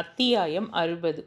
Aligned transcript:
அத்தியாயம் 0.00 0.68
அறுபது. 0.80 1.22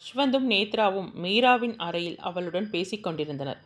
அஸ்வந்தும் 0.00 0.46
நேத்ராவும் 0.52 1.06
மீராவின் 1.22 1.76
அறையில் 1.86 2.18
அவளுடன் 2.28 2.66
பேசிக் 2.72 3.04
கொண்டிருந்தனர். 3.04 3.60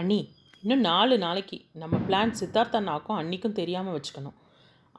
அண்ணி 0.00 0.18
இன்னும் 0.62 0.84
நாலு 0.88 1.14
நாளைக்கு 1.24 1.58
நம்ம 1.82 1.98
பிளான் 2.08 2.34
சித்தார்த் 2.40 2.76
அண்ணாக்கும் 2.80 3.18
அன்னிக்கும் 3.20 3.56
தெரியாமல் 3.60 3.96
வச்சுக்கணும். 3.96 4.36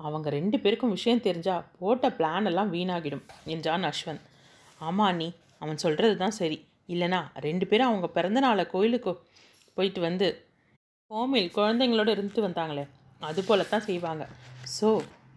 அவங்க 0.03 0.27
ரெண்டு 0.37 0.59
பேருக்கும் 0.63 0.95
விஷயம் 0.97 1.23
தெரிஞ்சா 1.27 1.55
போட்ட 1.79 2.09
பிளான் 2.17 2.49
எல்லாம் 2.51 2.73
வீணாகிடும் 2.75 3.23
என்றான் 3.53 3.87
அஸ்வந்த். 3.91 4.25
ஆமாம் 4.81 5.09
அண்ணி 5.11 5.29
அவன் 5.63 5.81
சொல்கிறது 5.85 6.17
தான் 6.23 6.37
சரி. 6.41 6.59
இல்லைனா 6.95 7.21
ரெண்டு 7.47 7.67
பேரும் 7.71 7.89
அவங்க 7.91 8.09
பிறந்த 8.17 8.39
நாளை 8.47 8.65
கோயிலுக்கு 8.75 9.13
போயிட்டு 9.77 10.01
வந்து 10.09 10.29
ஹோமில் 11.11 11.49
குழந்தைங்களோட 11.57 12.09
இருந்துட்டு 12.17 12.47
வந்தாங்களே 12.47 12.85
அது 13.29 13.41
போல 13.49 13.63
தான் 13.73 13.87
செய்வாங்க. 13.89 14.23
ஸோ 14.77 14.87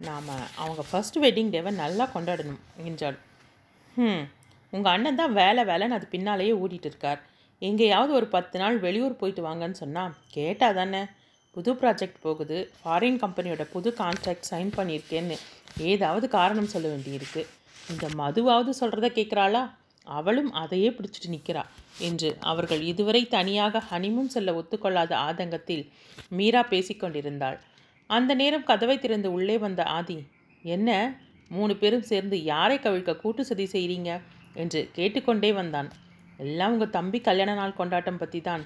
நாம் 0.07 0.31
அவங்க 0.61 0.83
ஃபர்ஸ்ட் 0.89 1.17
வெட்டிங் 1.25 1.51
டேவை 1.53 1.71
நல்லா 1.83 2.05
கொண்டாடணும் 2.15 2.61
என்றாள் 2.89 3.17
ம் 3.97 4.23
உங்கள் 4.73 4.93
அண்ணன் 4.93 5.19
தான் 5.19 5.35
வேலை 5.41 5.63
வேலைன்னு 5.63 5.97
அது 5.97 6.07
பின்னாலேயே 6.13 6.53
ஓடிட்டு 6.61 6.87
இருக்கார். 6.91 7.19
எங்கேயாவது 7.61 8.11
ஒரு 8.13 8.27
பத்து 8.33 8.57
நாள் 8.59 8.77
வெளியூர் 8.79 9.19
போயிட்டு 9.19 9.41
வாங்கன்னு 9.47 9.81
சொன்னால் 9.81 10.15
கேட்டால் 10.31 10.77
தானே. 10.79 11.01
புது 11.55 11.73
ப்ராஜெக்ட் 11.73 12.19
போகுது 12.25 12.57
ஃபாரின் 12.79 13.19
கம்பெனியோட 13.23 13.63
புது 13.73 13.89
கான்ட்ராக்ட் 13.99 14.49
சைன் 14.51 14.71
பண்ணியிருக்கேன்னு 14.77 15.37
ஏதாவது 15.91 16.25
காரணம் 16.27 16.71
சொல்ல 16.73 16.87
வேண்டியிருக்கு. 16.93 17.41
இந்த 17.91 18.05
மதுவாவது 18.21 18.73
சொல்கிறத 18.81 19.09
கேட்குறாளா 19.19 19.63
அவளும் 20.07 20.51
அதையே 20.61 20.89
பிடிச்சிட்டு 20.89 21.29
நிற்கிறா 21.35 21.63
என்று 21.99 22.37
அவர்கள் 22.51 22.81
இதுவரை 22.81 23.21
தனியாக 23.27 23.81
ஹனிமூன் 23.91 24.33
செல்ல 24.33 24.53
ஒத்துக்கொள்ளாத 24.59 25.13
ஆதங்கத்தில் 25.27 25.85
மீரா 26.29 26.61
பேசிக்கொண்டிருந்தாள். 26.69 27.57
அந்த 28.09 28.31
நேரம் 28.39 28.65
கதவை 28.69 28.95
திறந்து 29.03 29.29
உள்ளே 29.35 29.55
வந்த 29.65 29.81
ஆதி 29.97 30.17
என்ன? 30.63 30.89
மூணு 31.51 31.73
பேரும் 31.81 32.07
சேர்ந்து 32.09 32.37
யாரை 32.51 32.77
கவிழ்க்க 32.83 33.13
கூட்டு 33.21 33.41
சதி 33.49 33.65
செய்கிறீங்க 33.73 34.11
என்று 34.61 34.79
கேட்டுக்கொண்டே 34.97 35.51
வந்தான். 35.59 35.89
எல்லாம் 36.43 36.73
உங்கள் 36.75 36.95
தம்பி 36.97 37.19
கல்யாண 37.27 37.51
நாள் 37.59 37.77
கொண்டாட்டம் 37.79 38.19
பற்றி 38.21 38.39
தான் 38.49 38.63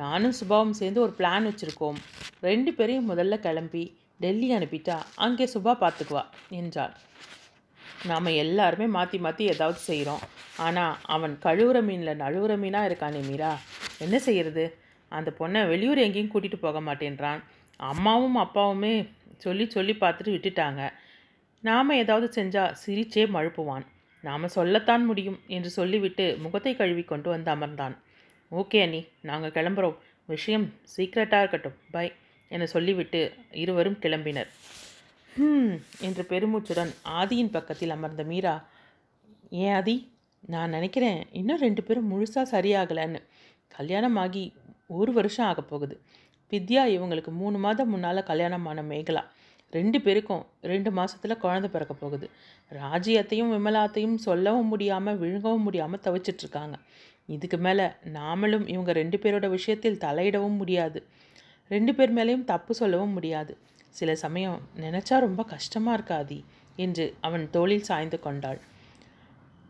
நானும் 0.00 0.34
சுபாவும் 0.40 0.78
சேர்ந்து 0.80 1.00
ஒரு 1.04 1.12
பிளான் 1.18 1.48
வச்சுருக்கோம். 1.50 1.98
ரெண்டு 2.48 2.70
பேரையும் 2.78 3.08
முதல்ல 3.10 3.38
கிளம்பி 3.46 3.84
டெல்லி 4.24 4.48
அனுப்பிட்டா 4.56 4.96
அங்கே 5.24 5.46
சுபா 5.54 5.72
பார்த்துக்குவா 5.82 6.24
என்றாள். 6.60 6.94
நாம் 8.10 8.36
எல்லாருமே 8.42 8.86
மாற்றி 8.96 9.18
மாற்றி 9.24 9.44
ஏதாவது 9.54 9.80
செய்கிறோம் 9.88 10.22
ஆனால் 10.66 10.98
அவன் 11.14 11.34
கழுவுற 11.46 11.78
மீனில் 11.88 12.20
நழுவுற 12.22 12.52
மீனாக 12.62 12.88
இருக்கானே 12.90 13.20
மீரா. 13.30 13.52
என்ன 14.04 14.16
செய்கிறது 14.26 14.64
அந்த 15.12 15.30
பொண்ணை 15.38 15.60
வெளியூர் 15.70 16.04
எங்கேயும் 16.04 16.32
கூட்டிகிட்டு 16.32 16.64
போக 16.66 16.80
மாட்டேன்றான். 16.88 17.40
அம்மாவும் 17.80 18.36
அப்பாவுமே 18.36 19.08
சொல்லி 19.36 19.70
சொல்லி 19.70 19.92
பார்த்துட்டு 19.92 20.32
விட்டுட்டாங்க. 20.36 20.92
நாம் 21.60 21.90
ஏதாவது 21.90 22.42
செஞ்சால் 22.42 22.74
சிரிச்சே 22.86 23.24
மழுப்புவான். 23.34 23.86
நாம் 24.22 24.48
சொல்லத்தான் 24.48 25.04
முடியும் 25.04 25.38
என்று 25.46 25.70
சொல்லிவிட்டு 25.70 26.36
முகத்தை 26.38 26.76
கழுவி 26.76 27.02
கொண்டு 27.02 27.28
வந்து 27.30 27.54
அமர்ந்தான். 27.54 27.96
ஓகே 28.50 28.80
அண்ணி 28.82 29.06
நாங்கள் 29.20 29.50
கிளம்புறோம். 29.50 29.96
விஷயம் 30.26 30.72
சீக்ரெட்டாக 30.96 31.38
இருக்கட்டும். 31.38 31.76
பை 31.90 32.12
என 32.48 32.66
சொல்லிவிட்டு 32.66 33.34
இருவரும் 33.50 33.98
கிளம்பினர். 34.00 34.48
ஹம் 35.36 35.74
என்ற 36.00 36.22
பெருமூச்சுடன் 36.22 36.94
ஆதியின் 37.04 37.50
பக்கத்தில் 37.50 37.90
அமர்ந்த 37.90 38.22
மீரா 38.22 38.68
ஏன் 39.50 39.74
ஆதி 39.74 40.12
நான் 40.46 40.70
நினைக்கிறேன் 40.70 41.26
இன்னும் 41.32 41.60
ரெண்டு 41.60 41.82
பேரும் 41.82 42.10
முழுசாக 42.12 42.46
சரியாகலைன்னு. 42.50 43.22
கல்யாணம் 43.68 44.16
ஆகி 44.16 44.54
ஒரு 44.86 45.12
வருஷம் 45.12 45.46
ஆக 45.46 45.62
போகுது. 45.62 46.00
வித்யா 46.50 46.82
இவங்களுக்கு 46.96 47.32
மூணு 47.42 47.58
மாதம் 47.58 47.88
முன்னால் 47.88 48.28
கல்யாணமான 48.30 48.82
மேகலா. 48.82 49.22
ரெண்டு 49.72 50.00
பேருக்கும் 50.00 50.46
ரெண்டு 50.60 50.90
மாதத்தில் 50.90 51.36
குழந்தை 51.36 51.68
பிறக்க 51.70 51.94
போகுது. 51.94 52.26
ராஜ்யத்தையும் 52.72 53.52
விமலாத்தையும் 53.54 54.16
சொல்லவும் 54.26 54.70
முடியாமல் 54.72 55.18
விழுங்கவும் 55.18 55.66
முடியாமல் 55.66 56.02
தவிச்சிட்ருக்காங்க 56.04 56.76
இதுக்கு 57.26 57.58
மேலே 57.58 57.84
நாமளும் 58.14 58.66
இவங்க 58.68 58.92
ரெண்டு 58.92 59.16
பேரோட 59.18 59.48
விஷயத்தில் 59.48 60.00
தலையிடவும் 60.04 60.56
முடியாது. 60.56 61.00
ரெண்டு 61.68 61.94
பேர் 61.94 62.16
மேலேயும் 62.16 62.44
தப்பு 62.44 62.74
சொல்லவும் 62.74 63.12
முடியாது. 63.12 63.52
சில 63.98 64.10
சமயம் 64.14 64.58
நினச்சா 64.80 65.18
ரொம்ப 65.18 65.42
கஷ்டமாக 65.44 65.96
இருக்காதி 65.98 66.38
என்று 66.76 67.14
அவன் 67.20 67.50
தோளில் 67.50 67.88
சாய்ந்து 67.90 68.18
கொண்டாள். 68.20 68.60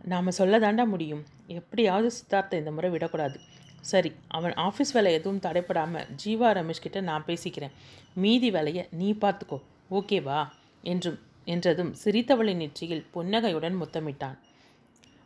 நாம் 0.04 0.30
சொல்ல 0.30 0.58
தாண்டா 0.58 0.84
முடியும். 0.86 1.24
எப்படியாவது 1.46 2.10
சித்தார்த்தை 2.18 2.54
இந்த 2.54 2.70
முறை 2.70 2.90
விடக்கூடாது. 2.90 3.38
சரி 3.80 4.12
அவன் 4.28 4.54
ஆஃபீஸ் 4.56 4.92
வேலை 4.92 5.12
எதுவும் 5.12 5.42
தடைப்படாமல் 5.46 6.08
ஜீவா 6.24 6.48
ரமேஷ் 6.58 6.82
கிட்ட 6.82 7.00
நான் 7.00 7.26
பேசிக்கிறேன். 7.26 7.74
மீதி 8.14 8.50
வேலையை 8.50 8.84
நீ 8.90 9.12
பார்த்துக்கோ. 9.12 9.58
ஓகேவா 9.90 10.40
என்றும் 10.82 11.18
என்றதும் 11.44 11.92
சிரித்தவளின் 12.04 12.56
நெற்றியில் 12.56 13.04
புன்னகையுடன் 13.10 13.76
முத்தமிட்டான். 13.82 14.36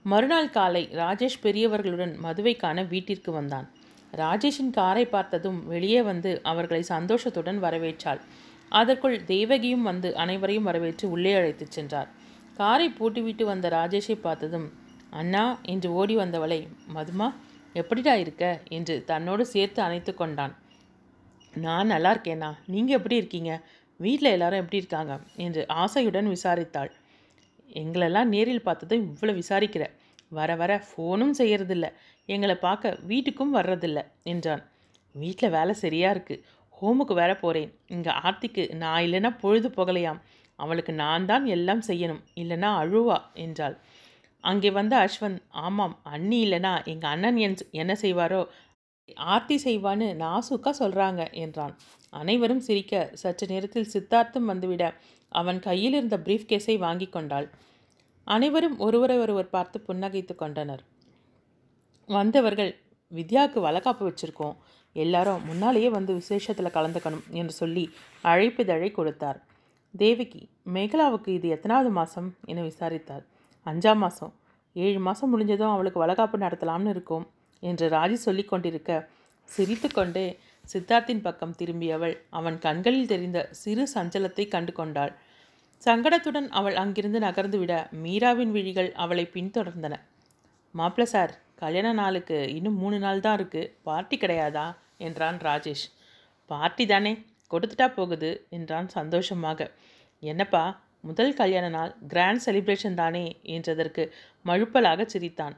மறுநாள் 0.03 0.51
காலை 0.51 0.89
ராஜேஷ் 0.93 1.43
பெரியவர்களுடன் 1.43 2.15
மதுவை 2.17 2.57
காண 2.57 2.83
வீட்டிற்கு 2.83 3.33
வந்தான். 3.33 3.67
ராஜேஷின் 4.13 4.71
காரை 4.71 5.07
பார்த்ததும் 5.07 5.67
வெளியே 5.67 6.03
வந்து 6.03 6.41
அவர்களை 6.43 6.83
சந்தோஷத்துடன் 6.83 7.63
வரவேற்றாள். 7.63 8.21
அதற்குள் 8.69 9.25
தேவகியும் 9.25 9.83
வந்து 9.83 10.17
அனைவரையும் 10.17 10.63
வரவேற்று 10.63 11.11
உள்ளே 11.11 11.35
அழைத்துச் 11.35 11.71
சென்றார். 11.71 12.09
காரை 12.55 12.89
பூட்டிவிட்டு 12.99 13.43
வந்த 13.43 13.69
ராஜேஷை 13.69 14.17
பார்த்ததும் 14.21 14.73
அண்ணா 15.11 15.59
என்று 15.63 15.93
ஓடி 15.93 16.17
வந்தவளை 16.17 16.67
மதுமா 16.95 17.35
எப்படிடா 17.75 18.15
இருக்க? 18.15 18.45
என்று 18.77 18.95
தன்னோடு 19.11 19.45
சேர்த்து 19.55 19.81
அணைத்து 19.83 20.13
கொண்டான். 20.15 20.55
நான் 21.55 21.93
நல்லா 21.95 22.11
இருக்கேனா? 22.15 22.51
நீங்கள் 22.67 22.97
எப்படி 22.99 23.17
இருக்கீங்க? 23.17 23.53
வீட்டில் 24.01 24.35
எல்லாரும் 24.37 24.63
எப்படி 24.63 24.81
இருக்காங்க? 24.83 25.15
என்று 25.37 25.63
ஆசையுடன் 25.83 26.29
விசாரித்தாள். 26.35 26.91
எங்களெல்லாம் 27.83 28.33
நேரில் 28.35 28.67
பார்த்ததும் 28.69 29.05
இவ்வளோ 29.11 29.35
விசாரிக்கிற. 29.41 29.85
வர 30.29 30.51
வர 30.57 30.73
ஃபோனும் 30.89 31.35
செய்கிறதில்ல 31.39 31.87
எங்களை 32.29 32.57
பார்க்க 32.67 32.99
வீட்டுக்கும் 33.11 33.57
வர்றதில்ல 33.57 34.01
என்றான். 34.33 34.63
வீட்டில் 35.15 35.55
வேலை 35.57 35.75
சரியாக 35.75 36.15
இருக்குது 36.17 36.43
ஹோமுக்கு 36.75 37.15
வேற 37.15 37.33
போகிறேன் 37.37 37.71
இங்கே 37.87 38.13
ஆர்த்திக்கு 38.23 38.63
நான் 38.83 39.03
இல்லைன்னா 39.07 39.31
பொழுது 39.43 39.69
போகலையாம். 39.69 40.21
அவளுக்கு 40.59 40.93
நான் 40.93 41.27
தான் 41.27 41.45
எல்லாம் 41.57 41.83
செய்யணும். 41.87 42.23
இல்லைன்னா 42.41 42.71
அழுவா 42.83 43.19
என்றாள். 43.45 43.77
அங்கே 44.45 44.71
வந்த 44.71 44.95
அஸ்வந்த் 45.05 45.43
ஆமாம் 45.65 45.97
அண்ணி 46.15 46.39
இல்லைனா 46.47 46.73
எங்கள் 46.93 47.13
அண்ணன் 47.15 47.39
என் 47.47 47.57
என்ன 47.83 47.93
செய்வாரோ 48.03 48.41
ஆர்த்தி 49.33 49.57
செய்வான்னு 49.65 50.07
நாசுக்கா 50.23 50.71
சொல்கிறாங்க 50.79 51.23
என்றான். 51.45 51.75
அனைவரும் 52.13 52.63
சிரிக்க 52.67 53.03
சற்று 53.23 53.47
நேரத்தில் 53.47 53.91
சித்தார்த்தும் 53.95 54.49
வந்துவிட 54.51 54.85
அவன் 55.33 55.59
கையில் 55.59 55.97
இருந்த 55.99 56.17
பிரீஃப் 56.27 56.49
கேஸை 56.51 56.77
வாங்கி 56.79 57.09
கொண்டாள். 57.09 57.47
அனைவரும் 58.27 58.77
ஒருவரை 58.79 59.17
ஒருவர் 59.19 59.53
பார்த்து 59.55 59.79
புன்னகைத்து 59.89 60.35
கொண்டனர். 60.35 60.83
வந்தவர்கள் 62.09 62.73
வித்யாவுக்கு 63.13 63.61
வழக்காப்பு 63.67 64.05
வச்சுருக்கோம். 64.09 64.57
எல்லாரும் 64.97 65.45
முன்னாலேயே 65.45 65.89
வந்து 65.89 66.13
விசேஷத்தில் 66.15 66.77
கலந்துக்கணும் 66.77 67.27
என்று 67.33 67.55
சொல்லி 67.63 67.85
அழைப்பிதழை 68.25 68.91
கொடுத்தார். 68.93 69.39
தேவகி 69.95 70.43
மேகலாவுக்கு 70.75 71.31
இது 71.39 71.49
எத்தனாவது 71.57 71.91
மாதம் 71.99 72.29
என 72.53 72.63
விசாரித்தார் 72.63 73.25
அஞ்சாம் 73.67 73.99
மாதம் 73.99 74.33
ஏழு 74.77 74.99
மாதம் 74.99 75.31
முடிஞ்சதும் 75.33 75.73
அவளுக்கு 75.75 75.99
வளகாப்பு 75.99 76.37
நடத்தலாம்னு 76.39 76.93
இருக்கும் 76.95 77.25
என்று 77.63 77.87
ராஜி 77.89 78.17
சொல்லி 78.27 78.45
கொண்டிருக்க 78.45 78.91
சிரித்து 79.49 79.89
கொண்டே 79.89 80.27
சித்தார்த்தின் 80.65 81.23
பக்கம் 81.23 81.57
திரும்பியவள் 81.59 82.15
அவன் 82.31 82.57
கண்களில் 82.59 83.07
தெரிந்த 83.07 83.39
சிறு 83.53 83.85
சஞ்சலத்தை 83.95 84.45
கண்டு 84.49 84.73
கொண்டாள். 84.73 85.13
சங்கடத்துடன் 85.83 86.49
அவள் 86.49 86.77
அங்கிருந்து 86.77 87.19
நகர்ந்து 87.19 87.59
விட 87.59 87.73
மீராவின் 88.05 88.53
விழிகள் 88.53 88.91
அவளை 88.95 89.25
பின்தொடர்ந்தன. 89.35 89.95
மாப்பிள்ள 90.75 91.07
சார் 91.15 91.33
கல்யாண 91.55 91.89
நாளுக்கு 91.93 92.39
இன்னும் 92.55 92.79
மூணு 92.83 92.99
நாள் 92.99 93.21
தான் 93.21 93.37
இருக்குது 93.39 93.71
பார்ட்டி 93.83 94.17
கிடையாதா? 94.17 94.67
என்றான் 94.99 95.39
ராஜேஷ். 95.39 95.85
பார்ட்டி 96.51 96.85
தானே. 96.87 97.13
கொடுத்துட்டா 97.51 97.89
போகுது 97.95 98.31
என்றான் 98.51 98.89
சந்தோஷமாக. 98.89 99.61
என்னப்பா 100.23 100.65
முதல் 101.09 101.33
கல்யாண 101.41 101.67
நாள் 101.77 101.93
கிராண்ட் 102.13 102.43
செலிப்ரேஷன் 102.45 102.99
தானே 103.01 103.25
என்றதற்கு 103.57 104.03
மழுப்பலாக 104.47 105.07
சிரித்தான். 105.15 105.55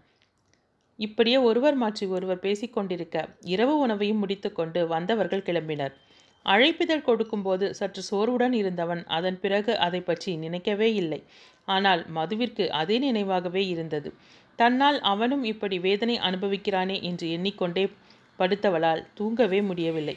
இப்படியே 0.98 1.38
ஒருவர் 1.48 1.76
மாற்றி 1.80 2.04
ஒருவர் 2.16 2.44
பேசிக்கொண்டிருக்க 2.44 3.16
இரவு 3.54 3.74
உணவையும் 3.84 4.20
முடித்துக்கொண்டு 4.22 4.80
வந்தவர்கள் 4.94 5.46
கிளம்பினர். 5.48 5.94
அழைப்பிதழ் 6.46 7.06
கொடுக்கும்போது 7.08 7.66
சற்று 7.78 8.02
சோர்வுடன் 8.08 8.54
இருந்தவன் 8.60 9.02
அதன் 9.16 9.38
பிறகு 9.44 9.72
அதை 9.86 10.00
பற்றி 10.00 10.32
நினைக்கவே 10.44 10.88
இல்லை. 11.02 11.20
ஆனால் 11.68 12.02
மதுவிற்கு 12.16 12.64
அதே 12.80 12.96
நினைவாகவே 13.06 13.62
இருந்தது. 13.74 14.10
தன்னால் 14.58 14.98
அவனும் 15.12 15.44
இப்படி 15.52 15.78
வேதனை 15.86 16.16
அனுபவிக்கிறானே 16.28 16.96
என்று 17.08 17.26
எண்ணிக்கொண்டே 17.36 17.84
படுத்தவளால் 18.38 19.02
தூங்கவே 19.18 19.60
முடியவில்லை. 19.68 20.16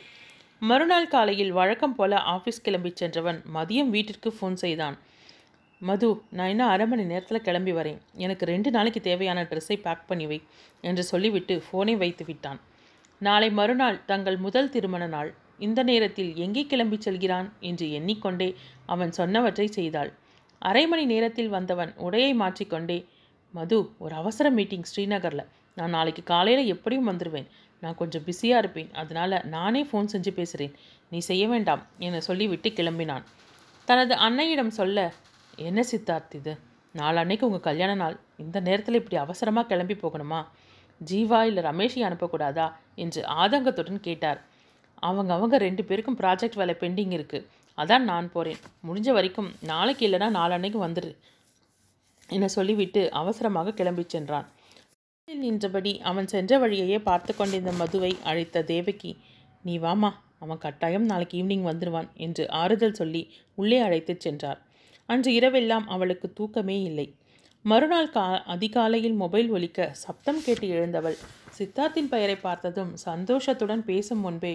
மறுநாள் 0.61 1.11
காலையில் 1.13 1.53
வழக்கம் 1.59 1.97
போல 1.97 2.13
ஆஃபீஸ் 2.33 2.63
கிளம்பிச் 2.65 2.99
சென்றவன் 3.01 3.39
மதியம் 3.55 3.91
வீட்டிற்கு 3.95 4.29
ஃபோன் 4.37 4.57
செய்தான். 4.63 4.97
மது 5.87 6.07
நான் 6.37 6.49
இன்னும் 6.53 6.71
அரை 6.71 6.85
மணி 6.91 7.03
நேரத்தில் 7.09 7.45
கிளம்பி 7.45 7.73
வரேன். 7.77 7.99
எனக்கு 8.23 8.45
ரெண்டு 8.51 8.69
நாளைக்கு 8.75 9.01
தேவையான 9.01 9.43
ட்ரெஸ்ஸை 9.51 9.77
பேக் 9.85 10.07
பண்ணி 10.09 10.25
வை 10.31 10.39
என்று 10.89 11.03
சொல்லிவிட்டு 11.11 11.55
ஃபோனை 11.65 11.93
வைத்து 12.01 12.23
விட்டான். 12.29 12.59
நாளை 13.21 13.49
மறுநாள் 13.59 13.99
தங்கள் 14.09 14.37
முதல் 14.45 14.71
திருமண 14.73 15.05
நாள். 15.13 15.29
இந்த 15.67 15.79
நேரத்தில் 15.89 16.31
எங்கே 16.45 16.63
கிளம்பி 16.71 16.97
செல்கிறான் 17.05 17.47
என்று 17.69 17.85
எண்ணிக்கொண்டே 17.99 18.49
அவன் 18.93 19.13
சொன்னவற்றை 19.19 19.67
செய்தாள். 19.77 20.11
அரை 20.61 20.83
மணி 20.91 21.05
நேரத்தில் 21.13 21.53
வந்தவன் 21.55 21.93
உடையை 22.07 22.33
மாற்றிக்கொண்டே 22.41 22.99
மது 23.53 23.79
ஒரு 24.03 24.13
அவசர 24.21 24.47
மீட்டிங் 24.57 24.87
ஸ்ரீநகரில். 24.91 25.45
நான் 25.77 25.95
நாளைக்கு 25.97 26.23
காலையில் 26.33 26.71
எப்படியும் 26.75 27.09
வந்துடுவேன் 27.11 27.49
நான் 27.83 27.99
கொஞ்சம் 28.01 28.25
பிஸியாக 28.27 28.61
இருப்பேன். 28.63 28.91
அதனால் 29.01 29.37
நானே 29.55 29.81
ஃபோன் 29.89 30.11
செஞ்சு 30.13 30.31
பேசுகிறேன் 30.39 30.73
நீ 31.11 31.19
செய்ய 31.29 31.43
வேண்டாம் 31.47 31.83
என 32.07 32.21
சொல்லிவிட்டு 32.29 32.69
கிளம்பினான். 32.79 33.25
தனது 33.87 34.13
அன்னையிடம் 34.27 34.73
சொல்ல 34.79 35.07
என்ன 35.67 35.83
சித்தார்த் 35.91 36.35
இது? 36.35 36.57
நாளன்னைக்கு 36.95 37.41
உங்கள் 37.41 37.59
கல்யாண 37.59 37.95
நாள். 37.95 38.19
இந்த 38.38 38.59
நேரத்தில் 38.59 38.95
இப்படி 38.95 39.15
அவசரமாக 39.15 39.67
கிளம்பி 39.67 39.94
போகணுமா? 39.94 40.45
ஜீவா 41.11 41.41
இல்லை 41.41 41.63
ரமேஷை 41.63 42.01
அனுப்பக்கூடாதா? 42.07 42.73
என்று 42.95 43.21
ஆதங்கத்துடன் 43.21 44.00
கேட்டார். 44.00 44.41
அவங்க 45.00 45.33
அவங்க 45.33 45.57
ரெண்டு 45.57 45.83
பேருக்கும் 45.83 46.17
ப்ராஜெக்ட் 46.17 46.56
வேலை 46.56 46.75
பெண்டிங் 46.79 47.15
இருக்குது 47.17 47.45
அதான் 47.77 48.07
நான் 48.11 48.31
போகிறேன் 48.31 48.57
முடிஞ்ச 48.88 49.11
வரைக்கும் 49.11 49.51
நாளைக்கு 49.61 50.07
இல்லைனா 50.07 50.29
நாளன்னைக்கு 50.38 50.79
வந்துடு 50.85 51.11
என 52.29 52.47
சொல்லிவிட்டு 52.47 53.11
அவசரமாக 53.11 53.73
கிளம்பி 53.73 54.03
சென்றான். 54.07 54.47
நின்றபடி 55.27 56.01
அவன் 56.01 56.27
சென்ற 56.27 56.57
வழியையே 56.57 57.00
பார்த்து 57.00 57.35
கொண்டிருந்த 57.35 57.71
மதுவை 57.71 58.17
அழைத்த 58.23 58.63
தேவகி 58.63 59.11
நீ 59.63 59.79
வாமா. 59.79 60.11
அவன் 60.39 60.57
கட்டாயம் 60.57 61.06
நாளைக்கு 61.06 61.35
ஈவினிங் 61.44 61.67
வந்துடுவான் 61.69 62.09
என்று 62.13 62.44
ஆறுதல் 62.50 62.94
சொல்லி 62.94 63.21
உள்ளே 63.56 63.79
அழைத்துச் 63.79 64.19
சென்றார். 64.19 64.59
அன்று 65.09 65.31
இரவெல்லாம் 65.31 65.85
அவளுக்கு 65.88 66.27
தூக்கமே 66.33 66.77
இல்லை. 66.81 67.07
மறுநாள் 67.65 68.09
கா 68.09 68.25
அதிகாலையில் 68.45 69.13
மொபைல் 69.13 69.50
ஒலிக்க 69.50 69.88
சப்தம் 69.94 70.41
கேட்டு 70.45 70.67
எழுந்தவள். 70.67 71.17
சித்தார்த்தின் 71.57 72.09
பெயரை 72.09 72.35
பார்த்ததும் 72.38 72.91
சந்தோஷத்துடன் 73.06 73.83
பேசும் 73.83 74.19
முன்பே 74.19 74.53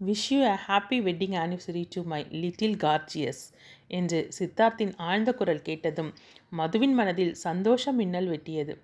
wish 0.00 0.28
you 0.30 0.38
a 0.44 0.54
happy 0.66 0.98
wedding 1.08 1.36
anniversary 1.42 1.82
to 1.88 2.00
my 2.02 2.20
little 2.42 2.76
gorgeous 2.76 3.42
என்று 3.90 4.20
சித்தார்த்தின் 4.38 4.94
ஆழ்ந்த 5.08 5.30
குரல் 5.32 5.62
கேட்டதும் 5.62 6.10
மதுவின் 6.52 6.94
மனதில் 6.94 7.34
சந்தோஷம் 7.44 7.96
மின்னல் 7.96 8.30
வெட்டியது. 8.30 8.74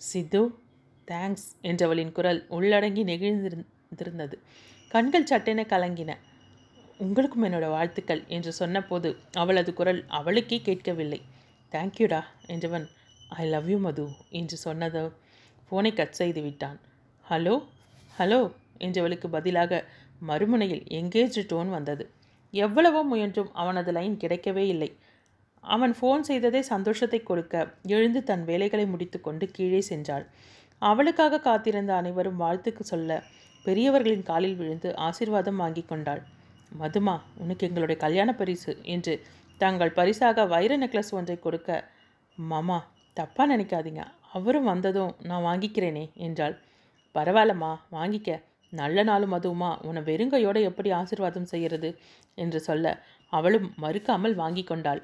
சித்து 0.00 0.42
தேங்க்ஸ் 1.08 1.48
என்றவளின் 1.62 2.12
குரல் 2.12 2.40
உள்ளடங்கி 2.50 3.04
நெகிழ்ந்திருந்திருந்தது 3.04 4.36
கண்கள் 4.90 5.26
சட்டென 5.26 5.62
கலங்கின. 5.62 6.10
உங்களுக்கும் 7.00 7.44
என்னோட 7.46 7.66
வாழ்த்துக்கள் 7.74 8.22
என்று 8.36 8.52
சொன்னபோது 8.52 9.08
அவளது 9.42 9.70
குரல் 9.74 10.00
அவளுக்கே 10.18 10.58
கேட்கவில்லை. 10.68 11.20
தேங்க்யூடா 11.72 12.20
என்றவன் 12.52 12.86
ஐ 13.40 13.44
லவ் 13.48 13.68
யூ 13.72 13.78
மது 13.78 14.04
என்று 14.38 14.56
சொன்னதோ 14.64 15.04
ஃபோனை 15.66 15.92
கட் 15.94 16.18
செய்து 16.20 16.40
விட்டான். 16.42 16.78
ஹலோ 17.24 17.54
ஹலோ 18.18 18.40
என்றவளுக்கு 18.86 19.28
பதிலாக 19.36 19.80
மறுமுனையில் 20.22 20.82
எங்கேஜ் 20.98 21.38
டோன் 21.50 21.70
வந்தது. 21.76 22.04
எவ்வளவோ 22.52 23.00
முயன்றும் 23.10 23.50
அவனது 23.62 23.92
லைன் 23.96 24.16
கிடைக்கவே 24.22 24.64
இல்லை. 24.74 24.90
அவன் 25.64 25.94
ஃபோன் 25.98 26.24
செய்ததே 26.28 26.62
சந்தோஷத்தை 26.72 27.20
கொடுக்க 27.22 27.54
எழுந்து 27.94 28.22
தன் 28.22 28.44
வேலைகளை 28.50 28.86
முடித்துக்கொண்டு 28.92 29.46
கீழே 29.56 29.82
சென்றாள். 29.90 30.24
அவளுக்காக 30.82 31.40
காத்திருந்த 31.46 31.92
அனைவரும் 32.00 32.40
வாழ்த்துக்கு 32.42 32.84
சொல்ல 32.92 33.20
பெரியவர்களின் 33.64 34.28
காலில் 34.30 34.58
விழுந்து 34.60 34.88
ஆசீர்வாதம் 35.06 35.60
வாங்கி 35.62 35.84
கொண்டாள். 35.84 36.22
மதுமா 36.72 37.14
உனக்கு 37.42 37.66
எங்களுடைய 37.68 37.98
கல்யாண 38.04 38.30
பரிசு 38.40 38.72
என்று 38.94 39.14
தங்கள் 39.60 39.96
பரிசாக 39.98 40.44
வைர 40.52 40.72
நெக்லஸ் 40.82 41.14
ஒன்றை 41.18 41.36
கொடுக்க 41.38 41.70
மாமா 42.38 42.78
தப்பாக 43.16 43.46
நினைக்காதீங்க. 43.52 44.02
அவரும் 44.36 44.68
வந்ததும் 44.72 45.12
நான் 45.28 45.46
வாங்கிக்கிறேனே 45.46 46.04
என்றாள். 46.26 46.54
பரவாயில்லம்மா 47.14 47.72
வாங்கிக்க. 47.96 48.30
நல்ல 48.72 49.02
நாளும் 49.02 49.34
அதுவுமா 49.36 49.70
உன்னை 49.88 50.02
வெறுங்கையோடு 50.08 50.60
எப்படி 50.70 50.90
ஆசிர்வாதம் 50.92 51.50
செய்கிறது 51.52 51.90
என்று 52.34 52.58
சொல்ல 52.60 52.86
அவளும் 53.32 53.68
மறுக்காமல் 53.84 54.36
வாங்கி 54.42 54.64
கொண்டாள். 54.64 55.00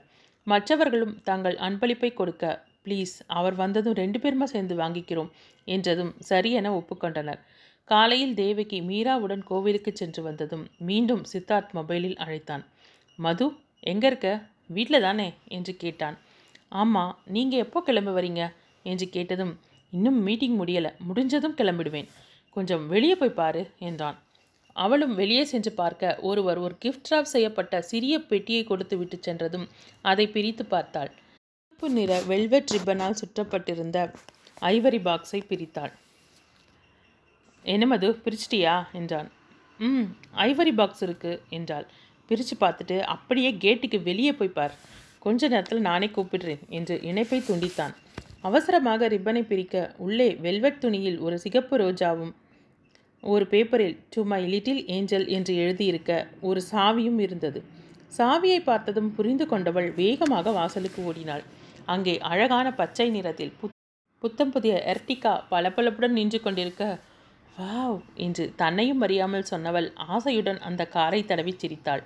மற்றவர்களும் 0.46 1.14
தங்கள் 1.28 1.56
அன்பளிப்பை 1.66 2.10
கொடுக்க 2.14 2.44
ப்ளீஸ் 2.86 3.14
அவர் 3.38 3.56
வந்ததும் 3.62 3.98
ரெண்டு 4.00 4.18
பேருமா 4.22 4.46
சேர்ந்து 4.52 4.74
வாங்கிக்கிறோம் 4.82 5.30
என்றதும் 5.68 6.12
சரி 6.30 6.50
என 6.60 6.72
ஒப்புக்கொண்டனர். 6.80 7.40
காலையில் 7.84 8.34
தேவகி 8.34 8.80
மீராவுடன் 8.80 9.42
கோவிலுக்கு 9.44 9.90
சென்று 9.94 10.22
வந்ததும் 10.22 10.66
மீண்டும் 10.78 11.24
சித்தார்த் 11.32 11.72
மொபைலில் 11.74 12.16
அழைத்தான். 12.16 12.64
மது 13.16 13.46
எங்கே 13.80 14.06
இருக்க? 14.06 14.28
வீட்டில் 14.66 15.00
தானே? 15.00 15.34
என்று 15.48 15.76
கேட்டான். 15.76 16.18
ஆமாம் 16.68 17.18
நீங்கள் 17.26 17.58
எப்போ 17.58 17.82
கிளம்ப 17.82 18.10
வரீங்க? 18.10 18.52
என்று 18.82 19.08
கேட்டதும் 19.08 19.58
இன்னும் 19.90 20.22
மீட்டிங் 20.22 20.60
முடியலை 20.60 20.90
முடிஞ்சதும் 20.98 21.56
கிளம்பிடுவேன். 21.56 22.08
கொஞ்சம் 22.50 22.86
வெளியே 22.86 23.16
போய் 23.16 23.38
பாரு 23.40 23.70
என்றான். 23.78 24.16
அவளும் 24.76 25.14
வெளியே 25.14 25.44
சென்று 25.44 25.72
பார்க்க 25.72 26.18
ஒருவர் 26.20 26.58
ஒரு 26.58 26.76
கிஃப்ட் 26.84 27.10
ராப் 27.10 27.24
செய்யப்பட்ட 27.24 27.82
சிறிய 27.82 28.18
பெட்டியை 28.18 28.64
கொடுத்து 28.64 28.96
விட்டு 28.98 29.18
சென்றதும் 29.20 29.68
அதை 30.02 30.26
பிரித்து 30.26 30.64
பார்த்தாள். 30.64 31.10
சிவப்பு 31.10 31.90
நிற 31.90 32.22
வெல்வெட் 32.22 32.74
ரிப்பனால் 32.76 33.20
சுற்றப்பட்டிருந்த 33.20 33.98
ஐவரி 34.60 35.00
பாக்ஸை 35.00 35.42
பிரித்தாள். 35.48 35.92
என்ன 37.64 37.84
மது 37.86 38.08
பிரிச்சிட்டியா? 38.24 38.74
என்றான். 38.92 39.28
ம் 39.80 40.06
ஐவரி 40.48 40.72
பாக்ஸ் 40.74 41.04
இருக்குது 41.04 41.40
என்றாள். 41.50 41.86
பிரித்து 42.30 42.54
பார்த்துட்டு 42.60 42.96
அப்படியே 43.14 43.50
கேட்டுக்கு 43.64 43.98
வெளியே 44.02 44.32
போய் 44.32 44.56
பார். 44.58 44.74
கொஞ்ச 45.18 45.48
நேரத்தில் 45.48 45.86
நானே 45.88 46.06
கூப்பிடுறேன் 46.06 46.62
என்று 46.68 46.94
இணைப்பை 47.02 47.38
துண்டித்தான். 47.40 47.94
அவசரமாக 48.40 49.08
ரிப்பனை 49.08 49.42
பிரிக்க 49.42 49.94
உள்ளே 49.96 50.28
வெல்வெட் 50.34 50.78
துணியில் 50.78 51.18
ஒரு 51.18 51.36
சிகப்பு 51.38 51.74
ரோஜாவும் 51.78 52.32
ஒரு 53.22 53.44
பேப்பரில் 53.46 53.96
டு 54.10 54.22
மை 54.24 54.40
லிட்டில் 54.44 54.82
ஏஞ்சல் 54.86 55.26
என்று 55.26 55.52
எழுதியிருக்க 55.54 56.12
ஒரு 56.40 56.60
சாவியும் 56.72 57.18
இருந்தது. 57.18 57.60
சாவியை 58.18 58.58
பார்த்ததும் 58.64 59.14
புரிந்து 59.14 59.46
கொண்டவள் 59.46 59.88
வேகமாக 59.92 60.50
வாசலுக்கு 60.50 61.00
ஓடினாள். 61.04 61.44
அங்கே 61.84 62.14
அழகான 62.18 62.66
பச்சை 62.72 63.06
நிறத்தில் 63.10 63.54
புத் 63.60 63.72
புத்தம் 64.22 64.50
புதிய 64.50 64.74
எர்டிகா 64.92 65.32
பளபளப்புடன் 65.50 66.16
நின்று 66.18 66.38
கொண்டிருக்க 66.40 66.84
வாவ் 67.58 67.98
என்று 68.16 68.44
தன்னையும் 68.56 69.00
அறியாமல் 69.00 69.50
சொன்னவள் 69.50 69.88
ஆசையுடன் 70.14 70.58
அந்த 70.58 70.82
காரை 70.86 71.20
தடவி 71.24 71.52
சிரித்தாள். 71.56 72.02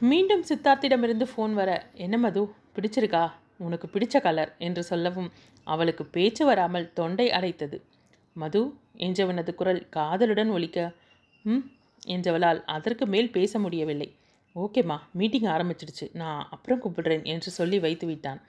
மீண்டும் 0.00 0.42
சித்தார்த்திடமிருந்து 0.48 1.26
ஃபோன் 1.30 1.52
வர 1.52 1.70
என்ன 1.94 2.16
மது 2.18 2.42
பிடிச்சிருக்கா? 2.76 3.24
உனக்கு 3.56 3.86
பிடிச்ச 3.88 4.16
கலர் 4.20 4.52
என்று 4.58 4.82
சொல்லவும் 4.82 5.30
அவளுக்கு 5.66 6.04
பேச்சு 6.06 6.42
வராமல் 6.44 6.92
தொண்டை 6.92 7.26
அடைத்தது. 7.30 7.78
மது 8.36 8.62
என்றவனது 8.98 9.52
குரல் 9.54 9.82
காதலுடன் 9.88 10.50
ஒலிக்க 10.50 10.78
ம் 11.44 11.64
என்றவளால் 12.06 12.60
அதற்கு 12.66 13.04
மேல் 13.06 13.30
பேச 13.30 13.58
முடியவில்லை. 13.58 14.08
ஓகேம்மா 14.56 14.96
மீட்டிங் 15.12 15.48
ஆரம்பிச்சிடுச்சு. 15.54 16.06
நான் 16.14 16.42
அப்புறம் 16.50 16.82
கூப்பிடுறேன் 16.82 17.24
என்று 17.24 17.50
சொல்லி 17.50 17.78
வைத்து 17.78 18.06
விட்டான் 18.06 18.40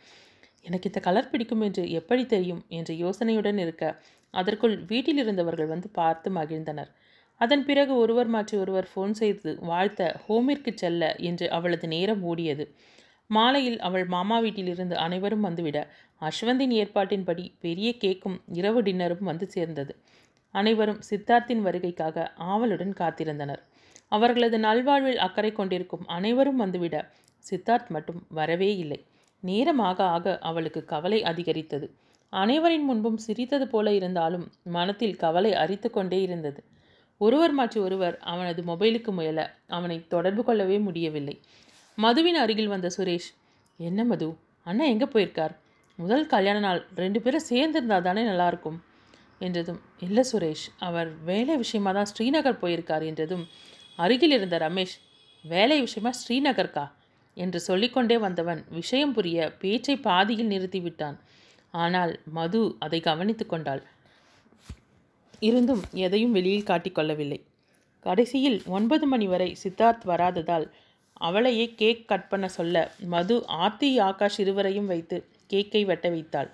எனக்கு 0.66 0.90
இந்த 0.90 1.00
கலர் 1.00 1.30
பிடிக்கும் 1.32 1.62
என்று 1.62 1.84
எப்படி 2.00 2.24
தெரியும்? 2.26 2.62
என்ற 2.78 2.92
யோசனையுடன் 3.04 3.60
இருக்க 3.66 3.86
அதற்குள் 4.34 4.76
வீட்டில் 4.84 5.18
இருந்தவர்கள் 5.18 5.68
வந்து 5.68 5.90
பார்த்து 5.90 6.30
மகிழ்ந்தனர். 6.32 6.90
அதன் 7.42 7.66
பிறகு 7.66 7.96
ஒருவர் 7.96 8.28
மாற்றி 8.28 8.58
ஒருவர் 8.58 8.88
ஃபோன் 8.96 9.12
செய்து 9.12 9.58
வாழ்த்த 9.62 10.22
ஹோமிற்கு 10.28 10.72
செல்ல 10.74 11.16
என்று 11.20 11.50
அவளது 11.50 11.88
நேரம் 11.88 12.24
ஓடியது. 12.24 12.66
மாலையில் 13.30 13.80
அவள் 13.80 14.06
மாமா 14.06 14.40
வீட்டிலிருந்து 14.40 14.96
அனைவரும் 14.96 15.46
வந்துவிட 15.46 15.78
அஸ்வந்தின் 16.22 16.72
ஏற்பாட்டின்படி 16.72 17.52
பெரிய 17.60 17.90
கேக்கும் 18.02 18.38
இரவு 18.54 18.82
டின்னரும் 18.82 19.24
வந்து 19.24 19.48
சேர்ந்தது. 19.50 19.94
அனைவரும் 20.52 21.02
சித்தார்த்தின் 21.10 21.64
வருகைக்காக 21.64 22.28
ஆவலுடன் 22.36 22.94
காத்திருந்தனர். 22.94 23.62
அவர்களது 24.08 24.58
நல்வாழ்வில் 24.60 25.16
அக்கறை 25.18 25.52
கொண்டிருக்கும் 25.52 26.06
அனைவரும் 26.08 26.62
வந்துவிட 26.62 26.96
சித்தார்த் 27.46 27.90
மட்டும் 27.90 28.26
வரவே 28.30 28.76
இல்லை. 28.76 29.00
நேரமாக 29.44 30.04
ஆக 30.04 30.38
அவளுக்கு 30.42 30.86
கவலை 30.86 31.24
அதிகரித்தது. 31.24 31.88
அனைவரின் 32.34 32.84
முன்பும் 32.84 33.18
சிரித்தது 33.18 33.66
போல 33.68 33.94
இருந்தாலும் 33.94 34.46
மனத்தில் 34.70 35.16
கவலை 35.16 35.52
அரித்து 35.54 35.90
கொண்டே 35.90 36.22
இருந்தது. 36.22 36.60
ஒருவர் 37.22 37.52
மாற்றி 37.52 37.80
ஒருவர் 37.80 38.16
அவனது 38.24 38.62
மொபைலுக்கு 38.62 39.12
முயல 39.12 39.40
அவனை 39.68 39.98
தொடர்பு 40.08 40.44
கொள்ளவே 40.44 40.78
முடியவில்லை. 40.78 41.36
மதுவின் 41.98 42.36
அருகில் 42.36 42.68
வந்த 42.68 42.88
சுரேஷ் 42.98 43.30
என்ன 43.80 44.04
மது? 44.04 44.28
அண்ணா 44.64 44.86
எங்கே 44.86 45.06
போயிருக்கார்? 45.06 45.54
முதல் 46.00 46.26
கல்யாண 46.26 46.60
நாள் 46.60 46.82
ரெண்டு 46.96 47.20
பேரும் 47.22 47.48
சேர்ந்துருந்தா 47.50 47.98
தானே 48.02 48.24
நல்லாயிருக்கும்? 48.24 48.78
என்றதும் 49.42 49.80
இல்லை 50.00 50.24
சுரேஷ் 50.32 50.66
அவர் 50.78 51.10
வேலை 51.24 51.56
விஷயமா 51.58 51.92
தான் 51.92 52.10
ஸ்ரீநகர் 52.14 52.62
போயிருக்கார் 52.62 53.06
என்றதும் 53.06 53.44
அருகில் 53.96 54.32
இருந்த 54.32 54.58
ரமேஷ் 54.58 54.96
வேலை 55.46 55.78
விஷயமா 55.82 56.12
ஸ்ரீநகர்க்கா? 56.22 56.86
என்று 57.38 57.60
சொல்லிக்கொண்டே 57.60 58.18
வந்தவன் 58.18 58.62
விஷயம் 58.70 59.14
புரிய 59.14 59.50
பேச்சை 59.62 59.96
பாதியில் 59.98 60.52
நிறுத்திவிட்டான் 60.52 61.18
ஆனால் 61.74 62.14
மது 62.38 62.62
அதை 62.80 63.00
கவனித்து 63.00 63.46
கொண்டாள். 63.46 63.82
இருந்தும் 65.40 65.84
எதையும் 66.06 66.32
வெளியில் 66.32 66.70
காட்டிக்கொள்ளவில்லை 66.70 67.40
கடைசியில் 68.06 68.60
ஒன்பது 68.68 69.06
மணி 69.08 69.28
வரை 69.28 69.50
சித்தார்த் 69.64 70.06
வராததால் 70.06 70.66
அவளையே 71.22 71.66
கேக் 71.76 72.08
கட் 72.08 72.30
பண்ண 72.30 72.48
சொல்ல 72.48 72.76
மது 73.06 73.36
ஆர்த்தி 73.48 73.90
ஆகாஷ் 74.00 74.40
இருவரையும் 74.40 74.86
வைத்து 74.86 75.18
கேக்கை 75.50 75.82
வெட்ட 75.86 76.10
வைத்தாள். 76.10 76.50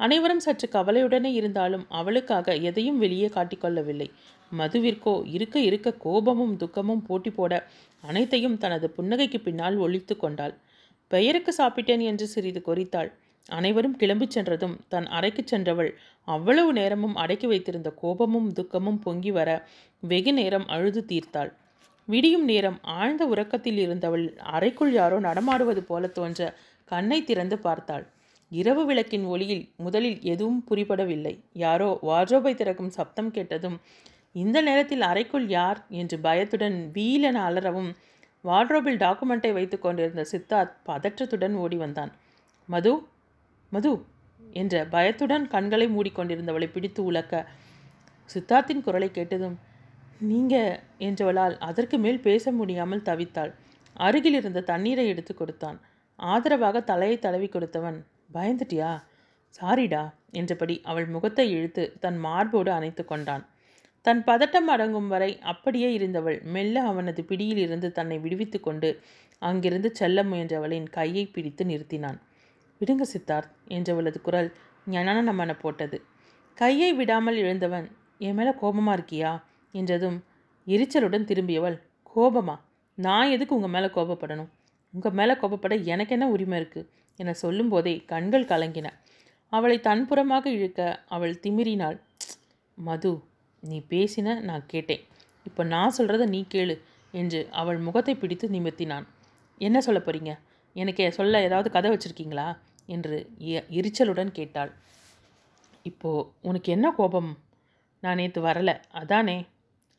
அனைவரும் 0.00 0.40
சற்று 0.40 0.66
கவலையுடனே 0.68 1.30
இருந்தாலும் 1.32 1.84
அவளுக்காக 1.88 2.54
எதையும் 2.68 2.98
வெளியே 2.98 3.28
காட்டிக்கொள்ளவில்லை 3.28 4.08
மதுவிற்கோ 4.52 5.14
இருக்க 5.26 5.56
இருக்க 5.58 5.92
கோபமும் 6.04 6.56
துக்கமும் 6.56 7.02
போட்டி 7.02 7.30
போட 7.30 7.52
அனைத்தையும் 8.04 8.58
தனது 8.58 8.86
புன்னகைக்கு 8.96 9.38
பின்னால் 9.42 9.76
ஒழித்து 9.76 10.16
கொண்டாள். 10.16 10.54
பெயருக்கு 11.10 11.54
சாப்பிட்டேன் 11.58 12.02
என்று 12.02 12.26
சிறிது 12.26 12.60
கொறித்தாள். 12.66 13.10
அனைவரும் 13.48 13.96
கிளம்பிச் 13.98 14.30
சென்றதும் 14.30 14.80
தன் 14.88 15.06
அறைக்கு 15.06 15.42
சென்றவள் 15.44 15.98
அவ்வளவு 16.24 16.72
நேரமும் 16.72 17.16
அடக்கி 17.16 17.46
வைத்திருந்த 17.46 17.90
கோபமும் 17.90 18.52
துக்கமும் 18.52 18.98
பொங்கி 18.98 19.30
வர 19.30 19.50
வெகு 20.00 20.32
நேரம் 20.32 20.66
அழுது 20.66 21.04
தீர்த்தாள். 21.08 21.50
விடியும் 22.08 22.44
நேரம் 22.44 22.78
ஆழ்ந்த 22.82 23.26
உறக்கத்தில் 23.26 23.78
இருந்தவள் 23.78 24.36
அறைக்குள் 24.38 24.92
யாரோ 24.92 25.18
நடமாடுவது 25.18 25.82
போல 25.82 26.06
தோன்ற 26.06 26.54
கண்ணை 26.84 27.24
திறந்து 27.24 27.58
பார்த்தாள். 27.58 28.04
இரவு 28.48 28.84
விளக்கின் 28.86 29.24
ஒளியில் 29.24 29.72
முதலில் 29.76 30.20
எதுவும் 30.22 30.64
புரிபடவில்லை. 30.70 31.34
யாரோ 31.52 31.98
வார்ட்ரோபை 32.02 32.54
திறக்கும் 32.54 32.90
சப்தம் 32.90 33.30
கேட்டதும் 33.30 33.78
இந்த 34.32 34.60
நேரத்தில் 34.60 35.00
அறைக்குள் 35.00 35.48
யார்? 35.48 35.86
என்று 35.88 36.18
பயத்துடன் 36.18 36.90
வீலென 36.94 37.36
அலறவும் 37.42 37.90
வார்ட்ரோபில் 38.44 39.00
டாக்குமெண்ட்டை 39.00 39.52
வைத்து 39.52 39.78
கொண்டிருந்த 39.78 40.24
சித்தார்த் 40.32 40.74
பதற்றத்துடன் 40.86 41.54
ஓடி 41.54 41.76
வந்தான். 41.76 42.12
மது 42.68 42.92
மது 43.72 43.92
என்ற 44.54 44.74
பயத்துடன் 44.86 45.44
கண்களை 45.48 45.86
மூடிக்கொண்டிருந்தவளை 45.88 46.68
பிடித்து 46.72 47.00
உலக்க 47.04 47.44
சித்தார்த்தின் 48.30 48.84
குரலை 48.86 49.08
கேட்டதும் 49.10 49.56
நீங்க 50.30 50.54
என்றவளால் 50.98 51.56
அதற்கு 51.58 51.96
மேல் 51.98 52.20
பேச 52.20 52.52
முடியாமல் 52.52 53.06
தவித்தாள். 53.08 53.52
அருகில் 53.96 54.36
இருந்த 54.38 54.64
தண்ணீரை 54.70 55.04
எடுத்து 55.08 55.32
கொடுத்தான். 55.34 55.78
ஆதரவாக 56.18 56.80
தலையை 56.82 57.16
தடவி 57.18 57.48
கொடுத்தவன் 57.48 57.98
பயந்துட்டியா? 58.34 58.92
சாரிடா 59.54 60.04
என்றபடி 60.30 60.74
அவள் 60.82 61.06
முகத்தை 61.06 61.46
இழுத்து 61.50 61.84
தன் 62.00 62.18
மார்போடு 62.18 62.70
அணைத்து 62.70 63.02
கொண்டான். 63.04 63.44
தன் 64.04 64.22
பதட்டம் 64.24 64.68
அடங்கும் 64.74 65.08
வரை 65.08 65.30
அப்படியே 65.42 65.88
இருந்தவள் 65.92 66.38
மெல்ல 66.54 66.82
அவனது 66.82 67.22
பிடியில் 67.24 67.60
இருந்து 67.64 67.88
தன்னை 67.92 68.18
விடுவித்து 68.18 68.58
கொண்டு 68.60 68.90
அங்கிருந்து 69.42 69.88
செல்ல 69.94 70.22
முயன்றவளின் 70.22 70.88
கையை 70.90 71.24
பிடித்து 71.26 71.64
நிறுத்தினான். 71.64 72.18
விடுங்க 72.80 73.04
சித்தார்த் 73.12 73.52
என்றவளது 73.68 74.20
குரல் 74.20 74.54
ஞானமன 74.90 75.58
போட்டது. 75.58 76.02
கையை 76.54 76.92
விடாமல் 76.92 77.36
எழுந்தவன் 77.36 77.90
என் 78.18 78.34
மேலே 78.34 78.52
கோபமாக 78.52 78.96
இருக்கியா? 78.98 79.42
என்றதும் 79.72 80.24
எரிச்சலுடன் 80.66 81.24
திரும்பியவள் 81.24 81.82
கோபமா? 82.16 82.58
நான் 82.94 83.30
எதுக்கு 83.30 83.54
உங்கள் 83.54 83.70
மேலே 83.70 83.86
கோபப்படணும்? 83.86 84.48
உங்கள் 84.90 85.12
மேலே 85.12 85.32
கோபப்பட 85.32 85.84
எனக்கு 85.84 86.12
என்ன 86.12 86.28
உரிமை 86.28 86.60
இருக்குது 86.60 86.88
என 87.16 87.32
சொல்லும்போதே 87.32 88.04
கண்கள் 88.04 88.44
கலங்கின. 88.44 88.86
அவளை 89.48 89.78
தன்புறமாக 89.78 90.46
இழுக்க 90.46 91.04
அவள் 91.06 91.40
திமிரினாள். 91.42 91.98
மது 92.74 93.22
நீ 93.60 93.82
பேசின 93.88 94.40
நான் 94.40 94.64
கேட்டேன். 94.66 95.00
இப்போ 95.44 95.64
நான் 95.64 95.94
சொல்கிறத 95.98 96.26
நீ 96.26 96.46
கேளு 96.54 96.80
என்று 97.12 97.48
அவள் 97.50 97.78
முகத்தை 97.78 98.14
பிடித்து 98.14 98.48
நிமிர்த்தினான். 98.48 99.06
என்ன 99.58 99.80
சொல்ல 99.80 100.00
போகிறீங்க 100.00 100.38
எனக்கு 100.76 101.12
சொல்ல 101.12 101.42
ஏதாவது 101.42 101.70
கதை 101.70 101.90
வச்சுருக்கீங்களா? 101.90 102.58
என்று 102.86 103.30
எ- 103.38 103.64
எரிச்சலுடன் 103.70 104.26
கேட்டாள். 104.26 104.72
இப்போது 105.82 106.28
உனக்கு 106.42 106.72
என்ன 106.72 106.90
கோபம்? 106.90 107.38
நான் 108.00 108.14
நேற்று 108.14 108.42
வரலை. 108.42 108.80
அதானே? 108.90 109.44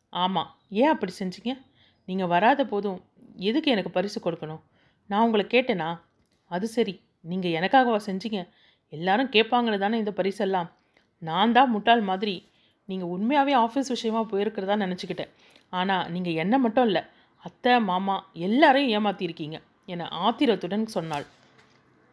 ஆமாம் 0.10 0.56
ஏன் 0.70 0.88
அப்படி 0.88 1.12
செஞ்சீங்க? 1.20 1.58
நீங்கள் 2.06 2.28
வராத 2.28 2.66
போதும் 2.66 3.02
எதுக்கு 3.36 3.72
எனக்கு 3.72 3.90
பரிசு 3.90 4.32
கொடுக்கணும்? 4.32 4.62
நான் 5.06 5.26
உங்களை 5.26 5.46
கேட்டேனா? 5.50 6.00
அது 6.46 6.68
சரி. 6.68 7.02
நீங்கள் 7.22 7.52
எனக்காகவா 7.52 8.00
செஞ்சீங்க? 8.06 8.50
எல்லாரும் 8.90 9.30
கேட்பாங்களே 9.30 9.78
தானே 9.78 9.98
இந்த 9.98 10.12
பரிசெல்லாம். 10.16 10.70
நான் 11.18 11.52
தான் 11.52 11.70
முட்டாள் 11.70 12.02
மாதிரி. 12.02 12.50
நீங்கள் 12.86 13.10
உண்மையாகவே 13.10 13.56
ஆஃபீஸ் 13.56 13.88
விஷயமா 13.88 14.22
போயிருக்கிறதா 14.22 14.86
நினச்சிக்கிட்டேன். 14.86 15.30
ஆனால் 15.70 16.12
நீங்கள் 16.12 16.34
என்ன 16.34 16.58
மட்டும் 16.58 16.86
இல்லை 16.86 17.02
அத்தை 17.44 17.82
மாமா 17.82 18.30
எல்லாரையும் 18.34 19.06
ஏமாற்றிருக்கீங்க 19.06 19.62
என 19.88 20.08
ஆத்திரத்துடன் 20.26 20.86
சொன்னாள். 20.96 21.26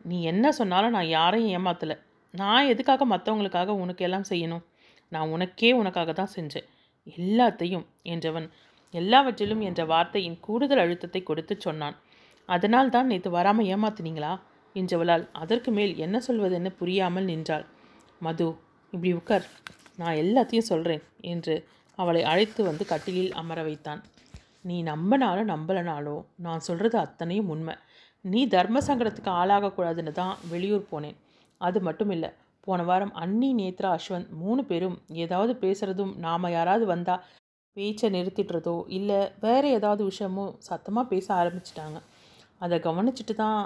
நீ 0.05 0.17
என்ன 0.23 0.53
சொன்னாலும் 0.53 0.95
நான் 0.97 1.15
யாரையும் 1.17 1.55
ஏமாத்தலை. 1.59 1.97
நான் 2.35 2.71
எதுக்காக 2.73 3.03
மற்றவங்களுக்காக 3.07 3.77
உனக்கு 3.83 4.05
எல்லாம் 4.09 4.29
செய்யணும்? 4.31 4.65
நான் 5.13 5.33
உனக்கே 5.35 5.71
உனக்காக 5.81 6.13
தான் 6.13 6.35
செஞ்சேன். 6.37 6.69
எல்லாத்தையும் 7.19 7.87
என்றவன் 8.13 8.49
எல்லாவற்றிலும் 8.95 9.63
என்ற 9.69 9.81
வார்த்தையின் 9.85 10.41
கூடுதல் 10.41 10.83
அழுத்தத்தை 10.83 11.21
கொடுத்து 11.23 11.55
சொன்னான். 11.59 11.97
அதனால் 12.49 12.93
தான் 12.97 13.11
நேற்று 13.11 13.31
வராமல் 13.31 13.69
ஏமாத்துனீங்களா? 13.75 14.33
என்றவளால் 14.77 15.25
அதற்கு 15.33 15.71
மேல் 15.71 15.93
என்ன 15.97 16.17
சொல்வதென்னு 16.27 16.71
புரியாமல் 16.81 17.29
நின்றாள். 17.31 17.65
மது 18.21 18.47
இப்படி 18.93 19.13
உட்கார் 19.13 19.47
நான் 19.97 20.21
எல்லாத்தையும் 20.23 20.71
சொல்கிறேன் 20.71 21.05
என்று 21.33 21.55
அவளை 21.99 22.23
அழைத்து 22.31 22.61
வந்து 22.65 22.85
கட்டிலில் 22.93 23.33
அமர 23.41 23.59
வைத்தான். 23.63 24.01
நீ 24.69 24.77
நம்பினாலும் 24.93 25.51
நம்பலனாலோ 25.55 26.17
நான் 26.45 26.65
சொல்கிறது 26.69 26.97
அத்தனையும் 27.05 27.51
உண்மை. 27.55 27.75
நீ 28.33 28.41
தர்ம 28.55 28.81
சங்கடத்துக்கு 28.89 29.31
ஆளாகக்கூடாதுன்னு 29.41 30.13
தான் 30.21 30.35
வெளியூர் 30.53 30.91
போனேன். 30.93 31.17
அது 31.61 31.79
மட்டும் 31.89 32.13
இல்லை 32.17 32.31
போன 32.67 32.83
வாரம் 32.89 33.15
அன்னி 33.23 33.49
நேத்ரா 33.61 33.89
அஸ்வந்த் 33.97 34.31
மூணு 34.43 34.63
பேரும் 34.69 34.97
ஏதாவது 35.25 35.53
பேசுகிறதும் 35.65 36.13
நாம் 36.27 36.55
யாராவது 36.57 36.85
வந்தால் 36.93 37.25
பேச்சை 37.77 38.09
நிறுத்திடுறதோ 38.17 38.77
இல்லை 38.99 39.19
வேறு 39.45 39.69
ஏதாவது 39.79 40.03
விஷயமோ 40.11 40.45
சத்தமாக 40.69 41.11
பேச 41.13 41.27
ஆரம்பிச்சிட்டாங்க. 41.41 41.99
அதை 42.61 42.77
கவனிச்சிட்டு 42.87 43.35
தான் 43.43 43.59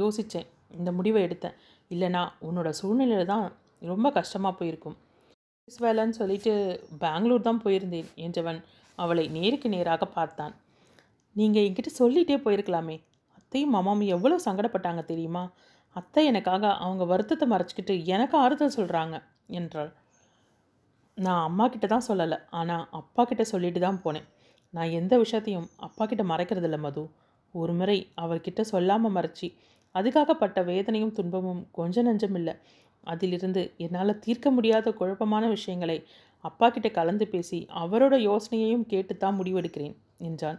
யோசித்தேன் 0.00 0.48
இந்த 0.78 0.90
முடிவை 0.98 1.20
எடுத்தேன். 1.26 1.56
இல்லைனா 1.94 2.22
உன்னோட 2.48 2.68
சூழ்நிலையில் 2.80 3.32
தான் 3.32 3.46
ரொம்ப 3.90 4.06
கஷ்டமாக 4.18 4.54
போயிருக்கும். 4.60 4.96
வேலைன்னு 5.86 6.18
சொல்லிட்டு 6.20 6.52
பெங்களூர் 7.02 7.48
தான் 7.48 7.62
போயிருந்தேன் 7.64 8.08
என்றவன் 8.26 8.60
அவளை 8.98 9.24
நேருக்கு 9.28 9.68
நேராக 9.68 10.04
பார்த்தான். 10.16 10.54
நீங்கள் 11.36 11.64
என்கிட்ட 11.66 11.90
சொல்லிகிட்டே 11.98 12.36
போயிருக்கலாமே. 12.44 12.96
அத்தையும் 13.38 13.74
மாமாவும் 13.76 14.12
எவ்வளோ 14.16 14.36
சங்கடப்பட்டாங்க 14.46 15.02
தெரியுமா? 15.04 15.44
அத்தை 15.96 16.22
எனக்காக 16.26 16.64
அவங்க 16.84 17.04
வருத்தத்தை 17.04 17.46
மறைச்சிக்கிட்டு 17.48 17.94
எனக்கு 18.06 18.36
ஆறுதல் 18.36 18.76
சொல்கிறாங்க 18.76 19.16
என்றாள். 19.60 19.90
நான் 21.18 21.42
அம்மா 21.48 21.64
கிட்ட 21.68 21.86
தான் 21.86 22.08
சொல்லலை. 22.08 22.38
ஆனால் 22.50 22.84
அப்பா 22.90 23.22
கிட்ட 23.24 23.44
சொல்லிட்டு 23.44 23.80
தான் 23.80 24.00
போனேன். 24.04 24.28
நான் 24.74 24.94
எந்த 25.00 25.14
விஷயத்தையும் 25.18 25.68
அப்பா 25.78 26.04
கிட்ட 26.06 26.24
மறைக்கிறதில்ல 26.24 26.78
மது. 26.78 27.02
ஒரு 27.54 27.72
முறை 27.72 27.98
அவர்கிட்ட 28.14 28.60
சொல்லாமல் 28.72 29.14
மறைச்சி 29.16 29.48
அதுக்காக 29.94 30.34
பட்ட 30.34 30.58
வேதனையும் 30.62 31.12
துன்பமும் 31.12 31.62
கொஞ்சம் 31.78 32.06
நஞ்சம் 32.08 32.36
இல்லை. 32.40 32.54
அதிலிருந்து 33.06 33.62
என்னால் 33.76 34.20
தீர்க்க 34.24 34.50
முடியாத 34.50 34.92
குழப்பமான 35.00 35.44
விஷயங்களை 35.48 35.96
அப்பா 36.44 36.68
கிட்ட 36.68 36.88
கலந்து 36.88 37.28
பேசி 37.28 37.58
அவரோட 37.74 38.14
யோசனையையும் 38.20 38.86
கேட்டுத்தான் 38.86 39.38
முடிவெடுக்கிறேன் 39.38 39.96
என்றான். 40.18 40.58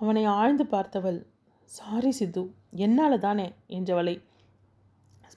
அவனை 0.00 0.24
ஆழ்ந்து 0.24 0.64
பார்த்தவள் 0.64 1.20
சாரி 1.70 2.10
சித்து 2.10 2.42
என்னால் 2.76 3.18
தானே? 3.18 3.46
என்றவளை 3.68 4.14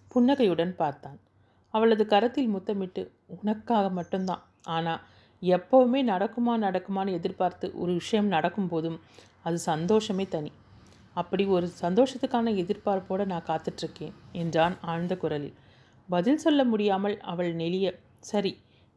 புன்னகையுடன் 0.07 0.75
பார்த்தான். 0.75 1.19
அவளது 1.73 2.03
கரத்தில் 2.05 2.53
முத்தமிட்டு 2.55 3.01
உனக்காக 3.27 3.85
மட்டும்தான். 3.89 4.43
ஆனால் 4.63 5.01
எப்போவுமே 5.41 5.99
நடக்குமா 6.03 6.53
நடக்குமான்னு 6.57 7.11
எதிர்பார்த்து 7.11 7.67
ஒரு 7.75 7.93
விஷயம் 7.93 8.29
நடக்கும்போதும் 8.31 8.99
அது 9.43 9.57
சந்தோஷமே 9.71 10.25
தனி. 10.27 10.51
அப்படி 11.13 11.43
ஒரு 11.45 11.67
சந்தோஷத்துக்கான 11.81 12.53
எதிர்பார்ப்போடு 12.63 13.25
நான் 13.25 13.47
காத்துட்ருக்கேன் 13.47 14.15
என்றான் 14.31 14.75
ஆழ்ந்த 14.81 15.13
குரலில். 15.17 15.55
பதில் 16.09 16.37
சொல்ல 16.37 16.63
முடியாமல் 16.63 17.15
அவள் 17.19 17.51
நெளிய 17.55 17.87
சரி 18.19 18.51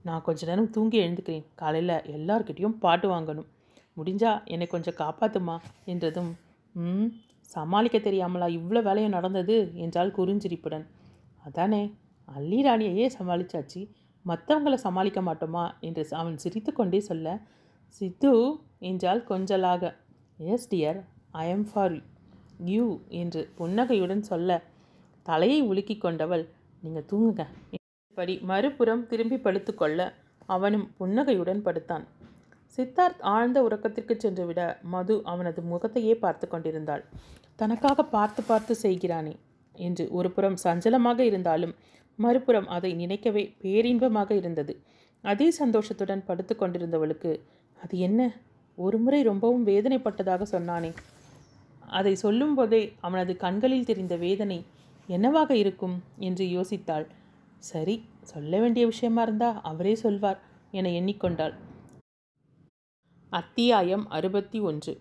நான் 0.04 0.22
கொஞ்ச 0.22 0.46
நேரம் 0.46 0.70
தூங்கி 0.70 0.98
எழுந்துக்கிறேன். 1.00 1.46
காலையில் 1.54 1.94
எல்லார்கிட்டேயும் 2.16 2.78
பாட்டு 2.78 3.08
வாங்கணும். 3.08 3.48
முடிஞ்சா 3.96 4.32
என்னை 4.44 4.66
கொஞ்சம் 4.66 4.98
காப்பாத்துமா? 4.98 5.56
என்றதும் 5.84 6.30
ம் 6.74 7.08
சமாளிக்க 7.48 7.98
தெரியாமலா? 7.98 8.46
இவ்வளோ 8.58 8.82
வேலையும் 8.82 9.16
நடந்தது? 9.16 9.56
என்றால் 9.74 10.14
குறுஞ்சிரிப்புடன். 10.16 10.84
அதானே 11.44 11.82
அள்ளி 12.28 12.60
ராணியையே 12.62 13.06
சமாளிச்சாச்சு. 13.18 13.82
மற்றவங்களை 14.26 14.78
சமாளிக்க 14.86 15.20
மாட்டோமா? 15.20 15.64
என்று 15.80 16.02
அவன் 16.10 16.36
சிரித்துக்கொண்டே 16.36 17.00
சொல்ல 17.00 17.28
சித்து 18.00 18.32
என்றால் 18.90 19.22
கொஞ்சலாக. 19.28 19.92
Yes 20.38 20.68
dear 20.72 20.98
I 21.42 21.44
am 21.48 21.66
for 21.70 21.94
you 22.64 22.84
என்று 23.08 23.40
புன்னகையுடன் 23.56 24.22
சொல்ல 24.22 24.60
தலையை 25.26 25.60
உலுக்கி 25.62 25.96
கொண்டவள் 25.98 26.44
நீங்கள் 26.82 27.08
தூங்குங்க 27.12 27.44
படி 28.18 28.34
மறுபுறம் 28.50 29.02
திரும்பி 29.10 29.36
படுத்துக்கொள்ள 29.36 30.00
அவனும் 30.54 30.86
புன்னகையுடன் 30.98 31.62
படுத்தான். 31.66 32.04
சித்தார்த் 32.74 33.22
ஆழ்ந்த 33.32 33.58
உறக்கத்திற்கு 33.66 34.14
சென்றுவிட 34.16 34.62
மது 34.94 35.14
அவனது 35.24 35.60
முகத்தையே 35.72 36.14
பார்த்து 36.24 36.46
கொண்டிருந்தாள். 36.48 37.02
தனக்காக 37.60 38.04
பார்த்து 38.14 38.40
பார்த்து 38.42 38.74
செய்கிறானே 38.82 39.34
என்று 39.74 40.04
ஒரு 40.18 40.28
புறம் 40.30 40.58
சஞ்சலமாக 40.64 41.18
இருந்தாலும் 41.30 41.74
மறுபுறம் 42.18 42.68
அதை 42.76 42.90
நினைக்கவே 42.94 43.42
பேரின்பமாக 43.62 44.30
இருந்தது. 44.40 44.74
அதே 45.24 45.48
சந்தோஷத்துடன் 45.60 46.22
படுத்து 46.28 46.54
கொண்டிருந்தவளுக்கு 46.54 47.32
அது 47.82 47.94
என்ன? 47.98 48.20
ஒரு 48.78 48.98
முறை 48.98 49.20
ரொம்பவும் 49.22 49.66
வேதனைப்பட்டதாக 49.66 50.42
சொன்னானே. 50.52 50.90
அதை 51.98 52.12
சொல்லும்போதே 52.24 52.82
அவனது 53.00 53.32
கண்களில் 53.44 53.88
தெரிந்த 53.90 54.14
வேதனை 54.16 54.58
என்னவாக 55.08 55.50
இருக்கும்? 55.62 55.96
என்று 56.28 56.44
யோசித்தாள். 56.56 57.06
சரி 57.58 58.04
சொல்ல 58.22 58.58
வேண்டிய 58.58 58.86
விஷயமா 58.86 59.22
இருந்தா 59.22 59.60
அவரே 59.62 59.94
சொல்வார் 59.94 60.38
என 60.70 60.88
எண்ணிக்கொண்டாள். 60.88 61.54
அத்தியாயம் 63.30 64.04
அறுபத்தி 64.08 64.60
ஒன்று. 64.60 64.92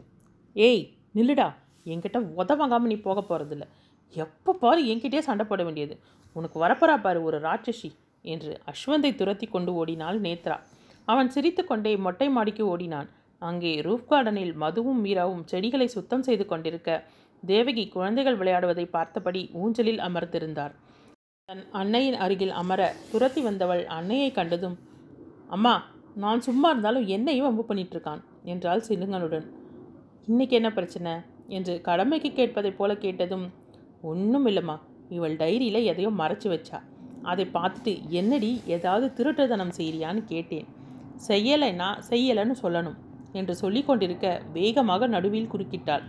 ஏய் 0.54 0.84
நில்லுடா. 1.16 1.54
என்கிட்ட 1.86 2.18
உதவாங்காமல் 2.42 2.92
நீ 2.94 2.96
போக 2.96 3.20
போகிறதில்ல 3.22 3.66
எப்போ 4.14 4.54
பாரு 4.54 4.82
என்கிட்டயே 4.86 5.20
சண்டை 5.20 5.46
போட 5.46 5.64
வேண்டியது. 5.64 6.00
உனக்கு 6.34 6.58
வரப்போறா 6.66 7.02
பாரு 7.02 7.24
ஒரு 7.24 7.40
ராட்சசி 7.40 7.92
என்று 8.22 8.62
அஸ்வந்தை 8.72 9.16
துரத்தி 9.16 9.48
கொண்டு 9.48 9.74
ஓடினாள் 9.74 10.22
நேத்ரா. 10.22 10.58
அவன் 11.06 11.30
சிரித்துக்கொண்டே 11.30 11.98
மொட்டை 11.98 12.30
மாடிக்கு 12.30 12.68
ஓடினான். 12.68 13.10
அங்கே 13.40 13.82
ரூஃப் 13.82 14.10
கார்டனில் 14.10 14.54
மதுவும் 14.62 15.02
மீராவும் 15.06 15.44
செடிகளை 15.46 15.88
சுத்தம் 15.88 16.24
செய்து 16.24 16.46
கொண்டிருக்க 16.46 17.04
தேவகி 17.44 17.88
குழந்தைகள் 17.88 18.38
விளையாடுவதை 18.38 18.86
பார்த்தபடி 18.86 19.50
ஊஞ்சலில் 19.54 20.00
அமர்ந்திருந்தார். 20.00 20.74
தன் 21.50 21.68
அன்னையின் 21.72 22.16
அருகில் 22.16 22.52
அமர 22.52 22.82
துரத்தி 23.12 23.42
வந்தவள் 23.42 23.82
அன்னையை 23.88 24.32
கண்டதும் 24.32 24.74
அம்மா 25.50 25.72
நான் 26.16 26.40
சும்மா 26.40 26.70
இருந்தாலும் 26.70 27.06
என்னையும் 27.08 27.46
வம்பு 27.48 27.64
பண்ணிட்டு 27.66 27.94
இருக்கான் 27.96 28.22
என்றாள் 28.44 28.84
சிலுங்கனுடன் 28.88 29.46
இன்னைக்கு 30.26 30.56
என்ன 30.56 30.70
பிரச்சனை? 30.72 31.14
என்று 31.48 31.82
கடமைக்கு 31.82 32.30
கேட்பதைப் 32.30 32.78
போல 32.78 32.96
கேட்டதும் 32.96 33.46
ஒன்றும் 34.02 34.48
இல்லைம்மா 34.48 34.76
இவள் 35.10 35.36
டைரியில் 35.36 35.80
எதையோ 35.84 36.10
மறைச்சு 36.22 36.50
வச்சா. 36.54 36.80
அதை 37.22 37.46
பார்த்துட்டு 37.54 37.94
என்னடி 38.10 38.62
ஏதாவது 38.66 39.08
திருட்டுத்தனம் 39.18 39.76
செய்கிறியான்னு 39.78 40.24
கேட்டேன். 40.24 40.68
செய்யலைன்னா 41.28 41.90
செய்யலைன்னு 42.10 42.58
சொல்லணும் 42.62 42.98
என்று 43.32 43.56
சொல்லி 43.56 43.84
கொண்டிருக்க 43.84 44.42
வேகமாக 44.54 45.08
நடுவில் 45.08 45.52
குறுக்கிட்டாள். 45.54 46.04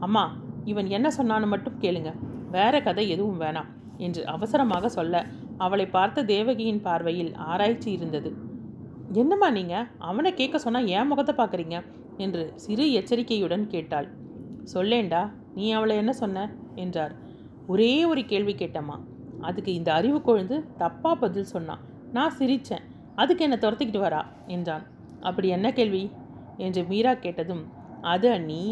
அம்மா 0.00 0.24
இவன் 0.64 0.90
என்ன 0.90 1.10
சொன்னான்னு 1.18 1.46
மட்டும் 1.46 1.80
கேளுங்க. 1.80 2.12
வேற 2.50 2.74
கதை 2.80 3.08
எதுவும் 3.08 3.40
வேணாம். 3.40 3.70
என்று 4.06 4.22
அவசரமாக 4.26 4.88
சொல்ல 4.88 5.24
அவளை 5.56 5.86
பார்த்த 5.86 6.24
தேவகியின் 6.24 6.80
பார்வையில் 6.80 7.32
ஆராய்ச்சி 7.50 7.88
இருந்தது. 7.92 8.30
என்னம்மா 9.12 9.48
நீங்கள் 9.50 9.88
அவனை 10.08 10.30
கேட்க 10.34 10.58
சொன்னால் 10.58 10.90
ஏன் 10.96 11.06
முகத்தை 11.06 11.34
பார்க்குறீங்க? 11.34 11.78
என்று 12.16 12.42
சிறு 12.56 12.84
எச்சரிக்கையுடன் 12.92 13.64
கேட்டாள். 13.66 14.08
சொல்லேண்டா 14.74 15.22
நீ 15.54 15.66
அவளை 15.72 15.94
என்ன 15.96 16.12
சொன்ன? 16.12 16.44
என்றார். 16.74 17.14
ஒரே 17.66 17.92
ஒரு 18.04 18.22
கேள்வி 18.24 18.54
கேட்டம்மா. 18.54 18.96
அதுக்கு 19.40 19.70
இந்த 19.74 19.90
அறிவு 19.92 20.18
கொழுந்து 20.18 20.56
தப்பாக 20.78 21.14
பதில் 21.24 21.52
சொன்னான் 21.54 21.82
நான் 22.12 22.36
சிரித்தேன் 22.38 22.86
அதுக்கு 23.14 23.44
என்னை 23.44 23.58
துரத்திக்கிட்டு 23.58 24.00
வரா? 24.04 24.20
என்றான். 24.46 24.84
அப்படி 25.20 25.48
என்ன 25.48 25.68
கேள்வி? 25.72 26.04
என்று 26.56 26.80
மீரா 26.84 27.12
கேட்டதும் 27.14 27.64
அது 28.12 28.26
அண்ணி 28.30 28.62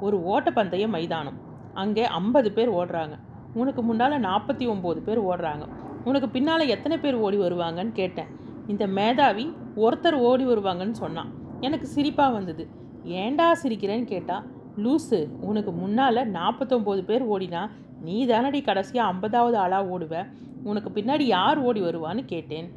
ஒரு 0.00 0.16
ஓட்டப்பந்தய 0.32 0.84
மைதானம். 0.88 1.38
அங்கே 1.74 2.04
ஐம்பது 2.18 2.48
பேர் 2.52 2.70
ஓடுறாங்க. 2.70 3.14
உனக்கு 3.60 3.82
முன்னால் 3.88 4.24
நாற்பத்தி 4.28 4.64
ஒம்பது 4.72 5.00
பேர் 5.06 5.20
ஓடுறாங்க. 5.30 5.64
உனக்கு 6.08 6.28
பின்னால் 6.36 6.70
எத்தனை 6.74 6.96
பேர் 7.04 7.16
ஓடி 7.26 7.38
வருவாங்கன்னு 7.44 7.92
கேட்டேன். 8.00 8.30
இந்த 8.72 8.84
மேதாவி 8.98 9.46
ஒருத்தர் 9.84 10.16
ஓடி 10.28 10.44
வருவாங்கன்னு 10.44 10.96
சொன்னான். 11.04 11.30
எனக்கு 11.66 11.86
சிரிப்பாக 11.94 12.32
வந்தது. 12.38 12.64
ஏண்டா 13.22 13.46
சிரிக்கிறேன்னு 13.62 14.06
கேட்டா 14.14 14.36
லூசு 14.84 15.18
உனக்கு 15.48 15.72
முன்னால் 15.82 16.20
நாற்பத்தொம்போது 16.38 17.02
பேர் 17.10 17.24
ஓடினா 17.34 17.62
நீ 18.06 18.16
தானடி 18.30 18.60
கடைசியாக 18.64 19.10
ஐம்பதாவது 19.12 19.56
ஆளாக 19.64 19.92
ஓடுவ? 19.94 20.14
உனக்கு 20.70 20.90
பின்னாடி 20.96 21.24
யார் 21.36 21.58
ஓடி 21.68 21.80
வருவான்னு 21.80 22.22
கேட்டேன். 22.32 22.68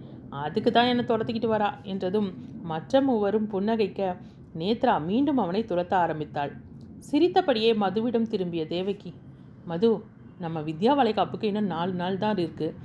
அதுக்கு 0.43 0.69
தான் 0.71 0.89
என்னை 0.91 1.03
துரத்திக்கிட்டு 1.05 1.49
வரா 1.53 1.69
என்றதும் 1.91 2.29
மற்ற 2.71 3.01
மூவரும் 3.07 3.47
புன்னகைக்க 3.53 4.09
நேத்ரா 4.61 4.93
மீண்டும் 5.09 5.41
அவனை 5.43 5.61
துரத்த 5.71 5.93
ஆரம்பித்தாள். 6.03 6.51
சிரித்தபடியே 7.09 7.71
மதுவிடம் 7.83 8.29
திரும்பிய 8.33 8.63
தேவகி 8.75 9.11
மது 9.71 9.89
நம்ம 10.43 10.57
வித்யா 10.67 10.91
வளைகாப்புக்கு 10.99 11.49
இன்னும் 11.51 11.71
நாலு 11.75 11.93
நாள் 12.01 12.21
தான் 12.23 12.41
இருக்குது 12.43 12.75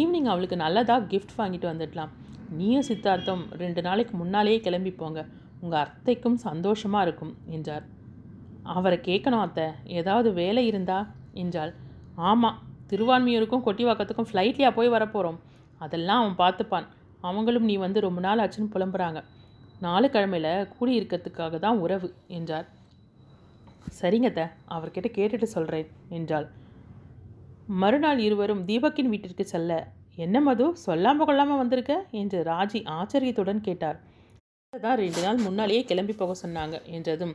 ஈவினிங் 0.00 0.28
அவளுக்கு 0.32 0.56
நல்லதாக 0.64 1.06
கிஃப்ட் 1.12 1.34
வாங்கிட்டு 1.40 1.66
வந்துடலாம். 1.70 2.12
நீயும் 2.58 2.86
சித்தார்த்தம் 2.88 3.42
ரெண்டு 3.62 3.80
நாளைக்கு 3.86 4.14
முன்னாலேயே 4.20 4.58
கிளம்பி 4.66 4.92
போங்க. 5.00 5.20
உங்கள் 5.62 5.82
அத்தைக்கும் 5.84 6.38
சந்தோஷமாக 6.46 7.04
இருக்கும் 7.06 7.32
என்றார். 7.56 7.84
அவரை 8.76 8.98
கேட்கணும் 9.08 9.44
அத்தை. 9.46 9.66
ஏதாவது 9.98 10.28
வேலை 10.40 10.62
இருந்தா 10.70 10.98
என்றாள். 11.42 11.72
ஆமாம் 12.30 12.58
திருவான்மியூருக்கும் 12.90 13.64
கொட்டிவாக்கத்துக்கும் 13.66 14.28
ஃப்ளைட்லையா 14.30 14.70
போய் 14.78 14.94
வரப்போகிறோம் 14.96 15.38
அதெல்லாம் 15.84 16.20
அவன் 16.22 16.40
பார்த்துப்பான். 16.42 16.88
அவங்களும் 17.28 17.68
நீ 17.70 17.76
வந்து 17.84 17.98
ரொம்ப 18.06 18.20
நாள் 18.26 18.42
ஆச்சுன்னு 18.44 18.74
புலம்புறாங்க. 18.74 19.20
நாலு 19.86 20.06
கிழமையில் 20.14 20.68
கூடியிருக்கிறதுக்காக 20.74 21.58
தான் 21.64 21.80
உறவு 21.84 22.08
என்றார். 22.38 22.66
சரிங்க 24.00 24.28
அத்தை. 24.32 24.44
அவர்கிட்ட 24.74 25.08
கேட்டுட்டு 25.18 25.48
சொல்கிறேன் 25.56 25.88
என்றாள். 26.18 26.46
மறுநாள் 27.82 28.18
இருவரும் 28.18 28.64
தீபக்கின் 28.68 29.10
வீட்டிற்கு 29.12 29.44
செல்ல 29.52 29.72
என்ன 30.24 30.40
மது? 30.40 30.64
சொல்லாம 30.86 31.24
கொள்ளாமல் 31.28 31.60
வந்திருக்க? 31.60 31.92
என்று 32.20 32.38
ராஜி 32.50 32.80
ஆச்சரியத்துடன் 32.96 33.62
கேட்டார். 33.68 33.98
தான் 34.72 34.98
ரெண்டு 35.02 35.20
நாள் 35.24 35.38
முன்னாலேயே 35.46 35.82
கிளம்பி 35.84 36.14
போக 36.20 36.32
சொன்னாங்க 36.42 36.76
என்றதும் 36.96 37.34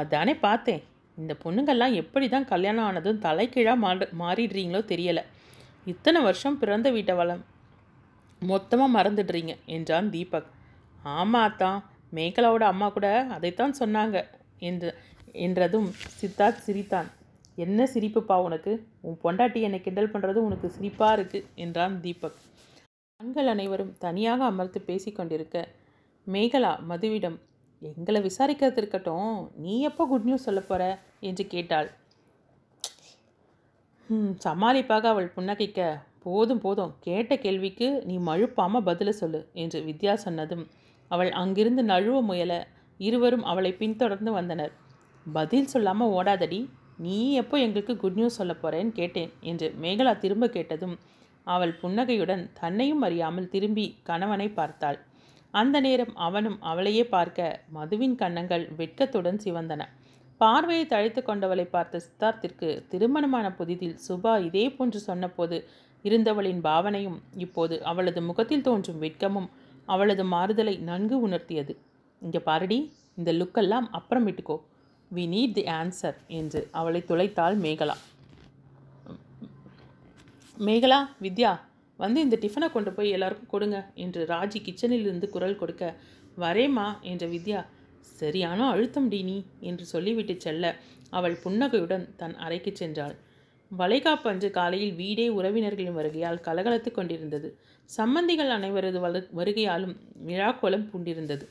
அதானே 0.00 0.34
பார்த்தேன். 0.46 0.82
இந்த 1.18 1.32
பொண்ணுங்கள்லாம் 1.44 1.94
எப்படி 2.00 2.26
தான் 2.28 2.48
கல்யாணம் 2.52 2.86
ஆனதும் 2.88 3.20
தலைக்கீழாக 3.26 3.82
மாறு 3.84 4.06
மாறிடுறீங்களோ 4.22 4.80
தெரியலை. 4.92 5.24
இத்தனை 5.86 6.20
வருஷம் 6.22 6.58
பிறந்த 6.62 6.90
வீட்டை 6.96 7.14
வளம் 7.20 7.42
மொத்தமாக 8.42 8.94
மறந்துடுறீங்க 8.96 9.54
என்றான் 9.76 10.10
தீபக். 10.14 10.50
ஆமா 11.18 11.56
தான் 11.62 11.80
மேகலாவோட 12.14 12.64
அம்மா 12.72 12.88
கூட 12.88 13.08
அதைத்தான் 13.36 13.78
சொன்னாங்க 13.80 14.16
என்று 14.58 14.90
என்றதும் 15.46 15.88
சித்தார்த் 16.18 16.64
சிரித்தான். 16.66 17.08
என்ன 17.58 17.86
சிரிப்புப்பா 17.92 18.36
உனக்கு? 18.46 18.72
உன் 19.06 19.18
பொண்டாட்டி 19.22 19.60
என்னை 19.66 19.78
கிண்டல் 19.84 20.12
பண்ணுறது 20.12 20.38
உனக்கு 20.48 20.68
சிரிப்பாக 20.76 21.16
இருக்கு 21.16 21.40
என்றான் 21.64 21.94
தீபக். 22.04 22.38
ஆண்கள் 23.20 23.50
அனைவரும் 23.52 23.92
தனியாக 24.04 24.40
அமர்ந்து 24.50 24.80
பேசிக்கொண்டிருக்க 24.88 25.58
மேகலா 26.26 26.72
மதுவிடம் 26.90 27.38
எங்களை 27.82 28.20
விசாரிக்கிறது 28.26 28.80
இருக்கட்டும் 28.82 29.32
நீ 29.64 29.74
எப்போ 29.88 30.04
குட் 30.10 30.28
நியூஸ் 30.28 30.46
சொல்ல 30.48 30.60
போகிற 30.60 30.82
என்று 31.28 31.44
கேட்டாள். 31.54 31.88
சமாளிப்பாக 34.44 35.08
அவள் 35.12 35.32
புன்னகைக்க 35.36 35.80
போதும் 36.24 36.62
போதும் 36.64 36.92
கேட்ட 37.06 37.32
கேள்விக்கு 37.44 37.88
நீ 38.08 38.14
மழுப்பாமல் 38.28 38.86
பதில 38.88 39.10
சொல்லு 39.20 39.40
என்று 39.62 39.78
வித்யா 39.88 40.14
சொன்னதும் 40.24 40.64
அவள் 41.10 41.30
அங்கிருந்து 41.42 41.82
நழுவ 41.92 42.16
முயல 42.30 42.52
இருவரும் 43.00 43.44
அவளை 43.50 43.72
பின்தொடர்ந்து 43.80 44.32
வந்தனர். 44.38 44.72
பதில் 45.26 45.70
சொல்லாமல் 45.72 46.12
ஓடாதடி. 46.18 46.60
நீ 46.98 47.16
எப்போ 47.32 47.56
எங்களுக்கு 47.58 47.94
குட் 47.96 48.18
நியூஸ் 48.18 48.38
சொல்ல 48.40 48.52
போகிறேன்னு 48.54 48.92
கேட்டேன் 48.92 49.30
என்று 49.40 49.66
மேகலா 49.82 50.12
திரும்ப 50.18 50.46
கேட்டதும் 50.48 50.96
அவள் 51.46 51.72
புன்னகையுடன் 51.80 52.42
தன்னையும் 52.60 53.04
அறியாமல் 53.06 53.48
திரும்பி 53.48 53.84
கணவனை 54.02 54.48
பார்த்தாள். 54.48 54.98
அந்த 55.54 55.76
நேரம் 55.80 56.14
அவனும் 56.16 56.58
அவளையே 56.62 57.04
பார்க்க 57.06 57.46
மதுவின் 57.68 58.16
கன்னங்கள் 58.16 58.64
வெட்கத்துடன் 58.76 59.40
சிவந்தன. 59.44 59.82
பார்வையை 60.40 60.84
தழைத்து 60.86 61.20
கொண்டவளை 61.22 61.66
பார்த்த 61.70 62.02
சித்தார்த்திற்கு 62.04 62.68
திருமணமான 62.88 63.46
புதிதில் 63.50 63.96
சுபா 64.08 64.34
இதே 64.48 64.64
போன்று 64.70 65.00
சொன்னபோது 65.00 65.56
இருந்தவளின் 66.04 66.60
பாவனையும் 66.60 67.18
இப்போது 67.36 67.76
அவளது 67.82 68.20
முகத்தில் 68.22 68.66
தோன்றும் 68.68 69.00
வெட்கமும் 69.02 69.48
அவளது 69.88 70.24
மாறுதலை 70.24 70.74
நன்கு 70.90 71.16
உணர்த்தியது. 71.28 71.72
இங்கே 72.22 72.40
பாரடி 72.40 72.78
இந்த 73.16 73.30
லுக்கெல்லாம் 73.32 73.88
அப்புறம் 73.90 74.26
விட்டுக்கோ. 74.28 74.56
வி 75.16 75.24
நீட் 75.34 75.56
தி 75.58 75.64
ஆன்சர் 75.78 76.16
என்று 76.38 76.60
அவளை 76.78 77.00
துளைத்தாள் 77.10 77.56
மேகலா. 77.64 77.96
மேகலா 80.66 81.00
வித்யா 81.24 81.52
வந்து 81.98 82.18
இந்த 82.26 82.36
டிஃபனை 82.42 82.66
கொண்டு 82.72 82.90
போய் 82.96 83.14
எல்லாருக்கும் 83.16 83.52
கொடுங்க 83.52 83.78
என்று 84.04 84.20
ராஜி 84.32 84.58
கிச்சனில் 84.66 85.06
இருந்து 85.06 85.26
குரல் 85.34 85.60
கொடுக்க 85.60 85.84
வரேம்மா 86.44 86.86
என்ற 87.10 87.26
வித்யா 87.26 87.60
சரியான 88.18 88.60
அழுத்தம் 88.72 89.08
டி 89.12 89.20
நீ 89.22 89.36
என்று 89.68 89.84
சொல்லிவிட்டு 89.92 90.34
செல்ல 90.44 90.74
அவள் 91.18 91.36
புன்னகையுடன் 91.44 92.04
தன் 92.16 92.36
அறைக்கு 92.44 92.72
சென்றாள். 92.80 93.14
வளைகாப்பு 93.70 94.28
அன்று 94.30 94.48
காலையில் 94.50 94.94
வீடே 94.94 95.26
உறவினர்களின் 95.38 95.96
வருகையால் 95.98 96.42
கலகலத்து 96.46 96.90
கொண்டிருந்தது. 96.90 97.48
சம்பந்திகள் 97.90 98.50
அனைவரது 98.56 99.00
வருகையாலும் 99.38 99.94
விழாக்கோலம் 100.28 100.86
பூண்டிருந்தது. 100.90 101.44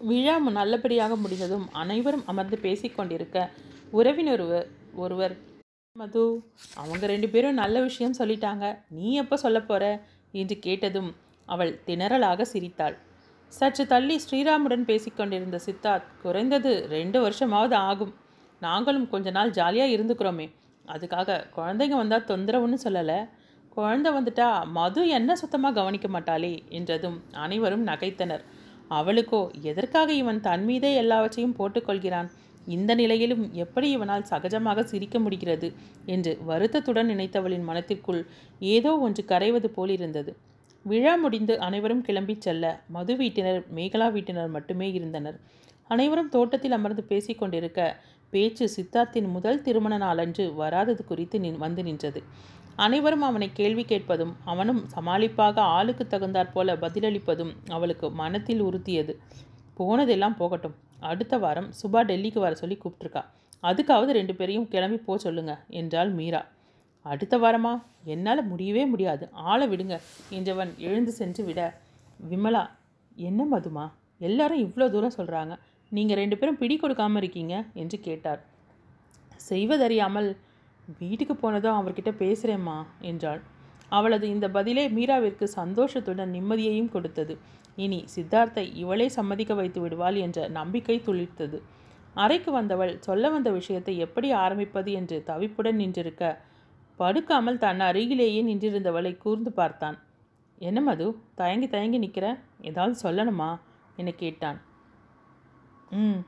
விழா 0.00 0.38
நல்லபடியாக 0.38 1.16
முடிந்ததும் 1.16 1.72
அனைவரும் 1.72 2.26
அமர்ந்து 2.26 2.58
பேசிக்கொண்டிருக்க 2.62 3.48
உறவினர் 3.90 4.40
ஒருவர் 4.40 4.68
ஒருவர் 4.94 5.36
மது. 5.92 6.44
அவங்க 6.74 7.06
ரெண்டு 7.06 7.28
பேரும் 7.28 7.54
நல்ல 7.54 7.80
விஷயம் 7.80 8.14
சொல்லிட்டாங்க. 8.18 8.78
நீ 8.88 9.14
எப்போ 9.14 9.36
சொல்ல 9.36 9.60
போற? 9.60 10.00
என்று 10.32 10.58
கேட்டதும் 10.58 11.14
அவள் 11.46 11.80
திணறலாக 11.86 12.42
சிரித்தாள். 12.42 12.96
சற்று 13.48 13.86
தள்ளி 13.86 14.20
ஸ்ரீராமுடன் 14.30 14.84
பேசிக்கொண்டிருந்த 14.84 15.60
சித்தார்த் 15.66 16.02
குறைந்தது 16.22 16.86
ரெண்டு 16.88 17.28
வருஷமாவது 17.28 17.74
ஆகும். 17.74 18.14
நாங்களும் 18.60 19.08
கொஞ்ச 19.08 19.30
நாள் 19.30 19.50
ஜாலியாக 19.50 19.92
இருந்துக்கிறோமே. 19.92 20.50
அதுக்காக 20.86 21.44
குழந்தைங்க 21.56 21.96
வந்தால் 21.96 22.24
தொந்தரவுன்னு 22.24 22.78
சொல்லலை. 22.84 23.28
குழந்தை 23.68 24.12
வந்துட்டா 24.12 24.64
மது 24.64 25.08
என்ன 25.08 25.36
சுத்தமாக 25.36 25.74
கவனிக்க 25.74 26.08
மாட்டாளே? 26.08 26.68
என்றதும் 26.68 27.22
அனைவரும் 27.32 27.86
நகைத்தனர். 27.86 28.44
அவளுக்கோ 28.88 29.50
எதற்காக 29.62 30.12
இவன் 30.12 30.40
தன் 30.40 30.64
மீதே 30.64 30.94
எல்லாவற்றையும் 30.94 31.56
போட்டுக்கொள்கிறான்? 31.58 32.28
இந்த 32.66 32.94
நிலையிலும் 32.94 33.52
எப்படி 33.52 33.90
இவனால் 33.90 34.28
சகஜமாக 34.30 34.84
சிரிக்க 34.84 35.18
முடிகிறது? 35.18 35.72
என்று 36.06 36.38
வருத்தத்துடன் 36.44 37.08
நினைத்தவளின் 37.08 37.64
மனத்திற்குள் 37.64 38.26
ஏதோ 38.58 38.96
ஒன்று 38.96 39.24
கரைவது 39.24 39.66
போல் 39.66 39.88
இருந்தது. 39.88 40.36
விழா 40.84 41.14
முடிந்து 41.14 41.60
அனைவரும் 41.60 42.04
கிளம்பிச் 42.04 42.40
செல்ல 42.40 42.64
மது 42.88 43.14
வீட்டினர் 43.14 43.62
மேகலா 43.74 44.08
வீட்டினர் 44.12 44.48
மட்டுமே 44.48 44.92
இருந்தனர். 44.92 45.38
அனைவரும் 45.90 46.28
தோட்டத்தில் 46.28 46.72
அமர்ந்து 46.72 47.04
பேசிக்கொண்டிருக்க 47.08 47.94
பேச்சு 48.30 48.68
சித்தார்த்தின் 48.76 49.28
முதல் 49.30 49.62
திருமண 49.62 49.96
நாளன்று 49.96 50.54
வராதது 50.54 51.04
குறித்து 51.04 51.40
நின் 51.40 51.58
வந்து 51.58 51.82
நின்றது. 51.82 52.22
அனைவரும் 52.84 53.24
அவனை 53.28 53.46
கேள்வி 53.52 53.84
கேட்பதும் 53.84 54.32
அவனும் 54.52 54.80
சமாளிப்பாக 54.94 55.56
ஆளுக்கு 55.76 56.04
தகுந்தாற் 56.04 56.52
போல 56.52 56.74
பதிலளிப்பதும் 56.82 57.52
அவளுக்கு 57.76 58.06
மனத்தில் 58.20 58.62
உறுத்தியது. 58.68 59.12
போனதெல்லாம் 59.78 60.36
போகட்டும். 60.40 60.76
அடுத்த 61.10 61.34
வாரம் 61.38 61.68
சுபா 61.80 62.00
டெல்லிக்கு 62.10 62.40
வர 62.44 62.54
சொல்லி 62.54 62.76
கூப்பிட்ருக்கா 62.82 63.22
அதுக்காவது 63.68 64.10
ரெண்டு 64.18 64.34
பேரையும் 64.34 64.68
கிளம்பி 64.68 64.98
போக 65.06 65.16
சொல்லுங்க 65.18 65.52
என்றாள் 65.78 66.10
மீரா. 66.18 66.40
அடுத்த 67.06 67.34
வாரமா? 67.38 67.72
என்னால் 68.12 68.48
முடியவே 68.50 68.82
முடியாது. 68.86 69.24
ஆளை 69.50 69.66
விடுங்க 69.68 69.96
என்றவன் 70.36 70.72
எழுந்து 70.88 71.12
சென்று 71.20 71.42
விட. 71.44 71.60
விமலா 72.30 72.62
என்ன 73.28 73.40
மதுமா? 73.52 73.86
எல்லாரும் 74.28 74.62
இவ்வளோ 74.66 74.86
தூரம் 74.90 75.16
சொல்கிறாங்க 75.16 75.54
நீங்கள் 75.92 76.20
ரெண்டு 76.20 76.38
பேரும் 76.38 76.60
பிடி 76.60 76.76
கொடுக்காமல் 76.76 77.20
இருக்கீங்க? 77.22 77.54
என்று 77.82 77.98
கேட்டார். 78.00 78.40
செய்வதறியாமல் 79.50 80.28
வீட்டுக்கு 80.88 81.34
போனதும் 81.34 81.78
அவர்கிட்ட 81.78 82.10
பேசுகிறேம்மா 82.20 82.76
என்றாள். 83.00 83.40
அவளது 83.88 84.26
இந்த 84.28 84.46
பதிலே 84.50 84.84
மீராவிற்கு 84.88 85.46
சந்தோஷத்துடன் 85.58 86.34
நிம்மதியையும் 86.34 86.90
கொடுத்தது. 86.90 87.34
இனி 87.76 87.98
சித்தார்த்தை 88.14 88.64
இவளே 88.74 89.06
சம்மதிக்க 89.08 89.52
வைத்து 89.54 89.80
விடுவாள் 89.80 90.16
என்ற 90.16 90.48
நம்பிக்கை 90.48 90.96
துளிர்த்தது. 91.06 91.58
அறைக்கு 92.14 92.50
வந்தவள் 92.50 92.92
சொல்ல 92.98 93.24
வந்த 93.30 93.48
விஷயத்தை 93.50 93.94
எப்படி 93.98 94.28
ஆரம்பிப்பது 94.32 94.92
என்று 94.92 95.16
தவிப்புடன் 95.26 95.80
நின்றிருக்க 95.82 96.32
படுக்காமல் 97.00 97.58
தன் 97.58 97.82
அருகிலேயே 97.88 98.40
நின்றிருந்தவளை 98.42 99.12
கூர்ந்து 99.16 99.50
பார்த்தான். 99.52 99.98
என்ன 100.58 100.78
மது 100.80 101.06
தயங்கி 101.34 101.68
தயங்கி 101.68 101.98
நிற்கிற 101.98 102.26
ஏதாவது 102.60 102.94
சொல்லணுமா? 103.02 103.50
என 103.96 104.10
கேட்டான். 104.22 104.58
ம் 105.92 106.20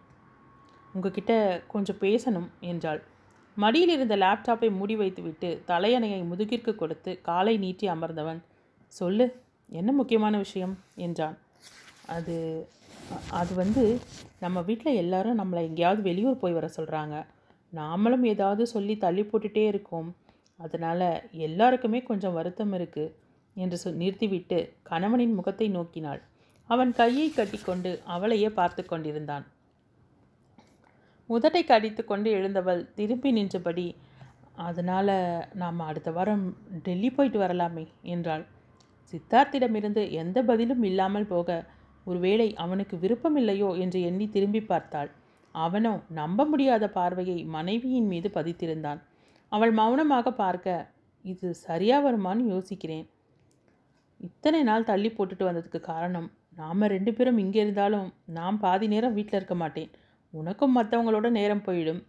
உங்ககிட்ட 0.94 1.32
கொஞ்சம் 1.66 2.00
பேசணும் 2.00 2.48
என்றாள். 2.60 3.00
மடியில் 3.62 3.92
இருந்த 3.96 4.14
லேப்டாப்பை 4.16 4.68
மூடி 4.78 4.94
வைத்துவிட்டு 4.96 5.48
தலையணையை 5.70 6.20
முதுகிற்கு 6.30 6.72
கொடுத்து 6.74 7.12
காலை 7.28 7.54
நீட்டி 7.64 7.86
அமர்ந்தவன் 7.88 8.40
சொல்லு 8.92 9.26
என்ன 9.70 9.90
முக்கியமான 9.92 10.34
விஷயம்? 10.38 10.74
என்றான். 11.06 11.36
அது 12.16 12.36
அது 13.40 13.52
வந்து 13.54 13.82
நம்ம 14.38 14.58
வீட்டில் 14.60 15.00
எல்லாரும் 15.02 15.38
நம்மளை 15.40 15.62
எங்கேயாவது 15.68 16.02
வெளியூர் 16.08 16.42
போய் 16.42 16.56
வர 16.58 16.66
சொல்கிறாங்க 16.76 17.14
நாமளும் 17.72 18.24
ஏதாவது 18.32 18.62
சொல்லி 18.66 18.94
தள்ளி 19.04 19.22
போட்டுட்டே 19.22 19.64
இருக்கோம். 19.72 20.08
அதனால் 20.60 21.06
எல்லாருக்குமே 21.46 22.00
கொஞ்சம் 22.02 22.36
வருத்தம் 22.38 22.72
இருக்குது 22.78 23.12
என்று 23.56 23.76
சொ 23.82 23.88
நிறுத்திவிட்டு 24.02 24.58
கணவனின் 24.90 25.36
முகத்தை 25.38 25.68
நோக்கினாள். 25.76 26.20
அவன் 26.70 26.92
கையை 26.92 27.28
கட்டிக்கொண்டு 27.30 27.90
அவளையே 28.14 28.50
பார்த்து 28.58 28.82
கொண்டிருந்தான். 28.84 29.44
உதட்டை 31.30 31.62
கடித்து 31.64 32.02
கொண்டு 32.04 32.28
எழுந்தவள் 32.38 32.80
திரும்பி 32.98 33.30
நின்றபடி 33.36 33.88
அதனால் 34.68 35.16
நாம் 35.60 35.78
அடுத்த 35.88 36.10
வாரம் 36.16 36.44
டெல்லி 36.86 37.10
போயிட்டு 37.16 37.38
வரலாமே 37.42 37.84
என்றாள். 38.14 38.44
சித்தார்த்திடமிருந்து 39.12 40.02
எந்த 40.22 40.38
பதிலும் 40.48 40.82
இல்லாமல் 40.88 41.30
போக 41.32 41.48
ஒருவேளை 42.06 42.48
அவனுக்கு 42.64 42.96
விருப்பமில்லையோ 43.04 43.70
என்று 43.84 43.98
எண்ணி 44.08 44.26
திரும்பி 44.36 44.60
பார்த்தாள். 44.62 45.10
அவனோ 45.54 45.92
நம்ப 46.18 46.44
முடியாத 46.50 46.84
பார்வையை 46.98 47.38
மனைவியின் 47.54 48.10
மீது 48.12 48.28
பதித்திருந்தான். 48.36 49.00
அவள் 49.52 49.72
மௌனமாக 49.80 50.32
பார்க்க 50.42 50.86
இது 51.24 51.48
சரியா 51.66 51.96
வருமான்னு 52.04 52.44
யோசிக்கிறேன். 52.52 53.06
இத்தனை 54.20 54.60
நாள் 54.68 54.88
தள்ளி 54.90 55.10
போட்டுட்டு 55.12 55.44
வந்ததுக்கு 55.48 55.80
காரணம் 55.92 56.28
நாம் 56.60 56.90
ரெண்டு 56.94 57.10
பேரும் 57.16 57.40
இங்கே 57.44 57.60
இருந்தாலும் 57.64 58.08
நான் 58.38 58.56
பாதி 58.64 58.86
நேரம் 58.94 59.16
வீட்டில் 59.18 59.38
இருக்க 59.38 59.56
மாட்டேன். 59.62 59.90
உனக்கும் 60.30 60.76
மற்றவங்களோட 60.76 61.30
நேரம் 61.30 61.64
போயிடும். 61.66 62.00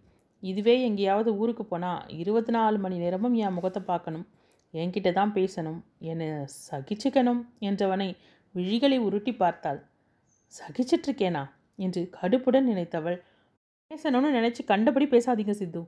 இதுவே 0.44 0.82
எங்கேயாவது 0.82 1.38
ஊருக்கு 1.38 1.66
போனால் 1.66 2.04
இருபத்தி 2.08 2.52
நாலு 2.52 2.78
மணி 2.78 2.98
நேரமும் 2.98 3.34
என் 3.34 3.54
முகத்தை 3.54 3.82
பார்க்கணும். 3.84 4.26
என்கிட்ட 4.74 5.14
தான் 5.14 5.34
பேசணும். 5.34 5.80
என்னை 6.00 6.28
சகிச்சுக்கணும் 6.72 7.42
என்றவனை 7.60 8.16
விழிகளை 8.56 8.98
உருட்டி 8.98 9.34
பார்த்தாள். 9.34 9.80
சகிச்சிட்ருக்கேனா 10.54 11.44
என்று 11.76 12.10
கடுப்புடன் 12.22 12.70
நினைத்தவள். 12.72 13.18
பேசணும்னு 13.92 14.30
நினச்சி 14.38 14.62
கண்டபடி 14.66 15.06
பேசாதீங்க 15.06 15.52
சித்து. 15.52 15.82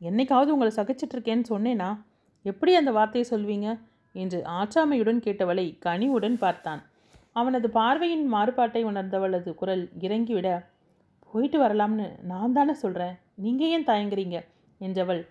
என்னைக்காவது 0.00 0.46
உங்களை 0.46 0.72
சகிச்சிட்ருக்கேன்னு 0.76 1.46
சொன்னேனா? 1.48 1.90
எப்படி 2.42 2.74
அந்த 2.74 2.90
வார்த்தையை 2.90 3.26
சொல்வீங்க? 3.30 3.68
என்று 4.14 4.38
ஆற்றாமையுடன் 4.44 5.20
கேட்டவளை 5.20 5.78
கனிவுடன் 5.78 6.36
பார்த்தான். 6.38 6.82
அவனது 7.32 7.70
பார்வையின் 7.70 8.32
மாறுபாட்டை 8.32 8.82
உணர்ந்தவளது 8.84 9.54
குரல் 9.54 9.84
இறங்கிவிட 10.00 10.48
போயிட்டு 11.32 11.58
வரலாம்னு 11.62 12.06
நான் 12.30 12.54
தானே 12.58 12.74
சொல்கிறேன் 12.82 13.14
நீங்கள் 13.44 13.72
ஏன் 13.74 13.88
தயங்குறீங்க? 13.90 14.38
என்றவள் 14.80 15.22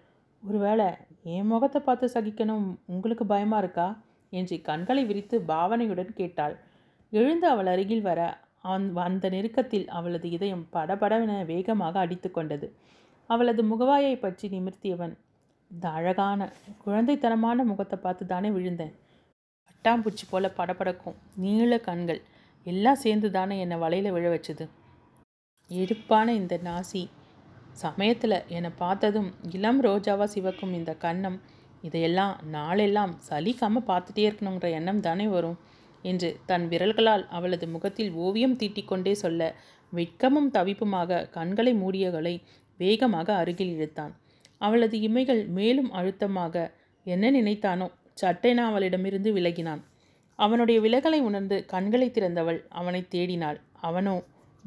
ஒருவேளை 0.44 0.88
என் 1.34 1.50
முகத்தை 1.52 1.80
பார்த்து 1.82 2.08
சகிக்கணும் 2.16 2.66
உங்களுக்கு 2.94 3.26
பயமாக 3.32 3.62
இருக்கா? 3.64 3.88
என்று 4.34 4.56
கண்களை 4.68 5.04
விரித்து 5.10 5.36
பாவனையுடன் 5.52 6.12
கேட்டாள். 6.20 6.56
எழுந்து 7.14 7.46
அவள் 7.54 7.72
அருகில் 7.74 8.08
வர 8.10 8.22
அந்த 9.04 9.26
நெருக்கத்தில் 9.34 9.88
அவளது 9.98 10.28
இதயம் 10.38 10.64
படபடவென 10.76 11.34
வேகமாக 11.52 12.00
அடித்து 12.06 12.30
கொண்டது. 12.32 12.68
அவளது 13.30 13.62
முகவாயை 13.72 14.16
பற்றி 14.18 14.46
நிமிர்த்தியவன் 14.56 15.14
இந்த 15.72 15.86
அழகான 15.98 16.42
குழந்தைத்தனமான 16.84 17.64
முகத்தை 17.70 17.98
பார்த்து 18.00 18.26
தானே 18.34 18.50
விழுந்தேன். 18.56 18.94
பட்டாம்பூச்சி 19.68 20.26
போல 20.30 20.52
படபடக்கும் 20.60 21.18
நீள 21.44 21.80
கண்கள் 21.88 22.22
எல்லாம் 22.66 23.02
சேர்ந்து 23.04 23.30
தானே 23.38 23.56
என்னை 23.64 23.78
வலையில் 23.84 24.16
விழ 24.16 24.28
வச்சது. 24.34 24.66
எடுப்பான 25.70 26.34
இந்த 26.34 26.56
நாசி. 26.68 27.04
சமயத்தில் 27.84 28.38
என்னை 28.58 28.72
பார்த்ததும் 28.78 29.30
இளம் 29.56 29.82
ரோஜாவா 29.86 30.26
சிவக்கும் 30.34 30.74
இந்த 30.74 30.92
கன்னம் 31.04 31.38
இதையெல்லாம் 31.82 32.36
நாளெல்லாம் 32.56 33.14
சலிக்காமல் 33.30 33.88
பார்த்துட்டே 33.90 34.24
இருக்கணுங்கிற 34.28 34.70
எண்ணம் 34.78 35.02
தானே 35.08 35.26
வரும் 35.28 35.58
என்று 36.04 36.30
தன் 36.46 36.66
விரல்களால் 36.72 37.26
அவளது 37.38 37.66
முகத்தில் 37.68 38.12
ஓவியம் 38.26 38.56
தீட்டிக்கொண்டே 38.62 39.14
சொல்ல 39.24 39.42
வெட்கமும் 39.94 40.50
தவிப்புமாக 40.58 41.20
கண்களை 41.38 41.74
மூடியவளை 41.74 42.34
வேகமாக 42.80 43.30
அருகில் 43.42 43.74
இழுத்தான். 43.76 44.14
அவளது 44.62 44.96
இமைகள் 45.08 45.42
மேலும் 45.58 45.92
அழுத்தமாக 45.92 46.56
என்ன 47.06 47.30
நினைத்தானோ 47.32 47.88
சட்டென 48.14 48.60
அவளிடமிருந்து 48.70 49.32
விலகினான். 49.34 49.82
அவனுடைய 50.40 50.78
விலகலை 50.86 51.20
உணர்ந்து 51.20 51.58
கண்களை 51.66 52.08
திறந்தவள் 52.10 52.60
அவனை 52.80 53.02
தேடினாள். 53.16 53.60
அவனோ 53.82 54.16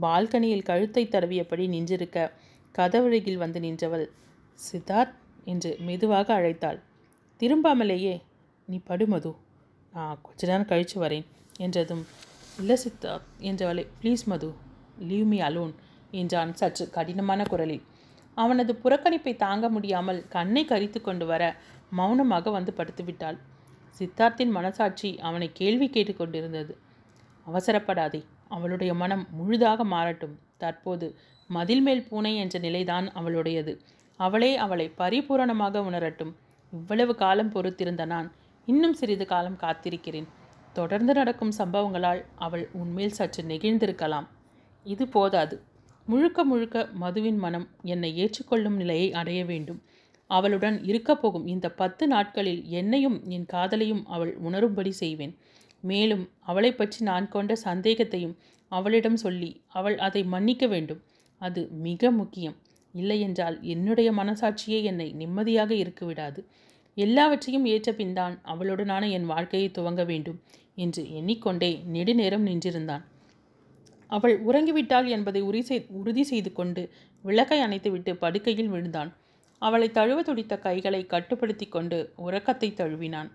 பால்கனியில் 0.02 0.68
கழுத்தை 0.68 1.02
தடவியபடி 1.06 1.64
நின்றிருக்க 1.74 2.18
கதவழகில் 2.74 3.42
வந்து 3.42 3.60
நின்றவள் 3.60 4.06
சித்தார்த் 4.58 5.16
என்று 5.44 5.70
மெதுவாக 5.80 6.28
அழைத்தாள். 6.38 6.78
திரும்பாமலேயே 7.40 8.14
நீ 8.68 8.78
படு 8.84 9.06
மது. 9.06 9.30
நான் 9.92 10.18
கொஞ்ச 10.22 10.40
நேரம் 10.46 10.70
கழித்து 10.72 10.96
வரேன் 11.04 11.26
என்றதும் 11.58 12.02
இல்லை 12.58 12.76
Siddharth 12.84 13.28
என்றவளை 13.50 13.84
please 14.00 14.24
Madhu. 14.24 14.50
Leave 15.08 15.28
me 15.32 15.38
alone 15.40 15.72
என்றான் 16.10 16.52
சற்று 16.54 16.84
கடினமான 16.90 17.42
குரலில். 17.42 17.84
அவனது 18.36 18.72
புறக்கணிப்பை 18.82 19.32
தாங்க 19.36 19.66
முடியாமல் 19.68 20.20
கண்ணை 20.28 20.62
கரித்து 20.64 21.00
கொண்டு 21.00 21.26
வர 21.26 21.42
மௌனமாக 21.90 22.50
வந்து 22.50 22.72
படுத்துவிட்டாள் 22.76 23.38
சித்தார்த்தின் 23.98 24.52
மனசாட்சி 24.56 25.10
அவனை 25.18 25.48
கேள்வி 25.52 25.88
கேட்டுக்கொண்டிருந்தது 25.88 26.74
அவசரப்படாதே. 27.46 28.20
அவளுடைய 28.50 28.92
மனம் 28.94 29.24
முழுதாக 29.30 29.84
மாறட்டும். 29.84 30.36
தற்போது 30.56 31.06
மதில் 31.50 31.82
மேல் 31.82 32.06
பூனை 32.08 32.32
என்ற 32.36 32.56
நிலைதான் 32.58 33.06
அவளுடையது. 33.20 33.72
அவளே 34.20 34.52
அவளை 34.56 34.86
பரிபூரணமாக 34.98 35.82
உணரட்டும். 35.88 36.32
இவ்வளவு 36.72 37.12
காலம் 37.14 37.52
பொறுத்திருந்த 37.52 38.04
நான் 38.04 38.28
இன்னும் 38.68 38.98
சிறிது 39.00 39.26
காலம் 39.26 39.58
காத்திருக்கிறேன். 39.62 40.28
தொடர்ந்து 40.72 41.12
நடக்கும் 41.14 41.52
சம்பவங்களால் 41.58 42.20
அவள் 42.36 42.64
உன்மேல் 42.72 43.16
சற்று 43.18 43.42
நெகிழ்ந்திருக்கலாம். 43.44 44.26
இது 44.86 45.04
போதாது. 45.08 45.56
முழுக்க 46.06 46.44
முழுக்க 46.44 46.76
மதுவின் 47.00 47.38
மனம் 47.38 47.66
என்னை 47.82 48.10
ஏற்றுக்கொள்ளும் 48.16 48.76
நிலையை 48.76 49.08
அடைய 49.12 49.40
வேண்டும். 49.44 49.80
அவளுடன் 50.30 50.76
இருக்கப்போகும் 50.82 51.46
இந்த 51.46 51.66
பத்து 51.80 52.04
நாட்களில் 52.06 52.62
என்னையும் 52.78 53.18
என் 53.28 53.46
காதலையும் 53.52 54.02
அவள் 54.06 54.32
உணரும்படி 54.44 54.92
செய்வேன். 55.02 55.34
மேலும் 55.80 56.24
அவளை 56.40 56.70
பற்றி 56.74 57.04
நான் 57.04 57.28
கொண்ட 57.28 57.52
சந்தேகத்தையும் 57.64 58.34
அவளிடம் 58.72 59.16
சொல்லி 59.16 59.50
அவள் 59.68 59.96
அதை 59.98 60.22
மன்னிக்க 60.24 60.64
வேண்டும். 60.66 61.00
அது 61.42 61.60
மிக 61.70 62.10
முக்கியம். 62.10 62.56
இல்லையென்றால் 62.94 63.56
என்னுடைய 63.62 64.08
மனசாட்சியே 64.12 64.78
என்னை 64.82 65.08
நிம்மதியாக 65.12 65.70
இருக்க 65.74 66.02
விடாது 66.06 66.40
எல்லாவற்றையும் 66.96 67.66
ஏற்ற 67.66 67.90
பின்தான் 67.92 68.34
அவளுடனான 68.44 69.04
என் 69.10 69.24
வாழ்க்கையை 69.24 69.68
துவங்க 69.78 70.02
வேண்டும் 70.04 70.38
என்று 70.74 71.02
எண்ணிக்கொண்டே 71.18 71.70
நெடுநேரம் 71.94 72.46
நின்றிருந்தான். 72.46 73.04
அவள் 74.10 74.36
உறங்கிவிட்டாள் 74.44 75.08
என்பதை 75.08 75.40
உரி 75.42 75.60
செய் 75.60 75.86
உறுதி 75.90 76.22
செய்து 76.22 76.50
கொண்டு 76.52 76.82
விளக்கை 77.24 77.58
அணைத்துவிட்டு 77.60 78.12
படுக்கையில் 78.14 78.68
விழுந்தான். 78.68 79.10
அவளை 79.62 79.88
தழுவ 79.90 80.18
துடித்த 80.22 80.54
கைகளை 80.58 81.00
கட்டுப்படுத்தி 81.06 81.66
கொண்டு 81.66 81.98
உறக்கத்தை 82.16 82.68
தழுவினான். 82.74 83.30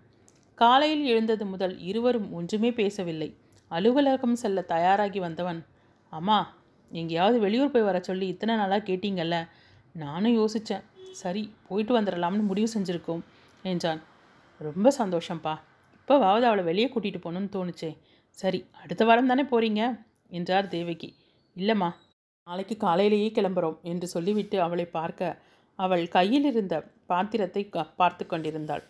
காலையில் 0.56 1.06
எழுந்தது 1.06 1.46
முதல் 1.46 1.80
இருவரும் 1.80 2.34
ஒன்றுமே 2.34 2.72
பேசவில்லை. 2.72 3.38
அலுவலகம் 3.68 4.36
செல்ல 4.36 4.62
தயாராகி 4.62 5.20
வந்தவன் 5.20 5.66
அம்மா 6.10 6.54
எங்கேயாவது 6.92 7.40
வெளியூர் 7.40 7.72
போய் 7.72 7.82
வர 7.82 8.00
சொல்லி 8.00 8.28
இத்தனை 8.28 8.56
நாளாக 8.56 8.94
கேட்டீங்கல்ல? 8.94 9.48
நானும் 9.92 10.38
யோசித்தேன் 10.38 10.84
சரி 11.12 11.54
போயிட்டு 11.68 12.02
வந்துடலாம்னு 12.02 12.42
முடிவு 12.42 12.72
செஞ்சுருக்கோம் 12.74 13.22
என்றான். 13.64 14.02
ரொம்ப 14.60 14.94
சந்தோஷம்ப்பா 14.98 15.60
இப்போவாவது 15.96 16.42
அவளை 16.42 16.64
வெளியே 16.64 16.92
கூட்டிகிட்டு 16.96 17.22
போகணுன்னு 17.24 17.52
தோணுச்சே. 17.52 17.98
சரி 18.30 18.66
அடுத்த 18.82 19.06
வாரம் 19.06 19.28
தானே 19.28 19.44
போகிறீங்க 19.44 20.00
என்றார் 20.28 20.68
தேவகி. 20.68 21.16
இல்லைம்மா 21.56 21.92
நாளைக்கு 22.46 22.78
காலையிலேயே 22.78 23.32
கிளம்புறோம் 23.36 23.82
என்று 23.82 24.08
சொல்லிவிட்டு 24.08 24.62
அவளை 24.62 24.86
பார்க்க 24.86 25.42
அவள் 25.76 26.08
கையில் 26.08 26.44
இருந்த 26.44 26.92
பாத்திரத்தை 27.06 27.70
க- 27.70 27.84
பார்த்து 27.84 28.26
கொண்டிருந்தாள். 28.26 28.84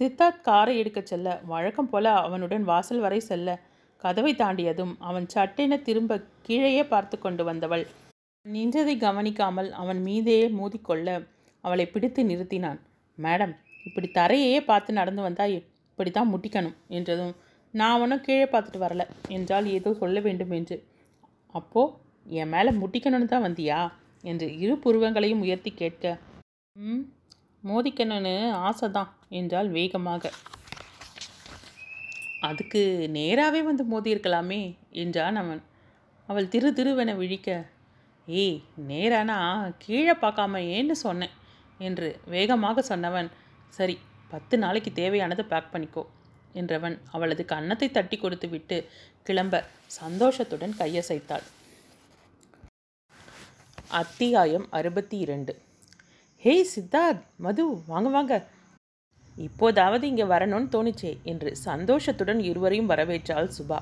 சித்தார்த் 0.00 0.44
காரை 0.44 0.74
எடுக்கச் 0.80 1.10
செல்ல 1.10 1.28
வழக்கம் 1.44 1.88
போல 1.88 2.12
அவனுடன் 2.26 2.62
வாசல் 2.62 3.00
வரை 3.00 3.18
செல்ல 3.20 3.48
கதவை 4.02 4.32
தாண்டியதும் 4.34 4.94
அவன் 4.98 5.26
சட்டென 5.28 5.78
திரும்ப 5.78 6.16
கீழேயே 6.46 6.84
பார்த்து 6.84 7.16
கொண்டு 7.18 7.42
வந்தவள். 7.44 7.84
நின்றதை 8.46 8.94
கவனிக்காமல் 8.98 9.68
அவன் 9.72 10.00
மீதே 10.06 10.38
மோதிக்கொள்ள 10.60 11.08
அவளை 11.64 11.86
பிடித்து 11.86 12.22
நிறுத்தினான். 12.30 12.78
மேடம் 13.18 13.52
இப்படி 13.86 14.10
தரையையே 14.16 14.60
பார்த்து 14.70 14.90
நடந்து 14.92 15.22
வந்தால் 15.26 15.54
இப்படி 15.56 16.10
தான் 16.10 16.32
முட்டிக்கணும் 16.32 16.76
என்றதும் 16.90 17.34
நான் 17.74 18.00
ஒன்றும் 18.02 18.24
கீழே 18.26 18.46
பார்த்துட்டு 18.46 18.84
வரல 18.86 19.02
என்றால் 19.28 19.68
ஏதோ 19.76 19.92
சொல்ல 19.94 20.18
வேண்டும் 20.20 20.56
என்று. 20.60 20.76
அப்போ 21.54 21.82
என் 22.26 22.52
மேலே 22.54 22.72
முட்டிக்கணும்னு 22.80 23.32
தான் 23.34 23.46
வந்தியா? 23.48 23.80
என்று 24.24 24.46
இரு 24.64 24.74
புருவங்களையும் 24.84 25.44
உயர்த்தி 25.44 25.70
கேட்க 25.74 26.06
ம் 26.76 27.04
மோதிக்கணும்னு 27.64 28.34
ஆசை 28.66 28.88
தான். 28.90 29.10
என்றால் 29.30 29.68
வேகமாக. 29.76 30.32
அதுக்கு 32.48 32.82
நேராகவே 33.16 33.60
வந்து 33.62 33.84
மோதியிருக்கலாமே 33.92 34.62
என்றான் 35.02 35.38
அவன். 35.42 35.60
அவள் 36.28 36.48
திரு 36.48 36.70
திருவென 36.78 37.10
விழிக்க 37.16 37.48
ஏய் 38.28 38.58
நேரானா? 38.88 39.38
கீழே 39.84 40.14
பார்க்காம 40.24 40.62
ஏன்னு 40.76 40.96
சொன்னேன் 41.06 41.34
என்று 41.80 42.08
வேகமாக 42.34 42.84
சொன்னவன். 42.90 43.28
சரி 43.78 43.96
பத்து 44.32 44.54
நாளைக்கு 44.58 44.90
தேவையானதை 44.94 45.44
பேக் 45.52 45.72
பண்ணிக்கோ 45.72 46.04
என்றவன் 46.60 46.96
அவளது 47.10 47.42
கன்னத்தை 47.44 47.88
தட்டி 47.90 48.16
கொடுத்து 48.16 48.48
விட்டு 48.48 48.76
கிளம்ப 49.22 49.62
சந்தோஷத்துடன் 50.00 50.74
கையசைத்தாள். 50.78 51.44
அத்தியாயம் 54.00 54.66
அறுபத்தி 54.78 55.16
இரண்டு. 55.24 55.52
ஹேய் 56.42 56.70
சித்தார்த் 56.74 57.24
மது 57.46 57.64
வாங்க 57.86 58.08
வாங்க 58.08 58.34
இப்போதாவது 59.36 60.06
இங்கே 60.06 60.24
வரணும்னு 60.24 60.72
தோணுச்சே 60.74 61.12
என்று 61.22 61.56
சந்தோஷத்துடன் 61.56 62.40
இருவரையும் 62.40 62.90
வரவேற்றாள் 62.90 63.54
சுபா. 63.58 63.78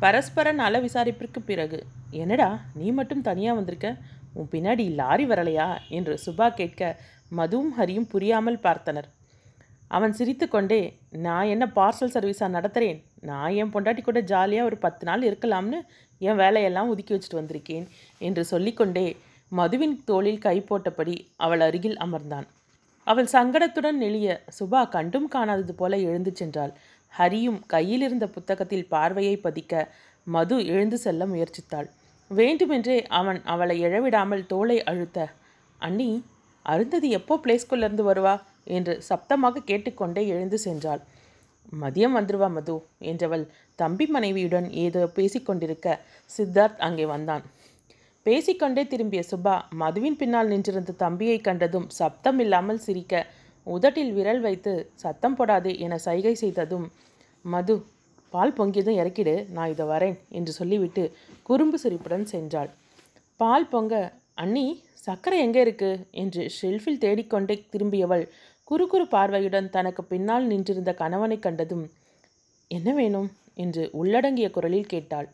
பரஸ்பர 0.00 0.52
நல 0.52 0.80
விசாரிப்பிற்கு 0.80 1.40
பிறகு 1.46 1.86
என்னடா 2.10 2.60
நீ 2.74 2.90
மட்டும் 2.90 3.22
தனியாக 3.22 3.56
வந்திருக்க? 3.56 3.96
உன் 4.34 4.50
பின்னாடி 4.52 4.94
லாரி 4.94 5.26
வரலையா? 5.26 5.68
என்று 5.88 6.18
சுபா 6.26 6.54
கேட்க 6.54 6.96
மதுவும் 7.30 7.72
ஹரியும் 7.78 8.10
புரியாமல் 8.10 8.64
பார்த்தனர். 8.66 9.08
அவன் 9.88 10.12
சிரித்துக்கொண்டே 10.12 10.98
நான் 11.10 11.46
என்ன 11.46 11.72
பார்சல் 11.76 12.14
சர்வீஸாக 12.14 12.54
நடத்துகிறேன் 12.54 12.98
நான் 13.20 13.50
என் 13.50 13.72
பொண்டாட்டி 13.74 14.02
கூட 14.02 14.20
ஜாலியாக 14.20 14.68
ஒரு 14.68 14.76
பத்து 14.76 15.06
நாள் 15.06 15.22
இருக்கலாம்னு 15.22 15.78
என் 16.18 16.36
வேலையெல்லாம் 16.36 16.88
ஒதுக்கி 16.88 17.14
வச்சுட்டு 17.14 17.40
வந்திருக்கேன் 17.40 17.86
என்று 18.18 18.44
சொல்லிக்கொண்டே 18.44 19.16
மதுவின் 19.48 20.04
தோளில் 20.04 20.38
கை 20.38 20.56
போட்டபடி 20.60 21.16
அவள் 21.36 21.60
அருகில் 21.60 21.96
அமர்ந்தான். 21.96 22.46
அவள் 23.08 23.28
சங்கடத்துடன் 23.32 23.98
நெளிய 24.02 24.28
சுபா 24.58 24.80
கண்டும் 24.88 25.28
காணாதது 25.34 25.72
போல 25.72 25.96
எழுந்து 26.08 26.32
சென்றாள். 26.40 26.72
ஹரியும் 27.12 27.60
கையில் 27.66 28.02
இருந்த 28.02 28.26
புத்தகத்தில் 28.28 28.88
பார்வையை 28.88 29.34
பதிக்க 29.36 29.72
மது 30.26 30.56
எழுந்து 30.66 30.98
செல்ல 30.98 31.26
முயற்சித்தாள். 31.26 31.88
வேண்டுமென்றே 32.30 32.96
அவன் 33.18 33.40
அவளை 33.44 33.76
எழவிடாமல் 33.84 34.44
தோளை 34.46 34.78
அழுத்த 34.82 35.18
அண்ணி 35.80 36.10
அருந்ததி 36.66 37.10
எப்போ 37.10 37.34
பிளேஸ்குள்ளேருந்து 37.44 38.04
வருவா? 38.10 38.34
என்று 38.76 38.94
சப்தமாக 39.08 39.62
கேட்டுக்கொண்டே 39.64 40.22
எழுந்து 40.26 40.58
சென்றாள். 40.64 41.02
மதியம் 41.72 42.16
வந்துருவா 42.16 42.48
மது 42.50 42.74
என்றவள் 43.10 43.44
தம்பி 43.78 44.06
மனைவியுடன் 44.06 44.68
ஏதோ 44.84 45.02
பேசிக்கொண்டிருக்க 45.16 45.88
சித்தார்த் 46.30 46.82
அங்கே 46.86 47.06
வந்தான். 47.06 47.44
பேசிக்கொண்டே 48.28 48.82
திரும்பிய 48.84 49.20
சுபா 49.28 49.52
மதுவின் 49.80 50.16
பின்னால் 50.20 50.50
நின்றிருந்த 50.52 50.94
தம்பியை 51.02 51.36
கண்டதும் 51.40 51.86
சப்தம் 51.98 52.40
இல்லாமல் 52.44 52.80
சிரிக்க 52.86 53.22
உதட்டில் 53.66 54.10
விரல் 54.16 54.40
வைத்து 54.40 54.72
சத்தம் 55.02 55.36
போடாதே 55.38 55.72
என 55.84 55.96
சைகை 56.06 56.32
செய்ததும் 56.40 56.84
மது 57.44 57.74
பால் 58.32 58.54
பொங்கியதும் 58.58 58.98
இறக்கிடு 59.00 59.34
நான் 59.56 59.72
இதை 59.74 59.84
வரேன் 59.92 60.16
என்று 60.38 60.52
சொல்லிவிட்டு 60.58 61.04
குறும்பு 61.42 61.78
சிரிப்புடன் 61.84 62.26
சென்றாள். 62.32 62.70
பால் 63.40 63.68
பொங்க 63.68 63.94
அண்ணி 64.34 64.66
சர்க்கரை 65.06 65.38
எங்கே 65.46 65.60
இருக்கு? 65.60 65.90
என்று 66.22 66.44
ஷெல்ஃபில் 66.58 67.00
தேடிக்கொண்டே 67.04 67.56
திரும்பியவள் 67.72 68.24
குறுகுறு 68.68 69.06
பார்வையுடன் 69.14 69.72
தனக்கு 69.76 70.04
பின்னால் 70.04 70.46
நின்றிருந்த 70.46 70.94
கணவனை 71.02 71.38
கண்டதும் 71.38 71.86
என்ன 72.70 72.88
வேணும்? 73.00 73.30
என்று 73.54 73.84
உள்ளடங்கிய 74.00 74.48
குரலில் 74.50 74.92
கேட்டாள். 74.94 75.28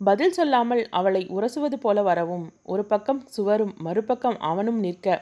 பதில் 0.00 0.32
சொல்லாமல் 0.32 0.82
அவளை 0.88 1.22
உரசுவது 1.28 1.76
போல 1.80 2.02
வரவும் 2.02 2.46
ஒரு 2.62 2.84
பக்கம் 2.84 3.20
சுவரும் 3.26 3.74
மறுபக்கம் 3.78 4.38
அவனும் 4.40 4.78
நிற்க 4.78 5.16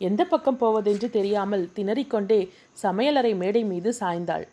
எந்த 0.00 0.22
பக்கம் 0.24 0.56
போவதென்று 0.56 1.08
தெரியாமல் 1.10 1.64
திணறிக்கொண்டே 1.74 2.38
சமையலறை 2.82 3.32
மேடை 3.36 3.62
மீது 3.64 3.90
சாய்ந்தாள். 4.00 4.46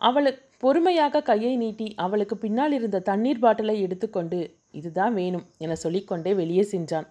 அவளுக்கு 0.00 0.44
பொறுமையாக 0.58 1.22
கையை 1.22 1.52
நீட்டி 1.56 1.86
அவளுக்கு 1.94 2.36
பின்னால் 2.36 2.72
இருந்த 2.72 2.98
தண்ணீர் 3.00 3.38
பாட்டிலை 3.38 3.76
எடுத்துக்கொண்டு 3.80 4.38
இதுதான் 4.70 5.14
வேணும் 5.14 5.46
என 5.58 5.74
சொல்லிக்கொண்டே 5.74 6.32
வெளியே 6.34 6.62
சென்றான். 6.62 7.06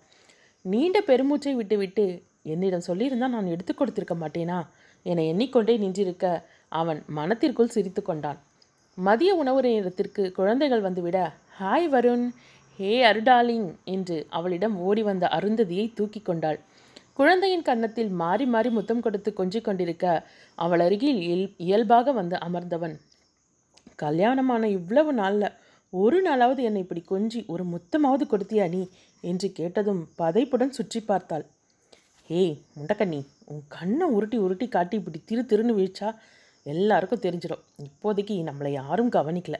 நீண்ட 0.65 0.97
பெருமூச்சை 1.07 1.53
விட்டுவிட்டு 1.55 2.05
என்னிடம் 2.43 2.87
சொல்லியிருந்தால் 2.87 3.35
நான் 3.35 3.53
எடுத்து 3.53 3.73
கொடுத்திருக்க 3.73 4.15
மாட்டேனா? 4.15 4.59
என 5.05 5.23
எண்ணிக்கொண்டே 5.23 5.75
நின்றிருக்க 5.77 6.25
அவன் 6.71 6.99
மனத்திற்குள் 7.07 7.75
சிரித்து 7.75 8.01
கொண்டான். 8.01 8.39
மதிய 8.97 9.31
உணவு 9.35 9.59
நேரத்திற்கு 9.61 10.23
குழந்தைகள் 10.31 10.81
வந்துவிட 10.81 11.17
ஹாய் 11.59 11.87
வருண். 11.91 12.29
ஹே 12.79 13.03
அருடாலிங் 13.03 13.75
என்று 13.83 14.27
அவளிடம் 14.29 14.75
ஓடி 14.77 15.03
வந்த 15.03 15.27
அருந்ததியை 15.27 15.93
தூக்கி 15.93 16.19
கொண்டாள். 16.19 16.59
குழந்தையின் 17.13 17.61
கன்னத்தில் 17.61 18.09
மாறி 18.09 18.45
மாறி 18.45 18.69
முத்தம் 18.69 18.99
கொடுத்து 18.99 19.33
கொஞ்சிக் 19.33 19.63
கொண்டிருக்க 19.63 20.05
அவள் 20.55 20.79
அருகில் 20.79 21.19
இயல் 21.21 21.53
இயல்பாக 21.57 22.11
வந்து 22.11 22.39
அமர்ந்தவன். 22.39 22.95
கல்யாணமான 23.95 24.69
இவ்வளவு 24.69 25.13
நாளில் 25.13 25.55
ஒரு 25.89 26.21
நாளாவது 26.21 26.61
என்னை 26.61 26.81
இப்படி 26.81 27.03
கொஞ்சி 27.09 27.47
ஒரு 27.47 27.63
முத்தமாவது 27.63 28.27
கொடுத்தியா 28.29 28.69
நீ? 28.69 28.89
என்று 29.21 29.51
கேட்டதும் 29.51 30.01
பதைப்புடன் 30.17 30.75
சுற்றி 30.79 31.01
பார்த்தாள். 31.01 31.45
ஏய் 32.27 32.57
முண்டக்கண்ணி 32.77 33.21
உன் 33.45 33.63
கண்ணை 33.67 34.07
உருட்டி 34.07 34.37
உருட்டி 34.37 34.67
காட்டி 34.67 34.97
இப்படி 34.97 35.21
திரு 35.25 35.41
திருன்னு 35.41 35.79
வீழ்ச்சா? 35.79 36.15
எல்லாருக்கும் 36.63 37.25
தெரிஞ்சிடும் 37.27 37.65
இப்போதைக்கு 37.87 38.43
நம்மளை 38.51 38.69
யாரும் 38.69 39.11
கவனிக்கல. 39.11 39.55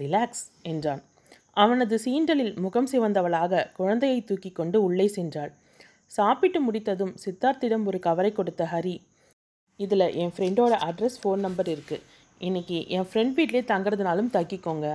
ரிலாக்ஸ் 0.00 0.46
என்றான். 0.62 1.02
அவனது 1.62 1.96
சீண்டலில் 2.04 2.54
முகம் 2.64 2.88
சிவந்தவளாக 2.92 3.64
குழந்தையை 3.78 4.20
தூக்கி 4.24 4.50
கொண்டு 4.52 4.78
உள்ளே 4.82 5.06
சென்றாள். 5.16 5.52
சாப்பிட்டு 6.06 6.58
முடித்ததும் 6.60 7.14
சித்தார்த்திடம் 7.24 7.84
ஒரு 7.90 7.98
கவரை 7.98 8.30
கொடுத்த 8.32 8.64
ஹரி 8.72 8.96
இதில் 9.80 10.06
என் 10.22 10.34
ஃப்ரெண்டோட 10.34 10.74
அட்ரஸ் 10.88 11.18
ஃபோன் 11.20 11.40
நம்பர் 11.46 11.70
இருக்குது 11.74 12.04
இன்னைக்கு 12.40 12.78
என் 12.96 13.08
ஃப்ரெண்ட் 13.10 13.34
வீட்லேயே 13.38 13.64
தங்குறதுனாலும் 13.72 14.30
தக்கிக்கோங்க. 14.36 14.86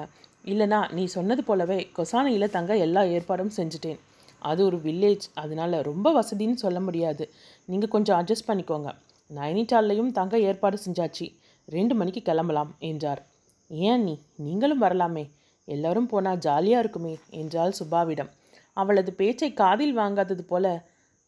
இல்லைனா 0.46 0.80
நீ 0.92 1.04
சொன்னது 1.06 1.42
போலவே 1.44 1.80
கொசானையில் 1.98 2.54
தங்க 2.58 2.72
எல்லா 2.86 3.02
ஏற்பாடும் 3.16 3.56
செஞ்சுட்டேன். 3.58 4.00
அது 4.42 4.62
ஒரு 4.66 4.78
வில்லேஜ் 4.78 5.26
அதனால 5.44 5.82
ரொம்ப 5.82 6.08
வசதின்னு 6.20 6.58
சொல்ல 6.66 6.80
முடியாது. 6.80 7.24
நீங்கள் 7.66 7.94
கொஞ்சம் 7.96 8.18
அட்ஜஸ்ட் 8.20 8.50
பண்ணிக்கோங்க. 8.50 8.90
நைனிட்டால்லையும் 9.30 10.12
தங்க 10.20 10.36
ஏற்பாடு 10.50 10.78
செஞ்சாச்சு. 10.86 11.26
ரெண்டு 11.66 11.96
மணிக்கு 11.96 12.22
கிளம்பலாம் 12.30 12.72
என்றார். 12.90 13.22
ஏன் 13.70 14.04
நீ 14.04 14.14
நீங்களும் 14.46 14.84
வரலாமே. 14.86 15.26
எல்லாரும் 15.70 16.08
போனால் 16.08 16.44
ஜாலியாக 16.46 16.84
இருக்குமே 16.84 17.14
என்றாள் 17.40 17.78
சுபாவிடம். 17.80 18.32
அவளது 18.78 19.12
பேச்சை 19.14 19.50
காதில் 19.54 19.98
வாங்காதது 19.98 20.44
போல 20.52 20.66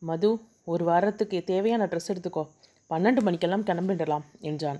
மது 0.01 0.29
ஒரு 0.67 0.83
வாரத்துக்கு 0.85 1.37
தேவையான 1.43 1.83
ட்ரெஸ் 1.85 2.11
எடுத்துக்கோ. 2.13 2.43
பன்னெண்டு 2.89 3.21
மணிக்கெல்லாம் 3.21 3.67
கிளம்பிடலாம் 3.69 4.25
என்றான். 4.41 4.79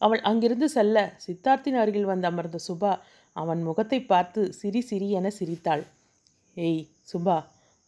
அவள் 0.00 0.20
அங்கிருந்து 0.20 0.66
செல்ல 0.68 0.96
சித்தார்த்தின் 1.24 1.78
அருகில் 1.82 2.10
வந்து 2.10 2.28
அமர்ந்த 2.30 2.58
சுபா 2.68 2.92
அவன் 3.36 3.60
முகத்தை 3.62 3.98
பார்த்து 4.02 4.40
சிரி 4.52 4.80
சிரி 4.80 5.08
என 5.10 5.30
சிரித்தாள். 5.30 5.82
ஏய் 6.56 6.84
சுபா 7.12 7.36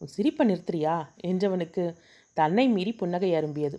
உன் 0.01 0.11
சிரிப்பை 0.15 0.43
நிறுத்துறியா? 0.49 0.95
என்றவனுக்கு 1.29 1.83
தன்னை 2.37 2.65
மீறி 2.67 2.91
புன்னகை 2.93 3.31
அரும்பியது. 3.33 3.77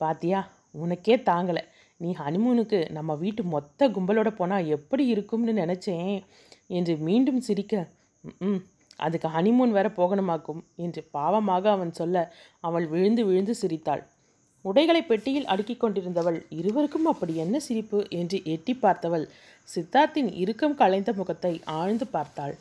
பாத்தியா 0.00 0.40
உனக்கே 0.84 1.16
தாங்கலை. 1.30 1.62
நீ 2.00 2.10
ஹனிமூனுக்கு 2.18 2.78
நம்ம 2.90 3.14
வீட்டு 3.14 3.42
மொத்த 3.44 3.88
கும்பலோட 3.88 4.30
போனால் 4.36 4.70
எப்படி 4.76 5.04
இருக்கும்னு 5.06 5.52
நினச்சேன். 5.52 6.16
என்று 6.70 6.96
மீண்டும் 6.96 7.40
சிரிக்க 7.40 7.74
ம் 8.40 8.60
அதுக்கு 9.00 9.28
ஹனிமூன் 9.28 9.70
வேற 9.70 9.88
போகணுமாக்கும் 9.96 10.60
என்று 10.76 11.00
பாவமாக 11.12 11.64
அவன் 11.70 11.92
சொல்ல 11.92 12.16
அவள் 12.60 12.86
விழுந்து 12.86 13.22
விழுந்து 13.26 13.54
சிரித்தாள். 13.54 14.02
உடைகளை 14.64 15.02
பெட்டியில் 15.02 15.46
அடுக்கிக் 15.46 15.82
கொண்டிருந்தவள் 15.82 16.38
இருவருக்கும் 16.50 17.06
அப்படி 17.06 17.36
என்ன 17.36 17.56
சிரிப்பு? 17.58 17.98
என்று 18.10 18.38
எட்டி 18.44 18.74
பார்த்தவள் 18.74 19.26
சித்தார்த்தின் 19.68 20.30
இறுக்கம் 20.34 20.74
கலைந்த 20.74 21.12
முகத்தை 21.12 21.60
ஆழ்ந்து 21.64 22.06
பார்த்தாள். 22.06 22.54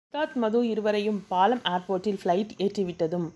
சித்தார்த் 0.00 0.36
மது 0.36 0.68
இருவரையும் 0.68 1.20
பாலம் 1.28 1.62
ஏர்போர்ட்டில் 1.64 2.20
ஃப்ளைட் 2.22 2.54
ஏற்றிவிட்டதும் 2.58 3.28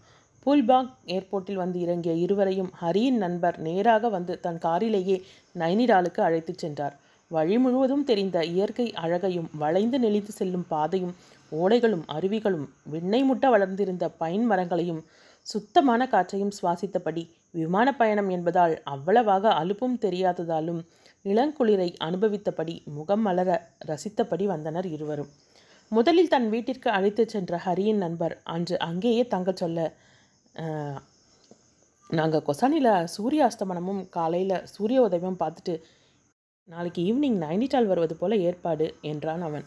பூல்பாக் 0.47 0.93
ஏர்போர்ட்டில் 1.07 1.55
வந்து 1.55 1.79
இறங்கிய 1.81 2.15
இருவரையும் 2.15 2.71
ஹரியின் 2.81 3.19
நண்பர் 3.25 3.59
நேராக 3.59 4.09
வந்து 4.09 4.41
தன் 4.41 4.59
காரிலேயே 4.59 5.17
நைனிடாலுக்கு 5.55 6.21
அழைத்துச் 6.21 6.59
சென்றார். 6.59 6.97
வழி 7.33 7.57
முழுவதும் 7.59 8.05
தெரிந்த 8.05 8.39
இயற்கை 8.45 8.87
அழகையும் 8.95 9.51
வளைந்து 9.59 9.99
நெளிந்து 9.99 10.33
செல்லும் 10.33 10.67
பாதையும் 10.69 11.15
ஓடைகளும் 11.53 12.05
அருவிகளும் 12.13 12.67
விண்ணை 12.91 13.21
முட்ட 13.25 13.45
வளர்ந்திருந்த 13.51 14.05
பைன் 14.21 14.47
மரங்களையும் 14.47 15.03
சுத்தமான 15.47 16.03
காற்றையும் 16.09 16.53
சுவாசித்தபடி 16.59 17.23
விமான 17.51 17.89
பயணம் 17.97 18.29
என்பதால் 18.29 18.75
அவ்வளவாக 18.85 19.55
அலுப்பும் 19.61 19.97
தெரியாததாலும் 20.01 20.81
இளங்குளிரை 21.25 21.89
அனுபவித்தபடி 22.05 22.75
முகம் 22.95 23.21
மலர 23.21 23.51
ரசித்தபடி 23.87 24.45
வந்தனர் 24.45 24.87
இருவரும். 24.87 25.31
முதலில் 25.93 26.29
தன் 26.29 26.49
வீட்டிற்கு 26.49 26.89
அழைத்துச் 26.91 27.29
சென்ற 27.29 27.61
ஹரியின் 27.65 28.01
நண்பர் 28.05 28.35
அன்று 28.45 28.77
அங்கேயே 28.79 29.25
தங்கச் 29.27 29.57
சொல்ல 29.57 29.89
நாங்கள் 32.11 32.47
கொசானியில் 32.47 32.93
சூரிய 33.07 33.43
அஸ்தமனமும் 33.47 34.03
காலையில் 34.09 34.57
சூரிய 34.67 35.01
உதவியும் 35.03 35.39
பார்த்துட்டு 35.39 35.75
நாளைக்கு 36.69 37.01
ஈவினிங் 37.09 37.39
நைனிட்டால் 37.45 37.89
வருவது 37.91 38.15
போல 38.21 38.37
ஏற்பாடு 38.49 38.87
என்றான் 39.11 39.43
அவன். 39.49 39.65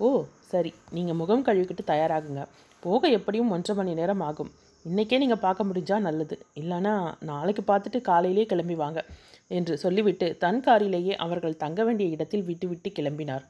ஓ 0.00 0.08
சரி 0.50 0.70
நீங்கள் 0.96 1.18
முகம் 1.20 1.44
கழுவிக்கிட்டு 1.46 1.84
தயாராகுங்க. 1.90 2.42
போக 2.82 3.08
எப்படியும் 3.16 3.50
ஒன்றரை 3.54 3.74
மணி 3.78 3.92
நேரம் 3.98 4.22
ஆகும். 4.28 4.50
இன்றைக்கே 4.84 5.16
நீங்கள் 5.22 5.42
பார்க்க 5.44 5.66
முடிஞ்சால் 5.68 6.06
நல்லது. 6.08 6.36
இல்லைனா 6.60 6.94
நாளைக்கு 7.30 7.62
பார்த்துட்டு 7.70 7.98
காலையிலே 8.10 8.44
கிளம்பி 8.52 8.76
வாங்க 8.82 9.00
என்று 9.58 9.74
சொல்லிவிட்டு 9.82 10.26
தன் 10.44 10.62
காரிலேயே 10.66 11.14
அவர்கள் 11.24 11.60
தங்க 11.64 11.84
வேண்டிய 11.88 12.14
இடத்தில் 12.16 12.46
விட்டுவிட்டு 12.50 12.90
கிளம்பினார். 12.98 13.44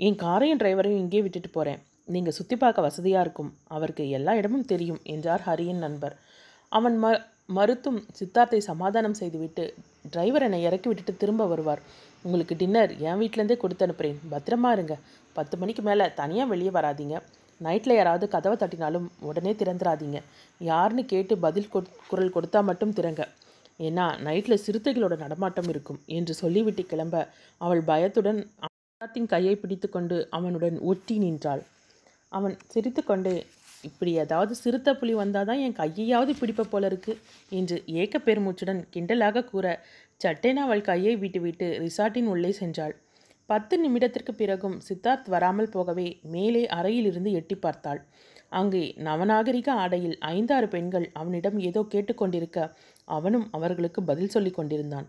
என் 0.00 0.20
காரையும் 0.24 0.60
டிரைவரையும் 0.62 1.02
இங்கே 1.04 1.22
விட்டுட்டு 1.24 1.50
போகிறேன் 1.56 1.80
நீங்கள் 2.14 2.36
சுற்றி 2.38 2.56
பார்க்க 2.56 2.86
வசதியாக 2.88 3.24
இருக்கும். 3.24 3.50
அவருக்கு 3.76 4.04
எல்லா 4.18 4.32
இடமும் 4.40 4.68
தெரியும் 4.72 5.00
என்றார் 5.14 5.44
ஹரியின் 5.48 5.82
நண்பர். 5.86 6.14
அவன் 6.72 6.96
ம 7.02 7.06
மறுத்தும் 7.56 7.98
சித்தார்த்தை 8.18 8.60
சமாதானம் 8.70 9.18
செய்துவிட்டு 9.20 9.64
டிரைவர் 10.12 10.44
என்னை 10.46 10.58
இறக்கி 10.68 10.88
விட்டுட்டு 10.88 11.12
திரும்ப 11.22 11.46
வருவார். 11.52 11.82
உங்களுக்கு 12.24 12.54
டின்னர் 12.62 12.92
என் 13.08 13.20
வீட்டிலேருந்தே 13.20 13.56
கொடுத்து 13.60 13.84
அனுப்புகிறேன் 13.86 14.18
பத்திரமா 14.32 14.70
இருங்க. 14.76 14.94
பத்து 15.38 15.54
மணிக்கு 15.60 15.82
மேலே 15.88 16.06
தனியாக 16.20 16.50
வெளியே 16.52 16.72
வராதீங்க. 16.78 17.16
நைட்டில் 17.66 17.98
யாராவது 17.98 18.26
கதவை 18.34 18.56
தட்டினாலும் 18.60 19.06
உடனே 19.28 19.52
திறந்துடாதீங்க 19.60 20.18
யாருன்னு 20.70 21.02
கேட்டு 21.12 21.34
பதில் 21.44 21.70
குரல் 22.10 22.34
கொடுத்தா 22.36 22.60
மட்டும் 22.70 22.96
திறங்க. 22.98 23.22
ஏன்னா 23.80 24.06
நைட்டில் 24.26 24.62
சிறுத்தைகளோட 24.64 25.14
நடமாட்டம் 25.24 25.68
இருக்கும் 25.72 26.00
என்று 26.18 26.32
சொல்லிவிட்டு 26.42 26.82
கிளம்ப 26.92 27.16
அவள் 27.60 27.82
பயத்துடன் 27.90 28.40
சித்தார்த்தின் 28.64 29.30
கையை 29.34 29.54
பிடித்துக்கொண்டு 29.60 30.16
அவனுடன் 30.38 30.76
ஒட்டி 30.90 31.14
நின்றாள். 31.24 31.62
அவன் 32.38 32.54
சிரித்துக்கொண்டே 32.72 33.34
இப்படி 33.84 34.12
ஏதாவது 34.24 34.52
சிறுத்தை 34.62 34.92
புலி 34.94 35.14
வந்தால் 35.14 35.48
தான் 35.50 35.62
என் 35.66 35.78
கையையாவது 35.80 36.32
பிடிப்ப 36.40 36.66
போல 36.72 36.88
இருக்கு 36.90 37.12
என்று 37.52 37.76
ஏக்க 38.02 38.16
பெருமூச்சுடன் 38.18 38.80
கிண்டலாக 38.94 39.44
கூற 39.44 39.66
சட்டேனா 40.20 40.62
அவள் 40.66 40.88
கையை 40.88 41.14
விட்டு 41.16 41.40
விட்டு 41.40 41.66
ரிசார்ட்டின் 41.84 42.28
உள்ளே 42.32 42.50
சென்றாள். 42.60 42.94
பத்து 43.48 43.74
நிமிடத்திற்கு 43.84 44.32
பிறகும் 44.40 44.76
சித்தார்த் 44.88 45.28
வராமல் 45.28 45.70
போகவே 45.70 46.08
மேலே 46.34 46.62
அறையிலிருந்து 46.78 47.30
எட்டி 47.32 47.56
பார்த்தாள். 47.56 48.00
அங்கே 48.50 48.82
நவநாகரிக 48.98 49.68
ஆடையில் 49.82 50.16
ஐந்தாறு 50.34 50.68
பெண்கள் 50.68 51.06
அவனிடம் 51.12 51.58
ஏதோ 51.68 51.80
கேட்டுக்கொண்டிருக்க 51.94 52.58
அவனும் 53.08 53.46
அவர்களுக்கு 53.50 54.02
பதில் 54.02 54.32
சொல்லி 54.34 54.50
கொண்டிருந்தான். 54.50 55.08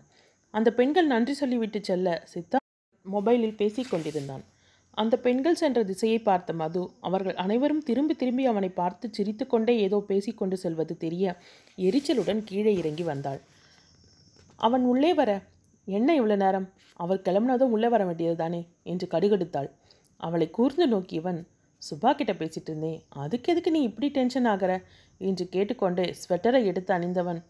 அந்த 0.54 0.68
பெண்கள் 0.72 1.06
நன்றி 1.06 1.34
சொல்லிவிட்டு 1.34 1.80
செல்ல 1.90 2.08
சித்தார்த் 2.34 2.68
மொபைலில் 3.06 3.58
பேசிக் 3.60 3.92
கொண்டிருந்தான். 3.92 4.44
அந்த 4.94 5.14
பெண்கள் 5.16 5.54
சென்ற 5.54 5.84
திசையை 5.84 6.18
பார்த்த 6.18 6.52
மது. 6.52 6.90
அவர்கள் 7.00 7.34
அனைவரும் 7.34 7.82
திரும்பி 7.82 8.14
திரும்பி 8.14 8.44
அவனை 8.46 8.68
பார்த்து 8.68 9.10
சிரித்துக்கொண்டே 9.10 9.78
ஏதோ 9.78 9.98
பேசிக்கொண்டு 10.06 10.56
செல்வது 10.56 10.96
தெரிய 10.96 11.36
எரிச்சலுடன் 11.78 12.42
கீழே 12.44 12.74
இறங்கி 12.74 13.02
வந்தாள். 13.02 13.40
அவன் 14.56 14.84
உள்ளே 14.84 15.14
வர. 15.14 15.30
என்ன 15.84 16.20
இவ்வளோ 16.20 16.36
நேரம்? 16.36 16.72
அவர் 16.92 17.24
கிளம்புனதும் 17.24 17.72
உள்ளே 17.76 17.88
வர 17.88 18.04
வேண்டியது 18.04 18.36
தானே? 18.36 18.60
என்று 18.82 19.08
கடுகடுத்தாள். 19.10 19.70
அவளை 20.16 20.50
கூர்ந்து 20.50 20.86
நோக்கியவன் 20.88 21.40
சுபா 21.82 22.14
கிட்ட 22.14 22.32
பேசிட்டு 22.32 22.70
இருந்தேன். 22.70 23.02
அதுக்கு 23.08 23.52
எதுக்கு 23.52 23.70
நீ 23.70 23.82
இப்படி 23.82 24.08
டென்ஷன் 24.10 24.44
ஆகிற? 24.44 24.72
என்று 25.18 25.48
கேட்டுக்கொண்டே 25.48 26.14
ஸ்வெட்டரை 26.22 26.64
எடுத்து 26.64 26.94
அணிந்தவன் 26.94 27.40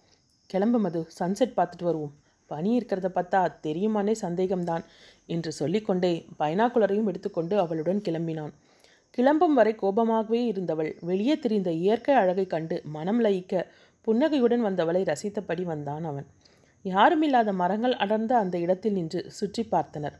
கிளம்பு 0.46 0.78
மது. 0.78 1.08
சன்செட் 1.18 1.56
பார்த்துட்டு 1.56 1.82
வருவோம். 1.82 2.14
பனி 2.52 2.70
இருக்கிறத 2.78 3.08
பார்த்தா 3.14 3.40
தெரியுமானே 3.66 4.14
சந்தேகம்தான் 4.22 4.84
என்று 5.26 5.50
சொல்லிக்கொண்டே 5.52 6.12
பைனாக்குலரையும் 6.38 7.08
எடுத்துக்கொண்டு 7.10 7.54
அவளுடன் 7.58 8.00
கிளம்பினான். 8.08 8.52
கிளம்பும் 9.10 9.54
வரை 9.54 9.72
கோபமாகவே 9.82 10.40
இருந்தவள் 10.42 10.90
வெளியே 11.00 11.34
திரிந்த 11.38 11.70
இயற்கை 11.82 12.14
அழகை 12.14 12.46
கண்டு 12.46 12.76
மனம் 12.88 13.20
லயிக்க 13.24 13.64
புன்னகையுடன் 14.06 14.64
வந்தவளை 14.64 15.02
ரசித்தபடி 15.04 15.64
வந்தான் 15.64 16.04
அவன். 16.04 16.26
யாருமில்லாத 16.84 17.50
மரங்கள் 17.52 17.96
அடர்ந்த 17.96 18.32
அந்த 18.36 18.56
இடத்தில் 18.58 18.92
நின்று 18.92 19.20
சுற்றி 19.30 19.62
பார்த்தனர். 19.70 20.16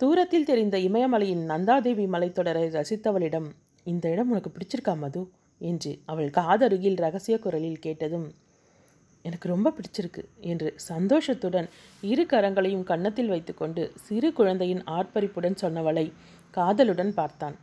தூரத்தில் 0.00 0.44
தெரிந்த 0.44 0.76
இமயமலையின் 0.78 1.42
நந்தாதேவி 1.50 2.06
மலைத்தொடரை 2.06 2.64
ரசித்தவளிடம் 2.76 3.48
இந்த 3.86 4.04
இடம் 4.10 4.30
உனக்கு 4.30 4.50
பிடிச்சிருக்கா 4.50 4.94
மது? 4.98 5.22
என்று 5.60 5.90
அவள் 6.04 6.30
காதருகில் 6.30 6.98
ரகசிய 7.00 7.36
குரலில் 7.38 7.78
கேட்டதும் 7.78 8.26
எனக்கு 9.24 9.46
ரொம்ப 9.48 9.72
பிடிச்சிருக்கு 9.76 10.22
என்று 10.42 10.68
சந்தோஷத்துடன் 10.88 11.68
இரு 12.02 12.24
கரங்களையும் 12.26 12.84
கன்னத்தில் 12.84 13.28
வைத்துக்கொண்டு 13.28 13.82
சிறு 13.96 14.30
குழந்தையின் 14.32 14.82
ஆர்ப்பரிப்புடன் 14.90 15.60
சொன்னவளை 15.62 16.06
காதலுடன் 16.54 17.12
பார்த்தான். 17.14 17.56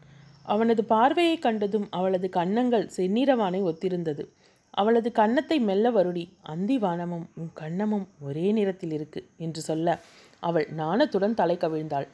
அவனது 0.45 0.82
பார்வையை 0.86 1.36
கண்டதும் 1.38 1.88
அவளது 1.89 2.28
கன்னங்கள் 2.30 2.86
செந்நிறவானை 2.98 3.60
ஒத்திருந்தது. 3.63 4.24
அவளது 4.74 5.10
கன்னத்தை 5.12 5.58
மெல்ல 5.60 5.88
வருடி 5.91 6.24
அந்தி 6.43 6.78
வானமும் 6.78 7.26
உன் 7.36 7.52
கண்ணமும் 7.56 8.08
ஒரே 8.19 8.48
நிறத்தில் 8.52 8.93
இருக்கு 8.93 9.22
என்று 9.38 9.62
சொல்ல 9.62 9.98
அவள் 10.43 10.67
நாணத்துடன் 10.78 11.34
தலை 11.34 11.56
கவிழ்ந்தாள் 11.58 12.08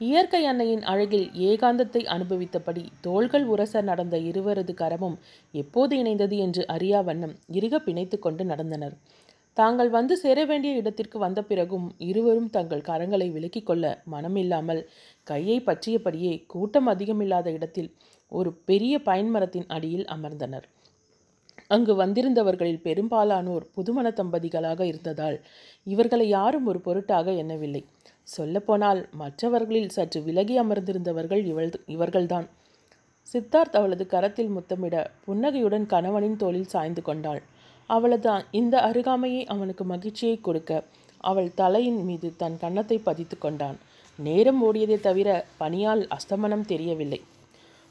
இயற்கை 0.00 0.40
அன்னையின் 0.46 0.84
அழகில் 0.90 1.26
ஏகாந்தத்தை 1.48 2.00
அனுபவித்தபடி 2.14 2.82
தோள்கள் 3.00 3.44
உரச 3.44 3.82
நடந்த 3.82 4.16
இருவரது 4.28 4.72
கரமும் 4.74 5.16
எப்போது 5.54 5.92
இணைந்தது 6.02 6.36
என்று 6.36 6.62
அறியா 6.74 7.00
வண்ணம் 7.00 7.34
இறுக 7.58 7.78
பிணைத்து 7.78 8.18
கொண்டு 8.18 8.44
நடந்தனர். 8.44 8.94
தாங்கள் 9.56 9.90
வந்து 9.90 10.14
சேர 10.16 10.38
வேண்டிய 10.44 10.80
இடத்திற்கு 10.80 11.18
வந்த 11.18 11.40
பிறகும் 11.42 11.86
இருவரும் 12.08 12.50
தங்கள் 12.50 12.86
கரங்களை 12.88 13.28
விலக்கிக் 13.32 13.68
கொள்ள 13.70 13.84
மனமில்லாமல் 14.12 14.82
கையை 15.26 15.58
பற்றியபடியே 15.60 16.34
கூட்டம் 16.46 16.88
அதிகமில்லாத 16.88 17.48
இடத்தில் 17.52 17.90
ஒரு 18.32 18.52
பெரிய 18.70 18.94
பைன் 19.08 19.30
மரத்தின் 19.30 19.70
அடியில் 19.76 20.06
அமர்ந்தனர். 20.16 20.66
அங்கு 21.70 21.92
வந்திருந்தவர்களில் 21.94 22.80
பெரும்பாலானோர் 22.80 23.64
புதுமண 23.76 24.06
தம்பதிகளாக 24.10 24.80
இருந்ததால் 24.82 25.36
இவர்களை 25.86 26.26
யாரும் 26.28 26.66
ஒரு 26.66 26.80
பொருட்டாக 26.80 27.32
எண்ணவில்லை. 27.32 27.82
சொல்லப்போனால் 28.28 29.00
மற்றவர்களில் 29.12 29.94
சற்று 29.96 30.20
விலகி 30.22 30.54
அமர்ந்திருந்தவர்கள் 30.60 31.42
இவள் 31.44 31.70
இவர்கள்தான். 31.86 32.46
சித்தார்த் 33.28 33.76
அவளது 33.80 34.04
கரத்தில் 34.06 34.48
முத்தமிட 34.48 34.96
புன்னகையுடன் 35.24 35.86
கணவனின் 35.86 36.36
தோளில் 36.36 36.72
சாய்ந்து 36.74 37.02
கொண்டாள். 37.02 37.42
அவளது 37.90 38.32
இந்த 38.50 38.74
அருகாமையை 38.80 39.42
அவனுக்கு 39.44 39.84
மகிழ்ச்சியை 39.84 40.36
கொடுக்க 40.40 40.82
அவள் 41.24 41.50
தலையின் 41.54 42.02
மீது 42.04 42.28
தன் 42.36 42.56
கன்னத்தை 42.58 42.98
பதித்து 42.98 43.36
கொண்டான். 43.38 43.78
நேரம் 44.18 44.60
ஓடியதே 44.64 44.96
தவிர 45.00 45.28
பனியால் 45.60 46.02
அஸ்தமனம் 46.16 46.68
தெரியவில்லை. 46.72 47.20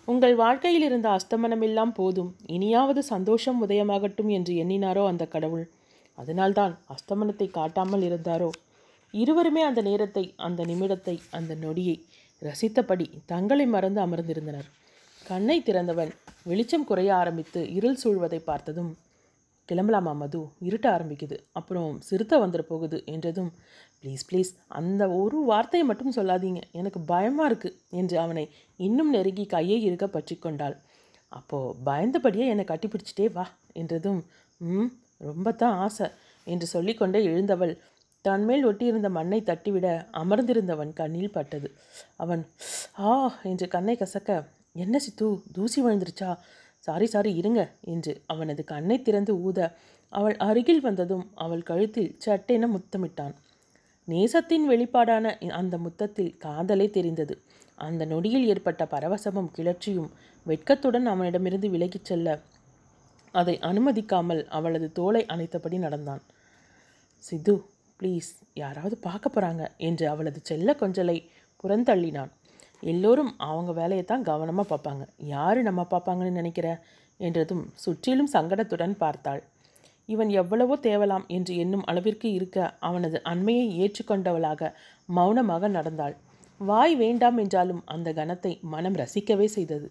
உங்கள் 0.09 0.35
வாழ்க்கையில் 0.35 0.81
இருந்த 0.81 1.07
அஸ்தமனமெல்லாம் 1.09 1.91
போதும். 1.93 2.29
இனியாவது 2.47 3.01
சந்தோஷம் 3.03 3.59
உதயமாகட்டும் 3.65 4.27
என்று 4.27 4.53
எண்ணினாரோ 4.53 5.03
அந்த 5.07 5.23
கடவுள்? 5.25 5.65
அதனால்தான் 6.17 6.73
அஸ்தமனத்தை 6.89 7.47
காட்டாமல் 7.49 8.01
இருந்தாரோ? 8.01 8.49
இருவருமே 9.13 9.61
அந்த 9.61 9.81
நேரத்தை 9.81 10.23
அந்த 10.37 10.63
நிமிடத்தை 10.63 11.15
அந்த 11.29 11.53
நொடியை 11.55 11.95
ரசித்தபடி 12.41 13.07
தங்களை 13.25 13.65
மறந்து 13.65 14.01
அமர்ந்திருந்தனர். 14.01 14.67
கண்ணை 15.21 15.57
திறந்தவன் 15.61 16.11
வெளிச்சம் 16.43 16.83
குறைய 16.83 17.11
ஆரம்பித்து 17.15 17.61
இருள் 17.73 18.01
சூழ்வதை 18.03 18.39
பார்த்ததும் 18.43 18.91
கிளம்பலாமா 19.69 20.13
மது? 20.15 20.41
இருட்ட 20.59 20.85
ஆரம்பிக்குது. 20.89 21.37
அப்புறம் 21.51 21.91
சிறுத்தை 22.01 22.37
வந்துட 22.39 22.61
போகுது 22.61 22.99
என்றதும் 23.05 23.51
ப்ளீஸ் 24.03 24.23
ப்ளீஸ் 24.29 24.51
அந்த 24.79 25.03
ஒரு 25.19 25.37
வார்த்தையை 25.49 25.85
மட்டும் 25.87 26.15
சொல்லாதீங்க. 26.17 26.61
எனக்கு 26.79 26.99
பயமாக 27.11 27.49
இருக்குது 27.49 27.77
என்று 27.99 28.15
அவனை 28.23 28.43
இன்னும் 28.79 29.11
நெருங்கி 29.15 29.45
கையை 29.55 29.77
இருக்க 29.87 30.07
பற்றி 30.07 30.35
கொண்டாள். 30.45 30.75
அப்போது 31.31 31.75
பயந்தபடியே 31.87 32.45
என்னை 32.53 32.65
கட்டிப்பிடிச்சிட்டே 32.71 33.27
வா 33.37 33.45
என்றதும் 33.81 34.21
ம் 34.61 34.89
ரொம்ப 35.27 35.51
தான் 35.61 35.77
ஆசை 35.85 36.07
என்று 36.47 36.67
சொல்லிக்கொண்டே 36.75 37.19
எழுந்தவள் 37.31 37.73
தன்மேல் 38.25 38.65
ஒட்டியிருந்த 38.69 39.09
மண்ணை 39.17 39.39
தட்டிவிட 39.49 39.87
அமர்ந்திருந்தவன் 40.21 40.91
கண்ணில் 40.99 41.35
பட்டது. 41.35 41.67
அவன் 42.23 42.41
ஆ 43.09 43.11
என்று 43.51 43.67
கண்ணை 43.75 43.95
கசக்க 44.01 44.39
என்ன 44.83 44.95
சித்து 45.05 45.27
தூசி 45.55 45.79
விழுந்துருச்சா? 45.83 46.31
சாரி 46.87 47.07
சாரி 47.13 47.31
இருங்க 47.41 47.61
என்று 47.93 48.11
அவனது 48.33 48.61
கண்ணை 48.73 48.97
திறந்து 49.01 49.33
ஊத 49.47 49.59
அவள் 50.13 50.35
அருகில் 50.47 50.83
வந்ததும் 50.85 51.25
அவள் 51.43 51.67
கழுத்தில் 51.69 52.13
சட்டென 52.25 52.67
முத்தமிட்டான். 52.75 53.33
நேசத்தின் 54.11 54.65
வெளிப்பாடான 54.69 55.49
அந்த 55.51 55.77
முத்தத்தில் 55.77 56.37
காதலே 56.37 56.87
தெரிந்தது. 56.89 57.35
அந்த 57.77 58.05
நொடியில் 58.05 58.47
ஏற்பட்ட 58.47 58.83
பரவசமும் 58.91 59.51
கிளர்ச்சியும் 59.57 60.09
வெட்கத்துடன் 60.45 61.05
அவனிடமிருந்து 61.05 61.67
விலகிச் 61.69 62.09
செல்ல 62.09 62.27
அதை 63.31 63.55
அனுமதிக்காமல் 63.61 64.41
அவளது 64.47 64.87
தோலை 64.91 65.21
அணைத்தபடி 65.25 65.77
நடந்தான். 65.79 66.21
சிது 67.23 67.55
ப்ளீஸ் 67.99 68.29
யாராவது 68.53 68.95
பார்க்க 68.97 69.29
போகிறாங்க 69.29 69.63
என்று 69.77 70.05
அவளது 70.09 70.39
செல்ல 70.43 70.75
கொஞ்சலை 70.79 71.17
புறந்தள்ளினான். 71.63 72.31
எல்லோரும் 72.81 73.31
அவங்க 73.37 73.71
வேலையை 73.71 74.03
தான் 74.05 74.23
கவனமாக 74.23 74.67
பார்ப்பாங்க. 74.71 75.03
யார் 75.17 75.59
நம்ம 75.61 75.81
பார்ப்பாங்கன்னு 75.91 76.39
நினைக்கிற? 76.39 76.67
என்றதும் 77.19 77.63
சுற்றிலும் 77.75 78.33
சங்கடத்துடன் 78.33 78.95
பார்த்தாள். 78.97 79.41
இவன் 80.09 80.31
எவ்வளவோ 80.41 80.75
தேவலாம் 80.87 81.25
என்று 81.35 81.53
எண்ணும் 81.63 81.85
அளவிற்கு 81.89 82.27
இருக்க 82.31 82.57
அவனது 82.87 83.17
அண்மையை 83.31 83.65
ஏற்றுக்கொண்டவளாக 83.83 84.71
மௌனமாக 85.09 85.67
நடந்தாள். 85.77 86.15
வாய் 86.61 86.95
வேண்டாம் 86.95 87.37
என்றாலும் 87.37 87.81
அந்த 87.93 88.09
கணத்தை 88.13 88.51
மனம் 88.73 88.97
ரசிக்கவே 89.01 89.47
செய்தது. 89.57 89.87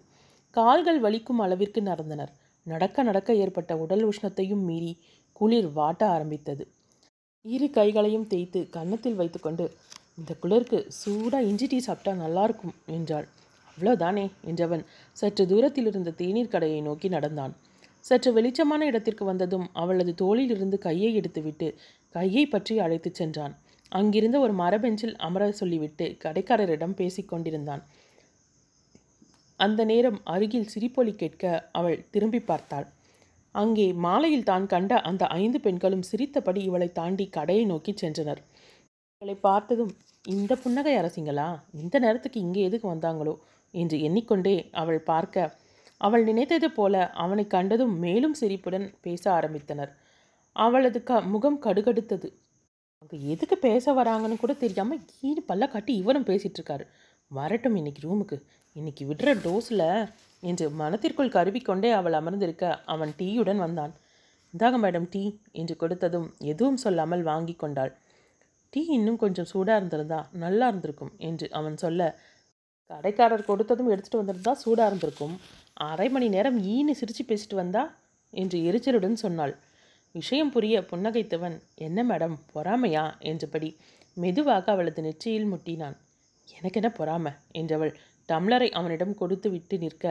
கால்கள் 0.55 0.99
வலிக்கும் 1.05 1.41
அளவிற்கு 1.45 1.81
நடந்தனர். 1.81 2.31
நடக்க 2.65 3.03
நடக்க 3.03 3.35
ஏற்பட்ட 3.43 3.71
உடல் 3.77 4.03
உஷ்ணத்தையும் 4.09 4.63
மீறி 4.69 4.91
குளிர் 5.35 5.69
வாட்ட 5.77 6.01
ஆரம்பித்தது. 6.15 6.63
இரு 7.45 7.67
கைகளையும் 7.77 8.27
தேய்த்து 8.27 8.59
கன்னத்தில் 8.69 9.19
வைத்துக்கொண்டு 9.19 9.65
இந்த 10.19 10.31
குளிருக்கு 10.41 10.79
சூடாக 10.99 11.47
இஞ்சி 11.49 11.67
டீ 11.67 11.77
சாப்பிட்டா 11.79 12.13
நல்லாயிருக்கும் 12.23 12.75
என்றாள். 12.95 13.27
அவ்வளோதானே 13.69 14.25
என்றவன் 14.49 14.83
சற்று 15.17 15.43
தூரத்தில் 15.51 15.87
இருந்த 15.91 16.13
தேநீர் 16.21 16.53
கடையை 16.53 16.79
நோக்கி 16.87 17.09
நடந்தான். 17.09 17.53
சற்று 18.09 18.29
வெளிச்சமான 18.33 18.81
இடத்திற்கு 18.85 19.23
வந்ததும் 19.25 19.65
அவளது 19.73 20.13
தோளிலிருந்து 20.21 20.77
கையை 20.77 21.09
எடுத்துவிட்டு 21.19 21.67
கையை 22.15 22.43
பற்றி 22.45 22.75
அழைத்துச் 22.79 23.19
சென்றான். 23.19 23.53
அங்கிருந்த 23.91 24.37
ஒரு 24.39 24.53
மரபெஞ்சில் 24.53 25.15
அமர 25.17 25.43
சொல்லிவிட்டு 25.51 26.05
கடைக்காரரிடம் 26.23 26.95
பேசிக் 26.95 27.27
கொண்டிருந்தான். 27.27 27.83
அந்த 29.59 29.81
நேரம் 29.83 30.19
அருகில் 30.23 30.71
சிரிப்பொலி 30.73 31.13
கேட்க 31.15 31.43
அவள் 31.71 31.97
திரும்பி 32.11 32.41
பார்த்தாள். 32.41 32.87
அங்கே 33.55 33.87
மாலையில் 34.05 34.43
தான் 34.43 34.65
கண்ட 34.65 34.93
அந்த 35.01 35.23
ஐந்து 35.41 35.59
பெண்களும் 35.59 36.07
சிரித்தபடி 36.09 36.61
இவளை 36.63 36.89
தாண்டி 36.91 37.25
கடையை 37.29 37.63
நோக்கி 37.65 37.93
சென்றனர். 38.01 38.41
இவளை 39.21 39.35
பார்த்ததும் 39.41 39.93
இந்த 40.25 40.53
புன்னகை 40.55 40.93
அரசிங்களா? 40.97 41.47
இந்த 41.73 41.95
நேரத்துக்கு 41.99 42.39
இங்கே 42.39 42.61
எதுக்கு 42.61 42.87
வந்தாங்களோ? 42.93 43.33
என்று 43.73 43.97
எண்ணிக்கொண்டே 44.01 44.55
அவள் 44.71 45.01
பார்க்க 45.03 45.55
அவள் 46.01 46.23
நினைத்தது 46.23 46.67
போல 46.71 46.95
அவனை 47.23 47.45
கண்டதும் 47.47 47.95
மேலும் 47.97 48.35
சிரிப்புடன் 48.41 48.87
பேச 49.05 49.23
ஆரம்பித்தனர். 49.37 49.91
அவளது 50.55 50.99
க 51.09 51.21
முகம் 51.33 51.59
கடுகடுத்தது. 51.65 52.29
அங்கே 53.01 53.17
எதுக்கு 53.33 53.55
பேச 53.67 53.93
வராங்கன்னு 53.93 54.37
கூட 54.39 54.53
தெரியாமல் 54.63 55.03
ஈடு 55.29 55.41
பல்ல 55.49 55.67
காட்டி 55.67 55.91
இவரும் 56.01 56.27
பேசிகிட்டு 56.29 56.59
இருக்காரு 56.59 56.85
வரட்டும் 57.31 57.75
இன்னைக்கு 57.75 58.01
ரூமுக்கு. 58.07 58.37
இன்னைக்கு 58.75 59.03
விடுற 59.05 59.29
டோஸில் 59.45 59.87
என்று 60.43 60.65
மனத்திற்குள் 60.81 61.35
கருவிக்கொண்டே 61.37 61.89
அவள் 61.91 62.17
அமர்ந்திருக்க 62.19 62.65
அவன் 62.93 63.11
டீயுடன் 63.19 63.61
வந்தான். 63.65 63.93
இதாக 64.53 64.75
மேடம் 64.83 65.07
டீ 65.09 65.23
என்று 65.51 65.75
கொடுத்ததும் 65.79 66.27
எதுவும் 66.51 66.79
சொல்லாமல் 66.83 67.23
வாங்கி 67.23 67.55
கொண்டாள். 67.55 67.91
டீ 68.73 68.81
இன்னும் 68.97 69.21
கொஞ்சம் 69.23 69.49
சூடாக 69.51 69.79
இருந்திருந்தா 69.79 70.19
நல்லா 70.43 70.65
இருந்திருக்கும் 70.67 71.13
என்று 71.29 71.45
அவன் 71.51 71.77
சொல்ல 71.77 72.07
கடைக்காரர் 72.89 73.47
கொடுத்ததும் 73.49 73.89
எடுத்துகிட்டு 73.93 74.21
வந்திருந்தா 74.21 74.53
சூடாக 74.63 74.89
இருந்திருக்கும். 74.89 75.35
அரை 75.89 76.07
மணி 76.09 76.27
நேரம் 76.35 76.57
ஈனு 76.73 76.93
சிரித்து 76.99 77.23
பேசிட்டு 77.23 77.55
வந்தா 77.55 77.83
என்று 78.33 78.57
எரிச்சலுடன் 78.69 79.17
சொன்னாள். 79.23 79.53
விஷயம் 80.15 80.51
புரிய 80.51 80.75
புன்னகைத்தவன் 80.91 81.55
என்ன 81.87 82.03
மேடம் 82.03 82.35
பொறாமையா? 82.53 83.05
என்றபடி 83.31 83.69
மெதுவாக 84.17 84.65
அவளது 84.73 85.01
நெற்றியில் 85.01 85.51
முட்டினான். 85.51 85.97
எனக்கு 86.47 86.79
என்ன 86.81 86.89
பொறாமை? 86.99 87.31
என்றவள் 87.59 87.93
டம்ளரை 88.29 88.69
அவனிடம் 88.79 89.13
கொடுத்து 89.21 89.47
விட்டு 89.49 89.75
நிற்க 89.77 90.05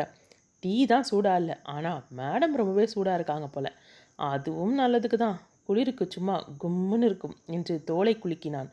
டீ 0.62 0.74
தான் 0.92 1.08
சூடாக 1.10 1.40
இல்லை 1.40 1.56
ஆனால் 1.74 2.00
மேடம் 2.20 2.54
ரொம்பவே 2.60 2.86
சூடாக 2.94 3.18
இருக்காங்க 3.18 3.46
போல. 3.56 3.66
அதுவும் 4.30 4.74
நல்லதுக்கு 4.80 5.18
தான். 5.24 5.36
குளிருக்கு 5.66 6.04
சும்மா 6.14 6.36
கும்முன்னு 6.62 7.08
இருக்கும் 7.10 7.34
என்று 7.56 7.74
தோலை 7.90 8.14
குலுக்கினான். 8.22 8.68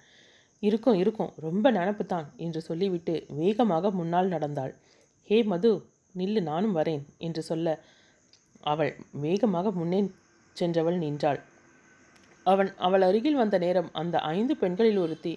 இருக்கும் 0.67 0.97
இருக்கும். 1.01 1.31
ரொம்ப 1.45 1.65
நினப்பு 1.77 2.03
தான் 2.13 2.27
என்று 2.45 2.59
சொல்லிவிட்டு 2.67 3.13
வேகமாக 3.39 3.91
முன்னால் 3.99 4.31
நடந்தாள். 4.35 4.73
ஹே 5.29 5.37
மது 5.51 5.71
நில்லு 6.19 6.41
நானும் 6.51 6.75
வரேன் 6.79 7.03
என்று 7.27 7.41
சொல்ல 7.49 7.77
அவள் 8.73 8.91
வேகமாக 9.23 9.71
முன்னே 9.79 9.99
சென்றவள் 10.57 10.97
நின்றாள். 11.03 11.39
அவன் 12.45 12.69
அவள் 12.87 13.03
அருகில் 13.07 13.39
வந்த 13.41 13.57
நேரம் 13.65 13.89
அந்த 14.01 14.15
ஐந்து 14.35 14.53
பெண்களில் 14.61 14.99
ஒருத்தி 15.03 15.33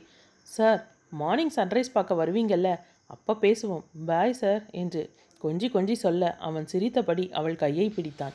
சார் 0.47 0.81
மார்னிங் 1.21 1.55
சன்ரைஸ் 1.57 1.95
பார்க்க 1.95 2.21
வருவீங்கல்ல 2.21 2.71
அப்போ 3.15 3.33
பேசுவோம். 3.45 3.85
பாய் 4.09 4.39
சார் 4.41 4.63
என்று 4.83 5.03
கொஞ்சி 5.41 5.69
கொஞ்சி 5.75 5.95
சொல்ல 6.05 6.31
அவன் 6.49 6.67
சிரித்தபடி 6.73 7.25
அவள் 7.39 7.61
கையை 7.63 7.87
பிடித்தான். 7.97 8.35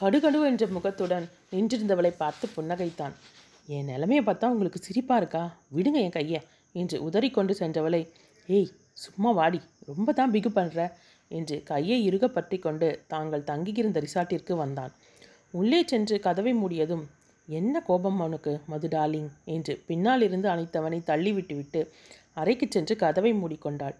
கடுகடு 0.00 0.38
என்ற 0.50 0.66
முகத்துடன் 0.76 1.26
நின்றிருந்தவளை 1.52 2.12
பார்த்து 2.22 2.46
புன்னகைத்தான். 2.56 3.14
என் 3.70 3.90
நிலமையை 3.90 4.22
பார்த்தா 4.26 4.50
உங்களுக்கு 4.52 4.80
சிரிப்பாக 4.86 5.20
இருக்கா? 5.20 5.42
விடுங்க 5.74 5.98
என் 6.04 6.16
கையை 6.16 6.40
என்று 6.74 6.96
உதறிக்கொண்டு 7.08 7.52
சென்றவளை. 7.58 8.00
ஏய் 8.48 8.70
சும்மா 8.92 9.30
வாடி 9.30 9.60
ரொம்ப 9.84 10.12
தான் 10.12 10.30
பிகு 10.30 10.50
பண்ணுற 10.50 10.80
என்று 11.30 11.56
கையை 11.62 11.98
இறுக 12.08 12.28
பற்றி 12.28 12.58
கொண்டு 12.58 13.04
தாங்கள் 13.06 13.44
தங்கியிருந்த 13.44 13.98
ரிசார்ட்டிற்கு 14.00 14.54
வந்தான். 14.56 14.92
உள்ளே 15.50 15.80
சென்று 15.84 16.16
கதவை 16.20 16.52
மூடியதும் 16.54 17.04
என்ன 17.48 17.80
கோபம் 17.80 18.18
அவனுக்கு 18.20 18.52
மது 18.66 18.88
டார்லிங்? 18.88 19.30
என்று 19.44 19.74
பின்னால் 19.86 20.22
இருந்து 20.22 20.48
அணைத்தவனை 20.48 21.00
தள்ளிவிட்டுவிட்டு 21.04 21.80
அறைக்கு 22.32 22.66
சென்று 22.68 22.96
கதவை 22.96 23.32
மூடிக்கொண்டாள். 23.32 23.96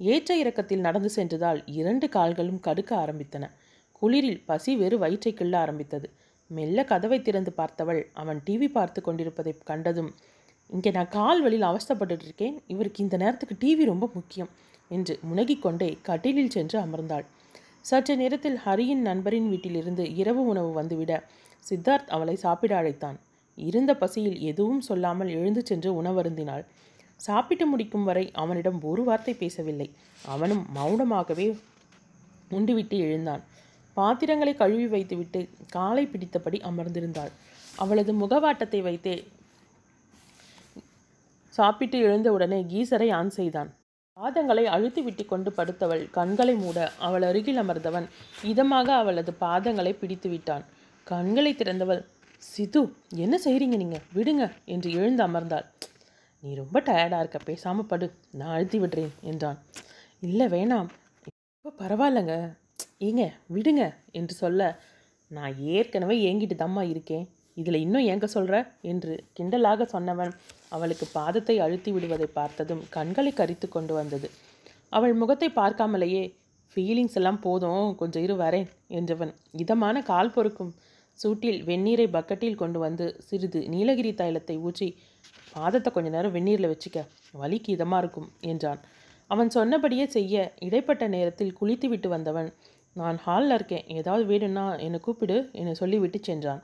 ஏற்ற 0.00 0.30
இறக்கத்தில் 0.36 0.80
நடந்து 0.80 1.10
சென்றதால் 1.10 1.60
இரண்டு 1.66 2.08
கால்களும் 2.08 2.60
கடுக்க 2.60 2.90
ஆரம்பித்தன. 2.96 3.44
குளிரில் 4.02 4.42
பசி 4.46 4.72
வெறு 4.76 4.96
வயிற்றை 4.98 5.32
கிள்ள 5.32 5.54
ஆரம்பித்தது. 5.56 6.08
மெல்ல 6.50 6.84
கதவை 6.84 7.18
திறந்து 7.22 7.52
பார்த்தவள் 7.56 8.02
அவன் 8.12 8.38
டிவி 8.46 8.68
பார்த்து 8.68 9.00
கொண்டிருப்பதை 9.02 9.52
கண்டதும் 9.64 10.10
இங்கே 10.70 10.90
நான் 10.90 11.08
கால் 11.08 11.42
வழியில் 11.42 11.68
அவஸ்தப்பட்டு 11.68 12.24
இருக்கேன். 12.24 12.56
இவருக்கு 12.66 13.02
இந்த 13.04 13.16
நேரத்துக்கு 13.16 13.56
டிவி 13.64 13.84
ரொம்ப 13.84 14.06
முக்கியம் 14.14 14.50
என்று 14.88 15.14
முனகிக்கொண்டே 15.30 15.88
கட்டிலில் 16.02 16.50
சென்று 16.50 16.76
அமர்ந்தாள். 16.80 17.24
சற்று 17.80 18.14
நேரத்தில் 18.16 18.58
ஹரியின் 18.64 19.02
நண்பரின் 19.08 19.48
வீட்டிலிருந்து 19.48 20.04
இரவு 20.14 20.42
உணவு 20.46 20.70
வந்துவிட 20.82 21.12
சித்தார்த் 21.70 22.08
அவளை 22.08 22.36
சாப்பிட 22.36 22.76
அழைத்தான். 22.76 23.18
இருந்த 23.58 23.92
பசியில் 23.94 24.38
எதுவும் 24.40 24.80
சொல்லாமல் 24.80 25.28
எழுந்து 25.28 25.62
சென்று 25.66 26.02
உணவருந்தினாள். 26.02 26.64
சாப்பிட்டு 27.20 27.66
முடிக்கும் 27.66 28.04
வரை 28.04 28.24
அவனிடம் 28.32 28.80
ஒரு 28.82 29.04
வார்த்தை 29.04 29.34
பேசவில்லை. 29.34 29.88
அவனும் 30.24 30.64
மௌனமாகவே 30.76 31.46
உண்டுவிட்டு 32.50 32.96
எழுந்தான். 33.06 33.42
பாத்திரங்களை 33.98 34.52
கழுவி 34.62 34.86
வைத்துவிட்டு 34.94 35.40
காலை 35.76 36.04
பிடித்தபடி 36.12 36.60
அமர்ந்திருந்தாள். 36.70 37.32
அவளது 37.82 38.12
முகவாட்டத்தை 38.22 38.80
வைத்தே 38.88 39.16
சாப்பிட்டு 41.58 41.98
எழுந்தவுடனே 42.06 42.58
கீசரை 42.72 43.08
ஆன் 43.18 43.32
செய்தான். 43.36 43.70
பாதங்களை 44.16 44.62
அழுத்தி 44.74 45.00
விட்டு 45.06 45.24
கொண்டு 45.32 45.50
படுத்தவள் 45.56 46.02
கண்களை 46.16 46.54
மூட 46.62 46.78
அவள் 47.06 47.24
அருகில் 47.28 47.60
அமர்ந்தவன் 47.62 48.06
இதமாக 48.50 48.88
அவளது 49.02 49.32
பாதங்களை 49.42 49.92
பிடித்து 50.00 50.28
விட்டான். 50.32 50.64
கண்களை 51.10 51.52
திறந்தவள் 51.60 52.02
சிது 52.42 52.82
என்ன 53.24 53.34
செய்கிறீங்க 53.44 53.76
நீங்கள் 53.82 54.06
விடுங்க 54.16 54.44
என்று 54.74 54.88
எழுந்து 54.98 55.22
அமர்ந்தாள். 55.26 55.66
நீ 56.42 56.50
ரொம்ப 56.62 56.82
டயர்டாக 56.88 57.22
இருக்க 57.22 57.38
பேசாமல் 57.50 57.88
படு 57.92 58.06
நான் 58.38 58.54
அழுத்தி 58.56 58.78
விடுறேன் 58.82 59.14
என்றான். 59.30 59.58
இல்லை 60.28 60.46
வேணாம். 60.56 60.88
இப்போ 61.56 61.70
பரவாயில்லைங்க. 61.82 62.36
ஏங்க 63.06 63.24
விடுங்க 63.54 63.82
என்று 64.18 64.34
சொல்ல 64.34 64.62
நான் 65.30 65.54
ஏற்கனவே 65.74 66.14
ஏங்கிட்டு 66.28 66.56
தம்மா 66.62 66.82
இருக்கேன். 66.92 67.24
இதில் 67.56 67.82
இன்னும் 67.84 68.06
ஏங்க 68.12 68.26
சொல்கிற 68.34 68.56
என்று 68.92 69.12
கிண்டலாக 69.36 69.86
சொன்னவன் 69.92 70.32
அவளுக்கு 70.72 71.06
பாதத்தை 71.14 71.54
அழுத்தி 71.64 71.90
விடுவதை 71.96 72.28
பார்த்ததும் 72.38 72.82
கண்களை 72.96 73.32
கரித்து 73.32 73.66
கொண்டு 73.68 73.92
வந்தது. 73.94 74.28
அவள் 74.92 75.14
முகத்தை 75.14 75.48
பார்க்காமலேயே 75.60 76.22
ஃபீலிங்ஸ் 76.72 77.16
எல்லாம் 77.20 77.40
போதும் 77.46 77.88
கொஞ்சம் 78.00 78.24
இரு 78.26 78.34
வரேன் 78.42 78.68
என்றவன் 78.98 79.32
இதமான 79.62 80.02
கால் 80.10 80.34
பொறுக்கும் 80.36 80.72
சூட்டில் 81.18 81.60
வெந்நீரை 81.68 82.06
பக்கெட்டில் 82.16 82.60
கொண்டு 82.62 82.78
வந்து 82.86 83.06
சிறிது 83.28 83.60
நீலகிரி 83.74 84.12
தைலத்தை 84.20 84.56
ஊற்றி 84.66 84.88
பாதத்தை 85.54 85.90
கொஞ்ச 85.92 86.08
நேரம் 86.16 86.34
வெந்நீரில் 86.36 86.72
வச்சுக்க 86.72 86.98
வலிக்கு 87.34 87.70
இதமாக 87.76 88.02
இருக்கும் 88.02 88.28
என்றான். 88.52 88.80
அவன் 89.30 89.50
சொன்னபடியே 89.56 90.04
செய்ய 90.16 90.34
இடைப்பட்ட 90.66 91.04
நேரத்தில் 91.14 91.56
குளித்து 91.58 91.86
விட்டு 91.92 92.08
வந்தவன் 92.14 92.48
நான் 92.96 93.18
ஹாலில் 93.18 93.54
இருக்கேன். 93.54 93.86
ஏதாவது 93.88 94.24
வேணும்னா 94.24 94.76
என்னை 94.76 95.00
கூப்பிடு. 95.00 95.50
என்னை 95.52 95.74
சொல்லிவிட்டு 95.74 96.18
சென்றான். 96.22 96.62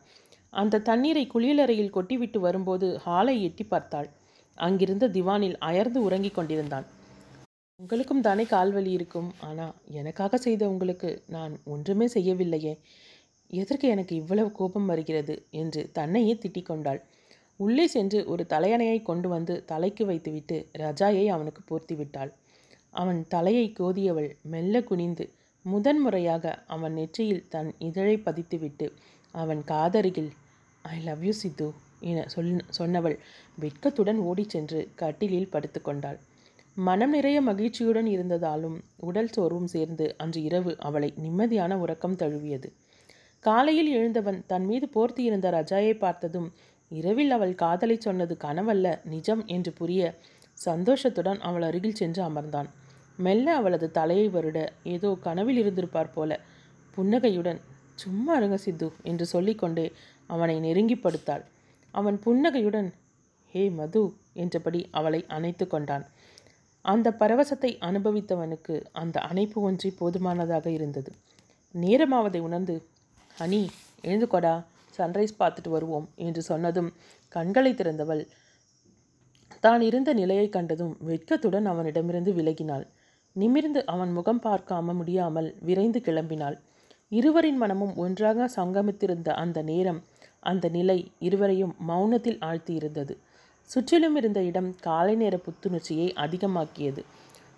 அந்த 0.52 0.78
தண்ணீரை 0.78 1.26
குளியலறையில் 1.34 1.94
கொட்டிவிட்டு 1.94 2.38
வரும்போது 2.38 2.98
ஹாலை 2.98 3.42
எட்டி 3.42 3.64
பார்த்தாள். 3.64 4.08
அங்கிருந்த 4.54 5.08
திவானில் 5.08 5.56
அயர்ந்து 5.58 6.02
உறங்கிக் 6.02 6.34
கொண்டிருந்தான். 6.34 6.86
உங்களுக்கும் 7.76 8.20
தானே 8.20 8.44
கால்வலி 8.44 8.90
இருக்கும். 8.90 9.32
ஆனால் 9.40 9.72
எனக்காக 9.90 10.36
செய்த 10.36 10.68
உங்களுக்கு 10.68 11.22
நான் 11.26 11.58
ஒன்றுமே 11.64 12.06
செய்யவில்லையே. 12.06 12.78
எதற்கு 13.46 13.88
எனக்கு 13.88 14.16
இவ்வளவு 14.16 14.52
கோபம் 14.52 14.86
வருகிறது? 14.86 15.46
என்று 15.50 15.90
தன்னையே 15.92 16.34
திட்டிக் 16.34 16.62
கொண்டாள். 16.62 17.02
உள்ளே 17.56 17.86
சென்று 17.86 18.26
ஒரு 18.26 18.46
தலையணையை 18.48 19.02
கொண்டு 19.02 19.28
வந்து 19.28 19.64
தலைக்கு 19.64 20.06
வைத்துவிட்டு 20.06 20.68
ரஜாயை 20.78 21.26
அவனுக்கு 21.26 21.62
போர்த்தி 21.66 21.94
விட்டாள். 21.94 22.32
அவன் 22.90 23.24
தலையை 23.28 23.72
கோதியவள் 23.78 24.30
மெல்ல 24.42 24.82
குனிந்து 24.82 25.24
முதன்முறையாக 25.64 26.54
அவன் 26.66 26.92
நெற்றியில் 26.92 27.44
தன் 27.48 27.70
இதழை 27.78 28.16
பதித்துவிட்டு 28.16 28.86
அவன் 29.34 29.62
காதருகில் 29.64 30.30
ஐ 30.84 30.96
லவ் 31.00 31.24
யூ 31.24 31.32
சித்து 31.32 31.66
என 32.00 32.24
சொல் 32.26 32.50
சொன்னவள் 32.78 33.16
வெட்கத்துடன் 33.58 34.20
ஓடிச் 34.20 34.48
சென்று 34.48 34.80
கட்டிலில் 34.94 35.52
படுத்துக்கொண்டாள் 35.52 36.18
மனம் 36.76 37.10
நிறைய 37.10 37.38
மகிழ்ச்சியுடன் 37.40 38.06
இருந்ததாலும் 38.06 38.76
உடல் 38.96 39.32
சோர்வும் 39.32 39.66
சேர்ந்து 39.66 40.06
அன்று 40.16 40.40
இரவு 40.42 40.72
அவளை 40.78 41.10
நிம்மதியான 41.22 41.72
உறக்கம் 41.74 42.16
தழுவியது. 42.16 42.68
காலையில் 43.44 43.90
எழுந்தவன் 43.96 44.40
தன் 44.46 44.64
மீது 44.64 44.86
போர்த்தியிருந்த 44.94 45.48
ரஜாயை 45.50 45.94
பார்த்ததும் 45.98 46.48
இரவில் 46.90 47.30
அவள் 47.30 47.54
காதலை 47.54 47.96
சொன்னது 48.00 48.34
கனவல்ல 48.44 48.86
நிஜம் 49.04 49.42
என்று 49.46 49.72
புரிய 49.72 50.02
சந்தோஷத்துடன் 50.58 51.40
அவள் 51.40 51.62
அருகில் 51.62 51.94
சென்று 51.94 52.22
அமர்ந்தான். 52.22 52.68
மெல்ல 53.18 53.46
அவளது 53.54 53.86
தலையை 53.90 54.28
வருட 54.28 54.58
ஏதோ 54.94 55.10
கனவில் 55.20 55.58
இருந்திருப்பார் 55.58 56.14
போல. 56.14 56.38
புன்னகையுடன் 56.96 57.60
சும்மா 57.94 58.32
இருங்க 58.36 58.56
சித்து 58.56 58.88
என்று 59.02 59.24
சொல்லிக்கொண்டே 59.26 59.86
அவனை 60.26 60.56
நெருங்கி 60.60 60.96
படுத்தாள். 60.96 61.44
அவன் 61.94 62.16
புன்னகையுடன் 62.18 62.88
ஹே 63.54 63.62
மது 63.70 64.02
என்றபடி 64.34 64.80
அவளை 64.90 65.20
அணைத்து 65.26 65.64
கொண்டான். 65.66 66.04
அந்த 66.84 67.08
பரவசத்தை 67.12 67.70
அனுபவித்தவனுக்கு 67.80 68.74
அந்த 68.92 69.16
அணைப்பு 69.20 69.58
ஒன்றி 69.60 69.90
போதுமானதாக 69.90 70.66
இருந்தது. 70.70 71.10
நேரமாவதை 71.74 72.40
உணர்ந்து 72.40 72.74
ஹனி 73.36 73.60
எழுந்துக்கொடா 74.04 74.54
சன்ரைஸ் 74.94 75.38
பார்த்துட்டு 75.38 75.68
வருவோம் 75.68 76.06
என்று 76.26 76.42
சொன்னதும் 76.42 76.90
கண்களை 77.32 77.72
திறந்தவள் 77.74 78.22
தான் 79.60 79.80
இருந்த 79.80 80.10
நிலையை 80.12 80.48
கண்டதும் 80.48 80.92
வெட்கத்துடன் 81.00 81.66
அவனிடமிருந்து 81.72 82.32
விலகினாள். 82.32 82.84
நிமிர்ந்து 83.36 83.80
அவன் 83.86 84.12
முகம் 84.12 84.40
பார்க்காம 84.42 84.94
முடியாமல் 84.94 85.48
விரைந்து 85.60 86.00
கிளம்பினாள். 86.00 86.56
இருவரின் 87.12 87.56
மனமும் 87.56 87.94
ஒன்றாக 87.96 88.46
சங்கமித்திருந்த 88.56 89.28
அந்த 89.34 89.58
நேரம் 89.62 90.00
அந்த 90.42 90.68
நிலை 90.68 90.98
இருவரையும் 91.18 91.74
மௌனத்தில் 91.88 92.40
ஆழ்த்தியிருந்தது. 92.40 93.14
சுற்றிலும் 93.70 94.16
இருந்த 94.16 94.40
இடம் 94.42 94.70
காலை 94.80 95.14
நேர 95.14 95.34
புத்துணர்ச்சியை 95.36 96.08
அதிகமாக்கியது. 96.24 97.02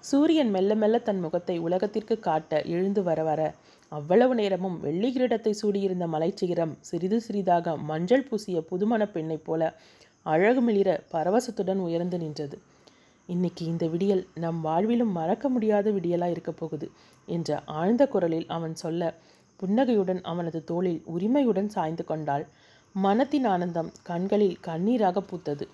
சூரியன் 0.00 0.50
மெல்ல 0.50 0.74
மெல்ல 0.74 0.98
தன் 0.98 1.20
முகத்தை 1.20 1.56
உலகத்திற்கு 1.58 2.16
காட்ட 2.18 2.62
எழுந்து 2.66 3.02
வர 3.02 3.20
வர 3.22 3.40
அவ்வளவு 3.92 4.34
நேரமும் 4.34 4.76
வெள்ளி 4.80 5.10
கிரீடத்தை 5.10 5.52
சூடியிருந்த 5.62 6.06
மலைச்சிகரம் 6.06 6.74
சிறிது 6.80 7.18
சிறிதாக 7.20 7.76
மஞ்சள் 7.90 8.26
பூசிய 8.28 8.60
புதுமண 8.70 9.02
பெண்ணைப் 9.06 9.44
போல 9.44 9.62
அழகுமிளிர 10.26 10.90
பரவசத்துடன் 11.12 11.82
உயர்ந்து 11.88 12.18
நின்றது. 12.18 12.56
இன்னைக்கு 13.28 13.64
இந்த 13.64 13.86
விடியல் 13.86 14.26
நம் 14.34 14.64
வாழ்விலும் 14.64 15.12
மறக்க 15.12 15.48
முடியாத 15.48 15.90
விடியலாக 15.90 16.30
இருக்கப் 16.30 16.56
போகுது 16.56 16.90
என்ற 17.28 17.58
ஆழ்ந்த 17.64 18.08
குரலில் 18.08 18.46
அவன் 18.46 18.74
சொல்ல 18.74 19.14
புன்னகையுடன் 19.56 20.20
அவனது 20.22 20.64
தோளில் 20.64 21.02
உரிமையுடன் 21.04 21.68
சாய்ந்து 21.68 22.04
கொண்டாள். 22.04 22.44
மனத்தின் 22.94 23.44
ஆனந்தம் 23.44 23.92
கண்களில் 24.02 24.58
கண்ணீராக 24.66 25.22
பூத்தது. 25.30 25.66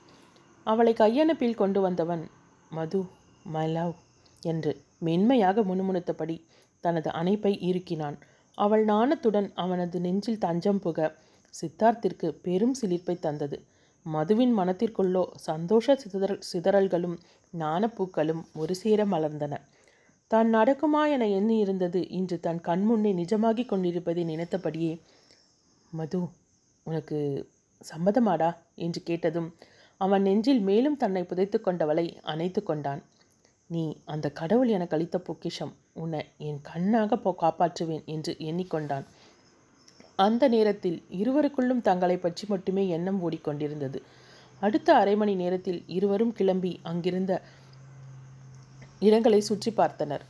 அவளை 0.66 0.92
கையனுப்பில் 0.92 1.54
கொண்டு 1.54 1.80
வந்தவன் 1.80 2.24
மது 2.70 3.00
மை 3.44 3.66
லவ் 3.68 3.94
என்று 4.42 4.72
மென்மையாக 4.98 5.60
முணுமுணுத்தபடி 5.62 6.36
தனது 6.80 7.10
அணைப்பை 7.12 7.52
இறுக்கினான். 7.70 8.16
அவள் 8.58 8.84
நாணத்துடன் 8.84 9.50
அவனது 9.54 10.00
நெஞ்சில் 10.00 10.38
தஞ்சம் 10.38 10.80
புக 10.80 10.98
சித்தார்த்திற்கு 11.54 12.28
பெரும் 12.42 12.74
சிலிர்ப்பை 12.82 13.18
தந்தது. 13.18 13.56
மதுவின் 14.06 14.54
மனத்திற்குள்ளோ 14.58 15.22
சந்தோஷ 15.40 15.94
சிதறல் 15.94 16.42
சிதறல்களும் 16.52 17.16
ஞானப்பூக்களும் 17.54 18.42
ஒரு 18.54 18.74
சேர 18.74 19.04
மலர்ந்தன. 19.04 19.54
தான் 20.30 20.48
நடக்குமா 20.54 21.02
என 21.10 21.26
எண்ணி 21.28 21.56
இருந்தது 21.58 22.00
இன்று 22.08 22.36
தன் 22.40 22.60
கண்முன்னே 22.60 23.10
நிஜமாகிக் 23.14 23.68
கொண்டிருப்பதை 23.68 24.22
நினைத்தபடியே 24.24 24.92
மது 25.92 26.20
உனக்கு 26.86 27.18
சம்மதமாடா? 27.82 28.50
என்று 28.74 29.00
கேட்டதும் 29.02 29.48
அவன் 30.00 30.22
நெஞ்சில் 30.22 30.60
மேலும் 30.60 30.96
தன்னை 30.96 31.22
புதைத்து 31.24 31.58
கொண்டவளை 31.58 32.06
அணைத்து 32.22 32.60
கொண்டான். 32.62 33.02
நீ 33.70 33.82
அந்த 34.04 34.26
கடவுள் 34.30 34.68
எனக்கு 34.68 34.96
அளித்த 34.96 35.18
பொக்கிஷம் 35.18 35.72
உன்னை 35.92 36.20
என் 36.38 36.60
கண்ணாக 36.62 37.16
போ 37.16 37.30
காப்பாற்றுவேன் 37.42 38.04
என்று 38.04 38.32
எண்ணிக்கொண்டான் 38.40 39.06
அந்த 40.18 40.44
நேரத்தில் 40.54 40.98
இருவருக்குள்ளும் 41.20 41.84
தங்களை 41.88 42.16
பற்றி 42.16 42.44
மட்டுமே 42.52 42.82
எண்ணம் 42.96 43.20
ஓடிக்கொண்டிருந்தது. 43.26 43.98
அடுத்த 44.62 44.88
அரை 44.94 45.14
மணி 45.20 45.34
நேரத்தில் 45.34 45.80
இருவரும் 45.96 46.34
கிளம்பி 46.38 46.72
அங்கிருந்த 46.90 47.32
இடங்களை 49.00 49.40
சுற்றி 49.40 49.70
பார்த்தனர். 49.80 50.24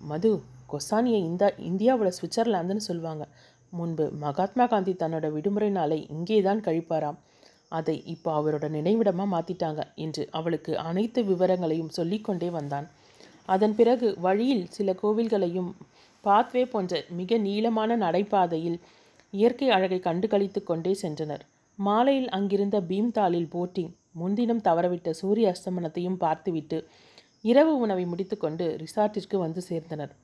மது 0.00 0.30
கொசானியை 0.72 1.20
இந்த 1.30 1.44
இந்தியாவோட 1.68 2.10
சுவிட்சர்லாந்துன்னு 2.18 2.88
சொல்லுவாங்க. 2.88 3.24
முன்பு 3.72 4.04
மகாத்மா 4.24 4.64
காந்தி 4.72 4.92
தன்னோட 5.02 5.26
விடுமுறை 5.36 5.70
நாளை 5.78 5.98
இங்கே 6.16 6.38
தான் 6.48 6.60
கழிப்பாராம். 6.66 7.18
அதை 7.78 7.94
இப்போ 8.14 8.30
அவரோட 8.40 8.66
நினைவிடமாக 8.76 9.32
மாற்றிட்டாங்க 9.34 9.80
என்று 10.04 10.22
அவளுக்கு 10.38 10.72
அனைத்து 10.88 11.20
விவரங்களையும் 11.30 11.94
சொல்லிக்கொண்டே 11.98 12.50
வந்தான். 12.58 12.86
அதன் 13.54 13.74
பிறகு 13.78 14.08
வழியில் 14.26 14.64
சில 14.76 14.92
கோவில்களையும் 15.02 15.70
பாத்வே 16.24 16.62
போன்ற 16.72 17.00
மிக 17.18 17.38
நீளமான 17.38 17.96
நடைபாதையில் 18.04 18.78
இயற்கை 19.32 19.68
அழகை 19.70 19.98
கண்டு 20.00 20.28
கொண்டே 20.62 20.92
சென்றனர். 21.02 21.42
மாலையில் 21.78 22.28
அங்கிருந்த 22.28 22.76
பீம்தாலில் 22.80 23.50
போட்டிங் 23.54 23.92
முன்தினம் 24.12 24.60
தவறவிட்ட 24.60 25.10
சூரிய 25.10 25.52
அஸ்தமனத்தையும் 25.54 26.16
பார்த்துவிட்டு 26.16 26.78
இரவு 27.44 27.72
உணவை 27.78 28.04
முடித்துக்கொண்டு 28.04 28.64
ரிசார்ட்டிற்கு 28.82 29.36
வந்து 29.36 29.60
சேர்ந்தனர் 29.68 30.14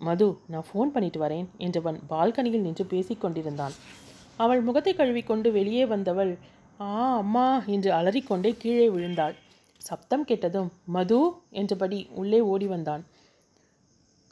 மது 0.00 0.26
நான் 0.46 0.66
ஃபோன் 0.68 0.92
பண்ணிட்டு 0.94 1.20
வரேன் 1.20 1.46
என்றவன் 1.58 1.98
பால்கனியில் 2.08 2.64
நின்று 2.66 2.84
பேசிக்கொண்டிருந்தான் 2.84 3.74
அவள் 4.36 4.60
முகத்தை 4.60 4.92
கழுவிக்கொண்டு 4.94 5.52
வெளியே 5.52 5.84
வந்தவள் 5.86 6.32
ஆ 6.80 6.92
அம்மா 7.18 7.46
என்று 7.66 7.90
அலறிக்கொண்டே 7.92 8.50
கீழே 8.56 8.86
விழுந்தாள். 8.88 9.34
சப்தம் 9.80 10.24
கேட்டதும் 10.24 10.70
மது 10.86 11.20
என்றபடி 11.50 11.98
உள்ளே 12.14 12.40
ஓடி 12.52 12.66
வந்தான். 12.66 13.02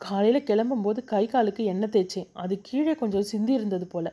காலையில் 0.07 0.46
கிளம்பும்போது 0.48 1.00
கை 1.12 1.24
காலுக்கு 1.26 1.62
எண்ணெய் 1.72 1.92
தேய்ச்சேன். 1.94 2.28
அது 2.42 2.55
கீழே 2.68 2.94
கொஞ்சம் 3.02 3.28
சிந்தி 3.32 3.52
இருந்தது 3.59 3.86
போல. 3.86 4.07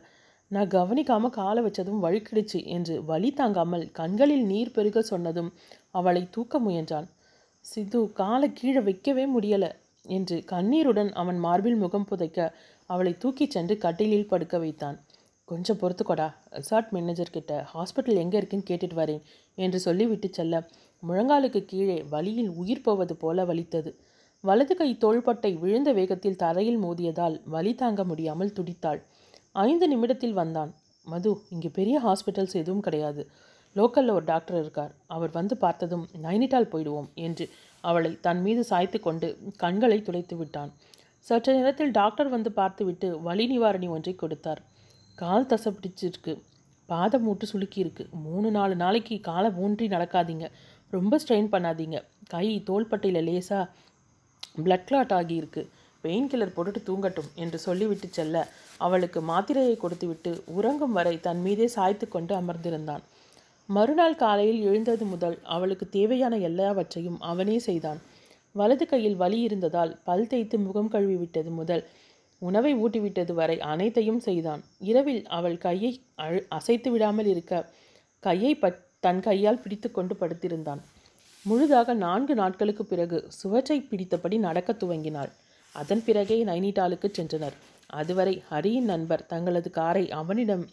நான் 0.51 0.71
கவனிக்காமல் 0.75 1.35
காலை 1.39 1.61
வச்சதும் 1.63 2.03
வழுக்கிடுச்சு 2.05 2.59
என்று 2.75 2.95
வழி 3.09 3.29
தாங்காமல் 3.31 3.85
கண்களில் 3.99 4.45
நீர் 4.45 4.73
பெருக 4.75 5.01
சொன்னதும் 5.11 5.49
அவளை 5.99 6.23
தூக்க 6.35 6.59
முயன்றான். 6.59 7.07
சித்து 7.65 7.99
காலை 8.21 8.47
கீழே 8.53 8.81
வைக்கவே 8.87 9.25
முடியலை 9.35 9.69
என்று 10.05 10.37
கண்ணீருடன் 10.51 11.11
அவன் 11.21 11.39
மார்பில் 11.39 11.81
முகம் 11.83 12.07
புதைக்க 12.09 12.47
அவளை 12.89 13.13
தூக்கிச் 13.23 13.55
சென்று 13.55 13.75
கட்டிலில் 13.77 14.29
படுக்க 14.31 14.55
வைத்தான். 14.57 14.97
கொஞ்சம் 15.47 15.79
பொறுத்துக்கொடா 15.81 16.27
ரிசார்ட் 16.57 16.91
மேனேஜர் 16.95 17.35
கிட்ட 17.35 17.53
ஹாஸ்பிட்டல் 17.73 18.21
எங்கே 18.23 18.37
இருக்குன்னு 18.37 18.69
கேட்டுட்டு 18.69 18.97
வரேன் 19.01 19.23
என்று 19.57 19.79
சொல்லிவிட்டு 19.79 20.27
செல்ல 20.31 20.63
முழங்காலுக்கு 21.03 21.61
கீழே 21.65 21.97
வலியில் 22.13 22.51
உயிர் 22.61 22.85
போவது 22.87 23.15
போல 23.15 23.45
வலித்தது. 23.45 23.91
வலது 24.43 24.73
கை 24.75 24.87
தோள்பட்டை 25.01 25.49
விழுந்த 25.63 25.89
வேகத்தில் 25.97 26.37
தரையில் 26.43 26.79
மோதியதால் 26.83 27.35
வலி 27.53 27.71
தாங்க 27.75 28.03
முடியாமல் 28.03 28.53
துடித்தாள். 28.57 29.01
ஐந்து 29.65 29.85
நிமிடத்தில் 29.87 30.37
வந்தான். 30.39 30.71
மது 31.07 31.31
இங்கே 31.53 31.69
பெரிய 31.77 31.97
ஹாஸ்பிட்டல்ஸ் 32.05 32.55
எதுவும் 32.61 32.85
கிடையாது. 32.87 33.23
லோக்கலில் 33.75 34.13
ஒரு 34.15 34.25
டாக்டர் 34.25 34.57
இருக்கார். 34.61 34.93
அவர் 35.15 35.31
வந்து 35.31 35.57
பார்த்ததும் 35.57 36.05
நைனிட்டால் 36.23 36.71
போயிடுவோம் 36.71 37.09
என்று 37.25 37.45
அவளை 37.83 38.11
தன் 38.27 38.41
மீது 38.41 38.63
சாய்த்து 38.71 38.99
கொண்டு 38.99 39.27
கண்களை 39.63 39.99
துளைத்து 40.01 40.37
விட்டான். 40.37 40.71
சற்று 41.25 41.51
நேரத்தில் 41.57 41.93
டாக்டர் 41.99 42.29
வந்து 42.35 42.51
பார்த்துவிட்டு 42.59 43.07
வலி 43.27 43.45
நிவாரணி 43.53 43.89
ஒன்றை 43.95 44.15
கொடுத்தார். 44.15 44.61
கால் 45.17 45.49
தசை 45.51 45.71
பிடிச்சிருக்கு 45.75 46.33
பாதம் 46.89 47.25
மூட்டு 47.25 47.45
சுளுக்கியிருக்கு. 47.51 48.03
மூணு 48.25 48.47
நாலு 48.51 48.75
நாளைக்கு 48.75 49.15
காலை 49.29 49.49
ஊன்றி 49.63 49.87
நடக்காதீங்க. 49.87 50.47
ரொம்ப 50.93 51.19
ஸ்ட்ரெயின் 51.23 51.51
பண்ணாதீங்க. 51.53 51.97
கை 52.33 52.47
தோள்பட்டையில் 52.69 53.25
லேசாக 53.29 53.65
பிளட் 54.55 54.87
கிளாட் 54.89 55.13
ஆகியிருக்கு. 55.19 55.61
பெயின் 56.03 56.27
கில்லர் 56.31 56.53
போட்டுட்டு 56.55 56.81
தூங்கட்டும் 56.87 57.29
என்று 57.35 57.57
சொல்லிவிட்டு 57.59 58.07
செல்ல 58.11 58.35
அவளுக்கு 58.85 59.19
மாத்திரையை 59.21 59.75
கொடுத்துவிட்டு 59.77 60.31
உறங்கும் 60.57 60.95
வரை 60.97 61.15
தன் 61.19 61.41
மீதே 61.41 61.67
சாய்த்து 61.67 62.05
கொண்டு 62.07 62.33
அமர்ந்திருந்தான். 62.35 63.03
மறுநாள் 63.69 64.19
காலையில் 64.21 64.61
எழுந்தது 64.61 65.05
முதல் 65.05 65.37
அவளுக்கு 65.55 65.85
தேவையான 65.89 66.37
எல்லாவற்றையும் 66.49 67.19
அவனே 67.31 67.57
செய்தான். 67.59 67.99
வலது 68.55 68.85
கையில் 68.85 69.15
வலி 69.15 69.39
இருந்ததால் 69.41 69.91
பல் 70.03 70.27
தேய்த்து 70.27 70.57
முகம் 70.59 70.89
கழுவி 70.89 71.15
விட்டது 71.15 71.51
முதல் 71.59 71.83
உணவை 72.41 72.71
ஊட்டிவிட்டது 72.75 73.33
வரை 73.33 73.57
அனைத்தையும் 73.71 74.19
செய்தான். 74.19 74.61
இரவில் 74.91 75.23
அவள் 75.37 75.57
கையை 75.57 75.91
அழு 76.15 76.39
அசைத்து 76.49 76.91
விடாமல் 76.91 77.25
இருக்க 77.25 77.69
கையை 78.19 78.53
பட் 78.55 78.79
தன் 78.99 79.21
கையால் 79.21 79.61
பிடித்து 79.61 79.91
கொண்டு 79.91 80.15
படுத்திருந்தான். 80.19 80.81
முழுதாக 81.45 81.93
நான்கு 81.93 82.33
நாட்களுக்கு 82.35 82.83
பிறகு 82.85 83.17
சுவற்றை 83.27 83.77
பிடித்தபடி 83.81 84.37
நடக்க 84.39 84.71
துவங்கினாள். 84.73 85.31
அதன் 85.75 86.03
பிறகே 86.03 86.37
நைனிடாலுக்கு 86.45 87.07
சென்றனர். 87.17 87.55
அதுவரை 87.99 88.43
ஹரியின் 88.51 88.89
நண்பர் 88.91 89.25
தங்களது 89.25 89.69
காரை 89.69 90.11
அவனிடம் 90.11 90.63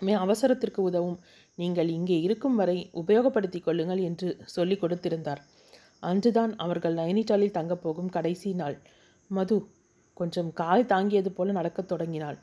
மே 0.00 0.12
அவசரத்திற்கு 0.12 0.82
உதவும் 0.82 1.18
நீங்கள் 1.54 1.88
இங்கே 1.88 2.20
இருக்கும் 2.20 2.56
வரை 2.56 2.76
உபயோகப்படுத்திக் 2.94 3.64
கொள்ளுங்கள் 3.64 3.98
என்று 3.98 4.28
சொல்லிக் 4.44 4.82
கொடுத்திருந்தார். 4.82 5.40
அன்றுதான் 6.02 6.52
அவர்கள் 6.56 6.94
நைனிடாலில் 6.94 7.56
தங்கப்போகும் 7.58 8.08
கடைசி 8.08 8.52
நாள். 8.52 8.76
மது 9.30 9.56
கொஞ்சம் 10.14 10.52
கால் 10.52 10.86
தாங்கியது 10.86 11.30
போல 11.32 11.52
நடக்கத் 11.52 11.88
தொடங்கினாள். 11.88 12.38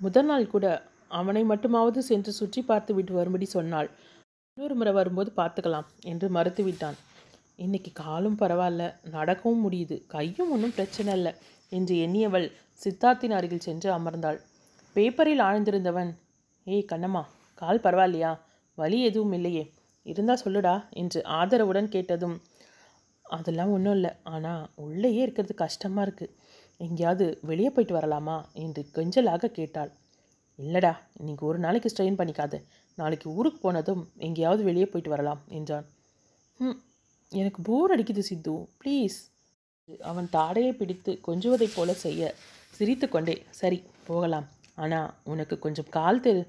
முதல் 0.00 0.24
நாள் 0.24 0.46
கூட 0.46 0.66
அவனை 1.08 1.42
மட்டுமாவது 1.44 1.98
சென்று 1.98 2.32
சுற்றி 2.32 2.62
பார்த்து 2.62 2.94
விட்டு 2.94 3.12
வரும்படி 3.12 3.44
சொன்னாள். 3.44 3.90
இன்னொரு 4.60 4.76
முறை 4.78 4.92
வரும்போது 4.92 5.30
பார்த்துக்கலாம் 5.38 5.86
என்று 6.10 6.26
மறுத்துவிட்டான். 6.36 6.96
இன்னைக்கு 7.58 7.90
காலும் 8.00 8.36
பரவாயில்ல 8.42 8.82
நடக்கவும் 9.14 9.62
முடியுது 9.66 9.96
கையும் 10.14 10.50
ஒன்றும் 10.54 10.74
பிரச்சனை 10.78 11.12
இல்லை 11.18 11.32
என்று 11.72 11.94
எண்ணியவள் 12.06 12.46
சித்தார்த்தின் 12.80 13.34
அருகில் 13.36 13.64
சென்று 13.66 13.88
அமர்ந்தாள். 13.96 14.38
பேப்பரில் 14.96 15.42
ஆழ்ந்திருந்தவன் 15.46 16.10
ஏய் 16.66 16.84
கண்ணம்மா 16.92 17.22
கால் 17.58 17.82
பரவாயில்லையா? 17.86 18.32
வலி 18.78 18.98
எதுவும் 19.10 19.34
இல்லையே 19.38 19.64
இருந்தா 20.06 20.36
சொல்லுடா 20.44 20.74
என்று 21.02 21.22
ஆதரவுடன் 21.38 21.88
கேட்டதும் 21.94 22.36
அதெல்லாம் 23.26 23.72
ஒன்றும் 23.76 23.96
இல்லை 23.98 24.12
ஆனால் 24.34 24.68
உள்ளேயே 24.84 25.22
இருக்கிறது 25.22 25.56
கஷ்டமாக 25.64 26.06
இருக்குது 26.08 26.34
எங்கேயாவது 26.80 27.28
வெளியே 27.52 27.72
போயிட்டு 27.72 27.96
வரலாமா? 27.98 28.36
என்று 28.64 28.84
கெஞ்சலாக 28.98 29.52
கேட்டாள். 29.60 29.92
இல்லைடா 30.58 30.92
இன்னைக்கு 31.20 31.44
ஒரு 31.46 31.58
நாளைக்கு 31.58 31.92
ஸ்ட்ரெயின் 31.92 32.20
பண்ணிக்காத 32.20 32.54
நாளைக்கு 32.98 33.28
ஊருக்கு 33.30 33.60
போனதும் 33.60 34.02
எங்கேயாவது 34.18 34.62
வெளியே 34.62 34.86
போயிட்டு 34.86 35.10
வரலாம் 35.10 35.42
என்றான். 35.48 35.86
ம் 36.60 36.78
எனக்கு 37.32 37.60
போர் 37.62 37.92
அடிக்குது 37.94 38.22
சித்து. 38.28 38.54
ப்ளீஸ் 38.80 39.18
அவன் 40.00 40.28
தாடையை 40.32 40.72
பிடித்து 40.72 41.12
கொஞ்சுவதைப் 41.28 41.76
போல 41.76 41.92
செய்ய 42.04 42.32
சிரித்துக்கொண்டே 42.74 43.36
சரி 43.50 43.78
போகலாம். 44.06 44.46
ஆனால் 44.76 45.10
உனக்கு 45.24 45.56
கொஞ்சம் 45.58 45.90
கால் 45.90 46.20
தெரு 46.20 46.42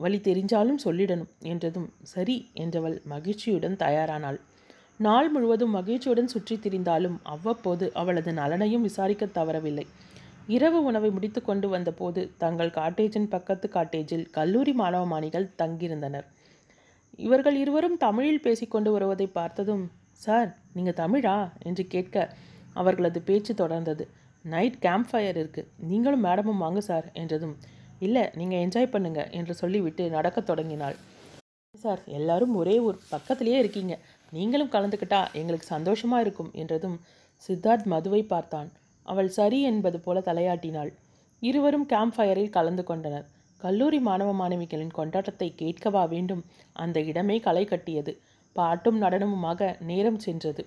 வழி 0.00 0.18
தெரிஞ்சாலும் 0.18 0.82
சொல்லிடணும் 0.84 1.30
என்றதும் 1.42 1.88
சரி 2.02 2.36
என்றவள் 2.54 2.96
மகிழ்ச்சியுடன் 3.04 3.76
தயாரானாள். 3.76 4.38
நாள் 5.00 5.28
முழுவதும் 5.30 5.70
மகிழ்ச்சியுடன் 5.70 6.30
சுற்றித் 6.34 6.62
திரிந்தாலும் 6.64 7.16
அவ்வப்போது 7.24 7.86
அவளது 7.94 8.32
நலனையும் 8.32 8.80
விசாரிக்க 8.80 9.26
தவறவில்லை. 9.26 9.86
இரவு 10.48 10.78
உணவை 10.82 11.08
முடித்து 11.10 11.40
கொண்டு 11.42 11.66
வந்தபோது 11.68 12.20
தங்கள் 12.42 12.76
காட்டேஜின் 12.76 13.30
பக்கத்து 13.34 13.66
காட்டேஜில் 13.74 14.26
கல்லூரி 14.36 14.72
மாணவ 14.72 15.06
மாணிகள் 15.06 15.46
தங்கியிருந்தனர். 15.62 16.26
இவர்கள் 17.18 17.56
இருவரும் 17.62 17.96
தமிழில் 17.96 18.44
பேசிக்கொண்டு 18.46 18.90
வருவதை 18.92 19.26
பார்த்ததும் 19.38 19.84
சார் 20.24 20.48
நீங்கள் 20.76 20.98
தமிழா? 21.02 21.36
என்று 21.68 21.84
கேட்க 21.86 22.16
அவர்களது 22.74 23.20
பேச்சு 23.22 23.52
தொடர்ந்தது. 23.54 24.04
நைட் 24.44 24.78
கேம்ப் 24.78 25.10
ஃபயர் 25.10 25.38
இருக்குது 25.42 25.68
நீங்களும் 25.90 26.24
மேடமும் 26.24 26.62
வாங்க 26.64 26.80
சார் 26.80 27.06
என்றதும் 27.12 27.54
இல்லை 28.06 28.24
நீங்கள் 28.40 28.62
என்ஜாய் 28.64 28.92
பண்ணுங்க 28.94 29.20
என்று 29.38 29.54
சொல்லிவிட்டு 29.54 30.04
நடக்கத் 30.16 30.48
தொடங்கினாள். 30.50 30.96
சார் 31.74 32.02
எல்லாரும் 32.18 32.54
ஒரே 32.60 32.76
ஊர் 32.78 32.98
பக்கத்திலேயே 33.10 33.58
இருக்கீங்க. 33.58 33.94
நீங்களும் 34.32 34.74
கலந்துக்கிட்டா 34.74 35.20
எங்களுக்கு 35.40 35.66
சந்தோஷமாக 35.76 36.24
இருக்கும் 36.26 36.52
என்றதும் 36.52 36.98
சித்தார்த் 37.42 37.88
மதுவை 37.94 38.22
பார்த்தான். 38.34 38.68
அவள் 39.10 39.30
சரி 39.38 39.58
என்பது 39.62 39.98
போல 40.00 40.18
தலையாட்டினாள். 40.20 40.90
இருவரும் 41.42 41.86
கேம்ப் 41.86 42.14
ஃபயரில் 42.16 42.54
கலந்து 42.56 42.84
கொண்டனர். 42.84 43.26
கல்லூரி 43.60 43.98
மாணவ 43.98 44.30
மாணவிகளின் 44.32 44.96
கொண்டாட்டத்தை 44.96 45.48
கேட்கவா 45.54 46.02
வேண்டும்? 46.04 46.42
அந்த 46.76 46.98
இடமே 47.10 47.36
களை 47.38 47.64
கட்டியது. 47.64 48.12
பாட்டும் 48.56 48.98
நடனமுமாக 49.02 49.70
நேரம் 49.90 50.20
சென்றது. 50.26 50.62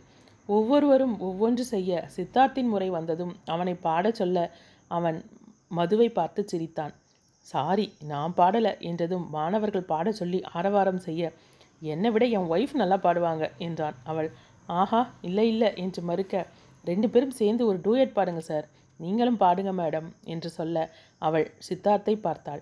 ஒவ்வொருவரும் 0.50 1.16
ஒவ்வொன்று 1.22 1.64
செய்ய 1.74 1.92
சித்தார்த்தின் 2.16 2.72
முறை 2.74 2.90
வந்ததும் 2.90 3.34
அவனை 3.46 3.76
பாடச் 3.84 4.20
சொல்ல 4.22 4.38
அவன் 4.92 5.18
மதுவை 5.72 6.08
பார்த்து 6.10 6.42
சிரித்தான். 6.48 6.94
சாரி 7.48 7.86
நான் 8.12 8.34
பாடலை 8.34 8.72
என்றதும் 8.90 9.26
மாணவர்கள் 9.30 9.90
பாடச் 9.92 10.20
சொல்லி 10.20 10.40
ஆரவாரம் 10.54 11.02
செய்ய 11.08 11.32
என்னை 11.92 12.10
விட 12.12 12.24
என் 12.38 12.50
ஒய்ஃப் 12.54 12.74
நல்லா 12.82 12.98
பாடுவாங்க 12.98 13.46
என்றான். 13.68 13.96
அவள் 14.04 14.30
ஆஹா 14.80 15.02
இல்லை 15.28 15.46
இல்லை 15.48 15.70
என்று 15.76 16.02
மறுக்க 16.10 16.36
ரெண்டு 16.84 17.08
பேரும் 17.10 17.38
சேர்ந்து 17.40 17.64
ஒரு 17.66 17.80
டூயட் 17.86 18.18
பாடுங்க 18.18 18.42
சார். 18.50 18.68
நீங்களும் 19.00 19.40
பாடுங்க 19.40 19.72
மேடம் 19.74 20.08
என்று 20.24 20.50
சொல்ல 20.50 20.78
அவள் 21.22 21.48
சித்தார்த்தை 21.68 22.16
பார்த்தாள். 22.22 22.62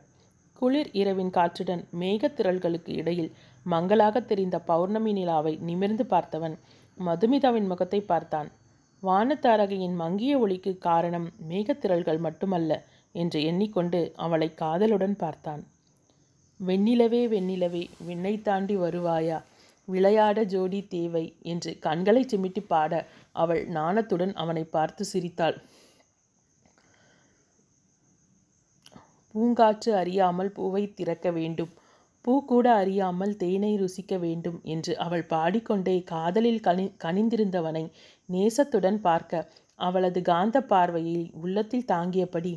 குளிர் 0.61 0.89
இரவின் 0.91 1.29
காற்றுடன் 1.29 1.83
மேகத்திரள்களுக்கு 1.99 2.91
இடையில் 3.01 3.31
மங்களாக 3.65 4.21
தெரிந்த 4.21 4.57
பௌர்ணமி 4.59 5.11
நிலாவை 5.11 5.53
நிமிர்ந்து 5.67 6.03
பார்த்தவன் 6.03 6.55
மதுமிதாவின் 6.97 7.67
முகத்தை 7.67 8.01
பார்த்தான். 8.01 8.49
வானத்தாரகையின் 9.03 9.95
மங்கிய 9.95 10.39
ஒளிக்கு 10.39 10.71
காரணம் 10.77 11.27
மேகத்திரள்கள் 11.49 12.19
மட்டுமல்ல 12.19 12.71
என்று 13.15 13.39
எண்ணிக்கொண்டு 13.43 14.01
அவளை 14.15 14.49
காதலுடன் 14.53 15.15
பார்த்தான். 15.15 15.61
வெண்ணிலவே 16.59 17.21
வெண்ணிலவே 17.33 17.83
விண்ணை 18.07 18.33
தாண்டி 18.41 18.75
வருவாயா? 18.77 19.37
விளையாட 19.89 20.39
ஜோடி 20.45 20.79
தேவை 20.87 21.25
என்று 21.43 21.71
கண்களை 21.79 22.23
சிமிட்டி 22.25 22.61
பாட 22.65 22.93
அவள் 23.35 23.61
நாணத்துடன் 23.69 24.33
அவனை 24.35 24.63
பார்த்து 24.67 25.03
சிரித்தாள். 25.05 25.57
பூங்காற்று 29.35 29.91
அறியாமல் 29.95 30.51
பூவை 30.51 30.83
திறக்க 30.91 31.29
வேண்டும். 31.31 31.71
பூ 32.25 32.33
கூட 32.45 32.67
அறியாமல் 32.75 33.33
தேனை 33.37 33.71
ருசிக்க 33.77 34.13
வேண்டும் 34.17 34.57
என்று 34.65 34.93
அவள் 34.97 35.23
பாடிக்கொண்டே 35.29 35.95
காதலில் 36.11 36.61
கனி 36.61 36.85
கனிந்திருந்தவனை 37.03 37.83
நேசத்துடன் 38.29 38.99
பார்க்க 38.99 39.47
அவளது 39.79 40.21
காந்த 40.21 40.57
பார்வையில் 40.63 41.27
உள்ளத்தில் 41.41 41.89
தாங்கியபடி 41.91 42.53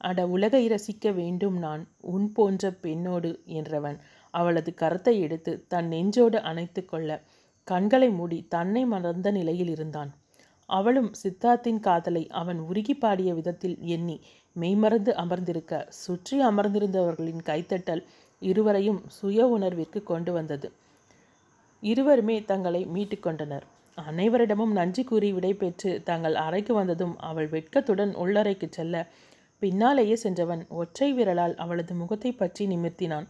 அட 0.00 0.20
உலகை 0.28 0.62
ரசிக்க 0.68 1.10
வேண்டும் 1.12 1.56
நான் 1.58 1.82
உன் 2.12 2.28
போன்ற 2.32 2.70
பெண்ணோடு 2.82 3.30
என்றவன் 3.52 3.98
அவளது 4.34 4.70
கரத்தை 4.80 5.14
எடுத்து 5.18 5.52
தன் 5.68 5.88
நெஞ்சோடு 5.88 6.38
அணைத்து 6.50 6.82
கொள்ள 6.84 7.20
கண்களை 7.68 8.08
மூடி 8.10 8.38
தன்னை 8.48 8.82
மறந்த 8.84 9.30
நிலையில் 9.30 9.72
இருந்தான். 9.74 10.10
அவளும் 10.68 11.10
சித்தார்த்தின் 11.22 11.80
காதலை 11.80 12.22
அவன் 12.40 12.60
உருகி 12.68 12.94
பாடிய 12.94 13.30
விதத்தில் 13.34 13.76
எண்ணி 13.96 14.16
மெய்மறந்து 14.56 15.12
அமர்ந்திருக்க 15.14 15.74
சுற்றி 16.02 16.36
அமர்ந்திருந்தவர்களின் 16.42 17.42
கைத்தட்டல் 17.46 18.02
இருவரையும் 18.42 19.00
சுய 19.18 19.46
உணர்விற்கு 19.56 20.00
கொண்டு 20.02 20.32
வந்தது. 20.32 20.68
இருவருமே 21.82 22.36
தங்களை 22.44 22.82
மீட்டுக்கொண்டனர் 22.94 23.66
அனைவரிடமும் 23.98 24.72
நன்றி 24.72 25.02
கூறி 25.04 25.28
விடைபெற்று 25.32 25.90
தங்கள் 26.02 26.36
அறைக்கு 26.44 26.72
வந்ததும் 26.74 27.14
அவள் 27.20 27.48
வெட்கத்துடன் 27.48 28.12
உள்ளறைக்கு 28.14 28.68
செல்ல 28.70 28.96
பின்னாலேயே 29.62 30.16
சென்றவன் 30.16 30.62
ஒற்றை 30.80 31.08
விரலால் 31.12 31.54
அவளது 31.56 31.94
முகத்தை 31.94 32.30
பற்றி 32.32 32.62
நிமிர்த்தினான். 32.66 33.26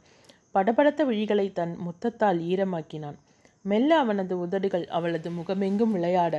படபடத்த 0.54 1.00
விழிகளை 1.10 1.46
தன் 1.52 1.74
முத்தத்தால் 1.84 2.40
ஈரமாக்கினான். 2.50 3.16
மெல்ல 3.64 3.90
அவனது 3.98 4.34
உதடுகள் 4.38 4.86
அவளது 4.88 5.28
முகமெங்கும் 5.30 5.90
விளையாட 5.90 6.34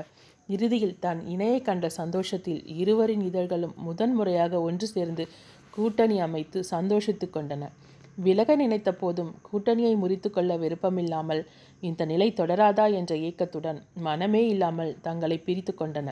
இறுதியில் 0.49 0.99
தான் 0.99 1.19
இணையை 1.27 1.59
கண்ட 1.61 1.89
சந்தோஷத்தில் 1.89 2.61
இருவரின் 2.77 3.21
இதழ்களும் 3.21 3.75
முதன்முறையாக 3.77 4.61
ஒன்று 4.61 4.87
சேர்ந்து 4.87 5.25
கூட்டணி 5.69 6.17
அமைத்து 6.19 6.59
சந்தோஷித்து 6.63 7.27
கொண்டன. 7.29 7.69
விலக 8.17 8.55
நினைத்த 8.55 8.89
போதும் 8.93 9.31
கூட்டணியை 9.51 9.93
முறித்து 9.97 10.29
கொள்ள 10.29 10.57
விருப்பமில்லாமல் 10.57 11.41
இந்த 11.83 12.05
நிலை 12.05 12.27
தொடராதா? 12.31 12.85
என்ற 12.99 13.13
ஏக்கத்துடன் 13.29 13.79
மனமே 13.99 14.43
இல்லாமல் 14.47 14.91
தங்களை 15.01 15.37
பிரித்து 15.37 15.73
கொண்டன. 15.73 16.09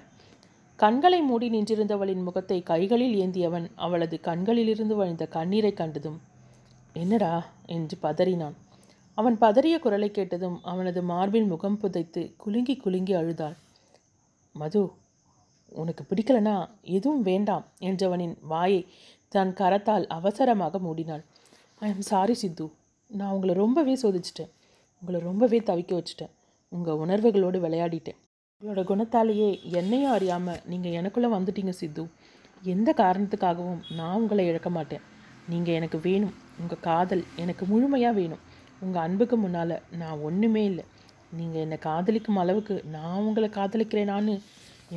கண்களை 0.80 1.20
மூடி 1.22 1.47
நின்றிருந்தவளின் 1.49 2.24
முகத்தை 2.24 2.58
கைகளில் 2.64 3.16
ஏந்தியவன் 3.24 3.68
அவளது 3.76 4.18
கண்களிலிருந்து 4.22 4.95
வழிந்த 4.95 5.26
கண்ணீரை 5.26 5.74
கண்டதும் 5.74 6.20
என்னடா? 6.94 7.46
என்று 7.66 7.98
பதறினான். 8.02 8.54
அவன் 9.14 9.38
பதறிய 9.38 9.80
குரலை 9.80 10.12
கேட்டதும் 10.12 10.64
அவனது 10.64 11.04
மார்பில் 11.04 11.46
முகம் 11.46 11.78
புதைத்து 11.78 12.34
குலுங்கி 12.38 12.76
குலுங்கி 12.78 13.14
அழுதாள். 13.14 13.56
மது 14.54 14.92
உனக்கு 15.70 16.06
பிடிக்கலனா 16.10 16.70
எதுவும் 16.82 17.22
வேண்டாம் 17.22 17.66
என்றவனின் 17.80 18.36
வாயை 18.42 18.88
தன் 19.28 19.54
கரத்தால் 19.54 20.08
அவசரமாக 20.08 20.78
மூடினாள். 20.78 21.24
ஐ 21.80 21.89
எம் 21.89 22.02
சாரி 22.02 22.34
சித்து. 22.34 22.72
நான் 23.08 23.32
உங்களை 23.32 23.56
ரொம்பவே 23.56 23.94
சோதிச்சிட்டேன். 23.94 24.52
உங்களை 25.00 25.22
ரொம்பவே 25.22 25.60
தவிக்க 25.60 26.04
வச்சுட்டேன். 26.04 26.30
உங்கள் 26.70 26.96
உணர்வுகளோடு 26.96 27.60
விளையாடிட்டேன். 27.60 28.20
உங்களோட 28.62 28.82
குணத்தாலேயே 28.84 29.62
என்னையும் 29.64 30.12
அறியாமல் 30.12 30.60
நீங்கள் 30.66 30.92
எனக்குள்ளே 30.92 31.30
வந்துட்டீங்க 31.38 31.70
சித்து. 31.70 32.10
எந்த 32.62 32.94
காரணத்துக்காகவும் 32.98 33.82
நான் 33.96 34.22
உங்களை 34.22 34.48
இழக்க 34.48 34.70
மாட்டேன். 34.70 35.02
நீங்கள் 35.50 35.74
எனக்கு 35.74 36.00
வேணும். 36.00 36.34
உங்கள் 36.62 36.84
காதல் 36.89 37.24
எனக்கு 37.43 37.64
முழுமையாக 37.72 38.16
வேணும். 38.20 38.41
உங்கள் 38.82 39.03
அன்புக்கு 39.05 39.36
முன்னால் 39.43 39.76
நான் 40.01 40.24
ஒன்றுமே 40.28 40.64
இல்லை. 40.72 40.86
நீங்கள் 41.39 41.64
என்னை 41.66 41.78
காதலிக்கும் 41.89 42.39
அளவுக்கு 42.43 42.76
நான் 42.95 43.26
உங்களை 43.28 43.49
காதலிக்கிறேனான்னு 43.59 44.34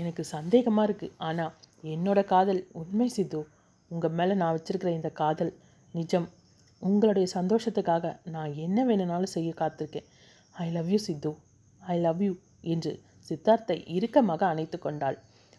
எனக்கு 0.00 0.22
சந்தேகமாக 0.34 0.86
இருக்குது 0.88 1.14
ஆனால் 1.26 1.52
என்னோட 1.94 2.20
காதல் 2.32 2.60
உண்மை 2.80 3.08
சித்து. 3.16 3.40
உங்கள் 3.90 4.14
மேலே 4.18 4.34
நான் 4.40 4.54
வச்சுருக்கிற 4.56 4.90
இந்த 4.98 5.10
காதல் 5.22 5.52
நிஜம். 5.94 6.28
உங்களுடைய 6.82 7.26
சந்தோஷத்துக்காக 7.36 8.06
நான் 8.34 8.52
என்ன 8.64 8.78
வேணும்னாலும் 8.88 9.34
செய்ய 9.34 9.50
காத்திருக்கேன். 9.60 10.08
I 10.56 10.66
love 10.76 10.90
you 10.94 10.98
Sidhu. 11.06 11.30
I 11.82 11.96
love 12.06 12.22
you 12.26 12.32
என்று 12.72 12.92
சித்தார்த்தை 13.28 13.76
இறுக்கமாக 13.96 14.42
அணைத்து 14.52 14.78
கொண்டாள். 14.78 15.16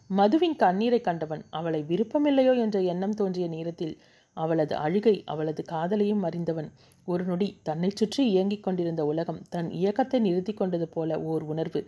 மதுவின் 0.10 0.58
கண்ணீரை 0.64 1.00
கண்டவன் 1.08 1.44
அவளை 1.58 1.80
விருப்பமில்லையோ 1.92 2.54
என்ற 2.66 2.78
எண்ணம் 2.92 3.16
தோன்றிய 3.20 3.46
நேரத்தில் 3.56 3.96
அவளது 4.38 4.74
அழுகை 4.86 5.16
அவளது 5.34 5.62
காதலையும் 5.72 6.24
அறிந்தவன். 6.28 6.70
ஒரு 7.08 7.24
நொடி 7.30 7.48
தன்னை 7.68 7.90
சுற்றி 8.00 8.22
இயங்கிக் 8.34 8.66
கொண்டிருந்த 8.66 9.02
உலகம் 9.12 9.42
தன் 9.54 9.70
இயக்கத்தை 9.80 10.20
நிறுத்தி 10.26 10.54
கொண்டது 10.54 10.88
போல 10.96 11.20
ஓர் 11.32 11.44
உணர்வு 11.54 11.82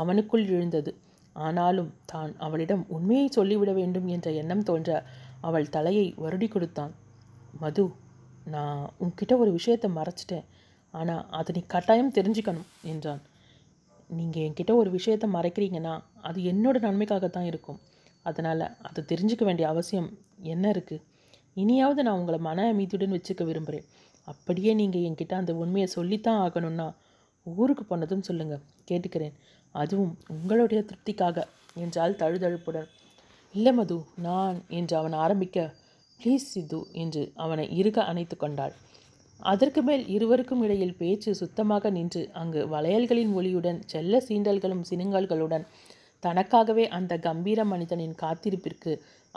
அவனுக்குள் 0.00 0.46
எழுந்தது. 0.56 0.92
ஆனாலும் 1.46 1.92
தான் 2.12 2.32
அவளிடம் 2.46 2.82
உண்மையை 2.96 3.28
சொல்லிவிட 3.36 3.70
வேண்டும் 3.80 4.08
என்ற 4.14 4.28
எண்ணம் 4.40 4.66
தோன்ற 4.68 4.90
அவள் 5.48 5.72
தலையை 5.76 6.06
வருடி 6.24 6.48
கொடுத்தான். 6.50 6.92
மது 7.62 7.84
நான் 8.54 8.82
உன்கிட்ட 9.02 9.32
ஒரு 9.42 9.50
விஷயத்தை 9.58 9.88
மறைச்சிட்டேன். 9.98 10.46
ஆனால் 10.94 11.24
அதை 11.38 11.52
நீ 11.56 11.62
கட்டாயம் 11.74 12.14
தெரிஞ்சுக்கணும் 12.18 12.68
என்றான். 12.92 13.22
நீங்கள் 14.10 14.44
என்கிட்ட 14.46 14.72
ஒரு 14.82 14.90
விஷயத்தை 14.96 15.26
மறைக்கிறீங்கன்னா 15.36 15.94
அது 16.28 16.38
என்னோட 16.50 16.76
நன்மைக்காகத்தான் 16.86 17.50
இருக்கும். 17.52 17.80
அதனால் 18.28 18.64
அதை 18.88 19.00
தெரிஞ்சுக்க 19.10 19.44
வேண்டிய 19.48 19.66
அவசியம் 19.72 20.08
என்ன 20.54 20.64
இருக்குது 20.74 21.04
இனியாவது 21.56 22.00
நான் 22.02 22.20
உங்களை 22.20 22.38
மன 22.48 22.66
அமைதியுடன் 22.72 23.14
வச்சுக்க 23.16 23.42
விரும்புகிறேன் 23.44 23.88
அப்படியே 24.28 24.72
நீங்கள் 24.74 25.06
என்கிட்ட 25.08 25.34
அந்த 25.34 25.52
உண்மையை 25.54 25.88
சொல்லித்தான் 25.96 26.40
ஆகணும்னா 26.44 26.86
ஊருக்கு 27.46 27.84
போனதும் 27.84 28.26
சொல்லுங்கள் 28.28 28.62
கேட்டுக்கிறேன். 28.90 29.34
அதுவும் 29.74 30.12
உங்களுடைய 30.34 30.80
திருப்திக்காக 30.82 31.38
என்றால் 31.74 32.18
தழுதழுப்புடன். 32.22 32.88
இல்லை 33.54 33.72
மது 33.72 33.96
நான் 34.26 34.56
என்று 34.68 34.94
அவன் 34.96 35.16
ஆரம்பிக்க 35.24 35.66
ப்ளீஸ் 36.20 36.46
சித்து 36.52 36.80
என்று 36.92 37.22
அவனை 37.34 37.64
இருக 37.80 37.98
அணைத்து 38.10 38.36
கொண்டாள். 38.36 38.74
அதற்கு 39.40 39.80
மேல் 39.82 40.04
இருவருக்கும் 40.06 40.62
இடையில் 40.62 40.96
பேச்சு 40.96 41.30
சுத்தமாக 41.34 41.90
நின்று 41.90 42.22
அங்கு 42.32 42.60
வளையல்களின் 42.68 43.32
ஒளியுடன் 43.38 43.80
செல்ல 43.92 44.20
சீண்டல்களும் 44.28 44.84
சினுங்கல்களுடன் 44.90 45.64
தனக்காகவே 46.22 46.84
அந்த 46.88 47.12
கம்பீர 47.18 47.60
மனிதனின் 47.64 48.14
காத்திருப்பிற்கு 48.22 48.92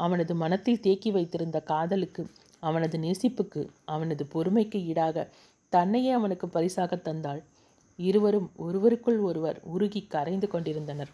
அவனது 0.06 0.34
மனத்தில் 0.44 0.80
தேக்கி 0.80 1.12
வைத்திருந்த 1.12 1.60
காதலுக்கு 1.72 2.24
அவனது 2.68 2.98
நேசிப்புக்கு 2.98 3.62
அவனது 3.86 4.24
பொறுமைக்கு 4.34 4.80
ஈடாக 4.92 5.28
தன்னையே 5.74 6.12
அவனுக்கு 6.20 6.48
பரிசாக 6.56 6.96
தந்தாள். 7.08 7.42
இருவரும் 8.00 8.50
ஒருவருக்குள் 8.66 9.20
ஒருவர் 9.30 9.58
உருகி 9.76 10.02
கரைந்து 10.16 10.48
கொண்டிருந்தனர். 10.48 11.12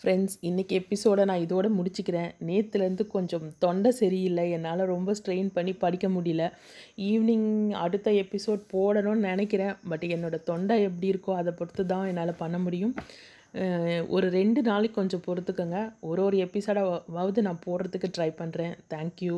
ஃப்ரெண்ட்ஸ் 0.00 0.36
இன்றைக்கி 0.48 0.74
எபிசோடை 0.78 1.22
நான் 1.30 1.44
இதோட 1.44 1.66
முடிச்சுக்கிறேன். 1.76 2.32
நேற்றுலேருந்து 2.48 3.04
கொஞ்சம் 3.14 3.46
தொண்டை 3.58 3.90
சரியில்லை. 3.90 4.44
என்னால் 4.56 4.82
ரொம்ப 4.94 5.14
ஸ்ட்ரெயின் 5.18 5.50
பண்ணி 5.56 5.72
படிக்க 5.84 6.08
முடியல. 6.08 6.42
ஈவினிங் 7.08 7.48
அடுத்த 7.84 8.10
எபிசோட் 8.22 8.62
போடணும்னு 8.74 9.26
நினைக்கிறேன். 9.30 9.74
பட் 9.88 10.04
என்னோடய 10.14 10.46
தொண்டை 10.50 10.76
எப்படி 10.88 11.10
இருக்கோ 11.10 11.34
அதை 11.42 11.54
பொறுத்து 11.60 11.84
தான் 11.86 12.06
என்னால் 12.06 12.40
பண்ண 12.42 12.58
முடியும். 12.58 12.94
ஒரு 14.14 14.26
ரெண்டு 14.30 14.60
நாளைக்கு 14.62 14.96
கொஞ்சம் 14.98 15.22
பொறுத்துக்கோங்க. 15.26 15.78
ஒரு 16.08 16.20
ஒரு 16.24 16.36
எபிசோடாவது 16.46 17.40
நான் 17.46 17.62
போடுறதுக்கு 17.66 18.08
ட்ரை 18.16 18.28
பண்ணுறேன் 18.40 18.74
தேங்க்யூ 18.94 19.34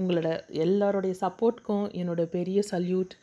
உங்களோட 0.00 0.28
எல்லாருடைய 0.64 1.14
சப்போர்ட்க்கும் 1.20 1.86
என்னோட 2.00 2.22
பெரிய 2.36 2.60
சல்யூட் 2.72 3.14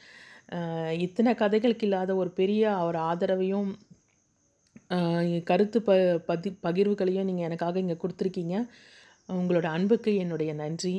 இத்தனை 1.06 1.32
கதைகளுக்கு 1.42 1.86
இல்லாத 1.88 2.12
ஒரு 2.16 2.32
பெரிய 2.40 2.72
ஒரு 2.88 3.00
ஆதரவையும் 3.10 3.70
கருத்து 5.50 5.80
ப 5.88 5.92
பதி 6.30 6.50
பகிர்வுகளையும் 6.66 7.28
நீங்கள் 7.30 7.48
எனக்காக 7.48 7.80
இங்கே 7.84 7.98
கொடுத்துருக்கீங்க. 8.04 8.56
உங்களோட 9.30 9.68
அன்புக்கு 9.78 10.12
என்னுடைய 10.16 10.52
நன்றி. 10.54 10.96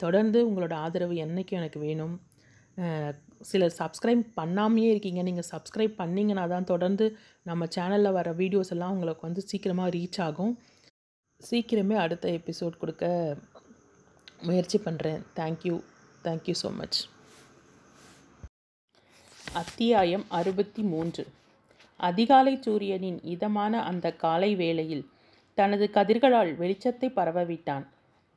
தொடர்ந்து 0.00 0.38
உங்களோட 0.48 0.74
ஆதரவு 0.84 1.14
என்றைக்கும் 1.24 1.60
எனக்கு 1.60 1.80
வேணும். 1.86 2.14
சிலர் 3.40 3.74
சப்ஸ்கிரைப் 3.80 4.24
பண்ணாமையே 4.40 4.88
இருக்கீங்க. 4.92 5.20
நீங்கள் 5.28 5.48
சப்ஸ்கிரைப் 5.52 5.94
பண்ணிங்கன்னா 6.02 6.44
தான் 6.54 6.70
தொடர்ந்து 6.72 7.06
நம்ம 7.50 7.66
சேனலில் 7.76 8.16
வர 8.18 8.30
வீடியோஸ் 8.40 8.72
எல்லாம் 8.76 8.94
உங்களுக்கு 8.96 9.26
வந்து 9.28 9.44
சீக்கிரமாக 9.50 9.94
ரீச் 9.96 10.20
ஆகும். 10.28 10.54
சீக்கிரமே 11.40 11.96
அடுத்த 12.04 12.26
எபிசோட் 12.38 12.80
கொடுக்க 12.82 13.04
முயற்சி 14.48 14.78
பண்ணுறேன் 14.86 15.20
தேங்க்யூ 15.38 15.76
தேங்க்யூ 16.24 16.54
ஸோ 16.62 16.70
மச் 16.78 16.98
அத்தியாயம் 19.56 20.24
அறுபத்தி 20.38 20.82
மூன்று 20.92 21.22
அதிகாலை 22.00 22.54
சூரியனின் 22.64 23.20
இதமான 23.34 23.82
அந்த 23.90 24.06
காலை 24.24 24.50
வேளையில் 24.54 25.04
தனது 25.58 25.86
கதிர்களால் 25.94 26.52
வெளிச்சத்தை 26.58 27.08
பரவவிட்டான் 27.10 27.84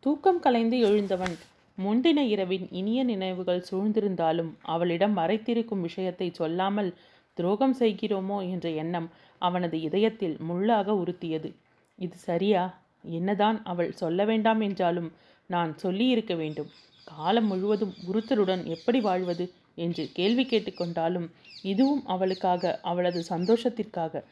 தூக்கம் 0.04 0.40
கலைந்து 0.40 0.78
எழுந்தவன் 0.90 1.36
முந்தின 1.84 2.18
இரவின் 2.18 2.68
இனிய 2.72 3.04
நினைவுகள் 3.04 3.66
சூழ்ந்திருந்தாலும் 3.72 4.54
அவளிடம் 4.62 5.18
மறைத்திருக்கும் 5.18 5.82
விஷயத்தை 5.82 6.32
சொல்லாமல் 6.34 6.94
துரோகம் 7.34 7.76
செய்கிறோமோ 7.80 8.50
என்ற 8.50 8.70
எண்ணம் 8.70 9.10
அவனது 9.38 9.82
இதயத்தில் 9.82 10.38
முள்ளாக 10.50 10.92
உறுத்தியது. 10.92 11.56
இது 11.96 12.16
சரியா? 12.16 12.82
என்னதான் 13.04 13.64
அவள் 13.64 13.92
சொல்ல 13.92 14.26
வேண்டாம் 14.26 14.60
என்றாலும் 14.60 15.12
நான் 15.46 15.78
சொல்லியிருக்க 15.78 16.36
வேண்டும். 16.36 16.68
காலம் 17.06 17.48
முழுவதும் 17.48 17.94
உறுத்தலுடன் 18.14 18.64
எப்படி 18.64 19.02
வாழ்வது 19.02 19.52
என்று 19.76 20.10
கேள்வி 20.14 20.46
கேட்டுக்கொண்டாலும் 20.46 21.32
இதுவும் 21.64 22.06
அவளுக்காக 22.06 22.80
அவளது 22.84 23.24
சந்தோஷத்திற்காக. 23.30 24.24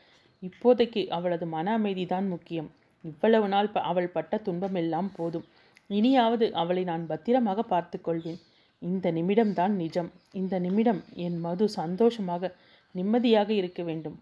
இப்போதைக்கு 0.41 1.07
அவளது 1.07 1.45
மன 1.45 1.73
அமைதிதான் 1.73 2.27
முக்கியம். 2.27 2.71
இவ்வளவு 3.03 3.47
நாள் 3.47 3.67
ப- 3.67 3.79
அவள் 3.79 4.07
பட்ட 4.07 4.37
துன்பமெல்லாம் 4.37 5.11
போதும். 5.15 5.45
இனியாவது 5.89 6.45
அவளை 6.53 6.83
நான் 6.83 7.07
பத்திரமாக 7.07 7.63
பார்த்து 7.63 8.01
கொள்வேன் 8.01 8.39
இந்த 8.81 9.11
நிமிடம்தான் 9.11 9.73
நிஜம். 9.81 10.09
இந்த 10.31 10.55
நிமிடம் 10.59 11.01
என் 11.13 11.37
மது 11.39 11.69
சந்தோஷமாக 11.69 12.51
நிம்மதியாக 12.95 13.49
இருக்க 13.53 13.81
வேண்டும். 13.83 14.17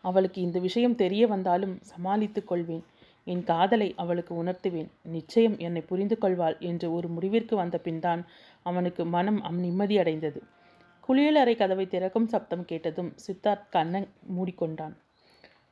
அவளுக்கு 0.00 0.38
இந்த 0.40 0.58
விஷயம் 0.58 0.94
தெரிய 0.94 1.26
வந்தாலும் 1.26 1.78
சமாளித்துக் 1.82 2.48
கொள்வேன். 2.48 2.84
என் 3.26 3.44
காதலை 3.44 3.88
அவளுக்கு 3.96 4.44
உணர்த்துவேன். 4.44 4.90
நிச்சயம் 5.02 5.56
என்னை 5.58 5.82
புரிந்து 5.82 6.18
கொள்வாள் 6.18 6.56
என்று 6.60 6.92
ஒரு 6.92 7.08
முடிவிற்கு 7.08 7.56
வந்த 7.56 7.78
பின்தான் 7.78 8.22
அவனுக்கு 8.62 9.04
மனம் 9.04 9.40
அம் 9.42 9.62
நிம்மதியடைந்தது 9.64 10.40
குளியலறை 11.08 11.54
கதவை 11.56 11.86
திறக்கும் 11.86 12.28
சப்தம் 12.28 12.64
கேட்டதும் 12.64 13.10
சித்தார்த் 13.24 13.66
கண்ணை 13.70 14.00
மூடிக்கொண்டான். 14.36 14.94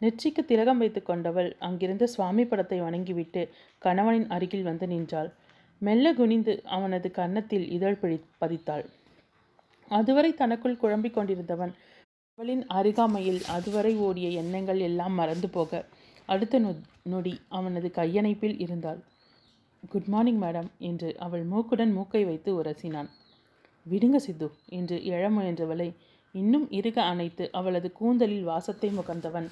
நெற்றிக்கு 0.02 0.44
திலகம் 0.44 0.78
வைத்துக் 0.78 1.06
கொண்டவள் 1.06 1.56
அங்கிருந்த 1.58 2.06
சுவாமி 2.06 2.44
படத்தை 2.44 2.80
வணங்கிவிட்டு 2.80 3.48
கணவனின் 3.78 4.28
அருகில் 4.28 4.62
வந்து 4.62 4.86
நின்றாள். 4.86 5.32
மெல்ல 5.78 6.14
குனிந்து 6.14 6.62
அவனது 6.64 7.10
கன்னத்தில் 7.10 7.70
இதழ் 7.70 7.94
பிடி 7.94 8.20
பதித்தாள். 8.40 8.84
அதுவரை 9.88 10.34
தனக்குள் 10.34 10.76
குழம்பிக் 10.76 11.14
கொண்டிருந்தவன் 11.14 11.72
அவளின் 12.34 12.66
அருகாமையில் 12.66 13.44
அதுவரை 13.44 13.96
ஓடிய 13.96 14.28
எண்ணங்கள் 14.28 14.78
எல்லாம் 14.78 15.12
மறந்து 15.12 15.48
போக 15.48 15.84
அடுத்த 16.26 16.60
நொ- 16.60 16.82
நொடி 17.02 17.40
அவனது 17.48 17.90
கையணைப்பில் 17.94 18.60
இருந்தாள். 18.60 19.02
குட் 19.88 20.04
மார்னிங் 20.04 20.42
மேடம் 20.42 20.68
என்று 20.78 21.18
அவள் 21.18 21.48
மூக்குடன் 21.48 21.92
மூக்கை 21.92 22.24
வைத்து 22.24 22.62
உரசினான். 22.62 23.08
விடுங்க 23.90 24.16
சித்து 24.16 24.50
என்று 24.68 24.96
எழ 24.96 25.30
முயன்றவளை 25.30 25.94
இன்னும் 26.32 26.70
இறுக 26.70 27.02
அணைத்து 27.02 27.48
அவளது 27.52 27.92
கூந்தலில் 27.92 28.44
வாசத்தை 28.44 28.90
முகர்ந்தவன் 28.90 29.50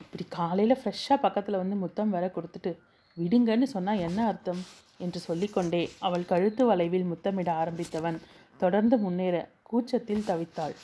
இப்படி 0.00 0.24
காலையில் 0.28 0.80
ஃப்ரெஷ்ஷாக 0.80 1.18
பக்கத்தில் 1.20 1.56
வந்து 1.56 1.76
முத்தம் 1.76 2.10
வர 2.10 2.30
கொடுத்துட்டு 2.34 2.72
விடுங்கன்னு 3.16 3.62
சொன்னால் 3.62 3.98
என்ன 3.98 4.26
அர்த்தம்? 4.26 4.62
என்று 4.98 5.20
சொல்லிக்கொண்டே 5.20 5.90
அவள் 5.98 6.24
கழுத்து 6.24 6.62
வளைவில் 6.66 7.10
முத்தமிட 7.12 7.50
ஆரம்பித்தவன் 7.52 8.18
தொடர்ந்து 8.56 8.98
முன்னேற 8.98 9.36
கூச்சத்தில் 9.62 10.26
தவித்தாள். 10.26 10.74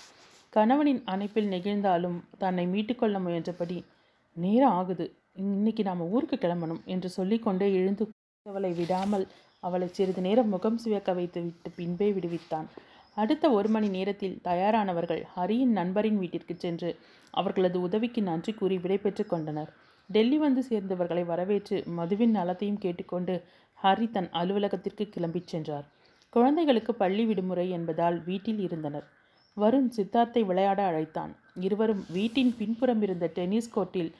கணவனின் 0.50 1.02
அணைப்பில் 1.04 1.50
நெகிழ்ந்தாலும் 1.50 2.18
தன்னை 2.38 2.66
மீட்டுக்கொள்ள 2.66 3.18
முயன்றபடி 3.26 3.84
நேரம் 4.36 4.70
ஆகுது. 4.70 5.14
இன்னைக்கு 5.34 5.82
நாம் 5.82 6.10
ஊருக்கு 6.10 6.36
கிளம்பணும் 6.36 6.84
என்று 6.84 7.10
சொல்லிக்கொண்டே 7.10 7.74
எழுந்து 7.74 8.08
அவளை 8.46 8.72
விடாமல் 8.72 9.26
அவளை 9.60 9.88
சிறிது 9.88 10.20
நேரம் 10.20 10.48
முகம் 10.48 10.78
சிவக்க 10.78 11.12
வைத்து 11.12 11.40
விட்டு 11.42 11.70
பின்பே 11.70 12.12
விடுவித்தான். 12.12 12.68
அடுத்த 13.16 13.50
ஒரு 13.50 13.68
மணி 13.68 13.88
நேரத்தில் 13.88 14.40
தயாரானவர்கள் 14.44 15.22
ஹரியின் 15.36 15.72
நண்பரின் 15.78 16.18
வீட்டிற்கு 16.18 16.54
சென்று 16.58 16.90
அவர்களது 17.34 17.78
உதவிக்கு 17.80 18.22
நன்றி 18.22 18.52
கூறி 18.52 18.76
விடைபெற்று 18.76 19.24
கொண்டனர். 19.26 19.70
டெல்லி 20.10 20.38
வந்து 20.38 20.62
சேர்ந்தவர்களை 20.68 21.24
வரவேற்று 21.24 21.76
மதுவின் 21.86 22.30
நலத்தையும் 22.30 22.78
கேட்டுக்கொண்டு 22.78 23.34
ஹரி 23.78 24.10
தன் 24.10 24.28
அலுவலகத்திற்கு 24.32 25.04
கிளம்பிச் 25.16 25.46
சென்றார். 25.46 25.86
குழந்தைகளுக்கு 26.32 26.94
பள்ளி 26.94 27.24
விடுமுறை 27.24 27.70
என்பதால் 27.70 28.18
வீட்டில் 28.24 28.58
இருந்தனர். 28.58 29.06
வருண் 29.56 29.90
சித்தார்த்தை 29.96 30.42
விளையாட 30.44 30.80
அழைத்தான். 30.82 31.32
இருவரும் 31.66 32.02
வீட்டின் 32.12 32.52
பின்புறம் 32.58 33.02
இருந்த 33.02 33.26
டென்னிஸ் 33.26 33.72
கோர்ட்டில் 33.76 34.10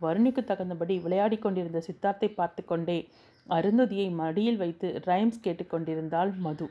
வருணுக்கு 0.00 0.42
தகுந்தபடி 0.44 0.96
விளையாடி 0.98 1.38
கொண்டிருந்த 1.38 1.82
சித்தார்த்தை 1.88 2.28
பார்த்து 2.34 2.64
கொண்டே 2.64 2.98
அருந்ததியை 3.46 4.08
மடியில் 4.14 4.56
வைத்து 4.56 4.88
ரைம்ஸ் 5.06 5.42
கேட்டுக்கொண்டிருந்தாள் 5.44 6.32
மது. 6.46 6.68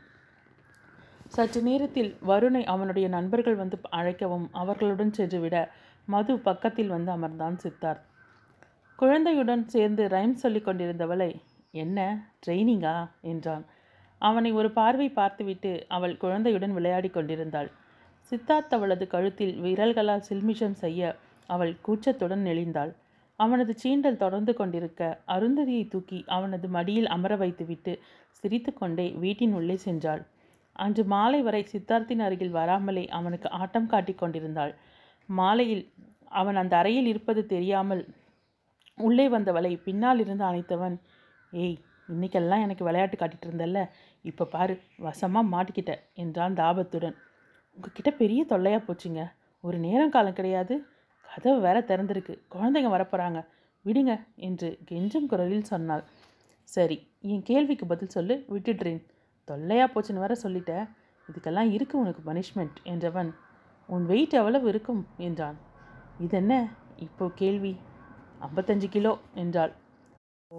சற்று 1.27 1.61
நேரத்தில் 1.61 2.17
வருணை 2.27 2.65
அவனுடைய 2.65 3.07
நண்பர்கள் 3.07 3.55
வந்து 3.55 3.77
அழைக்கவும் 3.89 4.49
அவர்களுடன் 4.51 5.13
சென்றுவிட 5.13 5.71
மது 6.05 6.39
பக்கத்தில் 6.39 6.87
வந்து 6.87 7.11
அமர்ந்தான் 7.11 7.57
சித்தார்த். 7.63 8.03
குழந்தையுடன் 8.95 9.67
சேர்ந்து 9.67 10.07
ரைம் 10.07 10.33
சொல்லி 10.33 10.59
கொண்டிருந்தவளை 10.59 11.31
என்ன 11.71 12.27
ட்ரைனிங்கா 12.45 12.95
என்றான். 13.21 13.65
அவனை 14.21 14.51
ஒரு 14.51 14.71
பார்வை 14.71 15.09
பார்த்துவிட்டு 15.09 15.85
அவள் 15.87 16.17
குழந்தையுடன் 16.17 16.73
விளையாடிக் 16.73 17.13
கொண்டிருந்தாள். 17.13 17.71
சித்தார்த் 18.31 18.73
அவளது 18.73 19.07
கழுத்தில் 19.07 19.53
விரல்களால் 19.61 20.27
சில்மிஷம் 20.29 20.77
செய்ய 20.83 21.15
அவள் 21.49 21.73
கூச்சத்துடன் 21.87 22.43
நெளிந்தாள். 22.45 22.93
அவனது 23.39 23.73
சீண்டல் 23.83 24.17
தொடர்ந்து 24.17 24.53
கொண்டிருக்க 24.53 25.19
அருந்ததியை 25.27 25.87
தூக்கி 25.87 26.23
அவனது 26.27 26.67
மடியில் 26.67 27.07
அமர 27.07 27.35
வைத்துவிட்டு 27.35 27.93
சிரித்துக்கொண்டே 28.31 29.07
வீட்டின் 29.19 29.53
உள்ளே 29.53 29.77
சென்றாள். 29.85 30.23
அன்று 30.83 31.03
மாலை 31.13 31.39
வரை 31.47 31.61
சித்தார்த்தின் 31.71 32.23
அருகில் 32.25 32.57
வராமலே 32.59 33.03
அவனுக்கு 33.17 33.47
ஆட்டம் 33.59 33.91
காட்டி 33.93 34.13
கொண்டிருந்தாள். 34.13 34.73
மாலையில் 35.29 35.83
அவன் 36.39 36.59
அந்த 36.61 36.73
அறையில் 36.77 37.09
இருப்பது 37.11 37.41
தெரியாமல் 37.45 38.03
உள்ளே 38.97 39.25
வந்தவளை 39.35 39.71
பின்னால் 39.85 40.21
இருந்து 40.23 40.43
அணைத்தவன் 40.49 40.95
ஏய் 41.53 41.77
இன்னைக்கெல்லாம் 42.09 42.63
எனக்கு 42.65 42.83
விளையாட்டு 42.87 43.15
காட்டிட்டு 43.17 43.47
இருந்தல்ல 43.47 43.79
இப்போ 44.21 44.43
பாரு 44.45 44.73
வசமாக 45.07 45.51
மாட்டிக்கிட்ட 45.53 45.93
என்றான் 46.23 46.57
தாபத்துடன். 46.59 47.15
உங்ககிட்ட 47.77 48.11
பெரிய 48.21 48.41
தொல்லையாக 48.45 48.81
போச்சுங்க. 48.85 49.23
ஒரு 49.63 49.77
நேரம் 49.77 50.13
காலம் 50.15 50.37
கிடையாது. 50.39 50.75
கதவு 51.25 51.59
வேற 51.59 51.77
திறந்திருக்கு. 51.89 52.33
குழந்தைங்க 52.53 52.89
வரப்போகிறாங்க 52.95 53.39
விடுங்க 53.85 54.13
என்று 54.47 54.69
கெஞ்சும் 54.89 55.29
குரலில் 55.31 55.69
சொன்னாள். 55.71 56.03
சரி 56.69 56.97
என் 57.33 57.45
கேள்விக்கு 57.49 57.85
பதில் 57.85 58.15
சொல்லு. 58.15 58.35
விட்டுடுறேன். 58.53 59.01
தொல்லையாக 59.47 59.87
போச்சுன்னு 59.93 60.23
வேற 60.25 60.35
சொல்லிட்ட 60.43 60.73
இதுக்கெல்லாம் 61.29 61.69
இருக்கு 61.75 61.95
உனக்கு 62.01 62.21
பனிஷ்மெண்ட் 62.29 62.77
என்றவன். 62.91 63.29
உன் 63.89 64.05
வெயிட் 64.05 64.35
எவ்வளவு 64.41 64.65
இருக்கும்? 64.71 65.01
என்றான். 65.27 65.57
இதென்ன? 66.25 66.53
இப்போ 67.05 67.25
கேள்வி. 67.41 67.73
ஐம்பத்தஞ்சு 68.47 68.87
கிலோ 68.95 69.13
என்றாள். 69.43 69.73
ஓ 70.51 70.57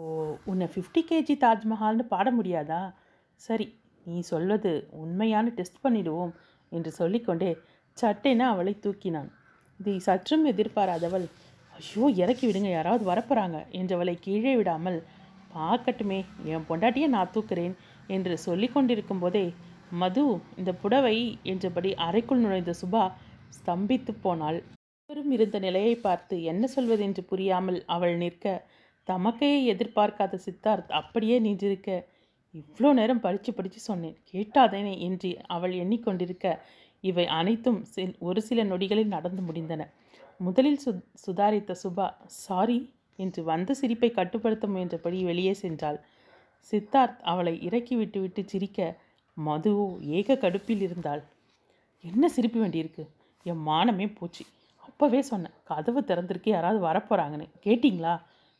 உன்னை 0.51 0.67
ஃபிஃப்டி 0.73 1.03
கேஜி 1.11 1.35
தாஜ்மஹால்னு 1.45 2.05
பாட 2.13 2.29
முடியாதா? 2.39 2.83
சரி 3.41 3.67
நீ 4.07 4.19
சொல்வது 4.33 4.73
உண்மையான 5.03 5.51
டெஸ்ட் 5.59 5.83
பண்ணிடுவோம் 5.85 6.33
என்று 6.73 6.91
சொல்லிக்கொண்டே 6.91 7.51
சட்டென 7.97 8.41
அவளை 8.53 8.75
தூக்கினான். 8.85 9.31
இதை 9.81 9.97
சற்றும் 10.09 10.45
எதிர்பாராதவள் 10.53 11.27
ஐயோ 11.73 12.05
இறக்கி 12.23 12.45
விடுங்க 12.47 12.71
யாராவது 12.71 13.05
வரப்போகிறாங்க 13.11 13.59
என்றவளை 13.81 14.15
கீழே 14.25 14.53
விடாமல் 14.57 14.99
பார்க்கட்டுமே 15.55 16.19
என் 16.53 16.67
பொண்டாட்டியை 16.69 17.09
நான் 17.15 17.33
தூக்குறேன் 17.35 17.75
என்று 18.09 18.35
சொல்லி 18.39 18.69
கொண்டிருக்கும் 18.69 19.23
போதே 19.23 19.45
மது 20.01 20.25
இந்த 20.61 20.71
புடவை 20.83 21.17
என்றபடி 21.45 21.91
அறைக்குள் 22.07 22.43
நுழைந்த 22.45 22.73
சுபா 22.81 23.05
ஸ்தம்பித்து 23.57 24.13
போனாள். 24.23 24.59
இருவரும் 25.11 25.33
இருந்த 25.37 25.59
நிலையை 25.59 25.95
பார்த்து 25.99 26.37
என்ன 26.45 26.65
சொல்வதென்று 26.75 27.23
புரியாமல் 27.31 27.79
அவள் 27.87 28.17
நிற்க 28.17 28.47
தமக்கையை 29.09 29.61
எதிர்பார்க்காத 29.73 30.39
சித்தார்த் 30.47 30.91
அப்படியே 30.93 31.37
நின்றிருக்க. 31.41 31.91
இவ்வளோ 32.55 32.91
நேரம் 32.93 33.23
படித்து 33.23 33.51
படித்து 33.55 33.81
சொன்னேன் 33.81 34.19
கேட்டாதேனே 34.33 34.95
என்று 35.07 35.31
அவள் 35.49 35.75
எண்ணிக்கொண்டிருக்க 35.83 36.47
இவை 37.05 37.25
அனைத்தும் 37.39 37.81
சில் 37.87 38.15
ஒரு 38.21 38.41
சில 38.43 38.63
நொடிகளில் 38.65 39.15
நடந்து 39.17 39.43
முடிந்தன. 39.43 39.83
முதலில் 40.41 40.81
சு 40.85 40.91
சுதாரித்த 41.25 41.73
சுபா 41.83 42.07
சாரி 42.45 42.79
என்று 43.19 43.41
வந்த 43.45 43.71
சிரிப்பை 43.75 44.11
கட்டுப்படுத்த 44.11 44.67
முயன்றபடி 44.67 45.19
வெளியே 45.25 45.55
சென்றாள். 45.63 45.99
சித்தார்த் 46.67 47.21
அவளை 47.23 47.53
இறக்கி 47.63 47.97
விட்டு 47.97 48.21
விட்டு 48.21 48.43
சிரிக்க 48.45 48.97
மதுவோ 49.37 49.87
ஏக 50.19 50.37
கடுப்பில் 50.37 50.81
இருந்தாள். 50.81 51.23
என்ன 52.05 52.29
சிரிப்பு 52.29 52.59
வேண்டியிருக்கு? 52.65 53.05
என் 53.47 53.63
மானமே 53.67 54.07
போச்சு. 54.15 54.45
அப்போவே 54.89 55.19
சொன்னேன் 55.19 55.55
கதவு 55.65 56.01
திறந்திருக்கு 56.01 56.49
யாராவது 56.49 56.81
வரப்போகிறாங்கன்னு 56.87 57.47
கேட்டிங்களா? 57.67 58.15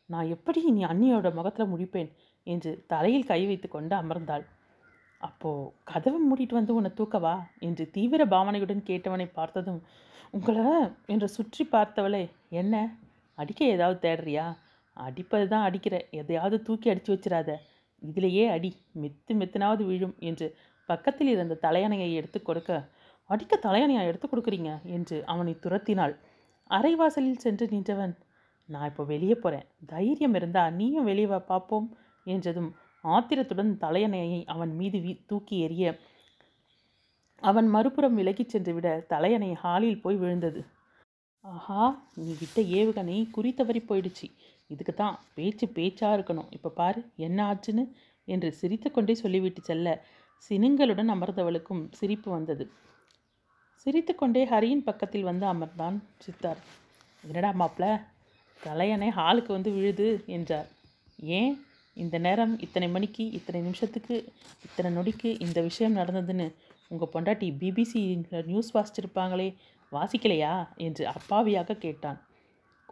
நான் 0.07 0.29
எப்படி 0.29 0.71
நீ 0.71 0.83
அண்ணியோட 0.85 1.35
முகத்தில் 1.35 1.73
முடிப்பேன் 1.73 2.11
என்று 2.47 2.85
தலையில் 2.87 3.27
கை 3.27 3.41
வைத்து 3.47 3.69
கொண்டு 3.69 3.95
அமர்ந்தாள். 3.97 4.45
அப்போ 5.21 5.51
கதவை 5.85 6.19
மூடிட்டு 6.29 6.55
வந்து 6.55 6.75
உன்னை 6.75 6.91
தூக்கவா? 6.97 7.35
என்று 7.59 7.91
தீவிர 7.91 8.25
பாவனையுடன் 8.25 8.87
கேட்டவனை 8.91 9.27
பார்த்ததும் 9.33 9.81
உங்களை 10.31 10.65
என்று 11.07 11.29
சுற்றி 11.29 11.69
பார்த்தவளே 11.73 12.25
என்ன? 12.49 12.75
அடிக்க 13.39 13.65
ஏதாவது 13.65 13.99
தேடுறியா? 14.09 14.47
அடிப்பது 14.97 15.49
தான் 15.49 15.67
அடிக்கிற. 15.69 15.97
எதையாவது 16.11 16.57
தூக்கி 16.63 16.91
அடித்து 16.91 17.13
வச்சிடாத 17.15 17.51
இதிலேயே 18.03 18.45
அடி 18.49 18.71
மெத்து 19.03 19.33
மெத்துனாவது 19.35 19.85
விழும் 19.85 20.15
என்று 20.21 20.47
பக்கத்தில் 20.89 21.29
இருந்த 21.29 21.59
தலையணையை 21.63 22.11
எடுத்து 22.13 22.43
கொடுக்க 22.43 22.73
அடிக்க 23.31 23.55
தலையணையா 23.63 24.03
எடுத்து 24.03 24.27
கொடுக்குறீங்க? 24.29 24.71
என்று 24.85 25.17
அவனை 25.25 25.53
துரத்தினாள். 25.63 26.15
அரைவாசலில் 26.71 27.43
சென்று 27.45 27.65
நின்றவன் 27.71 28.15
நான் 28.69 28.87
இப்போ 28.87 29.05
வெளியே 29.05 29.35
போகிறேன் 29.35 29.67
தைரியம் 29.87 30.35
இருந்தால் 30.35 30.75
நீயும் 30.75 31.05
வெளியே 31.05 31.27
வா 31.27 31.39
பார்ப்போம் 31.51 31.89
என்றதும் 32.27 32.71
ஆத்திரத்துடன் 33.05 33.73
தலையணையை 33.81 34.41
அவன் 34.45 34.73
மீது 34.77 34.99
வீ 34.99 35.13
தூக்கி 35.27 35.57
எறிய 35.67 35.91
அவன் 37.43 37.69
மறுபுறம் 37.69 38.15
விலகிச் 38.15 38.49
சென்று 38.49 38.73
விட 38.75 38.89
தலையணை 39.09 39.51
ஹாலில் 39.55 40.01
போய் 40.01 40.17
விழுந்தது. 40.17 40.61
ஆஹா 41.45 41.83
நீ 42.15 42.31
விட்ட 42.41 42.61
ஏவுகணை 42.79 43.19
குறி 43.31 43.51
தவறி 43.55 43.81
போயிடுச்சு. 43.81 44.27
இதுக்கு 44.71 44.95
தான் 44.95 45.19
பேச்சு 45.35 45.69
பேச்சாக 45.69 46.17
இருக்கணும். 46.19 46.49
இப்போ 46.51 46.69
பாரு 46.69 47.01
என்ன 47.17 47.39
ஆச்சுன்னு? 47.51 47.85
என்று 48.25 48.53
சிரித்துக்கொண்டே 48.53 49.15
சொல்லிவிட்டு 49.15 49.63
செல்ல 49.63 50.05
சினுங்களுடன் 50.51 51.13
அமர்ந்தவளுக்கும் 51.15 51.83
சிரிப்பு 51.91 52.31
வந்தது. 52.31 52.71
சிரித்துக்கொண்டே 53.87 54.45
ஹரியின் 54.47 54.85
பக்கத்தில் 54.85 55.23
வந்து 55.23 55.47
அமர்ந்தான் 55.47 55.97
சித்தார் 56.19 56.61
என்னடா 57.25 57.51
மாப்ள 57.53 57.85
கலையனை 58.61 59.09
ஹாலுக்கு 59.19 59.47
வந்து 59.47 59.71
விழுது 59.71 60.23
என்றார். 60.27 60.69
ஏன்? 61.39 61.53
இந்த 61.97 62.19
நேரம் 62.19 62.61
இத்தனை 62.61 62.89
மணிக்கு 62.89 63.31
இத்தனை 63.31 63.61
நிமிஷத்துக்கு 63.61 64.17
இத்தனை 64.65 64.91
நொடிக்கு 64.97 65.41
இந்த 65.41 65.61
விஷயம் 65.61 65.97
நடந்ததுன்னு? 65.97 66.47
உங்கள் 66.89 67.13
பொண்டாட்டி 67.13 67.49
பிபிசியில் 67.61 68.45
நியூஸ் 68.45 68.75
வாசிச்சிருப்பாங்களே 68.77 69.55
வாசிக்கலையா? 69.93 70.69
என்று 70.77 71.05
அப்பாவியாக 71.07 71.79
கேட்டான். 71.79 72.19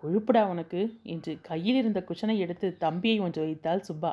கொழுப்புடா 0.01 0.43
உனக்கு 0.53 0.81
என்று 1.13 1.33
கையில் 1.49 1.79
இருந்த 1.81 2.01
குஷனை 2.09 2.35
எடுத்து 2.45 2.67
தம்பியை 2.85 3.19
ஒன்று 3.27 3.41
வைத்தாள் 3.47 3.87
சுப்பா. 3.89 4.13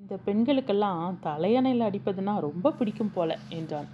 இந்த 0.00 0.14
பெண்களுக்கெல்லாம் 0.26 1.16
தலையணையில் 1.26 1.86
அடிப்பதுன்னா 1.86 2.34
ரொம்ப 2.46 2.72
பிடிக்கும் 2.78 3.14
போல 3.16 3.30
என்றான். 3.58 3.88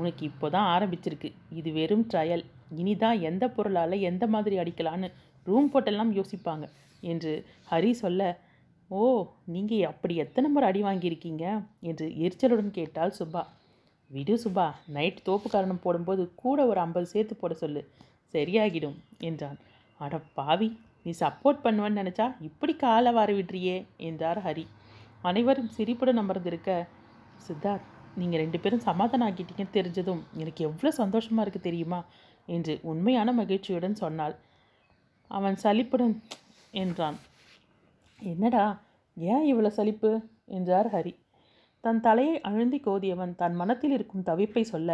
உனக்கு 0.00 0.22
இப்போ 0.30 0.46
தான் 0.56 0.68
ஆரம்பிச்சிருக்கு. 0.74 1.30
இது 1.60 1.70
வெறும் 1.78 2.04
ட்ரையல் 2.10 2.44
இனிதான் 2.80 3.20
எந்த 3.30 3.44
பொருளால் 3.56 4.04
எந்த 4.10 4.24
மாதிரி 4.34 4.56
அடிக்கலான்னு 4.62 5.08
ரூம் 5.46 5.70
போட்டெல்லாம் 5.72 6.12
யோசிப்பாங்க 6.18 6.64
என்று 7.02 7.32
ஹரி 7.70 7.90
சொல்ல 8.02 8.22
ஓ 8.90 9.00
நீங்கள் 9.54 9.88
அப்படி 9.90 10.14
எத்தனை 10.24 10.48
முறை 10.50 10.66
அடி 10.70 10.80
வாங்கியிருக்கீங்க? 10.86 11.44
என்று 11.90 12.06
எரிச்சலுடன் 12.24 12.76
கேட்டாள் 12.78 13.16
சுபா 13.18 13.42
விடு 14.10 14.36
சுபா 14.44 14.66
நைட் 14.94 15.20
தோப்பு 15.28 15.48
காரணம் 15.48 15.82
போடும்போது 15.84 16.22
கூட 16.42 16.58
ஒரு 16.70 16.80
ஐம்பது 16.84 17.06
சேர்த்து 17.14 17.34
போட 17.36 17.54
சொல்லு. 17.54 17.82
சரியாகிடும் 18.34 18.96
என்றான். 19.28 19.58
அட 20.00 20.18
பாவி 20.38 20.68
நீ 21.04 21.10
சப்போர்ட் 21.20 21.64
பண்ணுவேன்னு 21.64 22.00
நினச்சா 22.02 22.26
இப்படி 22.40 22.72
காலை 22.76 23.12
வாரி 23.12 23.34
விடுறியே 23.38 23.76
என்றார் 24.08 24.40
ஹரி. 24.46 24.64
அனைவரும் 25.22 25.70
சிரிப்புடன் 25.76 26.20
அமர்ந்திருக்க 26.22 26.70
சித்தார்த் 27.46 27.88
நீங்கள் 28.16 28.42
ரெண்டு 28.42 28.58
பேரும் 28.60 28.86
சமாதானம் 28.88 29.26
ஆக்கிட்டீங்கன்னு 29.28 29.76
தெரிஞ்சதும் 29.78 30.22
எனக்கு 30.32 30.60
எவ்வளோ 30.64 30.90
சந்தோஷமாக 30.90 31.44
இருக்குது 31.44 31.66
தெரியுமா 31.68 32.00
என்று 32.48 32.74
உண்மையான 32.82 33.32
மகிழ்ச்சியுடன் 33.32 33.94
சொன்னாள். 33.94 34.34
அவன் 35.30 35.56
சலிப்புடன் 35.56 36.14
என்றான். 36.74 37.18
என்னடா 38.20 38.64
ஏன் 39.16 39.44
இவ்வளோ 39.52 39.70
சலிப்பு 39.78 40.10
என்றார் 40.58 40.88
ஹரி. 40.88 41.12
தன் 41.84 42.00
தலையை 42.00 42.34
அழுந்தி 42.40 42.78
கோதியவன் 42.86 43.34
தன் 43.34 43.54
மனத்தில் 43.54 43.90
இருக்கும் 43.90 44.26
தவிப்பை 44.26 44.62
சொல்ல 44.62 44.90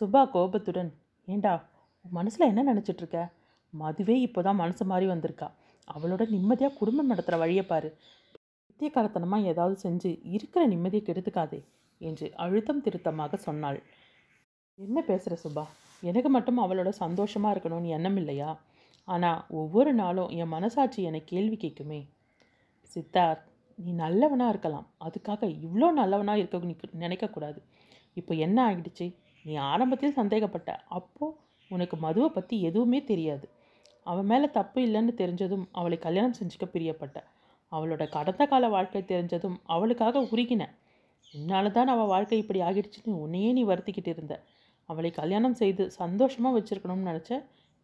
சுபா 0.00 0.22
கோபத்துடன் 0.30 0.90
ஏண்டா 1.28 1.54
மனசில் 2.04 2.50
என்ன 2.50 2.62
நினச்சிட்டு 2.72 3.22
மதுவே 3.72 3.82
மதுவே 3.82 4.16
இப்போதான் 4.26 4.54
மனசு 4.54 4.84
மாறி 4.84 5.06
வந்திருக்கா. 5.06 5.50
அவளோட 5.88 6.28
நிம்மதியாக 6.28 6.74
குடும்பம் 6.74 7.06
நடத்துகிற 7.06 7.36
வழியை 7.36 7.64
பாரு. 7.66 7.98
நித்திய 8.66 8.90
காலத்தனமாக 8.90 9.42
ஏதாவது 9.42 9.88
செஞ்சு 9.88 10.20
இருக்கிற 10.22 10.68
நிம்மதியை 10.68 11.02
கெடுத்துக்காதே 11.04 11.64
என்று 11.98 12.32
அழுத்தம் 12.34 12.80
திருத்தமாக 12.80 13.36
சொன்னாள். 13.36 13.82
என்ன 14.74 15.02
பேசுகிற 15.02 15.38
சுபா? 15.44 15.64
எனக்கு 16.02 16.28
மட்டும் 16.28 16.58
அவளோட 16.58 16.88
சந்தோஷமாக 16.88 17.54
இருக்கணும்னு 17.54 17.88
எண்ணம் 17.88 18.16
இல்லையா? 18.16 18.58
ஆனால் 19.04 19.44
ஒவ்வொரு 19.48 19.94
நாளும் 19.94 20.28
என் 20.28 20.48
மனசாட்சி 20.48 21.02
என்னை 21.02 21.24
கேள்வி 21.24 21.56
கேட்குமே. 21.56 22.08
சித்தார்த் 22.96 23.44
நீ 23.76 23.92
நல்லவனாக 23.92 24.48
இருக்கலாம். 24.48 24.86
அதுக்காக 25.04 25.48
இவ்வளோ 25.66 25.92
நல்லவனாக 25.92 26.38
இருக்க 26.38 26.98
நினைக்கக்கூடாது 26.98 27.60
இப்போ 28.14 28.34
என்ன 28.34 28.58
ஆகிடுச்சு 28.68 29.14
நீ 29.42 29.54
ஆரம்பத்தில் 29.54 30.12
சந்தேகப்பட்ட. 30.12 30.84
அப்போது 30.86 31.36
உனக்கு 31.68 31.96
மதுவை 31.96 32.28
பற்றி 32.28 32.60
எதுவுமே 32.60 33.04
தெரியாது. 33.04 33.48
அவன் 34.06 34.26
மேலே 34.26 34.48
தப்பு 34.50 34.80
இல்லைன்னு 34.80 35.12
தெரிஞ்சதும் 35.20 35.64
அவளை 35.72 35.98
கல்யாணம் 35.98 36.38
செஞ்சுக்க 36.40 36.66
பிரியப்பட்ட. 36.74 37.18
அவளோட 37.72 38.02
கடந்த 38.08 38.42
கால 38.46 38.64
வாழ்க்கை 38.68 39.02
தெரிஞ்சதும் 39.02 39.56
அவளுக்காக 39.66 40.20
உருகின. 40.32 40.62
உன்னால 41.34 41.70
தான் 41.70 41.88
அவள் 41.88 42.06
வாழ்க்கை 42.06 42.38
இப்படி 42.38 42.60
ஆகிடுச்சுன்னு 42.60 43.20
உன்னையே 43.24 43.50
நீ 43.52 43.62
வருத்திக்கிட்டு 43.64 44.08
இருந்த. 44.08 44.34
அவளை 44.88 45.10
கல்யாணம் 45.10 45.54
செய்து 45.54 45.84
சந்தோஷமாக 45.90 46.54
வச்சுருக்கணும்னு 46.58 47.10
நினச்ச 47.10 47.32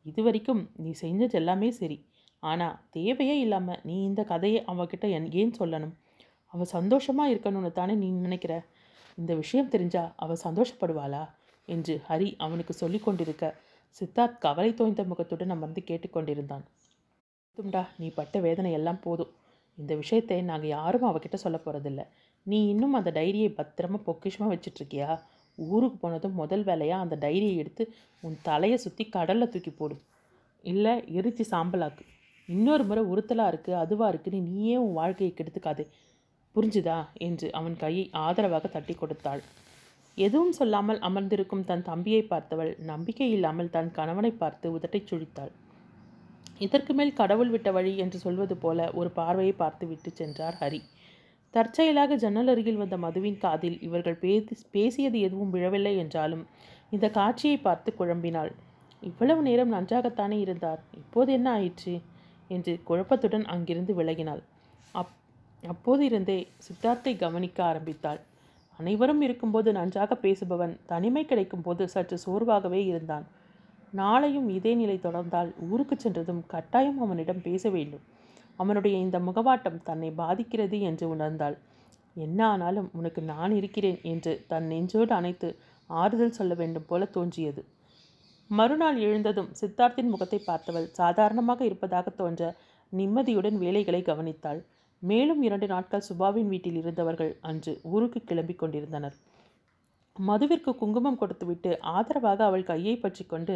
இது 0.07 0.20
வரைக்கும் 0.23 0.62
நீ 0.77 0.91
செஞ்சது 1.01 1.33
எல்லாமே 1.33 1.68
சரி. 1.70 1.97
ஆனால் 2.43 2.79
தேவையே 2.91 3.35
இல்லாமல் 3.39 3.81
நீ 3.83 3.97
இந்த 4.03 4.23
கதையை 4.25 4.61
அவகிட்ட 4.64 5.07
என் 5.09 5.29
ஏன் 5.33 5.53
சொல்லணும்? 5.59 5.95
அவள் 6.55 6.73
சந்தோஷமாக 6.77 7.33
இருக்கணும்னு 7.33 7.70
தானே 7.73 7.95
நீ 7.95 8.09
நினைக்கிற? 8.25 8.55
இந்த 9.18 9.33
விஷயம் 9.35 9.68
தெரிஞ்சா 9.68 10.03
அவள் 10.16 10.45
சந்தோஷப்படுவாளா? 10.45 11.23
என்று 11.68 11.95
ஹரி 12.09 12.29
அவனுக்கு 12.37 12.73
சொல்லி 12.73 12.99
கொண்டிருக்க 12.99 13.45
சித்தார்த் 14.01 14.38
கவலை 14.38 14.74
தோய்ந்த 14.74 15.03
முகத்துடன் 15.03 15.51
அமர்ந்து 15.51 15.82
கேட்டுக்கொண்டிருந்தான். 15.86 16.64
தும்டா 17.57 17.86
நீ 17.99 18.09
பட்ட 18.09 18.40
வேதனை 18.40 18.72
எல்லாம் 18.72 19.01
போதும். 19.01 19.32
இந்த 19.74 19.95
விஷயத்தை 19.95 20.43
நாங்கள் 20.43 20.68
யாரும் 20.68 21.03
அவகிட்ட 21.03 21.34
சொல்ல 21.34 21.61
போகிறதில்ல 21.64 22.07
நீ 22.43 22.68
இன்னும் 22.68 22.93
அந்த 22.93 23.11
டைரியை 23.11 23.51
பத்திரமா 23.51 23.99
பொக்கிஷமாக 24.07 24.53
வச்சிட்ருக்கியா 24.55 25.20
ஊருக்கு 25.55 25.97
போனதும் 25.97 26.34
முதல் 26.34 26.64
வேலையாக 26.64 27.03
அந்த 27.03 27.28
டைரியை 27.28 27.57
எடுத்து 27.57 27.93
உன் 28.20 28.38
தலையை 28.43 28.78
சுற்றி 28.78 29.05
கடலில் 29.05 29.49
தூக்கி 29.49 29.70
போடு. 29.70 30.01
இல்லை 30.62 30.93
எரிச்சு 30.93 31.45
சாம்பலாக்கு. 31.51 32.05
இன்னொரு 32.47 32.84
முறை 32.84 33.05
உறுத்தலாக 33.05 33.53
இருக்குது 33.53 33.72
அதுவாக 33.72 34.12
இருக்குன்னு 34.12 34.49
நீயே 34.49 34.76
உன் 34.76 34.93
வாழ்க்கையை 34.93 35.36
கெடுத்துக்காதே. 35.36 35.86
புரிஞ்சுதா? 36.55 37.07
என்று 37.14 37.53
அவன் 37.53 37.76
கையை 37.76 38.11
ஆதரவாக 38.12 38.68
தட்டி 38.68 38.95
கொடுத்தாள். 38.95 39.43
எதுவும் 40.19 40.53
சொல்லாமல் 40.53 41.01
அமர்ந்திருக்கும் 41.01 41.65
தன் 41.65 41.83
தம்பியை 41.83 42.23
பார்த்தவள் 42.23 42.79
நம்பிக்கை 42.79 43.31
இல்லாமல் 43.31 43.71
தன் 43.71 43.91
கணவனை 43.91 44.31
பார்த்து 44.31 44.67
உதட்டைச் 44.73 45.11
சுழித்தாள். 45.11 45.53
இதற்கு 46.59 46.93
மேல் 46.95 47.13
கடவுள் 47.13 47.49
விட்ட 47.49 47.73
வழி 47.73 47.97
என்று 47.97 48.19
சொல்வது 48.19 48.57
போல 48.57 48.91
ஒரு 48.93 49.11
பார்வையை 49.11 49.53
பார்த்து 49.53 49.87
விட்டு 49.87 50.11
சென்றார் 50.11 50.57
ஹரி. 50.61 50.81
தற்செயலாக 51.55 52.17
ஜன்னல் 52.17 52.47
அருகில் 52.47 52.77
வந்த 52.77 52.97
மதுவின் 52.97 53.39
காதில் 53.39 53.79
இவர்கள் 53.81 54.15
பேசி 54.15 54.57
பேசியது 54.71 55.19
எதுவும் 55.21 55.51
விழவில்லை 55.51 55.97
என்றாலும் 55.97 56.45
இந்த 56.91 57.11
காட்சியை 57.11 57.57
பார்த்து 57.57 57.91
குழம்பினாள். 57.99 58.53
இவ்வளவு 59.03 59.43
நேரம் 59.43 59.73
நன்றாகத்தானே 59.73 60.39
இருந்தார். 60.41 60.81
இப்போது 60.93 61.33
என்ன 61.33 61.49
ஆயிற்று? 61.51 61.95
என்று 62.51 62.81
குழப்பத்துடன் 62.89 63.45
அங்கிருந்து 63.45 64.03
விலகினாள். 64.03 64.43
அப் 64.95 65.15
அப்போதிருந்தே 65.63 66.39
சித்தார்த்தை 66.67 67.17
கவனிக்க 67.17 67.65
ஆரம்பித்தாள். 67.65 68.21
அனைவரும் 68.79 69.20
இருக்கும்போது 69.20 69.73
நன்றாக 69.73 70.14
பேசுபவன் 70.23 70.75
தனிமை 70.87 71.23
கிடைக்கும்போது 71.25 71.85
சற்று 71.85 72.16
சோர்வாகவே 72.27 72.81
இருந்தான். 72.87 73.27
நாளையும் 73.97 74.49
இதே 74.49 74.73
நிலை 74.75 74.97
தொடர்ந்தால் 74.97 75.51
ஊருக்கு 75.70 75.97
சென்றதும் 75.97 76.43
கட்டாயம் 76.47 77.01
அவனிடம் 77.01 77.43
பேச 77.43 77.70
வேண்டும். 77.70 78.05
அவனுடைய 78.57 78.97
இந்த 78.99 79.18
முகவாட்டம் 79.18 79.79
தன்னை 79.83 80.11
பாதிக்கிறது 80.11 80.79
என்று 80.81 81.07
உணர்ந்தாள். 81.14 81.57
என்ன 82.16 82.41
ஆனாலும் 82.47 82.89
உனக்கு 82.93 83.20
நான் 83.23 83.53
இருக்கிறேன் 83.53 84.01
என்று 84.03 84.33
தன் 84.47 84.66
நெஞ்சோடு 84.66 85.12
அணைத்து 85.14 85.49
ஆறுதல் 85.91 86.37
சொல்ல 86.39 86.55
வேண்டும் 86.55 86.87
போல 86.87 87.05
தோன்றியது. 87.05 87.62
மறுநாள் 88.51 88.99
எழுந்ததும் 88.99 89.51
சித்தார்த்தின் 89.61 90.11
முகத்தை 90.11 90.39
பார்த்தவள் 90.47 90.89
சாதாரணமாக 90.91 91.64
இருப்பதாக 91.64 92.11
தோன்ற 92.11 92.51
நிம்மதியுடன் 92.93 93.59
வேலைகளை 93.59 94.03
கவனித்தாள். 94.03 94.61
மேலும் 95.03 95.40
இரண்டு 95.42 95.66
நாட்கள் 95.66 96.07
சுபாவின் 96.09 96.50
வீட்டில் 96.53 96.78
இருந்தவர்கள் 96.80 97.32
அன்று 97.40 97.72
ஊருக்கு 97.92 98.20
கிளம்பி 98.22 98.55
கொண்டிருந்தனர். 98.55 99.16
மதுவிற்கு 100.16 100.70
குங்குமம் 100.80 101.20
கொடுத்துவிட்டு 101.20 101.70
ஆதரவாக 101.94 102.40
அவள் 102.44 102.68
கையை 102.70 102.94
பற்றி 102.98 103.24
கொண்டு 103.24 103.55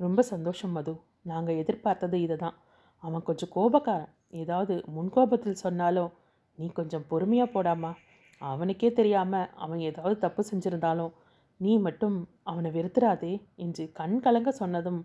ரொம்ப 0.00 0.22
சந்தோஷம் 0.32 0.74
மது. 0.76 0.94
நாங்கள் 1.22 1.60
எதிர்பார்த்தது 1.62 2.16
இதை 2.20 2.36
தான் 2.36 2.56
அவன் 3.04 3.26
கொஞ்சம் 3.28 3.52
கோபக்காரன். 3.56 4.12
ஏதாவது 4.34 4.74
முன்கோபத்தில் 4.96 5.62
சொன்னாலும் 5.64 6.12
நீ 6.58 6.66
கொஞ்சம் 6.72 7.06
பொறுமையாக 7.10 7.48
போடாமா? 7.54 7.92
அவனுக்கே 8.40 8.88
தெரியாமல் 8.92 9.50
அவன் 9.56 9.80
ஏதாவது 9.90 10.16
தப்பு 10.18 10.42
செஞ்சிருந்தாலும் 10.42 11.14
நீ 11.60 11.72
மட்டும் 11.86 12.16
அவனை 12.42 12.70
வெறுத்துறாதே 12.70 13.32
என்று 13.56 13.84
கண் 13.92 14.18
கலங்க 14.24 14.50
சொன்னதும் 14.60 15.00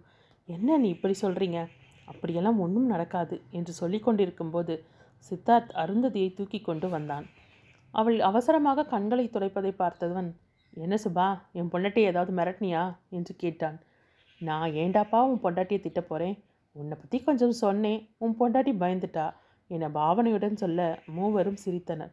என்ன 0.50 0.78
நீ 0.78 0.88
இப்படி 0.90 1.16
சொல்கிறீங்க 1.22 1.60
அப்படியெல்லாம் 2.08 2.60
ஒன்றும் 2.60 2.92
நடக்காது 2.94 3.36
என்று 3.52 3.74
சொல்லி 3.74 4.00
கொண்டிருக்கும்போது 4.00 4.74
சித்தார்த் 5.30 5.74
அருந்ததியை 5.74 6.36
தூக்கி 6.36 6.62
கொண்டு 6.62 6.90
வந்தான். 6.90 7.26
அவள் 7.92 8.20
அவசரமாக 8.20 8.86
கண்களை 8.86 9.30
துடைப்பதை 9.34 9.72
பார்த்தவன் 9.80 10.30
என்ன 10.74 10.96
சுபா 11.04 11.40
என் 11.52 11.70
பொண்டாட்டியை 11.72 12.10
ஏதாவது 12.12 12.32
மிரட்டினியா? 12.34 12.96
என்று 13.10 13.36
கேட்டான். 13.36 13.82
நான் 14.40 14.72
ஏண்டாப்பா 14.72 15.20
உன் 15.22 15.44
பொண்டாட்டியை 15.44 15.80
திட்ட 15.80 16.02
போகிறேன் 16.02 16.44
உன்னை 16.72 16.98
பற்றி 16.98 17.24
கொஞ்சம் 17.24 17.52
சொன்னேன். 17.52 18.10
உன் 18.18 18.36
பொண்டாட்டி 18.40 18.74
பயந்துட்டா? 18.84 19.34
என 19.68 19.90
பாவனையுடன் 19.90 20.54
சொல்ல 20.54 21.00
மூவரும் 21.06 21.62
சிரித்தனர். 21.66 22.12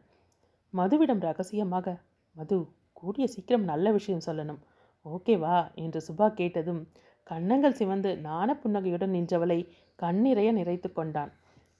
மதுவிடம் 0.73 1.19
ரகசியமாக 1.19 1.97
மது 2.33 2.67
கூடிய 2.93 3.27
சீக்கிரம் 3.27 3.63
நல்ல 3.63 3.91
விஷயம் 3.91 4.25
சொல்லணும். 4.25 4.61
ஓகேவா 5.05 5.73
என்று 5.73 6.01
சுபா 6.07 6.33
கேட்டதும் 6.33 6.87
கன்னங்கள் 7.23 7.73
சிவந்து 7.73 8.17
நாண 8.17 8.55
புன்னகையுடன் 8.55 9.11
நின்றவளை 9.11 9.67
கண்ணிறைய 9.99 10.53
நிறைத்து 10.53 10.91
கொண்டான். 10.91 11.31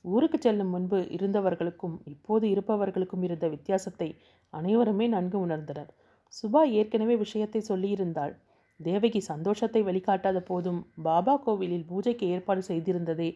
ஊருக்கு 0.05 0.37
செல்லும் 0.37 0.69
முன்பு 0.69 0.99
இருந்தவர்களுக்கும் 1.11 1.95
இப்போது 2.05 2.45
இருப்பவர்களுக்கும் 2.49 3.23
இருந்த 3.23 3.47
வித்தியாசத்தை 3.47 4.07
அனைவருமே 4.53 5.07
நன்கு 5.07 5.37
உணர்ந்தனர். 5.45 5.89
சுபா 6.33 6.61
ஏற்கனவே 6.71 7.15
விஷயத்தை 7.15 7.61
சொல்லியிருந்தாள். 7.69 8.33
தேவகி 8.79 9.19
சந்தோஷத்தை 9.19 9.81
வெளிக்காட்டாத 9.83 10.39
போதும் 10.41 10.79
பாபா 11.03 11.35
கோவிலில் 11.37 11.85
பூஜைக்கு 11.85 12.27
ஏற்பாடு 12.27 12.61
செய்திருந்ததே 12.67 13.29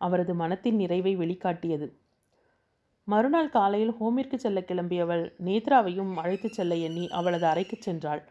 அவரது 0.00 0.34
மனத்தின் 0.34 0.76
நிறைவை 0.76 1.12
வெளிக்காட்டியது. 1.16 1.88
மறுநாள் 3.08 3.50
காலையில் 3.50 3.92
ஹோமிற்கு 4.00 4.34
செல்ல 4.34 4.60
கிளம்பியவள் 4.60 5.22
நேத்ராவையும் 5.44 6.12
அழைத்துச் 6.16 6.52
செல்ல 6.52 6.74
எண்ணி 6.74 7.04
அவளது 7.08 7.46
அறைக்கு 7.46 7.76
சென்றாள். 7.86 8.22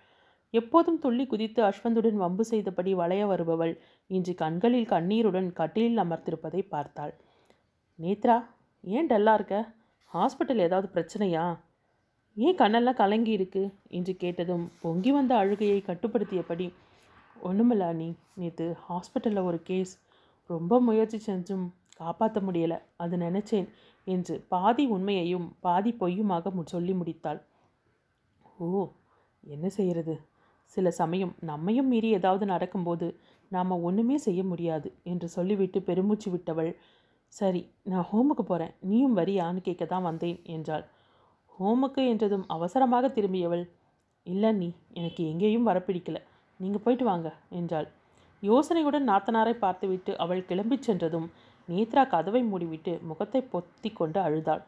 எப்போதும் 0.53 0.99
துள்ளி 0.99 1.25
குதித்து 1.27 1.61
அஸ்வந்துடன் 1.63 2.19
வம்பு 2.23 2.43
செய்தபடி 2.45 2.91
வளைய 2.93 3.23
வருபவள் 3.25 3.73
இன்று 4.09 4.33
கண்களில் 4.33 4.85
கண்ணீருடன் 4.85 5.49
கட்டிலில் 5.53 5.97
அமர்த்திருப்பதை 5.97 6.61
பார்த்தாள். 6.69 7.13
நேத்ரா 8.01 8.45
ஏன் 8.81 9.07
டல்லாக 9.07 9.33
இருக்க? 9.33 9.71
ஹாஸ்பிட்டல் 10.13 10.57
ஏதாவது 10.57 10.89
பிரச்சனையா? 10.93 11.59
ஏன் 12.35 12.55
கண்ணெல்லாம் 12.55 12.93
கலங்கி 12.93 13.31
இருக்கு? 13.31 13.73
என்று 13.87 14.15
கேட்டதும் 14.15 14.71
பொங்கி 14.81 15.11
வந்த 15.11 15.35
அழுகையை 15.35 15.83
கட்டுப்படுத்தியபடி 15.85 16.73
ஒன்றுமில்ல 17.43 17.93
நீ 17.93 18.13
நேற்று 18.33 18.77
ஹாஸ்பிட்டலில் 18.89 19.43
ஒரு 19.43 19.61
கேஸ் 19.61 19.99
ரொம்ப 20.47 20.81
முயற்சி 20.81 21.31
செஞ்சும் 21.31 21.69
காப்பாற்ற 21.95 22.41
முடியலை. 22.41 22.81
அது 22.95 23.17
நினச்சேன் 23.17 23.69
என்று 24.03 24.45
பாதி 24.47 24.85
உண்மையையும் 24.85 25.55
பாதி 25.59 25.91
பொய்யுமாக 25.91 26.51
மு- 26.51 26.65
சொல்லி 26.65 26.91
முடித்தாள். 26.91 27.41
ஓ 28.57 28.91
என்ன 29.41 29.69
செய்கிறது 29.69 30.19
சில 30.65 30.91
சமயம் 30.91 31.35
நம்மையும் 31.39 31.87
மீறி 31.87 32.09
ஏதாவது 32.09 32.45
நடக்கும்போது 32.45 33.19
நாம் 33.47 33.83
ஒன்றுமே 33.83 34.17
செய்ய 34.17 34.43
முடியாது 34.43 34.93
என்று 35.03 35.27
சொல்லிவிட்டு 35.27 35.81
பெருமூச்சு 35.81 36.31
விட்டவள் 36.31 36.75
சரி 37.33 37.61
நான் 37.83 38.07
ஹோமுக்கு 38.11 38.43
போகிறேன் 38.43 38.73
நீயும் 38.81 39.17
வரியான்னு 39.17 39.61
கேட்க 39.61 39.83
தான் 39.85 40.07
வந்தேன் 40.09 40.39
என்றாள். 40.55 40.85
ஹோமுக்கு 41.53 42.01
என்றதும் 42.07 42.45
அவசரமாக 42.47 43.05
திரும்பியவள் 43.07 43.63
இல்லை 44.27 44.51
நீ 44.51 44.69
எனக்கு 44.93 45.21
எங்கேயும் 45.31 45.67
வர 45.69 45.77
பிடிக்கல 45.79 46.17
நீங்கள் 46.59 46.83
போயிட்டு 46.85 47.05
வாங்க 47.05 47.27
என்றாள். 47.49 47.87
யோசனையுடன் 48.43 49.07
நாத்தனாரை 49.09 49.53
பார்த்துவிட்டு 49.57 50.11
அவள் 50.17 50.47
கிளம்பிச் 50.49 50.87
சென்றதும் 50.87 51.27
நேத்ரா 51.69 52.03
கதவை 52.07 52.41
மூடிவிட்டு 52.43 52.93
முகத்தை 53.01 53.41
பொத்தி 53.53 53.89
கொண்டு 53.93 54.19
அழுதாள். 54.19 54.63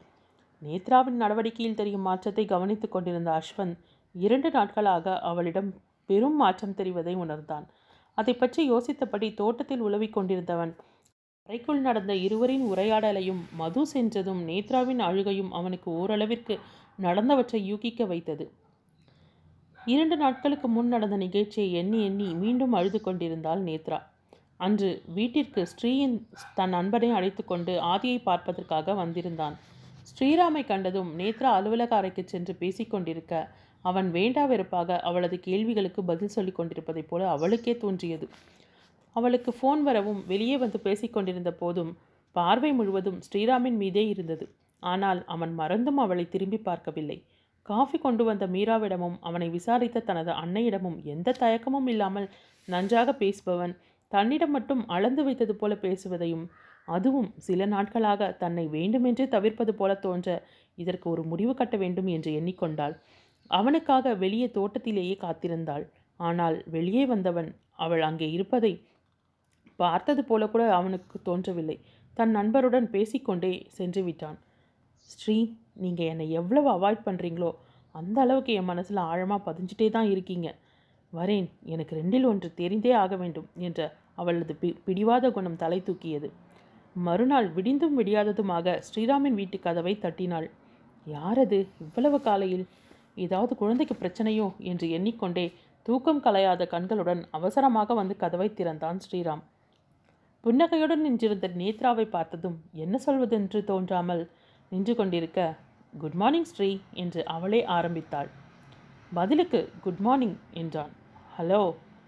நேத்ராவின் 0.61 1.21
நடவடிக்கையில் 1.23 1.77
தெரியும் 1.79 2.07
மாற்றத்தை 2.07 2.43
கவனித்துக் 2.45 2.93
கொண்டிருந்த 2.93 3.29
அஸ்வந்த் 3.31 3.77
இரண்டு 4.15 4.49
நாட்களாக 4.49 5.15
அவளிடம் 5.29 5.69
பெரும் 6.09 6.35
மாற்றம் 6.35 6.77
தெரிவதை 6.77 7.13
உணர்ந்தான். 7.15 7.65
அதை 8.17 8.33
பற்றி 8.33 8.61
யோசித்தபடி 8.71 9.27
தோட்டத்தில் 9.33 9.83
உலவிக் 9.87 10.15
கொண்டிருந்தவன் 10.15 10.73
அறைக்குள் 11.49 11.79
நடந்த 11.79 12.13
இருவரின் 12.15 12.65
உரையாடலையும் 12.73 13.39
மது 13.51 13.81
சென்றதும் 13.87 14.41
நேத்ராவின் 14.47 14.99
அழுகையும் 14.99 15.51
அவனுக்கு 15.51 15.89
ஓரளவிற்கு 15.91 16.55
நடந்தவற்றை 17.01 17.59
யூகிக்க 17.61 18.05
வைத்தது. 18.05 18.45
இரண்டு 19.85 20.17
நாட்களுக்கு 20.17 20.67
முன் 20.67 20.87
நடந்த 20.87 21.17
நிகழ்ச்சியை 21.17 21.73
எண்ணி 21.73 22.03
எண்ணி 22.05 22.27
மீண்டும் 22.33 22.73
அழுது 22.73 23.01
கொண்டிருந்தாள் 23.01 23.63
நேத்ரா. 23.63 23.99
அன்று 24.57 24.89
வீட்டிற்கு 25.13 25.63
ஸ்ரீயின் 25.71 26.15
தன் 26.55 26.69
நண்பனை 26.69 27.09
அழைத்து 27.09 27.45
கொண்டு 27.45 27.79
ஆதியை 27.93 28.21
பார்ப்பதற்காக 28.23 28.93
வந்திருந்தான். 28.93 29.57
ஸ்ரீராமை 30.11 30.63
கண்டதும் 30.65 31.11
நேத்ரா 31.19 31.51
அலுவலக 31.57 31.95
அறைக்கு 31.95 32.25
சென்று 32.25 32.55
பேசிக்கொண்டிருக்க 32.59 33.33
அவன் 33.81 34.11
வேண்டா 34.11 34.45
வெறுப்பாக 34.45 34.99
அவளது 34.99 35.39
கேள்விகளுக்கு 35.39 36.03
பதில் 36.03 36.35
சொல்லிக் 36.37 36.55
கொண்டிருப்பதைப் 36.55 37.09
போல 37.09 37.29
அவளுக்கே 37.29 37.77
தோன்றியது. 37.77 38.27
அவளுக்கு 39.15 39.51
ஃபோன் 39.57 39.81
வரவும் 39.83 40.21
வெளியே 40.27 40.57
வந்து 40.57 40.79
பேசிக்கொண்டிருந்த 40.85 41.51
போதும் 41.61 41.91
பார்வை 42.35 42.71
முழுவதும் 42.71 43.19
ஸ்ரீராமின் 43.27 43.77
மீதே 43.77 44.03
இருந்தது. 44.07 44.45
ஆனால் 44.83 45.19
அவன் 45.25 45.53
மறந்தும் 45.53 45.99
அவளை 46.03 46.25
திரும்பி 46.29 46.59
பார்க்கவில்லை. 46.67 47.17
காஃபி 47.65 47.97
கொண்டு 47.97 48.23
வந்த 48.23 48.45
மீராவிடமும் 48.47 49.17
அவனை 49.19 49.47
விசாரித்த 49.49 50.03
தனது 50.09 50.31
அன்னையிடமும் 50.41 50.97
எந்த 51.13 51.35
தயக்கமும் 51.39 51.87
இல்லாமல் 51.87 52.27
நன்றாக 52.67 53.09
பேசுபவன் 53.21 53.73
தன்னிடம் 54.11 54.53
மட்டும் 54.55 54.81
அளந்து 54.87 55.21
வைத்தது 55.23 55.53
போல 55.55 55.73
பேசுவதையும் 55.75 56.45
அதுவும் 56.87 57.29
சில 57.47 57.65
நாட்களாக 57.65 58.29
தன்னை 58.39 58.63
வேண்டுமென்றே 58.67 59.25
தவிர்ப்பது 59.27 59.73
போல 59.75 59.91
தோன்ற 59.95 60.29
இதற்கு 60.77 61.05
ஒரு 61.09 61.23
முடிவு 61.23 61.53
கட்ட 61.53 61.75
வேண்டும் 61.77 62.09
என்று 62.15 62.31
எண்ணிக்கொண்டாள். 62.39 62.95
அவனுக்காக 63.51 64.13
வெளியே 64.23 64.47
தோட்டத்திலேயே 64.55 65.15
காத்திருந்தாள். 65.21 65.85
ஆனால் 66.19 66.57
வெளியே 66.67 67.03
வந்தவன் 67.05 67.49
அவள் 67.75 68.01
அங்கே 68.01 68.27
இருப்பதை 68.31 68.71
பார்த்தது 69.81 70.21
போல 70.29 70.43
கூட 70.53 70.63
அவனுக்கு 70.79 71.17
தோன்றவில்லை. 71.29 71.77
தன் 72.17 72.33
நண்பருடன் 72.37 72.87
பேசிக்கொண்டே 72.95 73.51
சென்று 73.77 74.01
விட்டான். 74.07 74.37
ஸ்ரீ 75.09 75.37
நீங்கள் 75.83 76.09
என்னை 76.13 76.25
எவ்வளவு 76.39 76.69
அவாய்ட் 76.77 77.05
பண்ணுறீங்களோ 77.07 77.51
அந்த 77.95 78.17
அளவுக்கு 78.23 78.51
என் 78.59 78.69
மனசில் 78.71 79.07
ஆழமாக 79.11 79.41
பதிஞ்சிட்டே 79.47 79.87
தான் 79.95 80.09
இருக்கீங்க. 80.13 80.47
வரேன் 81.13 81.47
எனக்கு 81.73 81.93
ரெண்டில் 81.99 82.27
ஒன்று 82.31 82.47
தெரிந்தே 82.59 82.91
ஆக 83.03 83.13
வேண்டும் 83.21 83.47
என்ற 83.67 83.79
அவளது 84.21 84.53
பி 84.61 84.69
பிடிவாத 84.87 85.25
குணம் 85.37 85.59
தலை 85.63 85.79
தூக்கியது. 85.87 86.29
மறுநாள் 86.95 87.47
விடிந்தும் 87.55 87.95
விடியாததுமாக 87.99 88.75
ஸ்ரீராமின் 88.87 89.37
வீட்டு 89.39 89.57
கதவை 89.65 89.93
தட்டினாள். 90.05 90.47
யாரது? 91.07 91.59
இவ்வளவு 91.85 92.17
காலையில்? 92.27 92.65
ஏதாவது 93.25 93.53
குழந்தைக்கு 93.61 93.95
பிரச்சனையோ? 94.01 94.47
என்று 94.71 94.87
எண்ணிக்கொண்டே 94.97 95.45
தூக்கம் 95.85 96.23
கலையாத 96.25 96.63
கண்களுடன் 96.73 97.21
அவசரமாக 97.37 97.93
வந்து 97.93 98.15
கதவை 98.23 98.47
திறந்தான் 98.59 98.99
ஸ்ரீராம். 99.05 99.43
புன்னகையுடன் 100.43 101.01
நின்றிருந்த 101.01 101.47
நேத்ராவை 101.61 102.05
பார்த்ததும் 102.09 102.57
என்ன 102.73 102.95
சொல்வதென்று 103.05 103.59
தோன்றாமல் 103.63 104.21
நின்று 104.71 104.93
கொண்டிருக்க 104.95 105.39
குட் 105.93 106.17
மார்னிங் 106.21 106.49
ஸ்ரீ 106.51 106.69
என்று 106.93 107.21
அவளே 107.25 107.59
ஆரம்பித்தாள். 107.77 108.29
பதிலுக்கு 109.13 109.59
குட் 109.81 109.99
மார்னிங் 109.99 110.37
என்றான். 110.53 110.91
ஹலோ 111.37 111.61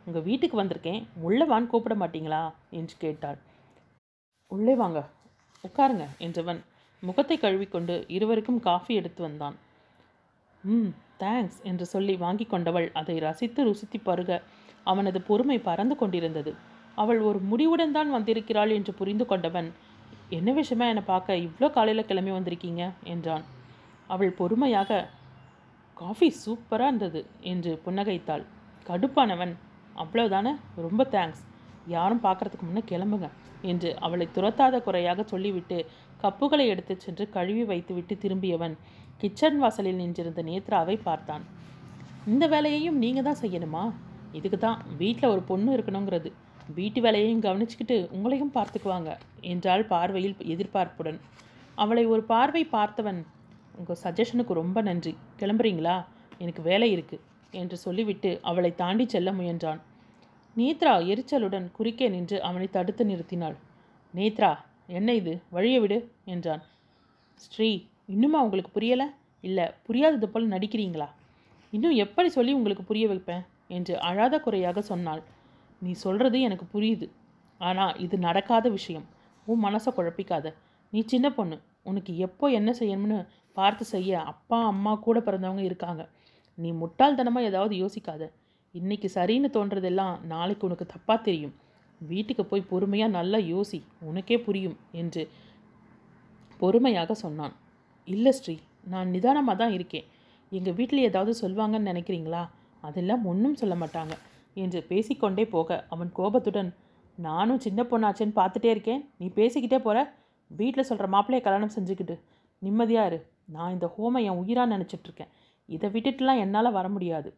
உங்கள் 0.08 0.26
வீட்டுக்கு 0.30 0.56
வந்திருக்கேன். 0.62 1.02
உள்ளே 1.22 1.46
வான் 1.46 1.68
கூப்பிட 1.68 1.96
மாட்டீங்களா? 1.96 2.42
என்று 2.70 2.96
கேட்டாள். 2.98 3.40
உள்ளே 4.52 4.76
வாங்க. 4.76 5.00
உட்காருங்க 5.64 6.06
என்றவன் 6.20 6.62
முகத்தை 7.04 7.38
கழுவிக்கொண்டு 7.38 7.96
இருவருக்கும் 8.08 8.60
காஃபி 8.60 8.94
எடுத்து 8.96 9.22
வந்தான். 9.28 9.56
ம் 10.64 10.90
தேங்க்ஸ் 11.20 11.62
என்று 11.64 11.86
சொல்லி 11.86 12.16
வாங்கி 12.16 12.46
கொண்டவள் 12.46 12.88
அதை 12.94 13.16
ரசித்து 13.20 13.62
ருசித்து 13.64 14.00
பருக 14.00 14.42
அவனது 14.84 15.20
பொறுமை 15.22 15.58
பறந்து 15.60 15.96
கொண்டிருந்தது. 15.96 16.52
அவள் 16.96 17.20
ஒரு 17.20 17.40
முடிவுடன் 17.40 17.92
தான் 17.92 18.12
வந்திருக்கிறாள் 18.12 18.70
என்று 18.70 18.94
புரிந்து 18.94 19.26
கொண்டவன். 19.26 19.74
என்ன 20.30 20.52
விஷயமா 20.52 20.86
என்னை 20.88 21.04
பார்க்க? 21.04 21.36
இவ்வளோ 21.36 21.70
காலையில் 21.72 22.06
கிளம்பி 22.06 22.32
வந்திருக்கீங்க? 22.32 22.84
என்றான். 23.04 23.44
அவள் 24.08 24.32
பொறுமையாக 24.32 25.08
காஃபி 25.98 26.30
சூப்பராக 26.46 26.88
இருந்தது 26.88 27.26
என்று 27.42 27.82
புன்னகைத்தாள். 27.86 28.44
கடுப்பானவன். 28.88 29.54
அவ்வளோதானே 29.96 30.52
ரொம்ப 30.76 31.04
தேங்க்ஸ். 31.04 31.44
யாரும் 31.88 32.24
பார்க்கறதுக்கு 32.24 32.68
முன்னே 32.68 32.84
கிளம்புங்க 32.92 33.30
என்று 33.62 33.90
அவளை 34.00 34.28
துரத்தாத 34.36 34.76
குறையாக 34.80 35.24
சொல்லிவிட்டு 35.24 35.86
கப்புகளை 36.24 36.66
எடுத்துச் 36.68 37.00
சென்று 37.00 37.30
கழுவி 37.30 37.64
வைத்துவிட்டு 37.64 38.18
திரும்பியவன் 38.18 38.76
கிச்சன் 39.18 39.58
வாசலில் 39.58 40.00
நின்றிருந்த 40.02 40.42
நேத்ராவை 40.44 40.96
பார்த்தான். 41.04 41.44
இந்த 42.26 42.48
வேலையையும் 42.48 42.98
நீங்கள் 42.98 43.24
தான் 43.24 43.42
செய்யணுமா? 43.42 43.92
இதுக்கு 44.32 44.58
தான் 44.58 44.82
வீட்டில் 44.98 45.30
ஒரு 45.30 45.42
பொண்ணு 45.42 45.76
இருக்கணுங்கிறது. 45.78 46.32
வீட்டு 46.74 47.02
வேலையையும் 47.02 47.42
கவனிச்சுக்கிட்டு 47.42 47.98
உங்களையும் 48.16 48.56
பார்த்துக்குவாங்க 48.56 49.12
என்றாள் 49.42 49.84
பார்வையில் 49.86 50.36
எதிர்பார்ப்புடன். 50.54 51.20
அவளை 51.76 52.06
ஒரு 52.06 52.24
பார்வை 52.24 52.64
பார்த்தவன் 52.72 53.20
உங்கள் 53.78 54.02
சஜஷனுக்கு 54.04 54.54
ரொம்ப 54.54 54.82
நன்றி. 54.82 55.14
கிளம்புறீங்களா? 55.40 55.96
எனக்கு 56.38 56.62
வேலை 56.62 56.88
இருக்குது 56.96 57.26
என்று 57.52 57.78
சொல்லிவிட்டு 57.78 58.40
அவளை 58.42 58.72
தாண்டி 58.76 59.06
செல்ல 59.08 59.32
முயன்றான். 59.32 59.82
நேத்ரா 60.56 60.94
எரிச்சலுடன் 61.12 61.68
குறுக்கே 61.72 62.08
நின்று 62.10 62.42
அவனை 62.42 62.68
தடுத்து 62.72 63.04
நிறுத்தினாள். 63.06 63.56
நேத்ரா 64.16 64.52
என்ன 64.88 65.14
இது? 65.14 65.34
வழியை 65.50 65.80
விடு 65.80 65.98
என்றான். 66.26 66.64
ஸ்ரீ 67.36 67.70
இன்னுமா 68.06 68.40
உங்களுக்கு 68.42 68.72
புரியலை? 68.80 69.08
இல்லை 69.42 69.66
புரியாதது 69.84 70.28
போல் 70.30 70.50
நடிக்கிறீங்களா? 70.50 71.08
இன்னும் 71.72 71.96
எப்படி 71.96 72.30
சொல்லி 72.30 72.54
உங்களுக்கு 72.54 72.84
புரிய 72.84 73.08
வைப்பேன்? 73.08 73.44
என்று 73.68 73.94
அழாத 74.00 74.36
குறையாக 74.40 74.82
சொன்னாள். 74.82 75.22
நீ 75.82 75.92
சொல்கிறது 75.92 76.40
எனக்கு 76.42 76.66
புரியுது. 76.74 77.08
ஆனால் 77.58 77.98
இது 77.98 78.18
நடக்காத 78.18 78.70
விஷயம். 78.70 79.06
உன் 79.48 79.64
மனசை 79.66 79.92
குழப்பிக்காத. 79.98 80.48
நீ 80.94 81.00
சின்ன 81.06 81.28
பொண்ணு. 81.32 81.58
உனக்கு 81.84 82.12
எப்போ 82.18 82.46
என்ன 82.50 82.72
செய்யணும்னு 82.80 83.20
பார்த்து 83.54 83.86
செய்ய 83.86 84.20
அப்பா 84.32 84.66
அம்மா 84.66 84.94
கூட 84.96 85.20
பிறந்தவங்க 85.20 85.64
இருக்காங்க. 85.70 86.10
நீ 86.58 86.72
முட்டாள்தனமாக 86.72 87.50
ஏதாவது 87.50 87.76
யோசிக்காத. 87.76 88.24
இன்னைக்கு 88.72 89.08
சரின்னு 89.16 89.50
தோன்றதெல்லாம் 89.58 90.14
நாளைக்கு 90.26 90.68
உனக்கு 90.68 90.86
தப்பாக 90.86 91.20
தெரியும். 91.22 91.56
வீட்டுக்கு 92.02 92.46
போய் 92.46 92.70
பொறுமையாக 92.70 93.12
நல்லா 93.12 93.38
யோசி. 93.38 93.80
உனக்கே 94.00 94.38
புரியும் 94.40 94.78
என்று 94.92 95.24
பொறுமையாக 96.60 97.14
சொன்னான். 97.14 97.54
இல்லை 98.08 98.32
ஸ்ரீ. 98.32 98.56
நான் 98.84 99.10
நிதானமாக 99.10 99.58
தான் 99.58 99.72
இருக்கேன். 99.72 100.08
எங்கள் 100.52 100.74
வீட்டில் 100.74 101.08
ஏதாவது 101.10 101.34
சொல்வாங்கன்னு 101.42 101.92
நினைக்கிறீங்களா? 101.92 102.44
அதெல்லாம் 102.82 103.26
ஒன்றும் 103.26 103.56
சொல்ல 103.56 103.76
மாட்டாங்க. 103.76 104.14
என்று 104.54 104.80
பேசிக்கொண்டே 104.84 105.46
போக 105.48 105.86
அவன் 105.90 106.12
கோபத்துடன் 106.14 106.72
நானும் 107.18 107.60
சின்ன 107.60 107.84
பொண்ணாச்சேன்னு 107.84 108.36
பார்த்துட்டே 108.36 108.70
இருக்கேன். 108.76 109.02
நீ 109.18 109.28
பேசிக்கிட்டே 109.36 109.80
போகிற 109.80 110.14
வீட்டில் 110.48 110.88
சொல்கிற 110.90 111.08
மாப்பிள்ளையை 111.08 111.44
கல்யாணம் 111.44 111.76
செஞ்சுக்கிட்டு. 111.76 112.20
நிம்மதியாக 112.60 113.10
இரு. 113.10 113.20
நான் 113.46 113.72
இந்த 113.72 113.88
ஹோமை 113.96 114.22
என் 114.30 114.40
உயிராக 114.42 114.72
நினச்சிட்ருக்கேன் 114.76 115.32
இதை 115.66 115.90
விட்டுட்டுலாம் 115.90 116.42
என்னால் 116.44 116.72
வர 116.72 116.90
முடியாது. 116.90 117.30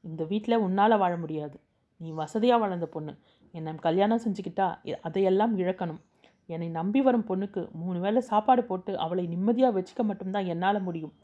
இந்த 0.00 0.24
வீட்டில் 0.24 0.62
உன்னால் 0.66 0.98
வாழ 0.98 1.16
முடியாது. 1.16 1.56
நீ 1.96 2.10
வசதியாக 2.10 2.62
வளர்ந்த 2.62 2.86
பொண்ணு. 2.86 3.12
என்னை 3.52 3.74
கல்யாணம் 3.74 4.22
செஞ்சுக்கிட்டா 4.24 4.66
அதையெல்லாம் 5.00 5.58
இழக்கணும். 5.58 6.00
என்னை 6.46 6.68
நம்பி 6.68 7.00
வரும் 7.00 7.26
பொண்ணுக்கு 7.28 7.60
மூணு 7.72 7.98
வேளை 8.00 8.20
சாப்பாடு 8.20 8.64
போட்டு 8.64 8.92
அவளை 8.98 9.26
நிம்மதியாக 9.26 9.74
வச்சுக்க 9.78 10.02
மட்டும்தான் 10.04 10.44
என்னால் 10.44 10.80
முடியும். 10.82 11.14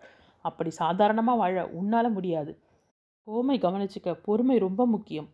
அப்படி 0.45 0.71
சாதாரணமாக 0.71 1.39
வாழ 1.39 1.65
உன்னால் 1.81 2.11
முடியாது. 2.11 2.53
ஹோமை 3.27 3.57
கவனிச்சுக்க 3.65 4.13
பொறுமை 4.27 4.59
ரொம்ப 4.59 4.87
முக்கியம். 4.87 5.29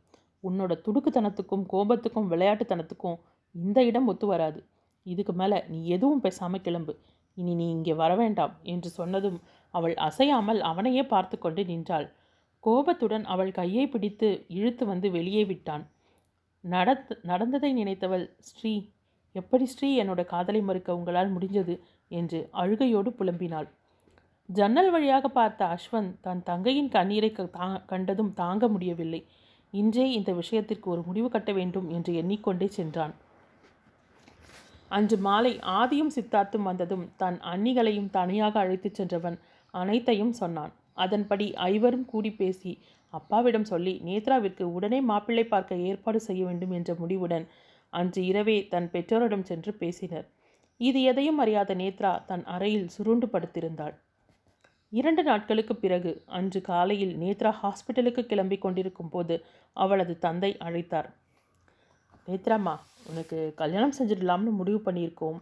உன்னோட 0.45 0.81
துடுக்குத்தனத்துக்கும் 0.85 1.67
கோபத்துக்கும் 1.73 2.31
விளையாட்டுத்தனத்துக்கும் 2.31 3.19
இந்த 3.53 3.85
இடம் 3.85 4.07
ஒத்து 4.07 4.27
வராது. 4.27 4.65
இதுக்கு 5.03 5.33
மேலே 5.33 5.65
நீ 5.69 5.87
எதுவும் 5.87 6.21
பேசாமல் 6.21 6.61
கிளம்பு. 6.61 6.99
இனி 7.35 7.55
நீ 7.55 7.71
இங்கே 7.71 7.95
வர 7.95 8.17
வேண்டாம் 8.17 8.55
என்று 8.63 8.91
சொன்னதும் 8.91 9.41
அவள் 9.71 9.95
அசையாமல் 9.95 10.61
அவனையே 10.61 11.03
பார்த்து 11.03 11.39
கொண்டு 11.39 11.65
நின்றாள். 11.65 12.13
கோபத்துடன் 12.61 13.25
அவள் 13.25 13.53
கையை 13.53 13.89
பிடித்து 13.89 14.45
இழுத்து 14.49 14.87
வந்து 14.87 15.11
வெளியே 15.11 15.45
விட்டான். 15.45 15.89
நடத் 16.61 17.19
நடந்ததை 17.23 17.85
நினைத்தவள் 17.85 18.31
ஸ்ரீ 18.39 18.89
எப்படி 19.33 19.67
ஸ்ரீ 19.67 20.03
என்னோட 20.03 20.25
காதலை 20.25 20.61
மறுக்க 20.61 20.97
உங்களால் 20.97 21.39
முடிஞ்சது? 21.39 21.81
என்று 22.09 22.49
அழுகையோடு 22.53 23.09
புலம்பினாள். 23.09 23.69
ஜன்னல் 24.47 24.91
வழியாக 24.91 25.29
பார்த்த 25.29 25.67
அஸ்வந்த் 25.67 26.21
தன் 26.21 26.43
தங்கையின் 26.43 26.89
கண்ணீரை 26.89 27.33
க- 27.33 27.49
தா- 27.53 27.85
கண்டதும் 27.85 28.35
தாங்க 28.35 28.69
முடியவில்லை. 28.69 29.27
இன்றே 29.81 30.07
இந்த 30.12 30.31
விஷயத்திற்கு 30.33 30.87
ஒரு 30.91 31.03
முடிவு 31.07 31.29
கட்ட 31.29 31.53
வேண்டும் 31.53 31.89
என்று 31.91 32.12
எண்ணிக்கொண்டே 32.14 32.66
சென்றான். 32.79 33.14
அன்று 34.89 35.16
மாலை 35.18 35.53
ஆதியும் 35.81 36.14
சித்தார்த்தும் 36.16 36.68
வந்ததும் 36.70 37.05
தன் 37.16 37.39
அன்னிகளையும் 37.53 38.11
தனியாக 38.11 38.55
அழைத்துச் 38.61 38.95
சென்றவன் 38.95 39.39
அனைத்தையும் 39.75 40.35
சொன்னான். 40.41 40.72
அதன்படி 40.95 41.47
ஐவரும் 41.70 42.05
கூடி 42.05 42.31
பேசி 42.33 42.72
அப்பாவிடம் 43.14 43.64
சொல்லி 43.64 43.95
நேத்ராவிற்கு 44.05 44.64
உடனே 44.77 45.01
மாப்பிள்ளை 45.01 45.45
பார்க்க 45.45 45.85
ஏற்பாடு 45.91 46.20
செய்ய 46.20 46.45
வேண்டும் 46.45 46.70
என்ற 46.70 46.91
முடிவுடன் 46.95 47.47
அன்று 47.93 48.20
இரவே 48.27 48.57
தன் 48.72 48.89
பெற்றோரிடம் 48.91 49.45
சென்று 49.45 49.72
பேசினர். 49.75 50.27
இது 50.81 51.01
எதையும் 51.03 51.39
அறியாத 51.39 51.75
நேத்ரா 51.75 52.12
தன் 52.25 52.45
அறையில் 52.55 52.89
சுருண்டு 52.89 53.27
படுத்திருந்தாள். 53.27 53.95
இரண்டு 54.99 55.23
நாட்களுக்கு 55.29 55.75
பிறகு 55.83 56.11
அன்று 56.37 56.61
காலையில் 56.69 57.13
நேத்ரா 57.21 57.51
ஹாஸ்பிட்டலுக்கு 57.61 58.23
கிளம்பி 58.31 58.57
கொண்டிருக்கும் 58.65 59.11
போது 59.15 59.35
அவளது 59.77 60.15
தந்தை 60.25 60.51
அழைத்தார். 60.67 61.09
நேத்ராம்மா 62.29 62.75
உனக்கு 63.11 63.39
கல்யாணம் 63.61 63.95
செஞ்சிடலாம்னு 63.99 64.53
முடிவு 64.59 64.81
பண்ணியிருக்கோம். 64.87 65.39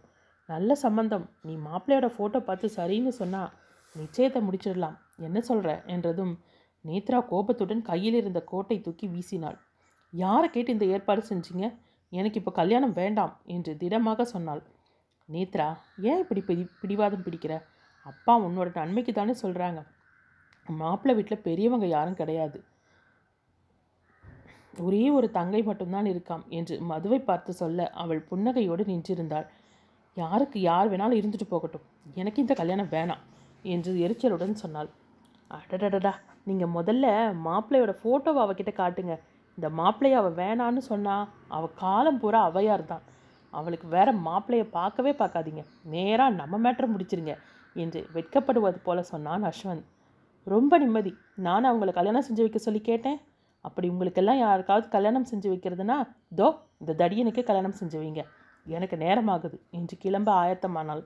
நல்ல 0.49 0.75
சம்பந்தம். 0.85 1.25
நீ 1.47 1.53
மாப்பிள்ளையோட 1.67 2.07
ஃபோட்டோ 2.15 2.39
பார்த்து 2.47 2.69
சரின்னு 2.77 3.13
சொன்னால் 3.19 3.51
நிச்சயத்தை 3.95 4.41
முடிச்சிடலாம். 4.47 4.97
என்ன 5.27 5.41
சொல்கிற 5.49 5.75
என்றதும் 5.95 6.33
நேத்ரா 6.85 7.19
கோபத்துடன் 7.31 7.83
கையில் 7.91 8.17
இருந்த 8.21 8.39
கோட்டை 8.51 8.77
தூக்கி 8.85 9.07
வீசினாள். 9.07 9.59
யாரை 10.13 10.47
கேட்டு 10.55 10.75
இந்த 10.75 10.87
ஏற்பாடு 10.95 11.21
செஞ்சீங்க? 11.29 11.65
எனக்கு 12.11 12.39
இப்போ 12.39 12.51
கல்யாணம் 12.61 12.97
வேண்டாம் 13.01 13.35
என்று 13.55 13.71
திடமாக 13.83 14.25
சொன்னாள். 14.33 14.63
நேத்ரா 15.29 15.69
ஏன் 16.09 16.21
இப்படி 16.23 16.41
பிடி 16.49 16.63
பிடிவாதம் 16.81 17.23
பிடிக்கிற? 17.27 17.53
அப்பா 18.05 18.33
உன்னோட 18.45 18.69
நன்மைக்கு 18.79 19.13
தானே 19.17 19.33
சொல்கிறாங்க 19.41 19.81
மாப்பிள்ளை 20.67 21.13
வீட்டில் 21.17 21.45
பெரியவங்க 21.47 21.87
யாரும் 21.93 22.19
கிடையாது. 22.21 22.57
ஒரே 24.85 25.03
ஒரு 25.17 25.27
தங்கை 25.37 25.61
மட்டும்தான் 25.67 26.07
இருக்காம் 26.11 26.43
என்று 26.59 26.75
மதுவை 26.91 27.19
பார்த்து 27.29 27.51
சொல்ல 27.61 27.85
அவள் 28.03 28.21
புன்னகையோடு 28.29 28.83
நின்றிருந்தாள். 28.91 29.47
யாருக்கு 30.17 30.57
யார் 30.69 30.89
வேணாலும் 30.91 31.19
இருந்துட்டு 31.19 31.47
போகட்டும். 31.51 31.85
எனக்கு 32.21 32.41
இந்த 32.43 32.53
கல்யாணம் 32.61 32.91
வேணாம் 32.95 33.23
என்று 33.75 33.91
எரிச்சலுடன் 34.05 34.61
சொன்னாள். 34.63 34.89
அடடடடா 35.57 36.13
நீங்கள் 36.49 36.73
முதல்ல 36.77 37.05
மாப்பிள்ளையோட 37.47 37.93
ஃபோட்டோவை 38.01 38.39
அவகிட்ட 38.45 38.71
காட்டுங்க. 38.81 39.15
இந்த 39.57 39.67
மாப்பிள்ளைய 39.79 40.19
அவள் 40.21 40.37
வேணான்னு 40.43 40.81
சொன்னா 40.91 41.15
அவள் 41.57 41.77
காலம் 41.83 42.21
பூரா 42.21 42.39
அவையார் 42.49 42.91
தான் 42.91 43.03
அவளுக்கு 43.53 43.87
வேற 43.95 44.09
மாப்பிள்ளைய 44.27 44.65
பார்க்கவே 44.77 45.11
பார்க்காதீங்க. 45.19 45.63
நேராக 45.95 46.37
நம்ம 46.41 46.57
மேட்ரை 46.65 46.87
முடிச்சிருங்க. 46.93 47.35
என்று 47.83 47.99
வெட்கப்படுவது 48.13 48.79
போல 48.83 49.01
சொன்னான் 49.01 49.43
அஸ்வந்த் 49.43 49.89
ரொம்ப 50.47 50.77
நிம்மதி. 50.77 51.11
நான் 51.35 51.67
அவங்களை 51.69 51.91
கல்யாணம் 51.93 52.25
செஞ்சு 52.27 52.43
வைக்க 52.45 52.59
சொல்லி 52.59 52.81
கேட்டேன். 52.81 53.19
அப்படி 53.65 53.87
உங்களுக்கெல்லாம் 53.89 54.37
யாருக்காவது 54.37 54.87
கல்யாணம் 54.89 55.27
செஞ்சு 55.31 55.47
வைக்கிறதுனா 55.51 55.97
தோ 56.39 56.47
இந்த 56.81 56.95
தடியனுக்கு 57.01 57.43
கல்யாணம் 57.43 57.77
செஞ்சு 57.79 57.97
வைங்க. 58.01 58.23
எனக்கு 58.65 58.95
நேரமாகுது 58.95 59.57
என்று 59.69 59.97
கிளம்ப 59.97 60.29
ஆயத்தமானாள். 60.43 61.03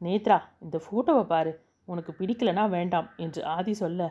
நேத்ரா 0.00 0.38
இந்த 0.58 0.76
ஃபோட்டோவை 0.84 1.24
பாரு. 1.24 1.52
உனக்கு 1.84 2.12
பிடிக்கலனா 2.18 2.68
வேண்டாம் 2.68 3.08
என்று 3.16 3.44
ஆதி 3.44 3.74
சொல்ல 3.74 4.10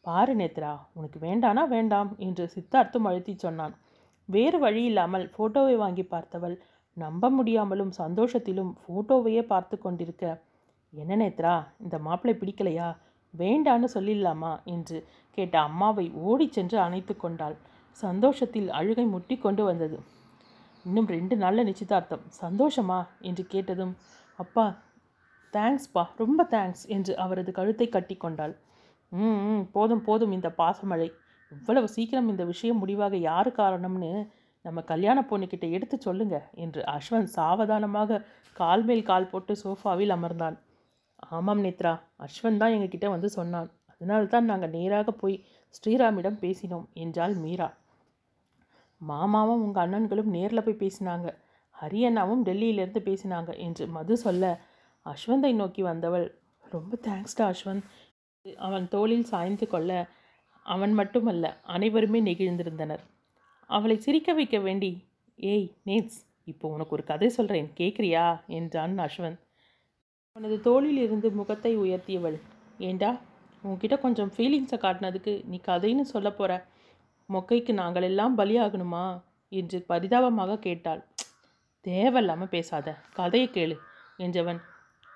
பாரு 0.00 0.32
நேத்ரா 0.36 0.72
உனக்கு 0.92 1.18
வேண்டானா 1.26 1.62
வேண்டாம் 1.68 2.10
என்று 2.18 2.44
சித்தார்த்தும் 2.54 3.06
அழுத்தி 3.08 3.34
சொன்னான். 3.36 3.74
வேறு 4.24 4.58
வழி 4.58 4.82
இல்லாமல் 4.84 5.24
ஃபோட்டோவை 5.36 5.76
வாங்கி 5.76 6.04
பார்த்தவள் 6.10 6.56
நம்ப 6.96 7.30
முடியாமலும் 7.30 7.92
சந்தோஷத்திலும் 7.98 8.72
ஃபோட்டோவையே 8.82 9.42
பார்த்து 9.42 9.78
கொண்டிருக்க 9.78 10.24
என்ன 10.92 11.16
நேத்ரா 11.16 11.66
இந்த 11.78 11.98
மாப்பிள்ளை 11.98 12.40
பிடிக்கலையா? 12.40 12.96
வேண்டான்னு 13.34 13.88
சொல்லிடலாமா? 13.94 14.64
என்று 14.64 14.98
கேட்ட 15.30 15.60
அம்மாவை 15.60 16.10
ஓடிச் 16.10 16.52
சென்று 16.52 16.78
அணைத்து 16.78 17.16
கொண்டாள். 17.16 17.56
சந்தோஷத்தில் 17.92 18.70
அழுகை 18.70 19.04
முட்டி 19.04 19.36
கொண்டு 19.38 19.64
வந்தது. 19.64 19.98
இன்னும் 20.84 21.06
ரெண்டு 21.06 21.36
நாளில் 21.36 21.64
நிச்சயதார்த்தம். 21.64 22.20
சந்தோஷமா? 22.40 23.06
என்று 23.20 23.46
கேட்டதும் 23.46 23.94
அப்பா 24.38 24.64
தேங்க்ஸ்ப்பா 25.52 26.08
ரொம்ப 26.16 26.46
தேங்க்ஸ் 26.50 26.86
என்று 26.86 27.16
அவரது 27.16 27.52
கழுத்தை 27.52 27.88
கட்டி 27.88 28.16
கொண்டாள். 28.16 28.54
ம் 29.12 29.40
ம், 29.46 29.70
போதும் 29.72 30.02
போதும் 30.02 30.32
இந்த 30.32 30.54
பாசமழை. 30.58 31.08
இவ்வளவு 31.52 31.88
சீக்கிரம் 31.88 32.28
இந்த 32.28 32.44
விஷயம் 32.44 32.78
முடிவாக 32.78 33.16
யார் 33.16 33.48
காரணம்னு 33.48 34.10
நம்ம 34.64 34.80
கல்யாண 34.82 35.26
பொண்ணுக்கிட்ட 35.30 35.70
எடுத்து 35.70 36.00
சொல்லுங்க 36.00 36.50
என்று 36.54 36.82
அஸ்வந்த் 36.82 37.34
சாவதானமாக 37.34 38.20
கால் 38.52 38.84
மேல் 38.84 39.02
கால் 39.02 39.26
போட்டு 39.26 39.56
சோஃபாவில் 39.64 40.14
அமர்ந்தான். 40.14 40.56
ஆமாம் 41.22 41.62
நேத்ரா 41.64 41.92
அஸ்வன் 42.18 42.56
தான் 42.56 42.72
எங்ககிட்ட 42.72 43.08
வந்து 43.08 43.28
சொன்னான். 43.28 43.68
அதனால 43.86 44.24
தான் 44.24 44.44
நாங்கள் 44.44 44.70
நேராக 44.70 45.12
போய் 45.12 45.36
ஸ்ரீராமிடம் 45.74 46.38
பேசினோம் 46.40 46.86
என்றாள் 46.94 47.34
மீரா. 47.34 47.68
மாமாவும் 49.00 49.62
உங்கள் 49.62 49.82
அண்ணன்களும் 49.84 50.30
நேரில் 50.30 50.62
போய் 50.62 50.82
பேசினாங்க. 50.84 51.28
ஹரியண்ணாவும் 51.76 52.44
டெல்லியிலேருந்து 52.44 53.02
பேசினாங்க 53.08 53.50
என்று 53.56 53.86
மது 53.86 54.16
சொல்ல 54.16 54.60
அஸ்வந்தை 55.06 55.54
நோக்கி 55.54 55.82
வந்தவள் 55.82 56.26
ரொம்ப 56.64 56.98
தேங்க்ஸ்டா 57.02 57.44
அஸ்வந்த் 57.52 57.86
அவன் 58.58 58.88
தோளில் 58.88 59.24
சாய்ந்து 59.24 59.66
கொள்ள 59.66 60.08
அவன் 60.66 60.92
மட்டுமல்ல 60.92 61.60
அனைவருமே 61.62 62.20
நெகிழ்ந்திருந்தனர். 62.20 63.02
அவளை 63.66 63.96
சிரிக்க 63.98 64.32
வைக்க 64.32 64.58
வேண்டி 64.58 64.90
ஏய் 65.38 65.68
நேட்ஸ் 65.84 66.18
இப்போ 66.44 66.68
உனக்கு 66.68 66.92
ஒரு 66.92 67.04
கதை 67.04 67.28
சொல்கிறேன் 67.28 67.70
கேட்குறியா? 67.76 68.24
என்றான் 68.46 68.98
அஸ்வந்த் 68.98 69.40
அவனது 70.40 70.60
தோளில் 70.60 70.96
இருந்து 70.96 71.30
முகத்தை 71.30 71.78
உயர்த்தியவள். 71.78 72.36
ஏண்டா 72.78 73.08
உன்கிட்ட 73.64 74.00
கொஞ்சம் 74.00 74.30
ஃபீலிங்ஸை 74.36 74.76
காட்டினதுக்கு 74.84 75.32
நீ 75.44 75.60
கதைன்னு 75.66 76.04
சொல்ல 76.12 76.28
போற. 76.32 76.52
மொக்கைக்கு 77.28 77.72
நாங்கள் 77.72 78.02
எல்லாம் 78.02 78.38
பலியாகணுமா? 78.38 79.02
என்று 79.52 79.84
பரிதாபமாக 79.86 80.58
கேட்டாள். 80.58 81.02
தேவையில்லாமல் 81.80 82.48
பேசாத. 82.48 82.96
கதையை 83.12 83.48
கேளு 83.52 83.76
என்றவன் 84.18 84.60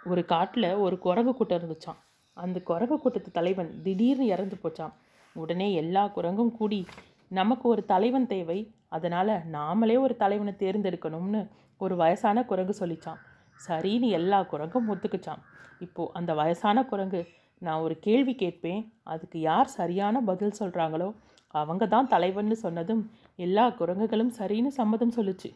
ஒரு 0.06 0.24
காட்டில் 0.24 0.70
ஒரு 0.74 0.98
குரங்கு 0.98 1.34
கூட்டம் 1.34 1.58
இருந்துச்சான் 1.58 2.00
அந்த 2.36 2.60
குரங்கு 2.60 2.98
கூட்டத்து 2.98 3.30
தலைவன் 3.30 3.82
திடீர்னு 3.82 4.26
இறந்து 4.26 4.58
போச்சான் 4.62 4.94
உடனே 5.36 5.72
எல்லா 5.74 6.06
குரங்கும் 6.16 6.56
கூடி 6.56 6.86
நமக்கு 7.30 7.68
ஒரு 7.68 7.84
தலைவன் 7.84 8.26
தேவை. 8.26 8.58
அதனால் 8.88 9.36
நாமளே 9.52 9.98
ஒரு 9.98 10.16
தலைவனை 10.16 10.54
தேர்ந்தெடுக்கணும்னு 10.58 11.42
ஒரு 11.78 11.96
வயசான 11.96 12.44
குரங்கு 12.44 12.76
சொல்லிச்சான் 12.80 13.22
சரின்னு 13.60 14.08
எல்லா 14.18 14.38
குரங்கும் 14.52 14.88
ஒத்துக்குச்சான் 14.92 15.42
இப்போது 15.84 16.12
அந்த 16.18 16.30
வயசான 16.40 16.78
குரங்கு 16.84 17.20
நான் 17.62 17.82
ஒரு 17.86 17.94
கேள்வி 18.06 18.34
கேட்பேன் 18.34 18.80
அதுக்கு 19.12 19.38
யார் 19.40 19.68
சரியான 19.78 20.20
பதில் 20.30 20.58
சொல்கிறாங்களோ 20.60 21.08
அவங்க 21.54 21.84
தான் 21.86 22.10
தலைவன்னு 22.12 22.56
சொன்னதும் 22.62 23.02
எல்லா 23.46 23.64
குரங்குகளும் 23.80 24.32
சரின்னு 24.38 24.70
சம்மதம் 24.78 25.14
சொல்லுச்சு. 25.16 25.50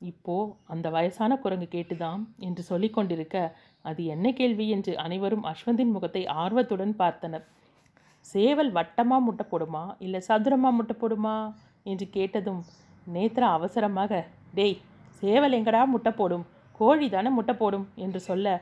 இப்போது 0.00 0.52
அந்த 0.72 0.86
வயசான 0.90 1.32
குரங்கு 1.38 1.68
கேட்டுதான் 1.74 2.22
என்று 2.38 2.62
சொல்லி 2.62 2.88
கொண்டிருக்க 2.90 3.36
அது 3.84 4.02
என்ன 4.14 4.26
கேள்வி 4.38 4.66
என்று 4.68 4.92
அனைவரும் 5.04 5.44
அஸ்வந்தின் 5.50 5.92
முகத்தை 5.96 6.22
ஆர்வத்துடன் 6.42 6.94
பார்த்தனர். 7.02 7.44
சேவல் 8.26 8.70
வட்டமாக 8.78 9.26
முட்டை 9.26 9.44
போடுமா 9.52 9.84
இல்லை 9.98 10.20
சதுரமாக 10.28 10.76
முட்டை 10.78 10.96
போடுமா 11.02 11.36
என்று 11.82 12.06
கேட்டதும் 12.16 12.62
நேத்ரா 13.14 13.48
அவசரமாக 13.58 14.24
டேய் 14.58 14.76
சேவல் 15.22 15.56
எங்கடா 15.58 15.84
முட்டை 15.94 16.12
போடும்? 16.12 16.44
கோழி 16.80 17.06
தானே 17.08 17.30
முட்டை 17.30 17.54
போடும் 17.54 17.86
என்று 18.04 18.20
சொல்ல 18.28 18.54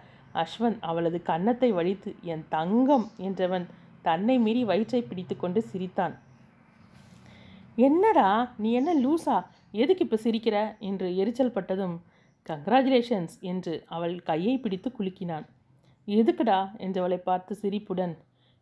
அஸ்வந்த் 0.42 0.82
அவளது 0.88 1.18
கன்னத்தை 1.22 1.70
வழித்து 1.78 2.10
என் 2.32 2.44
தங்கம் 2.56 3.06
என்றவன் 3.28 3.66
தன்னை 4.02 4.36
மீறி 4.38 4.62
வயிற்றை 4.64 5.00
பிடித்துக்கொண்டு 5.02 5.60
சிரித்தான். 5.70 6.14
என்னடா 7.78 8.28
நீ 8.62 8.70
என்ன 8.72 8.90
லூசா? 9.04 9.36
எதுக்கு 9.82 10.04
இப்போ 10.06 10.18
சிரிக்கிற? 10.24 10.56
என்று 10.88 11.06
எரிச்சல் 11.16 11.54
பட்டதும் 11.56 11.96
கங்க்ராச்சுலேஷன்ஸ் 12.46 13.34
என்று 13.50 13.74
அவள் 13.96 14.14
கையை 14.30 14.54
பிடித்து 14.58 14.88
குலுக்கினான். 14.90 15.46
எதுக்குடா? 16.08 16.60
என்றவளை 16.86 17.18
பார்த்து 17.28 17.54
சிரிப்புடன் 17.62 18.14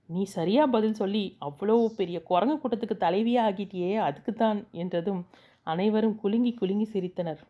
நீ 0.08 0.22
சரியா 0.34 0.62
பதில் 0.74 0.98
சொல்லி 1.00 1.24
அவ்வளோ 1.46 1.74
பெரிய 1.96 2.18
குரங்கு 2.30 2.56
கூட்டத்துக்கு 2.56 2.96
தலைவியாக 3.04 3.48
ஆகிட்டியே 3.48 3.92
அதுக்கு 4.06 4.32
தான் 4.34 4.60
என்றதும் 4.82 5.22
அனைவரும் 5.66 6.18
குலுங்கி 6.22 6.52
குலுங்கி 6.60 6.86
சிரித்தனர். 6.94 7.40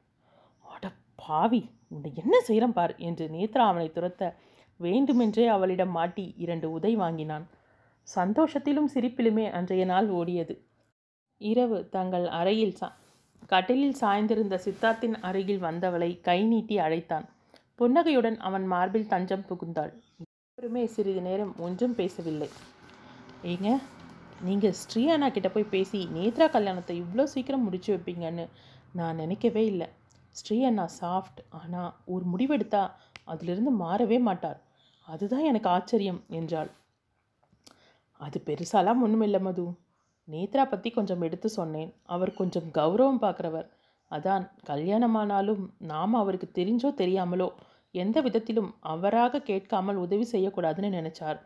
பாவி 1.18 1.62
உன்னை 1.94 2.10
என்ன 2.22 2.34
செய்கிறேன் 2.40 2.76
பார்? 2.78 2.94
என்று 3.08 3.24
நேத்ரா 3.28 3.64
அவனை 3.70 3.88
துரத்த 3.96 4.22
வேண்டுமென்றே 4.80 5.46
அவளிடம் 5.46 5.94
மாட்டி 5.98 6.24
இரண்டு 6.36 6.66
உதை 6.70 6.92
வாங்கினான். 6.96 7.46
சந்தோஷத்திலும் 8.08 8.90
சிரிப்பிலுமே 8.94 9.46
அன்றைய 9.50 9.84
நாள் 9.84 10.08
ஓடியது. 10.10 10.54
இரவு 11.40 11.78
தங்கள் 11.88 12.26
அறையில் 12.40 12.76
சா 12.80 12.88
கட்டிலில் 13.46 13.98
சாய்ந்திருந்த 14.00 14.56
சித்தார்த்தின் 14.64 15.16
அருகில் 15.20 15.62
வந்தவளை 15.62 16.10
கை 16.20 16.40
நீட்டி 16.44 16.76
அழைத்தான். 16.78 17.26
புன்னகையுடன் 17.74 18.38
அவன் 18.38 18.64
மார்பில் 18.66 19.10
தஞ்சம் 19.12 19.44
புகுந்தாள். 19.48 19.92
இருவருமே 20.20 20.84
சிறிது 20.86 21.20
நேரம் 21.20 21.52
ஒன்றும் 21.58 21.94
பேசவில்லை. 21.94 22.48
ஏங்க 23.42 23.68
நீங்கள் 24.40 24.78
ஸ்ரீயானா 24.80 25.28
கிட்ட 25.30 25.48
போய் 25.48 25.72
பேசி 25.74 26.00
நேத்ரா 26.16 26.46
கல்யாணத்தை 26.50 26.96
இவ்வளோ 27.02 27.24
சீக்கிரம் 27.34 27.64
முடிச்சு 27.66 27.90
வைப்பீங்கன்னு 27.94 28.44
நான் 28.92 29.20
நினைக்கவே 29.22 29.62
இல்லை. 29.64 29.88
ஸ்ரீ 30.34 30.56
அண்ணா 30.64 30.86
சாஃப்ட் 31.00 31.40
ஆனால் 31.60 31.92
ஒரு 32.04 32.24
முடிவெடுத்தா 32.32 32.82
அதிலிருந்து 33.24 33.72
மாறவே 33.84 34.18
மாட்டார். 34.20 34.58
அதுதான் 35.08 35.44
எனக்கு 35.44 35.68
ஆச்சரியம் 35.68 36.20
என்றாள். 36.28 36.70
அது 38.20 38.38
பெருசாலாம் 38.46 39.02
ஒன்றும் 39.02 39.24
இல்லை 39.26 39.40
மது. 39.40 39.64
நேத்ரா 40.28 40.64
பற்றி 40.68 40.88
கொஞ்சம் 40.90 41.22
எடுத்து 41.22 41.48
சொன்னேன். 41.48 41.90
அவர் 42.04 42.32
கொஞ்சம் 42.34 42.68
கௌரவம் 42.70 43.22
பார்க்குறவர் 43.24 43.68
அதான் 44.10 44.44
கல்யாணமானாலும் 44.66 45.62
நாம் 45.78 46.14
அவருக்கு 46.14 46.48
தெரிஞ்சோ 46.58 46.90
தெரியாமலோ 46.94 47.48
எந்த 47.94 48.20
விதத்திலும் 48.20 48.70
அவராக 48.80 49.40
கேட்காமல் 49.40 49.96
உதவி 49.96 50.26
செய்யக்கூடாதுன்னு 50.32 50.90
நினச்சார். 50.90 51.38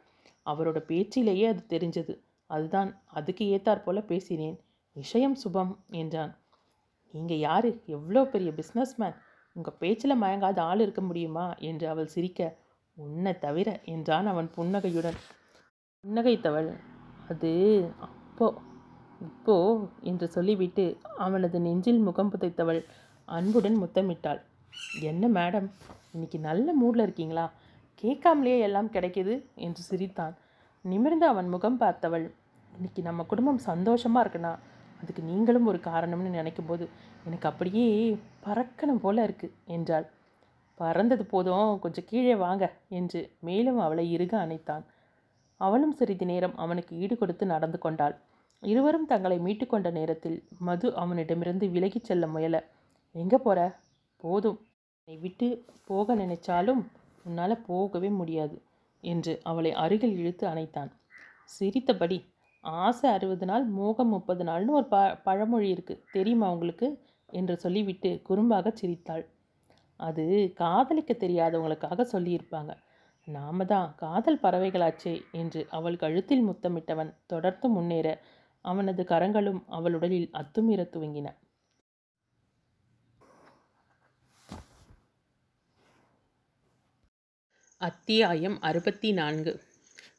அவரோட 0.47 0.79
பேச்சிலேயே 0.91 1.47
அது 1.49 1.63
தெரிஞ்சது. 1.75 2.15
அதுதான் 2.51 2.91
அதுக்கு 3.09 3.45
ஏத்தாற் 3.55 3.85
போல 3.85 4.01
பேசினேன். 4.01 4.57
விஷயம் 4.97 5.37
சுபம் 5.43 5.73
என்றான். 5.91 6.33
நீங்கள் 7.15 7.39
யார்? 7.39 7.69
எவ்வளோ 7.87 8.25
பெரிய 8.25 8.51
பிஸ்னஸ்மேன் 8.51 9.17
உங்கள் 9.57 9.79
பேச்சில் 9.79 10.21
மயங்காத 10.23 10.59
ஆள் 10.63 10.81
இருக்க 10.81 11.01
முடியுமா? 11.01 11.47
என்று 11.61 11.89
அவள் 11.89 12.07
சிரிக்க. 12.07 12.41
உன்னை 12.97 13.33
தவிர 13.39 13.69
என்றான் 13.85 14.27
அவன் 14.27 14.49
புன்னகையுடன். 14.55 15.19
புன்னகைத்தவள் 16.05 16.71
அது 17.29 17.51
அப்போ 17.99 18.47
இப்போ 19.21 19.57
என்று 20.01 20.27
சொல்லிவிட்டு 20.29 20.85
அவனது 21.17 21.59
நெஞ்சில் 21.61 21.99
முகம் 21.99 22.33
புதைத்தவள் 22.33 22.81
அன்புடன் 23.29 23.77
முத்தமிட்டாள். 23.83 24.41
என்ன 25.01 25.29
மேடம் 25.29 25.69
இன்னைக்கு 26.13 26.39
நல்ல 26.39 26.73
மூடில் 26.81 27.03
இருக்கீங்களா? 27.03 27.45
கேட்காமலே 27.95 28.59
எல்லாம் 28.59 28.91
கிடைக்கிது? 28.91 29.35
என்று 29.55 29.83
சிரித்தான். 29.83 30.35
நிமிர்ந்து 30.85 31.27
அவன் 31.27 31.49
முகம் 31.49 31.81
பார்த்தவள். 31.81 32.27
இன்னைக்கு 32.73 33.03
நம்ம 33.03 33.23
குடும்பம் 33.23 33.61
சந்தோஷமாக 33.71 34.23
இருக்குண்ணா. 34.25 34.53
அதுக்கு 35.03 35.23
நீங்களும் 35.23 35.67
ஒரு 35.67 35.79
காரணம்னு 35.79 36.31
நினைக்கும் 36.31 36.67
போது 36.67 36.89
எனக்கு 37.25 37.49
அப்படியே 37.49 38.17
பறக்கணும் 38.47 39.01
போல 39.01 39.27
இருக்குது 39.27 39.55
என்றாள். 39.65 40.07
பறந்தது 40.75 41.25
போதும் 41.25 41.79
கொஞ்சம் 41.79 42.05
கீழே 42.07 42.35
வாங்க 42.35 42.73
என்று 42.89 43.37
மேலும் 43.41 43.79
அவளை 43.79 44.13
இறுக 44.13 44.47
அணைத்தான். 44.47 44.85
அவளும் 45.57 45.93
சிறிது 45.93 46.27
நேரம் 46.27 46.57
அவனுக்கு 46.57 46.97
ஈடு 46.97 47.19
கொடுத்து 47.19 47.47
நடந்து 47.47 47.79
கொண்டாள். 47.79 48.15
இருவரும் 48.61 49.07
தங்களை 49.07 49.39
மீட்டுக்கொண்ட 49.39 49.93
நேரத்தில் 49.93 50.49
மது 50.59 50.95
அவனிடமிருந்து 50.97 51.67
விலகிச் 51.69 52.05
செல்ல 52.05 52.27
முயல. 52.27 52.57
எங்கே 53.15 53.37
போற? 53.37 53.81
போதும். 54.17 54.67
என்னை 55.09 55.21
விட்டு 55.21 55.65
போக 55.85 56.15
நினைச்சாலும் 56.15 56.83
உன்னால் 57.25 57.63
போகவே 57.67 58.09
முடியாது 58.09 58.63
என்று 59.01 59.41
அவளை 59.43 59.73
அருகில் 59.73 60.17
இழுத்து 60.17 60.47
அணைத்தான். 60.49 60.91
சிரித்தபடி 61.45 62.32
ஆசை 62.65 63.11
அறுபது 63.11 63.47
நாள் 63.47 63.65
மோகம் 63.65 64.09
முப்பது 64.09 64.45
நாள்னு 64.45 64.71
ஒரு 64.71 64.87
ப 64.87 65.15
பழமொழி 65.15 65.73
இருக்குது 65.73 66.03
தெரியுமா 66.13 66.53
உங்களுக்கு? 66.53 67.03
என்று 67.29 67.57
சொல்லிவிட்டு 67.57 68.23
குறும்பாக 68.29 68.73
சிரித்தாள். 68.73 69.25
அது 69.97 70.53
காதலிக்க 70.55 71.13
தெரியாதவங்களுக்காக 71.13 72.07
சொல்லியிருப்பாங்க. 72.13 72.73
நாம 73.25 73.65
தான் 73.65 73.95
காதல் 73.97 74.41
பறவைகளாச்சே 74.43 75.23
என்று 75.33 75.67
அவள் 75.71 75.97
கழுத்தில் 75.97 76.49
முத்தமிட்டவன் 76.49 77.15
தொடர்ந்து 77.27 77.69
முன்னேற 77.69 78.21
அவனது 78.61 79.05
கரங்களும் 79.05 79.65
அவள் 79.67 79.95
உடலில் 79.95 80.31
அத்துமீற 80.33 80.83
துவங்கின. 80.95 81.29
அத்தியாயம் 87.81 88.61
அறுபத்தி 88.61 89.13
நான்கு. 89.13 89.53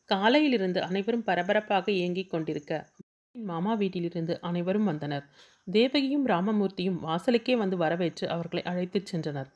காலையிலிருந்து 0.09 0.81
அனைவரும் 0.81 1.23
பரபரப்பாக 1.23 1.91
இயங்கிக் 1.91 2.29
கொண்டிருக்க 2.29 2.73
மாமா 3.35 3.73
வீட்டிலிருந்து 3.73 4.41
அனைவரும் 4.41 4.83
வந்தனர். 4.83 5.25
தேவகியும் 5.67 6.27
ராமமூர்த்தியும் 6.27 6.99
வாசலுக்கே 7.03 7.57
வந்து 7.57 7.77
வரவேற்று 7.77 8.29
அவர்களை 8.29 8.63
அழைத்துச் 8.63 9.15
சென்றனர். 9.15 9.49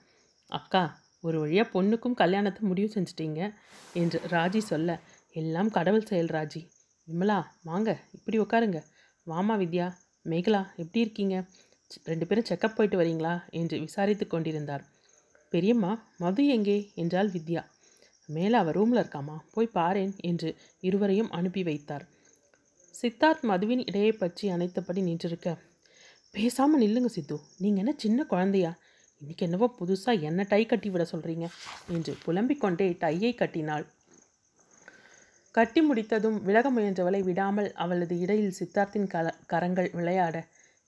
அக்கா 0.49 0.83
ஒரு 1.21 1.39
வழியாக 1.39 1.69
பொண்ணுக்கும் 1.73 2.13
கல்யாணத்தை 2.13 2.61
முடிவு 2.67 2.89
செஞ்சிட்டீங்க 2.93 3.53
என்று 3.93 4.21
ராஜி 4.29 4.57
சொல்ல 4.57 4.99
எல்லாம் 5.35 5.69
கடவுள் 5.69 6.05
செயல் 6.05 6.27
ராஜி. 6.27 6.61
விமலா 7.07 7.43
வாங்க 7.63 7.89
இப்படி 8.11 8.39
உட்காருங்க. 8.39 8.79
வாமா 9.27 9.55
வித்யா 9.63 9.87
மேகலா 10.25 10.61
எப்படி 10.75 10.99
இருக்கீங்க? 10.99 11.35
ரெண்டு 12.03 12.27
பேரும் 12.27 12.43
செக்கப் 12.43 12.75
போயிட்டு 12.75 12.97
வரீங்களா? 12.97 13.49
என்று 13.49 13.79
விசாரித்து 13.79 14.27
கொண்டிருந்தார். 14.27 14.83
பெரியம்மா 15.49 15.91
மது 16.17 16.47
எங்கே? 16.47 16.91
என்றால் 16.95 17.29
வித்யா. 17.29 17.61
மேலே 18.29 18.57
அவர் 18.57 18.75
ரூமில் 18.75 19.01
இருக்காமா? 19.03 19.35
போய் 19.53 19.73
பாரேன் 19.73 20.13
என்று 20.21 20.55
இருவரையும் 20.79 21.31
அனுப்பி 21.31 21.63
வைத்தார். 21.63 22.05
சித்தார்த் 23.01 23.41
மதுவின் 23.41 23.83
இடையை 23.85 24.11
பற்றி 24.11 24.49
அனைத்தபடி 24.49 25.01
நின்றிருக்க 25.01 25.57
பேசாமல் 26.31 26.81
நில்லுங்க 26.81 27.05
சித்து. 27.05 27.37
நீங்கள் 27.57 27.83
என்ன 27.85 27.93
சின்ன 27.97 28.23
குழந்தையா? 28.23 28.71
இன்னைக்கு 29.21 29.45
என்னவோ 29.45 29.67
புதுசாக 29.79 30.21
என்ன 30.21 30.45
டை 30.49 30.65
கட்டி 30.65 30.89
விட 30.89 31.05
சொல்கிறீங்க 31.11 31.45
என்று 31.87 32.13
புலம்பிக் 32.23 32.61
கொண்டே 32.61 32.87
டையை 32.89 33.35
கட்டினாள். 33.35 33.85
கட்டி 35.51 35.81
முடித்ததும் 35.81 36.43
விலக 36.43 36.71
முயன்றவளை 36.71 37.21
விடாமல் 37.23 37.69
அவளது 37.73 38.19
இடையில் 38.19 38.57
சித்தார்த்தின் 38.59 39.07
கல 39.13 39.27
கரங்கள் 39.45 39.89
விளையாட 39.93 40.47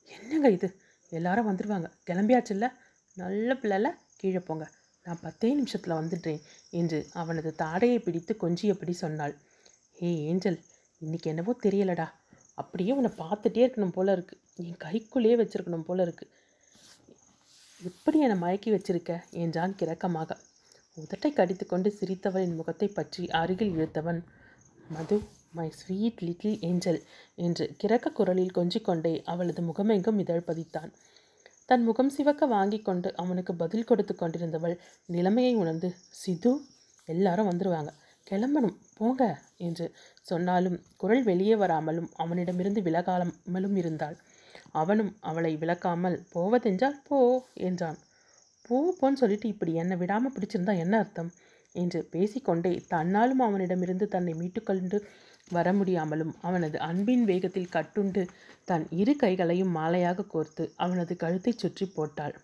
என்னங்க 0.09 0.49
இது? 0.49 0.67
எல்லாரும் 1.09 1.49
வந்துடுவாங்க 1.49 1.87
கிளம்பியாச்சுல்ல? 2.09 2.67
நல்ல 3.15 3.53
பிள்ளைல 3.53 3.87
கீழே 4.17 4.39
போங்க. 4.39 4.65
நான் 5.09 5.21
பத்தே 5.21 5.49
நிமிஷத்தில் 5.53 5.99
வந்துடுறேன் 5.99 6.41
என்று 6.69 6.97
அவனது 7.13 7.51
தாடையை 7.57 7.99
பிடித்து 7.99 8.33
கொஞ்சியபடி 8.41 8.93
சொன்னாள். 9.03 9.33
ஏ 10.03 10.09
ஏஞ்சல் 10.25 10.59
இன்னைக்கு 11.01 11.29
என்னவோ 11.29 11.53
தெரியலடா. 11.63 12.05
அப்படியே 12.53 12.91
உன்னை 12.91 13.11
பார்த்துட்டே 13.17 13.61
இருக்கணும் 13.65 13.95
போல 13.97 14.11
இருக்கு. 14.11 14.35
என் 14.65 14.79
கைக்குள்ளேயே 14.79 15.35
வச்சிருக்கணும் 15.41 15.85
போல 15.87 16.01
இருக்கு. 16.01 16.25
எப்படி 17.81 18.17
என்னை 18.19 18.37
மயக்கி 18.41 18.69
வச்சிருக்க? 18.73 19.11
என்றான் 19.43 19.75
கிறக்கமாக. 19.79 20.31
உதட்டை 20.97 21.29
கடித்துக்கொண்டு 21.33 21.89
சிரித்தவளின் 21.99 22.55
முகத்தை 22.55 22.87
பற்றி 22.87 23.23
அருகில் 23.41 23.73
இழுத்தவன் 23.75 24.19
Madhu 24.89 25.17
my 25.51 25.67
sweet 25.71 26.21
little 26.27 26.57
angel 26.61 26.99
என்று 27.35 27.65
கிறக்க 27.83 28.07
குரலில் 28.11 28.57
கொஞ்சிக்கொண்டே 28.57 29.13
அவளது 29.23 29.61
முகமெங்கும் 29.61 30.19
இதழ் 30.19 30.47
பதித்தான். 30.47 30.91
தன் 31.69 31.83
முகம் 31.83 32.09
சிவக்க 32.09 32.43
வாங்கி 32.47 32.79
கொண்டு 32.81 33.09
அவனுக்கு 33.15 33.53
பதில் 33.55 33.85
கொடுத்து 33.85 34.13
கொண்டிருந்தவள் 34.15 34.75
நிலைமையை 35.05 35.53
உணர்ந்து 35.55 35.89
சிது 36.21 36.51
எல்லாரும் 37.07 37.49
வந்துடுவாங்க 37.49 37.91
கிளம்பணும். 38.27 38.77
போங்க 38.97 39.23
என்று 39.57 39.85
சொன்னாலும் 40.21 40.77
குரல் 40.97 41.23
வெளியே 41.23 41.55
வராமலும் 41.55 42.09
அவனிடமிருந்து 42.15 42.81
விலகாமலும் 42.81 43.75
இருந்தாள். 43.75 44.17
அவனும் 44.71 45.11
அவளை 45.19 45.53
விளக்காமல் 45.57 46.17
போவதென்றால் 46.31 46.97
போ 47.03 47.19
என்றான். 47.67 47.97
போ 48.65 48.77
போன்னு 48.99 49.21
சொல்லிட்டு 49.21 49.47
இப்படி 49.47 49.71
என்னை 49.73 49.95
விடாமல் 49.97 50.33
பிடிச்சிருந்தா 50.35 50.75
என்ன 50.77 50.97
அர்த்தம்? 50.97 51.31
என்று 51.75 51.99
பேசிக்கொண்டே 52.11 52.71
தன்னாலும் 52.89 53.41
அவனிடமிருந்து 53.47 54.05
தன்னை 54.07 54.33
மீட்டுக்கொண்டு 54.33 54.97
வர 55.49 55.67
முடியாமலும் 55.73 56.33
அவனது 56.41 56.77
அன்பின் 56.79 57.23
வேகத்தில் 57.23 57.73
கட்டுண்டு 57.75 58.23
தன் 58.65 58.85
இரு 59.01 59.13
கைகளையும் 59.15 59.75
மாலையாக 59.75 60.25
கோர்த்து 60.33 60.63
அவனது 60.75 61.13
கழுத்தைச் 61.15 61.61
சுற்றி 61.63 61.85
போட்டாள். 61.95 62.35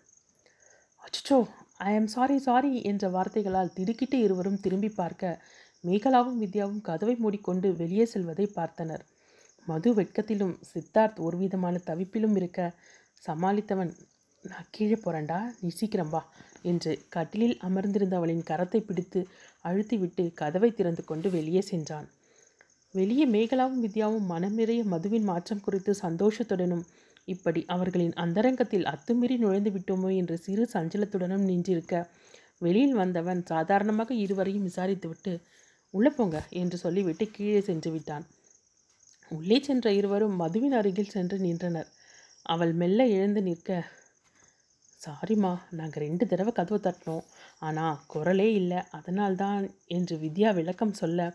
அச்சோ 1.02 1.38
ஐ 1.86 1.92
ஆம் 1.96 2.10
சாரி 2.14 2.36
சாரி 2.38 2.72
என்ற 2.82 3.08
வார்த்தைகளால் 3.08 3.74
திடுக்கிட்டு 3.74 4.18
இருவரும் 4.18 4.60
திரும்பி 4.60 4.90
பார்க்க 5.00 5.40
மேகலாவும் 5.84 6.40
வித்யாவும் 6.42 6.80
கதவை 6.80 7.14
மூடிக்கொண்டு 7.16 7.68
வெளியே 7.76 8.04
செல்வதை 8.04 8.46
பார்த்தனர். 8.56 9.04
மது 9.68 9.90
வெட்கத்திலும் 9.94 10.54
சித்தார்த் 10.70 11.18
ஒருவிதமான 11.18 11.76
தவிப்பிலும் 11.88 12.36
இருக்க 12.36 12.60
சமாளித்தவன் 13.22 13.92
நான் 14.44 14.70
கீழே 14.70 14.96
போறேன்டா 15.04 15.38
நீ 15.60 15.68
சீக்கிரம் 15.68 16.10
வா 16.10 16.20
என்று 16.62 16.92
கட்டிலில் 17.08 17.56
அமர்ந்திருந்தவளின் 17.68 18.44
கரத்தை 18.50 18.80
பிடித்து 18.80 19.20
அழுத்திவிட்டு 19.64 20.24
கதவை 20.34 20.70
திறந்து 20.72 21.02
கொண்டு 21.04 21.30
வெளியே 21.30 21.62
சென்றான். 21.70 22.06
வெளியே 22.94 23.24
மேகலாவும் 23.26 23.82
வித்யாவும் 23.84 24.26
மனம் 24.26 24.54
நிறைய 24.54 24.82
மதுவின் 24.84 25.26
மாற்றம் 25.30 25.64
குறித்து 25.64 25.92
சந்தோஷத்துடனும் 26.02 26.84
இப்படி 27.24 27.60
அவர்களின் 27.66 28.14
அந்தரங்கத்தில் 28.14 28.86
அத்துமீறி 28.86 29.36
நுழைந்து 29.38 29.70
விட்டோமோ 29.70 30.10
என்று 30.16 30.36
சிறு 30.36 30.64
சஞ்சலத்துடனும் 30.74 31.46
நின்றிருக்க 31.48 31.94
வெளியில் 32.60 32.94
வந்தவன் 32.94 33.40
சாதாரணமாக 33.42 34.10
இருவரையும் 34.14 34.66
விசாரித்துவிட்டு 34.68 35.32
உள்ளே 35.94 36.10
போங்க 36.10 36.38
என்று 36.52 36.76
சொல்லிவிட்டு 36.78 37.24
கீழே 37.30 37.60
சென்று 37.60 37.90
விட்டான். 37.90 38.24
உள்ளே 39.30 39.58
சென்ற 39.58 39.86
இருவரும் 39.92 40.36
மதுவின் 40.36 40.76
அருகில் 40.80 41.14
சென்று 41.14 41.36
நின்றனர். 41.38 41.88
அவள் 42.46 42.72
மெல்ல 42.72 43.00
எழுந்து 43.16 43.40
நிற்க 43.42 43.70
சாரிம்மா 45.00 45.52
நாங்கள் 45.70 46.04
ரெண்டு 46.06 46.24
தடவை 46.26 46.52
கதவு 46.52 46.78
தட்டினோம். 46.78 47.26
ஆனால் 47.58 48.00
குரலே 48.06 48.48
இல்லை. 48.52 48.80
அதனால்தான் 48.90 49.64
என்று 49.88 50.16
வித்யா 50.16 50.50
விளக்கம் 50.54 50.94
சொல்ல 50.94 51.28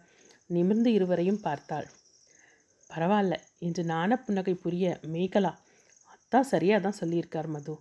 நிமிர்ந்து 0.52 0.90
இருவரையும் 0.91 1.41
பார்த்தாள். 1.41 1.88
பரவாயில்ல 2.90 3.36
என்று 3.60 3.84
நாண 3.84 4.18
புன்னகை 4.18 4.56
புரிய 4.56 4.86
மேகலா 5.07 5.52
அதான் 6.14 6.49
சரியாக 6.53 6.82
தான் 6.82 6.99
சொல்லியிருக்கார் 7.02 7.48
மது. 7.48 7.73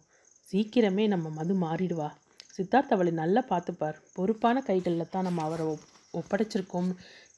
சீக்கிரமே 0.47 1.05
நம்ம 1.09 1.27
மது 1.31 1.55
மாறிடுவா. 1.55 2.09
சித்தார்த் 2.57 2.95
அவளை 2.95 3.13
நல்லா 3.13 3.43
பார்த்துப்பார். 3.49 3.99
பொறுப்பான 4.13 4.63
கைகளில் 4.63 5.13
தான் 5.13 5.27
நம்ம 5.29 5.43
அவரை 5.43 5.67
ஒப் 5.67 5.85
ஒப்படைச்சிருக்கோம். 6.15 6.91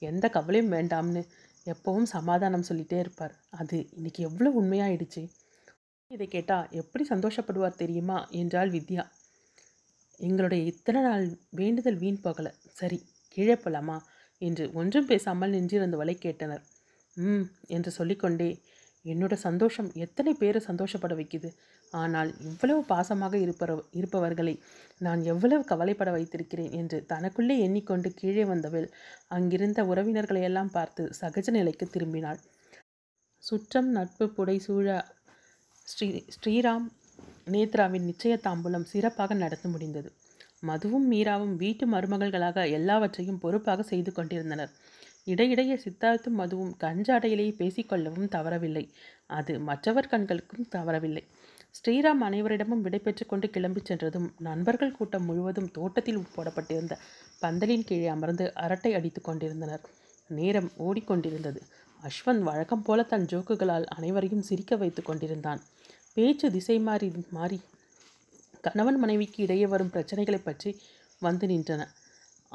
எந்த 0.02 0.26
கவலையும் 0.28 0.72
வேண்டாம்னு 0.72 1.22
எப்பவும் 1.66 2.08
சமாதானம் 2.14 2.68
சொல்லிகிட்டே 2.68 2.98
இருப்பார். 2.98 3.34
அது 3.50 3.76
இன்னைக்கு 3.92 4.20
எவ்வளோ 4.22 4.50
உண்மையாயிடுச்சு. 4.60 5.22
இதை 6.10 6.26
கேட்டால் 6.28 6.70
எப்படி 6.72 7.04
சந்தோஷப்படுவார் 7.08 7.80
தெரியுமா? 7.82 8.18
என்றாள் 8.32 8.70
வித்யா. 8.70 9.04
எங்களுடைய 10.20 10.62
இத்தனை 10.64 11.00
நாள் 11.02 11.24
வேண்டுதல் 11.50 11.96
வீண் 11.96 12.22
போகலை. 12.24 12.52
சரி 12.72 12.98
கீழே 13.36 13.56
போகலாமா 13.56 13.96
என்று 14.42 14.64
ஒன்றும் 14.74 15.06
பேசாமல் 15.06 15.54
நின்றிருந்தவளை 15.56 16.14
கேட்டனர். 16.24 16.62
ம் 17.16 17.46
என்று 17.68 17.90
சொல்லிக்கொண்டே 17.90 18.50
என்னோட 19.04 19.34
சந்தோஷம் 19.44 19.88
எத்தனை 19.96 20.32
பேரை 20.34 20.60
சந்தோஷப்பட 20.60 21.12
வைக்குது? 21.14 21.48
ஆனால் 21.92 22.30
இவ்வளவு 22.40 22.80
பாசமாக 22.88 23.34
இருப்பற 23.36 23.70
இருப்பவர்களை 23.92 24.54
நான் 25.00 25.22
எவ்வளவு 25.24 25.62
கவலைப்பட 25.64 26.10
வைத்திருக்கிறேன் 26.10 26.72
என்று 26.72 26.98
தனக்குள்ளே 27.08 27.56
எண்ணிக்கொண்டு 27.58 28.10
கீழே 28.14 28.44
வந்தவள் 28.44 28.86
அங்கிருந்த 29.28 29.82
உறவினர்களையெல்லாம் 29.84 30.72
பார்த்து 30.72 31.04
சகஜ 31.20 31.48
நிலைக்கு 31.50 31.86
திரும்பினாள். 31.88 32.40
சுற்றம் 33.44 33.90
நட்பு 33.90 34.26
புடை 34.28 34.56
சூழ 34.58 34.88
ஸ்ரீ 35.88 36.08
ஸ்ரீராம் 36.36 36.86
நேத்ராவின் 37.46 38.08
நிச்சய 38.08 38.34
தாம்பூலம் 38.44 38.90
சிறப்பாக 38.90 39.34
நடந்து 39.34 39.68
முடிந்தது. 39.68 40.10
மதுவும் 40.66 41.06
மீராவும் 41.10 41.54
வீட்டு 41.56 41.86
மருமகள்களாக 41.88 42.70
எல்லாவற்றையும் 42.70 43.38
பொறுப்பாக 43.38 43.82
செய்து 43.82 44.12
கொண்டிருந்தனர். 44.12 44.72
இடையிடையே 45.24 45.74
சித்தார்த்தும் 45.74 46.38
மதுவும் 46.38 46.72
கஞ்சாடையிலேயே 46.80 47.52
பேசிக்கொள்ளவும் 47.58 48.28
தவறவில்லை. 48.28 48.84
அது 49.26 49.60
மற்றவர் 49.60 50.08
கண்களுக்கும் 50.08 50.68
தவறவில்லை. 50.70 51.24
ஸ்ரீராம் 51.78 52.22
அனைவரிடமும் 52.22 52.84
விடைபெற்று 52.84 53.26
கொண்டு 53.26 53.46
கிளம்பிச் 53.48 53.84
சென்றதும் 53.84 54.34
நண்பர்கள் 54.38 54.92
கூட்டம் 54.92 55.24
முழுவதும் 55.24 55.70
தோட்டத்தில் 55.70 56.26
போடப்பட்டிருந்த 56.34 56.98
பந்தலின் 57.42 57.84
கீழே 57.84 58.06
அமர்ந்து 58.06 58.54
அரட்டை 58.54 58.94
அடித்து 58.94 59.20
கொண்டிருந்தனர். 59.20 59.80
நேரம் 60.28 60.70
ஓடிக்கொண்டிருந்தது 60.78 61.60
அஸ்வந்த் 62.02 62.42
வழக்கம் 62.42 62.82
போல 62.82 63.02
தன் 63.02 63.24
ஜோக்குகளால் 63.24 63.84
அனைவரையும் 63.84 64.42
சிரிக்க 64.42 64.76
வைத்து 64.76 65.02
கொண்டிருந்தான். 65.02 65.60
பேச்சு 66.14 66.50
திசை 66.50 66.78
மாறி 66.78 67.12
மாறி 67.30 67.60
கணவன் 68.64 68.98
மனைவிக்கு 69.02 69.38
இடையே 69.44 69.66
வரும் 69.72 69.92
பிரச்சனைகளை 69.94 70.40
பற்றி 70.42 70.70
வந்து 71.22 71.46
நின்றன. 71.52 71.82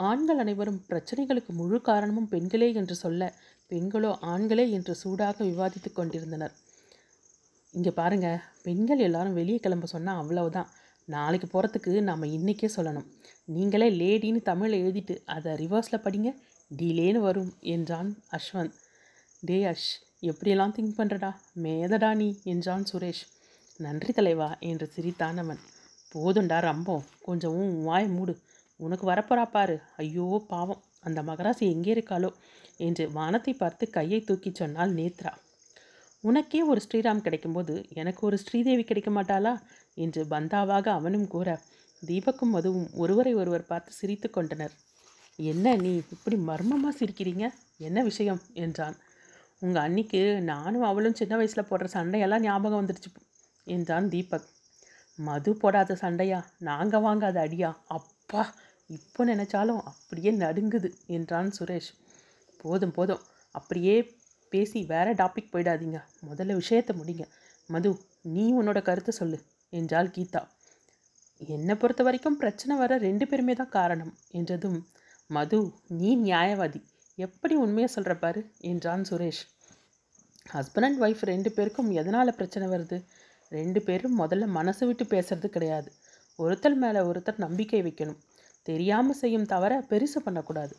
ஆண்கள் 0.09 0.41
அனைவரும் 0.43 0.81
பிரச்சனைகளுக்கு 0.89 1.51
முழு 1.59 1.77
காரணமும் 1.81 2.31
பெண்களே 2.34 2.67
என்று 2.79 2.95
சொல்ல 3.03 3.29
பெண்களோ 3.71 4.11
ஆண்களே 4.34 4.65
என்று 4.77 4.93
சூடாக 5.01 5.38
விவாதித்து 5.49 5.89
கொண்டிருந்தனர். 5.91 6.53
இங்கே 7.73 7.91
பாருங்க 7.99 8.27
பெண்கள் 8.65 9.05
எல்லாரும் 9.07 9.38
வெளியே 9.39 9.59
கிளம்ப 9.65 9.88
சொன்னால் 9.93 10.19
அவ்வளவுதான். 10.21 10.69
நாளைக்கு 11.07 11.47
போகிறதுக்கு 11.51 11.91
நாம் 12.09 12.31
இன்றைக்கே 12.35 12.69
சொல்லணும். 12.75 13.07
நீங்களே 13.55 13.88
லேடின்னு 14.01 14.41
தமிழில் 14.49 14.81
எழுதிட்டு 14.81 15.15
அதை 15.35 15.51
ரிவர்ஸில் 15.63 16.03
படிங்க 16.05 16.29
டிலேன்னு 16.71 17.19
வரும் 17.27 17.51
என்றான் 17.75 18.09
அஸ்வந்த். 18.38 18.77
டே 19.47 19.57
அஷ் 19.71 19.89
எப்படியெல்லாம் 20.29 20.75
திங்க் 20.77 20.97
பண்ணுறடா 20.99 21.31
மேதடா 21.63 22.11
நீ 22.21 22.27
என்றான் 22.53 22.88
சுரேஷ். 22.91 23.23
நன்றி 23.79 24.13
தலைவா 24.13 24.49
என்று 24.69 24.85
சிரித்தான் 24.95 25.39
அவன். 25.43 25.61
போதுண்டா 26.18 26.57
ரம்பம். 26.60 27.03
கொஞ்சம் 27.22 27.56
உன் 27.56 27.84
வாயை 27.84 28.07
மூடு. 28.07 28.34
உனக்கு 28.80 29.06
வரப்போறா 29.11 29.45
பாரு. 29.52 29.81
ஐயோ 29.98 30.45
பாவம். 30.48 30.84
அந்த 30.99 31.22
மகராசி 31.22 31.64
எங்கே 31.73 31.94
இருக்காளோ 31.94 32.30
என்று 32.77 33.11
வானத்தை 33.11 33.53
பார்த்து 33.53 33.89
கையை 33.89 34.19
தூக்கிச் 34.22 34.56
சொன்னால் 34.56 34.94
நேத்ரா. 34.94 35.34
உனக்கே 36.22 36.61
ஒரு 36.64 36.81
ஸ்ரீராம் 36.85 37.23
கிடைக்கும்போது 37.23 37.73
எனக்கு 37.94 38.22
ஒரு 38.26 38.38
ஸ்ரீதேவி 38.38 38.84
கிடைக்க 38.84 39.11
மாட்டாளா? 39.11 39.53
என்று 39.95 40.26
பந்தாவாக 40.26 40.88
அவனும் 40.89 41.27
கூற 41.27 41.49
தீபக்கும் 42.03 42.53
மதுவும் 42.53 42.89
ஒருவரை 42.94 43.34
ஒருவர் 43.34 43.65
பார்த்து 43.65 43.91
சிரித்து 43.91 44.30
கொண்டனர். 44.30 44.73
என்ன 45.39 45.76
நீ 45.76 45.91
இப்படி 45.95 46.35
மர்மமாக 46.35 46.94
சிரிக்கிறீங்க? 46.99 47.45
என்ன 47.77 48.03
விஷயம்? 48.03 48.41
என்றான். 48.53 48.95
உங்கள் 49.60 49.84
அன்னிக்கு 49.84 50.22
நானும் 50.41 50.81
அவளும் 50.81 51.14
சின்ன 51.14 51.35
வயசில் 51.35 51.69
போடுற 51.69 51.88
சண்டையெல்லாம் 51.94 52.39
ஞாபகம் 52.39 52.81
வந்துடுச்சு 52.81 53.11
என்றான் 53.68 54.10
தீபக். 54.10 54.48
மது 55.18 55.56
போடாத 55.56 55.95
சண்டையா? 55.95 56.45
நாங்கள் 56.60 57.02
வாங்காத 57.02 57.38
அடியா? 57.45 57.76
அப்பா 57.88 58.53
இப்போ 58.88 59.26
நினைச்சாலும் 59.26 59.81
அப்படியே 59.84 60.31
நடுங்குது 60.31 60.89
என்றான் 61.07 61.52
சுரேஷ். 61.60 61.89
போதும் 62.57 62.91
போதும். 62.91 63.22
அப்படியே 63.52 64.15
பேசி 64.49 64.84
வேற 64.84 65.14
டாபிக் 65.14 65.52
போயிடாதீங்க. 65.53 66.03
முதல்ல 66.30 66.53
விஷயத்தை 66.53 66.98
முடிங்க. 66.99 67.26
மது 67.68 67.99
நீ 68.22 68.53
உன்னோட 68.53 68.81
கருத்தை 68.81 69.15
சொல்லு 69.15 69.44
என்றாள் 69.69 70.07
கீதா. 70.07 70.48
என்னை 71.38 71.76
பொறுத்த 71.76 72.03
வரைக்கும் 72.03 72.38
பிரச்சனை 72.38 72.77
வர 72.77 72.98
ரெண்டு 72.98 73.27
பேருமே 73.27 73.53
தான் 73.53 73.69
காரணம் 73.69 74.14
என்றதும் 74.31 74.88
மது 75.27 75.73
நீ 75.88 76.18
நியாயவாதி. 76.18 76.84
எப்படி 77.15 77.56
உண்மையை 77.56 77.88
சொல்கிற 77.88 78.15
பாரு? 78.15 78.52
என்றான் 78.57 79.06
சுரேஷ். 79.10 79.44
ஹஸ்பண்ட் 80.53 80.84
அண்ட் 80.84 81.02
ஒய்ஃப் 81.02 81.22
ரெண்டு 81.22 81.52
பேருக்கும் 81.52 81.91
எதனால் 81.91 82.35
பிரச்சனை 82.35 82.68
வருது? 82.68 83.06
ரெண்டு 83.51 83.79
பேரும் 83.81 84.19
முதல்ல 84.19 84.45
மனசு 84.45 84.83
விட்டு 84.87 85.05
பேசுறது 85.05 85.47
கிடையாது. 85.47 85.89
ஒருத்தர் 86.39 86.77
மேலே 86.83 86.99
ஒருத்தர் 86.99 87.43
நம்பிக்கை 87.45 87.81
வைக்கணும். 87.81 88.19
தெரியாமல் 88.63 89.19
செய்யும் 89.21 89.49
தவிர 89.53 89.73
பெருசு 89.89 90.19
பண்ணக்கூடாது. 90.25 90.73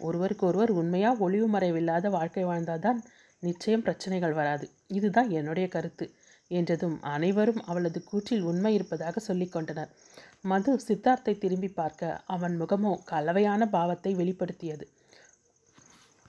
ஒருவருக்கு 0.00 0.44
ஒருவர் 0.46 0.70
உண்மையாக 0.70 1.22
ஒளிவு 1.24 1.48
மறைவில்லாத 1.48 2.10
வாழ்க்கை 2.10 2.44
வாழ்ந்தால்தான் 2.44 3.00
நிச்சயம் 3.42 3.82
பிரச்சனைகள் 3.82 4.32
வராது. 4.32 4.66
இதுதான் 4.88 5.30
என்னுடைய 5.30 5.66
கருத்து 5.68 6.06
என்றதும் 6.50 6.96
அனைவரும் 7.02 7.60
அவளது 7.62 8.00
கூற்றில் 8.10 8.42
உண்மை 8.42 8.72
இருப்பதாக 8.74 9.20
சொல்லி 9.20 9.46
கொண்டனர். 9.48 9.90
மது 10.42 10.72
சித்தார்த்தை 10.86 11.34
திரும்பி 11.38 11.68
பார்க்க 11.68 12.22
அவன் 12.26 12.54
முகமோ 12.60 12.92
கலவையான 13.04 13.68
பாவத்தை 13.68 14.12
வெளிப்படுத்தியது. 14.14 14.84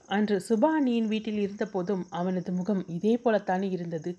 அன்று 0.09 0.35
சுபானியின் 0.49 1.07
வீட்டில் 1.07 1.39
இருந்தபோதும் 1.45 2.03
அவனது 2.09 2.51
முகம் 2.51 2.81
இதே 2.87 3.13
போலத்தானே 3.23 3.67
இருந்தது. 3.69 4.11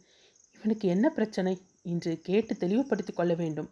இவனுக்கு 0.66 0.88
என்ன 0.88 1.08
பிரச்சனை? 1.10 1.52
என்று 1.82 2.20
கேட்டு 2.20 2.56
தெளிவுபடுத்தி 2.56 3.12
கொள்ள 3.12 3.34
வேண்டும் 3.34 3.68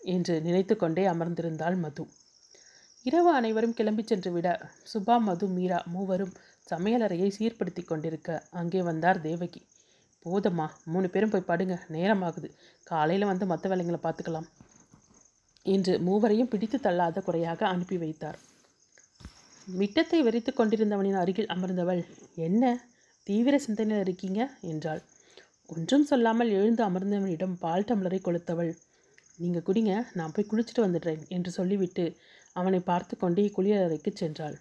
என்று 0.00 0.34
நினைத்து 0.40 0.76
கொண்டே 0.76 1.06
அமர்ந்திருந்தாள் 1.06 1.76
மது. 1.76 2.04
இரவு 3.02 3.30
அனைவரும் 3.30 3.74
கிளம்பிச் 3.76 4.06
சென்று 4.06 4.30
விட 4.32 4.48
சுபா 4.92 5.16
மது 5.20 5.46
மீரா 5.48 5.78
மூவரும் 5.86 6.32
சமையலறையை 6.70 7.28
சீர்படுத்தி 7.38 7.82
கொண்டிருக்க 7.84 8.38
அங்கே 8.50 8.82
வந்தார் 8.82 9.20
தேவகி. 9.20 9.60
போதம்மா 10.24 10.68
மூணு 10.84 11.10
பேரும் 11.10 11.30
போய் 11.30 11.46
படுங்க 11.46 11.76
நேரமாகுது. 11.88 12.50
காலையில் 12.84 13.24
வந்து 13.24 13.46
மற்ற 13.46 13.68
வேலைங்களை 13.68 14.00
பார்த்துக்கலாம் 14.02 14.48
என்று 15.66 15.94
மூவரையும் 15.98 16.48
பிடித்து 16.48 16.80
தள்ளாத 16.80 17.20
குறையாக 17.20 17.66
அனுப்பி 17.66 17.96
வைத்தார். 17.96 18.38
மிட்டத்தை 19.78 20.20
வெறித்து 20.20 20.52
கொண்டிருந்தவனின் 20.52 21.20
அருகில் 21.24 21.52
அமர்ந்தவள் 21.56 22.02
என்ன? 22.34 22.64
தீவிர 23.26 23.58
சிந்தனையில் 23.58 24.04
இருக்கீங்க? 24.04 24.40
என்றாள். 24.62 25.04
ஒன்றும் 25.66 26.04
சொல்லாமல் 26.04 26.50
எழுந்து 26.50 26.84
அமர்ந்தவனிடம் 26.84 27.54
பால் 27.54 27.84
டம்ளரை 27.84 28.20
கொளுத்தவள். 28.24 28.76
நீங்கள் 29.36 29.62
குடிங்க 29.66 30.02
நான் 30.12 30.32
போய் 30.32 30.46
குளிச்சுட்டு 30.50 30.78
வந்துடுறேன் 30.78 31.28
என்று 31.28 31.50
சொல்லிவிட்டு 31.50 32.16
அவனை 32.52 32.80
பார்த்து 32.80 33.16
கொண்டே 33.16 33.52
குளியலறைக்கு 33.56 34.14
சென்றாள். 34.20 34.54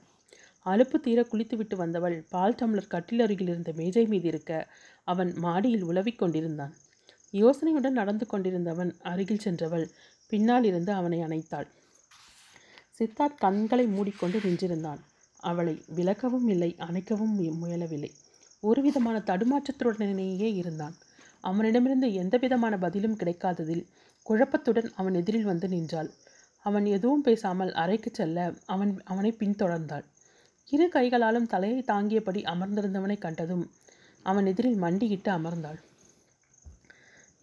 அலுப்பு 0.66 1.00
தீர 1.00 1.24
குளித்துவிட்டு 1.24 1.78
வந்தவள் 1.78 2.26
பால் 2.30 2.56
டம்ளர் 2.56 2.88
கட்டில் 2.88 3.20
அருகில் 3.20 3.48
இருந்த 3.48 3.74
மேஜை 3.76 4.06
மீது 4.06 4.28
இருக்க 4.28 4.68
அவன் 5.04 5.34
மாடியில் 5.36 5.84
உலவிக் 5.84 6.18
கொண்டிருந்தான். 6.18 6.74
யோசனையுடன் 7.32 7.90
நடந்து 7.90 8.26
கொண்டிருந்தவன் 8.26 8.96
அருகில் 9.02 9.40
சென்றவள் 9.40 9.90
பின்னால் 10.28 10.64
இருந்து 10.64 10.92
அவனை 10.92 11.20
அணைத்தாள். 11.20 11.68
சித்தார்த் 13.00 13.38
கண்களை 13.38 13.88
மூடிக்கொண்டு 13.88 14.40
நின்றிருந்தான். 14.40 15.00
அவளை 15.40 15.84
விலக்கவும் 15.96 16.50
இல்லை 16.50 16.76
அணைக்கவும் 16.80 17.40
மு- 17.40 17.56
முயலவில்லை. 17.64 18.10
ஒரு 18.70 18.82
விதமான 18.82 19.18
தடுமாற்றத்துடனேயே 19.30 20.50
இருந்தான். 20.62 20.96
அவனிடமிருந்து 21.42 22.08
எந்த 22.14 22.36
விதமான 22.44 22.74
பதிலும் 22.78 23.18
கிடைக்காததில் 23.18 23.84
குழப்பத்துடன் 24.26 24.90
அவன் 25.00 25.18
எதிரில் 25.22 25.50
வந்து 25.52 25.68
நின்றாள். 25.68 26.10
அவன் 26.66 26.86
எதுவும் 26.98 27.26
பேசாமல் 27.28 27.72
அறைக்கு 27.74 28.12
செல்ல 28.14 28.46
அவன் 28.66 28.92
அவனை 29.04 29.32
பின்தொடர்ந்தாள். 29.40 30.06
இரு 30.68 30.86
கைகளாலும் 30.90 31.50
தலையை 31.54 31.82
தாங்கியபடி 31.88 32.42
அமர்ந்திருந்தவனை 32.54 33.18
கண்டதும் 33.18 33.66
அவன் 34.26 34.48
எதிரில் 34.52 34.80
மண்டியிட்டு 34.84 35.30
அமர்ந்தாள். 35.32 35.80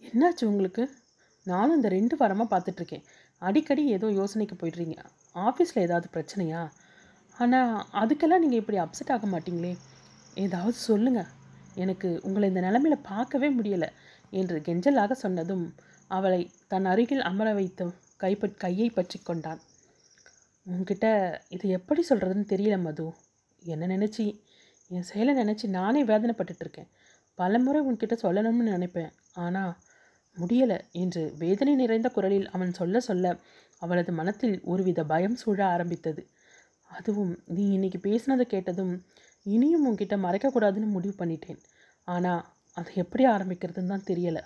என்னாச்சு 0.09 0.43
உங்களுக்கு? 0.43 0.83
நானும் 1.45 1.75
இந்த 1.75 1.89
ரெண்டு 1.97 2.15
வாரமாக 2.17 2.47
பார்த்துட்ருக்கேன். 2.53 3.05
அடிக்கடி 3.41 3.83
ஏதோ 3.95 4.07
யோசனைக்கு 4.19 4.55
போயிடுறீங்க. 4.59 4.97
ஆஃபீஸில் 5.45 5.85
ஏதாவது 5.87 6.07
பிரச்சனையா? 6.15 6.61
ஆனால் 7.37 7.71
அதுக்கெல்லாம் 8.01 8.43
நீங்கள் 8.43 8.61
இப்படி 8.61 8.79
அப்செட் 8.79 9.13
ஆக 9.15 9.27
மாட்டீங்களே. 9.27 9.73
ஏதாவது 10.35 10.77
சொல்லுங்கள் 10.77 11.31
எனக்கு 11.75 12.19
உங்களை 12.23 12.47
இந்த 12.49 12.61
நிலமையில 12.61 12.95
பார்க்கவே 13.01 13.49
முடியலை 13.49 13.89
என்று 14.29 14.57
கெஞ்சலாக 14.59 15.11
சொன்னதும் 15.11 15.75
அவளை 16.07 16.51
தன் 16.67 16.85
அருகில் 16.85 17.21
அமர 17.21 17.53
வைத்து 17.53 17.85
கைப்ப 18.19 18.49
கையை 18.55 18.89
பற்றி 18.89 19.19
கொண்டான். 19.19 19.61
உங்ககிட்ட 20.63 21.07
இதை 21.49 21.69
எப்படி 21.69 22.01
சொல்கிறதுன்னு 22.09 22.45
தெரியல 22.49 22.81
மது. 22.81 23.13
என்ன 23.61 23.87
நினச்சி? 23.87 24.39
என் 24.87 25.01
செயலை 25.01 25.33
நினச்சி 25.43 25.65
நானே 25.67 26.05
வேதனைப்பட்டுட்ருக்கேன் 26.05 26.89
இருக்கேன் 26.89 26.89
பலமுறை 27.35 27.81
உன்கிட்ட 27.81 28.15
சொல்லணும்னு 28.21 28.75
நினைப்பேன். 28.77 29.11
ஆனால் 29.33 29.73
முடியலை 30.37 30.79
என்று 30.91 31.33
வேதனை 31.37 31.75
நிறைந்த 31.75 32.09
குரலில் 32.09 32.49
அவன் 32.49 32.73
சொல்ல 32.73 32.99
சொல்ல 32.99 33.39
அவளது 33.77 34.11
மனத்தில் 34.11 34.61
ஒருவித 34.63 35.03
பயம் 35.03 35.35
சூழ 35.35 35.65
ஆரம்பித்தது. 35.65 36.27
அதுவும் 36.89 37.39
நீ 37.45 37.67
இன்னைக்கு 37.67 37.99
பேசினதை 38.03 38.41
கேட்டதும் 38.41 39.05
இனியும் 39.45 39.85
உன்கிட்ட 39.89 40.15
மறைக்கக்கூடாதுன்னு 40.25 40.89
முடிவு 40.95 41.15
பண்ணிட்டேன். 41.21 41.59
ஆனால் 42.07 42.43
அதை 42.77 42.91
எப்படி 43.03 43.23
ஆரம்பிக்கிறதுன்னு 43.33 43.91
தான் 43.93 44.07
தெரியலை. 44.09 44.43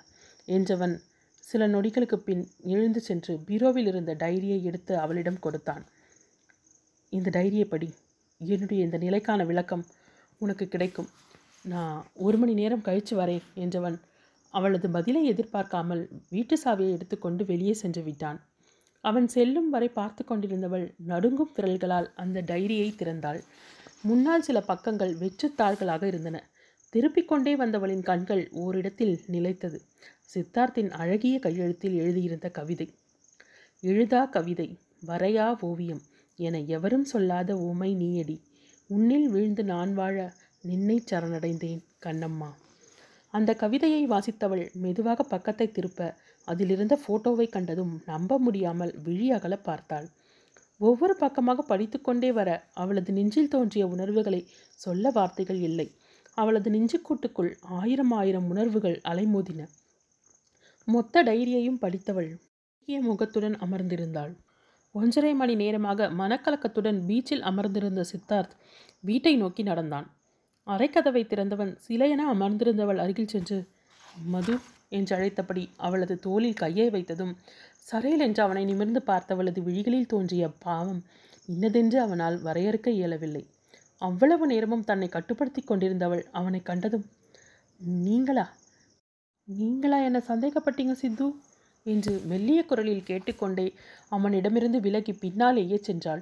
என்றவன் 0.48 0.96
சில 1.44 1.68
நொடிகளுக்கு 1.74 2.18
பின் 2.28 2.44
எழுந்து 2.76 3.02
சென்று 3.02 3.34
பீரோவில் 3.48 3.90
இருந்த 3.92 4.14
டைரியை 4.24 4.58
எடுத்து 4.70 4.94
அவளிடம் 5.04 5.44
கொடுத்தான். 5.46 5.84
இந்த 7.14 7.30
டைரியை 7.38 7.66
படி. 7.74 7.90
என்னுடைய 8.42 8.80
இந்த 8.88 8.98
நிலைக்கான 9.06 9.42
விளக்கம் 9.52 9.86
உனக்கு 10.42 10.66
கிடைக்கும். 10.68 11.10
நான் 11.66 11.96
ஒரு 12.26 12.38
மணி 12.38 12.54
நேரம் 12.60 12.86
கழித்து 12.88 13.14
வரேன் 13.22 13.46
என்றவன் 13.64 13.98
அவளது 14.54 14.88
பதிலை 14.90 15.22
எதிர்பார்க்காமல் 15.26 16.04
வீட்டு 16.30 16.56
சாவியை 16.64 16.92
எடுத்துக்கொண்டு 16.98 17.44
வெளியே 17.46 17.74
சென்று 17.74 18.02
விட்டான். 18.04 18.40
அவன் 19.04 19.28
செல்லும் 19.34 19.70
வரை 19.70 19.90
பார்த்து 19.98 20.22
கொண்டிருந்தவள் 20.24 20.86
நடுங்கும் 21.12 21.52
விரல்களால் 21.58 22.08
அந்த 22.24 22.44
டைரியை 22.52 22.90
திறந்தாள். 23.02 23.40
முன்னால் 24.04 24.42
சில 24.42 24.60
பக்கங்கள் 24.68 25.14
வெற்றுத்தாள்களாக 25.18 26.04
இருந்தன. 26.08 26.38
திருப்பிக் 26.90 27.28
கொண்டே 27.28 27.56
வந்தவளின் 27.56 28.04
கண்கள் 28.04 28.50
ஓரிடத்தில் 28.52 29.16
நிலைத்தது. 29.28 29.80
சித்தார்த்தின் 30.34 30.90
அழகிய 30.90 31.40
கையெழுத்தில் 31.40 31.96
எழுதியிருந்த 31.96 32.50
கவிதை. 32.50 32.88
எழுதா 33.82 34.26
கவிதை 34.26 34.68
வரையா 35.08 35.48
ஓவியம் 35.60 36.04
என 36.40 36.60
எவரும் 36.60 37.04
சொல்லாத 37.04 37.56
ஓமை 37.56 37.92
நீயடி. 37.96 38.38
உன்னில் 38.90 39.28
வீழ்ந்து 39.28 39.64
நான் 39.64 39.94
வாழ 39.94 40.34
நின்னை 40.62 41.04
சரணடைந்தேன் 41.12 41.82
கண்ணம்மா 42.06 42.50
அந்த 43.34 43.54
கவிதையை 43.54 44.08
வாசித்தவள் 44.08 44.74
மெதுவாக 44.74 45.24
பக்கத்தை 45.24 45.72
திருப்ப 45.72 46.16
அதிலிருந்த 46.46 47.00
போட்டோவை 47.08 47.50
கண்டதும் 47.50 48.02
நம்ப 48.06 48.40
முடியாமல் 48.40 48.94
விழி 49.04 49.32
அகல 49.32 49.58
பார்த்தாள். 49.58 50.08
ஒவ்வொரு 50.80 51.16
பக்கமாக 51.16 51.62
படித்துக்கொண்டே 51.62 52.32
வர 52.32 52.50
அவளது 52.74 53.12
நெஞ்சில் 53.14 53.48
தோன்றிய 53.48 53.88
உணர்வுகளை 53.88 54.42
சொல்ல 54.76 55.10
வார்த்தைகள் 55.10 55.60
இல்லை. 55.60 55.88
அவளது 56.34 56.70
நெஞ்சுக்கூட்டுக்குள் 56.72 57.52
ஆயிரம் 57.60 58.12
ஆயிரம் 58.12 58.50
உணர்வுகள் 58.50 58.98
அலைமோதின. 59.04 59.62
மொத்த 60.88 61.24
டைரியையும் 61.24 61.80
படித்தவள் 61.80 62.30
முக்கிய 62.30 63.00
முகத்துடன் 63.02 63.56
அமர்ந்திருந்தாள். 63.56 64.34
ஒன்றரை 64.96 65.34
மணி 65.34 65.56
நேரமாக 65.56 66.10
மனக்கலக்கத்துடன் 66.10 67.00
பீச்சில் 67.08 67.42
அமர்ந்திருந்த 67.42 68.04
சித்தார்த் 68.04 68.54
வீட்டை 69.00 69.34
நோக்கி 69.36 69.64
நடந்தான். 69.64 70.08
அரைக்கதவை 70.68 71.24
திறந்தவன் 71.26 71.74
சிலையென 71.88 72.22
அமர்ந்திருந்தவள் 72.34 72.98
அருகில் 72.98 73.28
சென்று 73.28 73.58
மது 74.26 74.56
என்று 74.90 75.16
அழைத்தபடி 75.16 75.70
அவளது 75.78 76.16
தோளில் 76.20 76.54
கையை 76.54 76.88
வைத்ததும் 76.90 77.34
சரையல் 77.92 78.20
என்று 78.20 78.44
அவனை 78.44 78.66
நிமிர்ந்து 78.66 79.02
பார்த்தவளது 79.06 79.60
விழிகளில் 79.60 80.06
தோன்றிய 80.06 80.50
பாவம் 80.50 81.02
இன்னதென்று 81.46 82.02
அவனால் 82.02 82.38
வரையறுக்க 82.42 82.90
இயலவில்லை. 82.90 83.44
அவ்வளவு 83.98 84.48
நேரமும் 84.48 84.84
தன்னை 84.84 85.08
கட்டுப்படுத்தி 85.10 85.62
கொண்டிருந்தவள் 85.62 86.24
அவனை 86.32 86.62
கண்டதும் 86.62 87.06
நீங்களா? 87.80 88.46
நீங்களா 89.44 90.02
என்ன 90.02 90.20
சந்தேகப்பட்டீங்க 90.28 90.92
சித்து? 90.92 91.28
என்று 91.84 92.22
மெல்லிய 92.26 92.66
குரலில் 92.66 93.04
கேட்டுக்கொண்டே 93.04 93.74
அவனிடமிருந்து 94.10 94.80
விலகி 94.80 95.14
பின்னாலேயே 95.14 95.82
சென்றாள். 95.88 96.22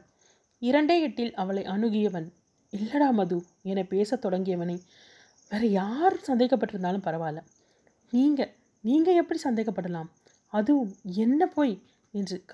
இரண்டே 0.62 1.02
எட்டில் 1.02 1.34
அவளை 1.34 1.64
அணுகியவன் 1.64 2.28
இல்லடா 2.74 3.12
மது 3.12 3.38
என 3.62 3.84
பேசத் 3.84 4.26
தொடங்கியவனை 4.26 4.78
வேற 5.52 5.66
யார் 5.66 6.16
சந்தேகப்பட்டிருந்தாலும் 6.28 7.06
பரவாயில்ல. 7.08 7.42
நீங்கள் 8.12 8.54
நீங்கள் 8.84 9.16
எப்படி 9.16 9.40
சந்தேகப்படலாம்? 9.44 10.10
அதுவும் 10.56 10.92
என்ன 11.24 11.42
போய்? 11.48 11.76
என்று 12.14 12.38
க 12.46 12.54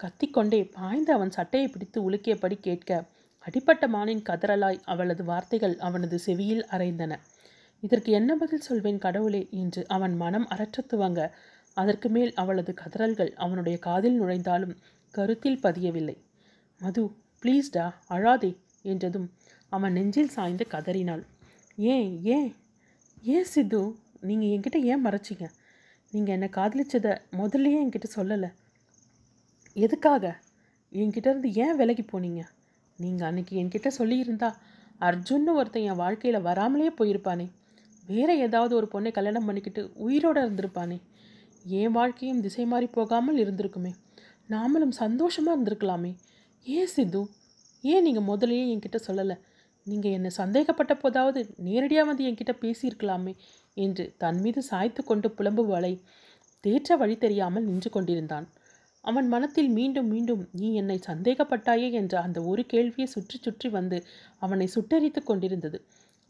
கத்திக்கொண்டே 0.00 0.60
பாய்ந்து 0.72 1.10
அவன் 1.12 1.30
சட்டையை 1.30 1.68
பிடித்து 1.68 1.98
உலுக்கியபடி 2.08 2.56
கேட்க 2.60 2.90
அடிப்பட்ட 3.46 3.84
மானின் 3.88 4.24
கதறலாய் 4.28 4.80
அவளது 4.84 5.22
வார்த்தைகள் 5.24 5.76
அவனது 5.78 6.16
செவியில் 6.18 6.64
அரைந்தன 6.70 7.12
இதற்கு 7.82 8.10
என்ன 8.12 8.30
பதில் 8.36 8.66
சொல்வேன் 8.66 8.98
கடவுளே? 8.98 9.42
என்று 9.52 9.82
அவன் 9.88 10.14
மனம் 10.16 10.46
அரற்றத் 10.48 10.90
துவங்க 10.92 11.20
அதற்கு 11.76 12.08
மேல் 12.08 12.32
அவளது 12.34 12.72
கதறல்கள் 12.74 13.32
அவனுடைய 13.36 13.76
காதில் 13.78 14.18
நுழைந்தாலும் 14.20 14.74
கருத்தில் 15.14 15.62
பதியவில்லை. 15.62 16.16
மது 16.80 17.02
ப்ளீஸ்டா 17.42 17.84
அழாதே 18.10 18.52
என்றதும் 18.84 19.28
அவன் 19.72 19.92
நெஞ்சில் 19.92 20.34
சாய்ந்து 20.36 20.66
கதறினாள். 20.66 21.24
ஏன் 21.78 22.10
ஏன் 22.28 22.50
ஏன் 23.34 23.44
சித்து 23.44 23.80
நீங்கள் 24.20 24.52
என்கிட்ட 24.54 24.78
ஏன் 24.92 25.04
மறைச்சிங்க? 25.06 25.46
நீங்கள் 26.12 26.34
என்னை 26.34 26.48
காதலிச்சதை 26.48 27.12
முதல்லையே 27.38 27.78
என்கிட்ட 27.82 28.08
சொல்லலை. 28.16 28.48
எதுக்காக? 29.76 30.24
என்கிட்ட 30.92 31.28
இருந்து 31.30 31.52
ஏன் 31.52 31.76
விலகி 31.76 32.04
போனீங்க? 32.12 32.42
நீங்கள் 32.98 33.28
அன்றைக்கி 33.28 33.54
என்கிட்ட 33.60 33.90
சொல்லியிருந்தா 33.98 34.48
அர்ஜுன்னு 35.00 35.52
ஒருத்தன் 35.54 35.82
என் 35.82 35.96
வாழ்க்கையில் 35.96 36.40
வராமலே 36.40 36.90
போயிருப்பானே. 36.98 37.46
வேறு 38.06 38.38
ஏதாவது 38.38 38.76
ஒரு 38.76 38.88
பொண்ணை 38.92 39.10
கல்யாணம் 39.12 39.44
பண்ணிக்கிட்டு 39.44 39.92
உயிரோட 40.06 40.38
இருந்திருப்பானே. 40.44 40.98
என் 41.64 41.90
வாழ்க்கையும் 41.90 42.40
திசை 42.40 42.66
மாறி 42.66 42.86
போகாமல் 42.86 43.36
இருந்திருக்குமே. 43.36 43.92
நாமளும் 44.50 44.94
சந்தோஷமாக 45.02 45.56
இருந்திருக்கலாமே. 45.56 46.12
ஏன் 46.66 46.86
சித்து 46.86 47.22
ஏன் 47.84 48.02
நீங்கள் 48.02 48.28
முதலையே 48.30 48.64
என்கிட்ட 48.72 48.98
சொல்லலை? 49.06 49.36
நீங்கள் 49.86 50.10
என்னை 50.10 50.30
சந்தேகப்பட்ட 50.30 50.94
போதாவது 50.94 51.40
நேரடியாக 51.56 52.08
வந்து 52.08 52.24
என்கிட்ட 52.24 52.52
பேசியிருக்கலாமே. 52.60 53.32
என்று 53.76 54.04
தன் 54.18 54.40
மீது 54.40 54.60
சாய்த்து 54.62 55.02
கொண்டு 55.04 55.28
புலம்புவளை 55.28 55.92
தேற்ற 56.64 56.96
வழி 56.96 57.16
தெரியாமல் 57.18 57.64
நின்று 57.64 57.90
கொண்டிருந்தான். 57.90 58.46
அவன் 59.04 59.28
மனத்தில் 59.28 59.70
மீண்டும் 59.70 60.08
மீண்டும் 60.08 60.42
நீ 60.52 60.68
என்னை 60.74 60.98
சந்தேகப்பட்டாயே? 61.06 61.88
என்ற 61.92 62.14
அந்த 62.20 62.38
ஒரு 62.42 62.62
கேள்வியை 62.66 63.06
சுற்றி 63.06 63.38
சுற்றி 63.38 63.68
வந்து 63.68 63.98
அவனை 64.38 64.66
சுட்டரித்து 64.66 65.22
கொண்டிருந்தது. 65.22 65.78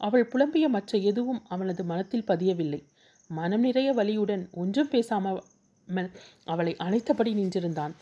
அவள் 0.01 0.25
புலம்பிய 0.31 0.67
மற்ற 0.67 0.97
எதுவும் 1.09 1.41
அவனது 1.47 1.81
மனத்தில் 1.83 2.27
பதியவில்லை. 2.27 2.81
மனம் 3.29 3.59
நிறைய 3.59 3.89
வலியுடன் 3.93 4.43
ஒன்றும் 4.53 4.89
பேசாமல் 4.89 5.39
அவளை 6.47 6.73
அணைத்தபடி 6.77 7.31
நின்றிருந்தான். 7.33 7.93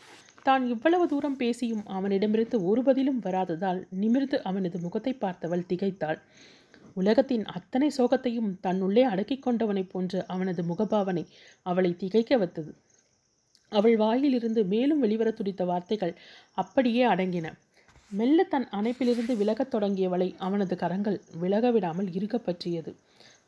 தான் 0.42 0.64
இவ்வளவு 0.66 1.04
தூரம் 1.08 1.36
பேசியும் 1.36 1.84
அவனிடமிருந்து 1.86 2.56
ஒரு 2.64 2.80
பதிலும் 2.82 3.20
வராததால் 3.22 3.80
நிமிர்ந்து 3.94 4.38
அவனது 4.42 4.78
முகத்தை 4.80 5.12
பார்த்தவள் 5.14 5.68
திகைத்தாள். 5.68 6.18
உலகத்தின் 6.94 7.44
அத்தனை 7.44 7.92
சோகத்தையும் 7.96 8.54
தன்னுள்ளே 8.62 9.00
அடக்கிக் 9.00 9.42
கொண்டவனைப் 9.42 9.90
போன்ற 9.90 10.24
அவனது 10.28 10.62
முகபாவனை 10.62 11.26
அவளை 11.62 11.96
திகைக்க 11.96 12.36
வைத்தது. 12.36 12.74
அவள் 13.68 13.96
வாயிலிருந்து 13.96 14.64
மேலும் 14.64 15.02
வெளிவரத் 15.02 15.36
துடித்த 15.36 15.64
வார்த்தைகள் 15.64 16.18
அப்படியே 16.54 17.06
அடங்கின. 17.06 17.52
மெல்ல 18.10 18.42
தன் 18.44 18.68
அணைப்பிலிருந்து 18.68 19.36
விலகத் 19.36 19.74
தொடங்கியவளை 19.74 20.34
அவனது 20.38 20.76
கரங்கள் 20.76 21.20
விலக 21.38 21.70
விடாமல் 21.70 22.12
இறுகப் 22.12 22.44
பற்றியது. 22.44 22.96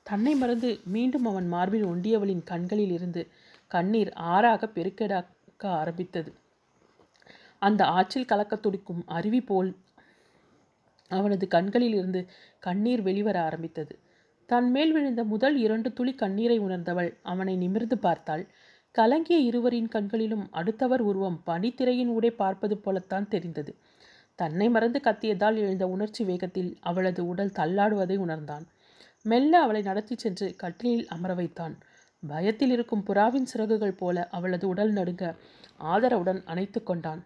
தன்னை 0.02 0.34
மறந்து 0.34 0.80
மீண்டும் 0.84 1.26
அவன் 1.26 1.48
மார்பில் 1.48 1.84
ஒண்டியவளின் 1.84 2.42
கண்களில் 2.44 2.90
இருந்து 2.90 3.28
கண்ணீர் 3.66 4.12
ஆறாக 4.12 4.66
பெருக்கெடாக்க 4.66 5.26
ஆரம்பித்தது. 5.58 6.34
அந்த 7.58 7.84
ஆற்றில் 7.84 8.24
கலக்க 8.24 8.56
துடிக்கும் 8.56 9.02
அருவி 9.06 9.40
போல் 9.40 9.76
அவனது 11.14 11.46
கண்களில் 11.48 11.94
இருந்து 11.94 12.20
கண்ணீர் 12.58 13.02
வெளிவர 13.02 13.36
ஆரம்பித்தது. 13.42 13.94
தன் 14.48 14.68
மேல் 14.70 14.92
விழுந்த 14.92 15.24
முதல் 15.24 15.56
இரண்டு 15.56 15.88
துளி 15.92 16.12
கண்ணீரை 16.14 16.56
உணர்ந்தவள் 16.60 17.10
அவனை 17.22 17.54
நிமிர்ந்து 17.56 17.98
பார்த்தாள். 17.98 18.44
கலங்கிய 18.94 19.38
இருவரின் 19.40 19.88
கண்களிலும் 19.88 20.44
அடுத்தவர் 20.50 21.00
உருவம் 21.00 21.38
பனித்திரையின் 21.46 22.06
ஊடே 22.06 22.30
பார்ப்பது 22.30 22.76
போலத்தான் 22.76 23.28
தெரிந்தது. 23.28 23.72
தன்னை 24.38 24.66
மறந்து 24.68 25.00
கத்தியதால் 25.04 25.56
எழுந்த 25.56 25.84
உணர்ச்சி 25.86 26.22
வேகத்தில் 26.24 26.70
அவளது 26.80 27.22
உடல் 27.26 27.56
தள்ளாடுவதை 27.56 28.16
உணர்ந்தான். 28.16 28.64
மெல்ல 29.22 29.52
அவளை 29.60 29.82
நடத்தி 29.82 30.14
சென்று 30.16 30.46
கட்டிலில் 30.56 31.08
அமர 31.08 31.34
வைத்தான். 31.34 31.74
பயத்தில் 32.22 32.70
இருக்கும் 32.70 33.04
புறாவின் 33.06 33.50
சிறகுகள் 33.52 33.98
போல 33.98 34.26
அவளது 34.28 34.66
உடல் 34.68 34.92
நடுங்க 34.92 35.24
ஆதரவுடன் 35.84 36.40
அணைத்து 36.44 36.82
கொண்டான். 36.82 37.22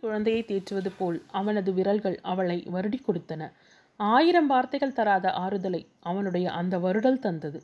குழந்தையை 0.00 0.42
தேற்றுவது 0.42 0.90
போல் 0.98 1.22
அவனது 1.30 1.72
விரல்கள் 1.72 2.18
அவளை 2.22 2.66
வருடி 2.72 2.98
கொடுத்தன. 3.00 3.52
ஆயிரம் 4.00 4.46
வார்த்தைகள் 4.46 4.92
தராத 4.92 5.32
ஆறுதலை 5.32 5.86
அவனுடைய 6.00 6.50
அந்த 6.50 6.78
வருடல் 6.78 7.18
தந்தது. 7.18 7.60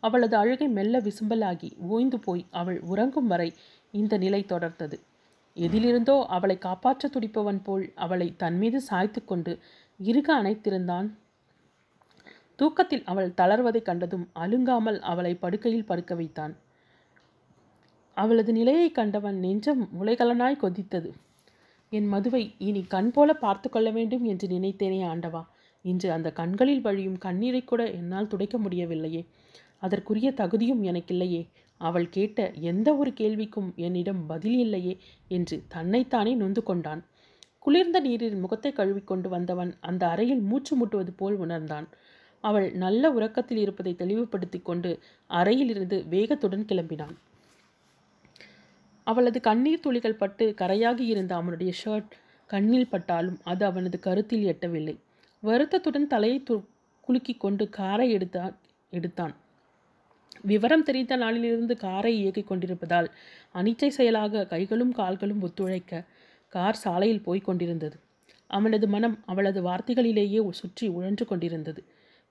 அவளது 0.00 0.36
அழுகை 0.36 0.68
மெல்ல 0.68 0.98
விசும்பலாகி 0.98 1.70
ஓய்ந்து 1.78 2.18
போய் 2.20 2.46
அவள் 2.50 2.80
உறங்கும் 2.80 3.26
வரை 3.26 3.54
இந்த 3.90 4.16
நிலை 4.16 4.44
தொடர்ந்தது. 4.48 4.96
எதிலிருந்தோ 5.56 6.26
அவளை 6.26 6.58
காப்பாற்ற 6.58 7.08
துடிப்பவன் 7.08 7.62
போல் 7.62 7.92
அவளை 7.94 8.34
தன்மீது 8.36 8.80
சாய்த்து 8.80 9.24
கொண்டு 9.24 9.58
இருக 10.00 10.28
அணைத்திருந்தான். 10.42 11.08
தூக்கத்தில் 12.56 13.04
அவள் 13.04 13.34
தளர்வதைக் 13.36 13.82
கண்டதும் 13.82 14.26
அலுங்காமல் 14.32 15.00
அவளை 15.00 15.34
படுக்கையில் 15.34 15.84
படுக்க 15.84 16.14
வைத்தான். 16.14 16.54
அவளது 18.16 18.52
நிலையை 18.52 18.90
கண்டவன் 18.90 19.38
நெஞ்சம் 19.38 19.82
முளைகலனாய் 20.00 20.62
கொதித்தது. 20.62 21.10
என் 21.92 22.06
மதுவை 22.06 22.54
இனி 22.58 22.82
கண் 22.82 23.10
போல 23.10 23.34
பார்த்து 23.34 23.70
கொள்ள 23.70 23.90
வேண்டும் 23.90 24.24
என்று 24.24 24.48
நினைத்தேனே 24.48 25.00
ஆண்டவா. 25.04 25.46
இன்று 25.84 26.12
அந்த 26.12 26.32
கண்களில் 26.32 26.80
வழியும் 26.80 27.18
கண்ணீரை 27.18 27.64
கூட 27.64 27.90
என்னால் 27.90 28.26
துடைக்க 28.26 28.58
முடியவில்லையே. 28.58 29.26
அதற்குரிய 29.78 30.32
தகுதியும் 30.32 30.82
எனக்கில்லையே. 30.82 31.42
அவள் 31.80 32.08
கேட்ட 32.08 32.52
எந்த 32.60 32.94
ஒரு 32.94 33.10
கேள்விக்கும் 33.10 33.74
என்னிடம் 33.76 34.26
பதில் 34.26 34.58
இல்லையே 34.58 34.98
என்று 35.28 35.64
தன்னைத்தானே 35.68 36.34
நொந்து 36.34 36.62
கொண்டான். 36.62 37.02
குளிர்ந்த 37.58 38.00
நீரில் 38.00 38.36
முகத்தை 38.36 38.72
கழுவிக்கொண்டு 38.72 39.28
வந்தவன் 39.28 39.72
அந்த 39.80 40.08
அறையில் 40.08 40.40
மூச்சு 40.40 40.76
முட்டுவது 40.76 41.12
போல் 41.16 41.36
உணர்ந்தான். 41.36 41.88
அவள் 42.44 42.72
நல்ல 42.72 43.12
உறக்கத்தில் 43.12 43.58
இருப்பதை 43.58 43.94
தெளிவுபடுத்தி 43.94 44.60
கொண்டு 44.60 44.98
அறையிலிருந்து 45.30 46.04
வேகத்துடன் 46.10 46.68
கிளம்பினான். 46.68 47.16
அவளது 49.06 49.40
கண்ணீர் 49.40 49.80
துளிகள் 49.80 50.20
பட்டு 50.22 50.54
கரையாகி 50.58 51.04
இருந்த 51.12 51.34
அவனுடைய 51.34 51.72
ஷர்ட் 51.84 52.12
கண்ணில் 52.50 52.90
பட்டாலும் 52.90 53.38
அது 53.44 53.64
அவனது 53.64 53.98
கருத்தில் 53.98 54.44
எட்டவில்லை. 54.44 54.94
வருத்தத்துடன் 55.42 56.06
தலையை 56.06 56.38
து 56.40 56.54
குலுக்கி 57.00 57.34
கொண்டு 57.34 57.64
காரை 57.68 58.06
எடுத்தா 58.12 58.44
எடுத்தான். 58.92 59.34
விவரம் 60.42 60.82
தெரிந்த 60.82 61.14
நாளிலிருந்து 61.16 61.76
காரை 61.76 62.12
இயக்கிக் 62.20 62.46
கொண்டிருப்பதால் 62.46 63.08
அனிச்சை 63.54 63.88
செயலாக 63.88 64.44
கைகளும் 64.46 64.92
கால்களும் 64.92 65.42
ஒத்துழைக்க 65.42 66.04
கார் 66.52 66.74
சாலையில் 66.74 67.22
போய்க் 67.22 67.44
கொண்டிருந்தது. 67.44 67.96
அவனது 68.50 68.86
மனம் 68.88 69.16
அவளது 69.26 69.60
வார்த்தைகளிலேயே 69.62 70.50
சுற்றி 70.50 70.86
உழன்று 70.88 71.24
கொண்டிருந்தது. 71.26 71.80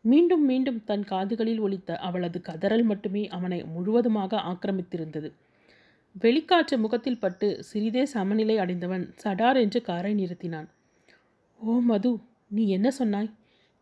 மீண்டும் 0.05 0.43
மீண்டும் 0.45 0.79
தன் 0.83 1.03
காதுகளில் 1.03 1.61
ஒலித்த 1.61 1.97
அவளது 1.97 2.39
கதறல் 2.49 2.83
மட்டுமே 2.83 3.23
அவனை 3.27 3.59
முழுவதுமாக 3.63 4.41
ஆக்கிரமித்திருந்தது. 4.51 5.29
வெளிக்காற்று 6.21 6.77
முகத்தில் 6.77 7.19
பட்டு 7.19 7.63
சிறிதே 7.63 8.05
சமநிலை 8.05 8.57
அடைந்தவன் 8.57 9.13
சடார் 9.23 9.59
என்று 9.59 9.81
காரை 9.81 10.13
நிறுத்தினான். 10.15 10.67
ஓ 11.59 11.79
மது 11.79 12.19
நீ 12.47 12.67
என்ன 12.67 12.91
சொன்னாய்? 12.91 13.29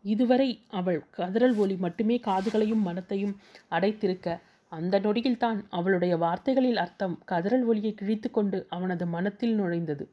இதுவரை 0.02 0.62
அவள் 0.68 1.04
கதறல் 1.16 1.56
ஒலி 1.56 1.76
மட்டுமே 1.76 2.20
காதுகளையும் 2.26 2.82
மனத்தையும் 2.82 3.36
அடைத்திருக்க 3.70 4.40
அந்த 4.72 5.00
நொடியில்தான் 5.00 5.64
அவளுடைய 5.68 6.16
வார்த்தைகளில் 6.16 6.76
அர்த்தம் 6.76 7.22
கதறல் 7.30 7.64
ஒலியை 7.64 7.94
கிழித்து 7.94 8.30
கொண்டு 8.30 8.66
அவனது 8.68 9.06
மனத்தில் 9.06 9.60
நுழைந்தது. 9.60 10.08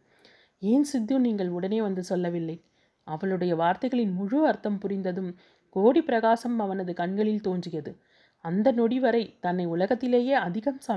ஏன் 0.59 0.83
சித்து 0.83 1.19
நீங்கள் 1.19 1.49
உடனே 1.49 1.81
வந்து 1.81 2.03
சொல்லவில்லை? 2.03 2.61
அவளுடைய 3.03 3.55
வார்த்தைகளின் 3.55 4.11
முழு 4.11 4.47
அர்த்தம் 4.47 4.79
புரிந்ததும் 4.79 5.31
கோடி 5.69 6.01
பிரகாசம் 6.01 6.59
அவனது 6.59 6.93
கண்களில் 6.93 7.41
தோன்றியது. 7.41 7.97
அந்த 8.45 8.71
நொடி 8.71 8.99
வரை 8.99 9.35
தன்னை 9.39 9.65
உலகத்திலேயே 9.65 10.33
அதிகம் 10.33 10.81
ச 10.87 10.95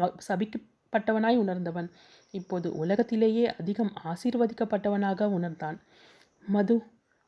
பட்டவனாய் 0.93 1.37
உணர்ந்தவன். 1.37 1.91
இப்போது 2.31 2.73
உலகத்திலேயே 2.73 3.45
அதிகம் 3.47 3.93
ஆசீர்வதிக்கப்பட்டவனாக 4.05 5.25
உணர்ந்தான். 5.25 5.79
மது 6.47 6.83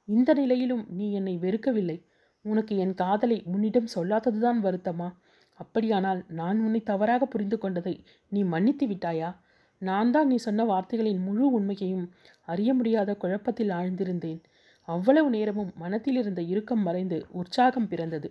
இந்த 0.09 0.32
நிலையிலும் 0.32 0.87
நீ 0.89 1.12
என்னை 1.12 1.39
வெறுக்கவில்லை. 1.39 2.05
உனக்கு 2.43 2.77
என் 2.77 2.95
காதலை 2.95 3.43
உன்னிடம் 3.45 3.89
சொல்லாததுதான் 3.95 4.61
வருத்தமா? 4.62 5.09
அப்படியானால் 5.55 6.24
நான் 6.28 6.61
உன்னை 6.61 6.81
தவறாக 6.82 7.27
புரிந்து 7.27 7.59
கொண்டதை 7.59 8.05
நீ 8.28 8.43
மன்னித்து 8.43 8.87
விட்டாயா? 8.87 9.37
நான் 9.78 10.11
தான் 10.11 10.27
நீ 10.27 10.37
சொன்ன 10.37 10.65
வார்த்தைகளின் 10.65 11.20
முழு 11.23 11.51
உண்மையையும் 11.51 12.07
அறிய 12.45 12.74
முடியாத 12.74 13.15
குழப்பத்தில் 13.15 13.69
ஆழ்ந்திருந்தேன். 13.69 14.41
அவ்வளவு 14.89 15.31
நேரமும் 15.31 15.73
மனத்தில் 15.77 16.16
இருந்த 16.16 16.41
இறுக்கம் 16.43 16.82
மறைந்து 16.82 17.27
உற்சாகம் 17.31 17.89
பிறந்தது. 17.89 18.28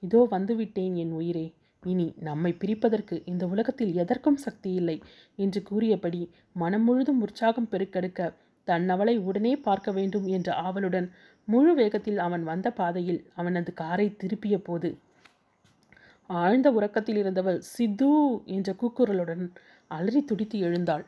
இதோ 0.00 0.28
வந்துவிட்டேன் 0.30 0.94
என் 0.94 1.12
உயிரே. 1.12 1.54
இனி 1.82 2.06
நம்மை 2.18 2.50
பிரிப்பதற்கு 2.52 3.16
இந்த 3.24 3.44
உலகத்தில் 3.46 3.92
எதற்கும் 3.94 4.36
சக்தி 4.36 4.70
இல்லை 4.74 4.96
என்று 5.36 5.62
கூறியபடி 5.62 6.20
மனம் 6.52 6.84
முழுதும் 6.84 7.20
உற்சாகம் 7.20 7.68
பெருக்கெடுக்க 7.70 8.34
தன் 8.68 8.88
அவளை 8.88 9.14
உடனே 9.18 9.52
பார்க்க 9.56 9.90
வேண்டும் 9.90 10.26
என்ற 10.26 10.48
ஆவலுடன் 10.54 11.06
முழு 11.48 11.74
வேகத்தில் 11.74 12.18
அவன் 12.18 12.44
வந்த 12.44 12.68
பாதையில் 12.70 13.20
அவனது 13.34 13.72
காரை 13.72 14.06
திருப்பிய 14.22 14.56
போது 14.58 14.90
ஆழ்ந்த 16.30 16.68
உறக்கத்தில் 16.72 17.16
இருந்தவள் 17.16 17.60
சித்து 17.60 18.10
என்ற 18.44 18.72
கூக்குரலுடன் 18.72 19.44
அலறி 19.90 20.24
துடித்து 20.24 20.58
எழுந்தாள். 20.58 21.04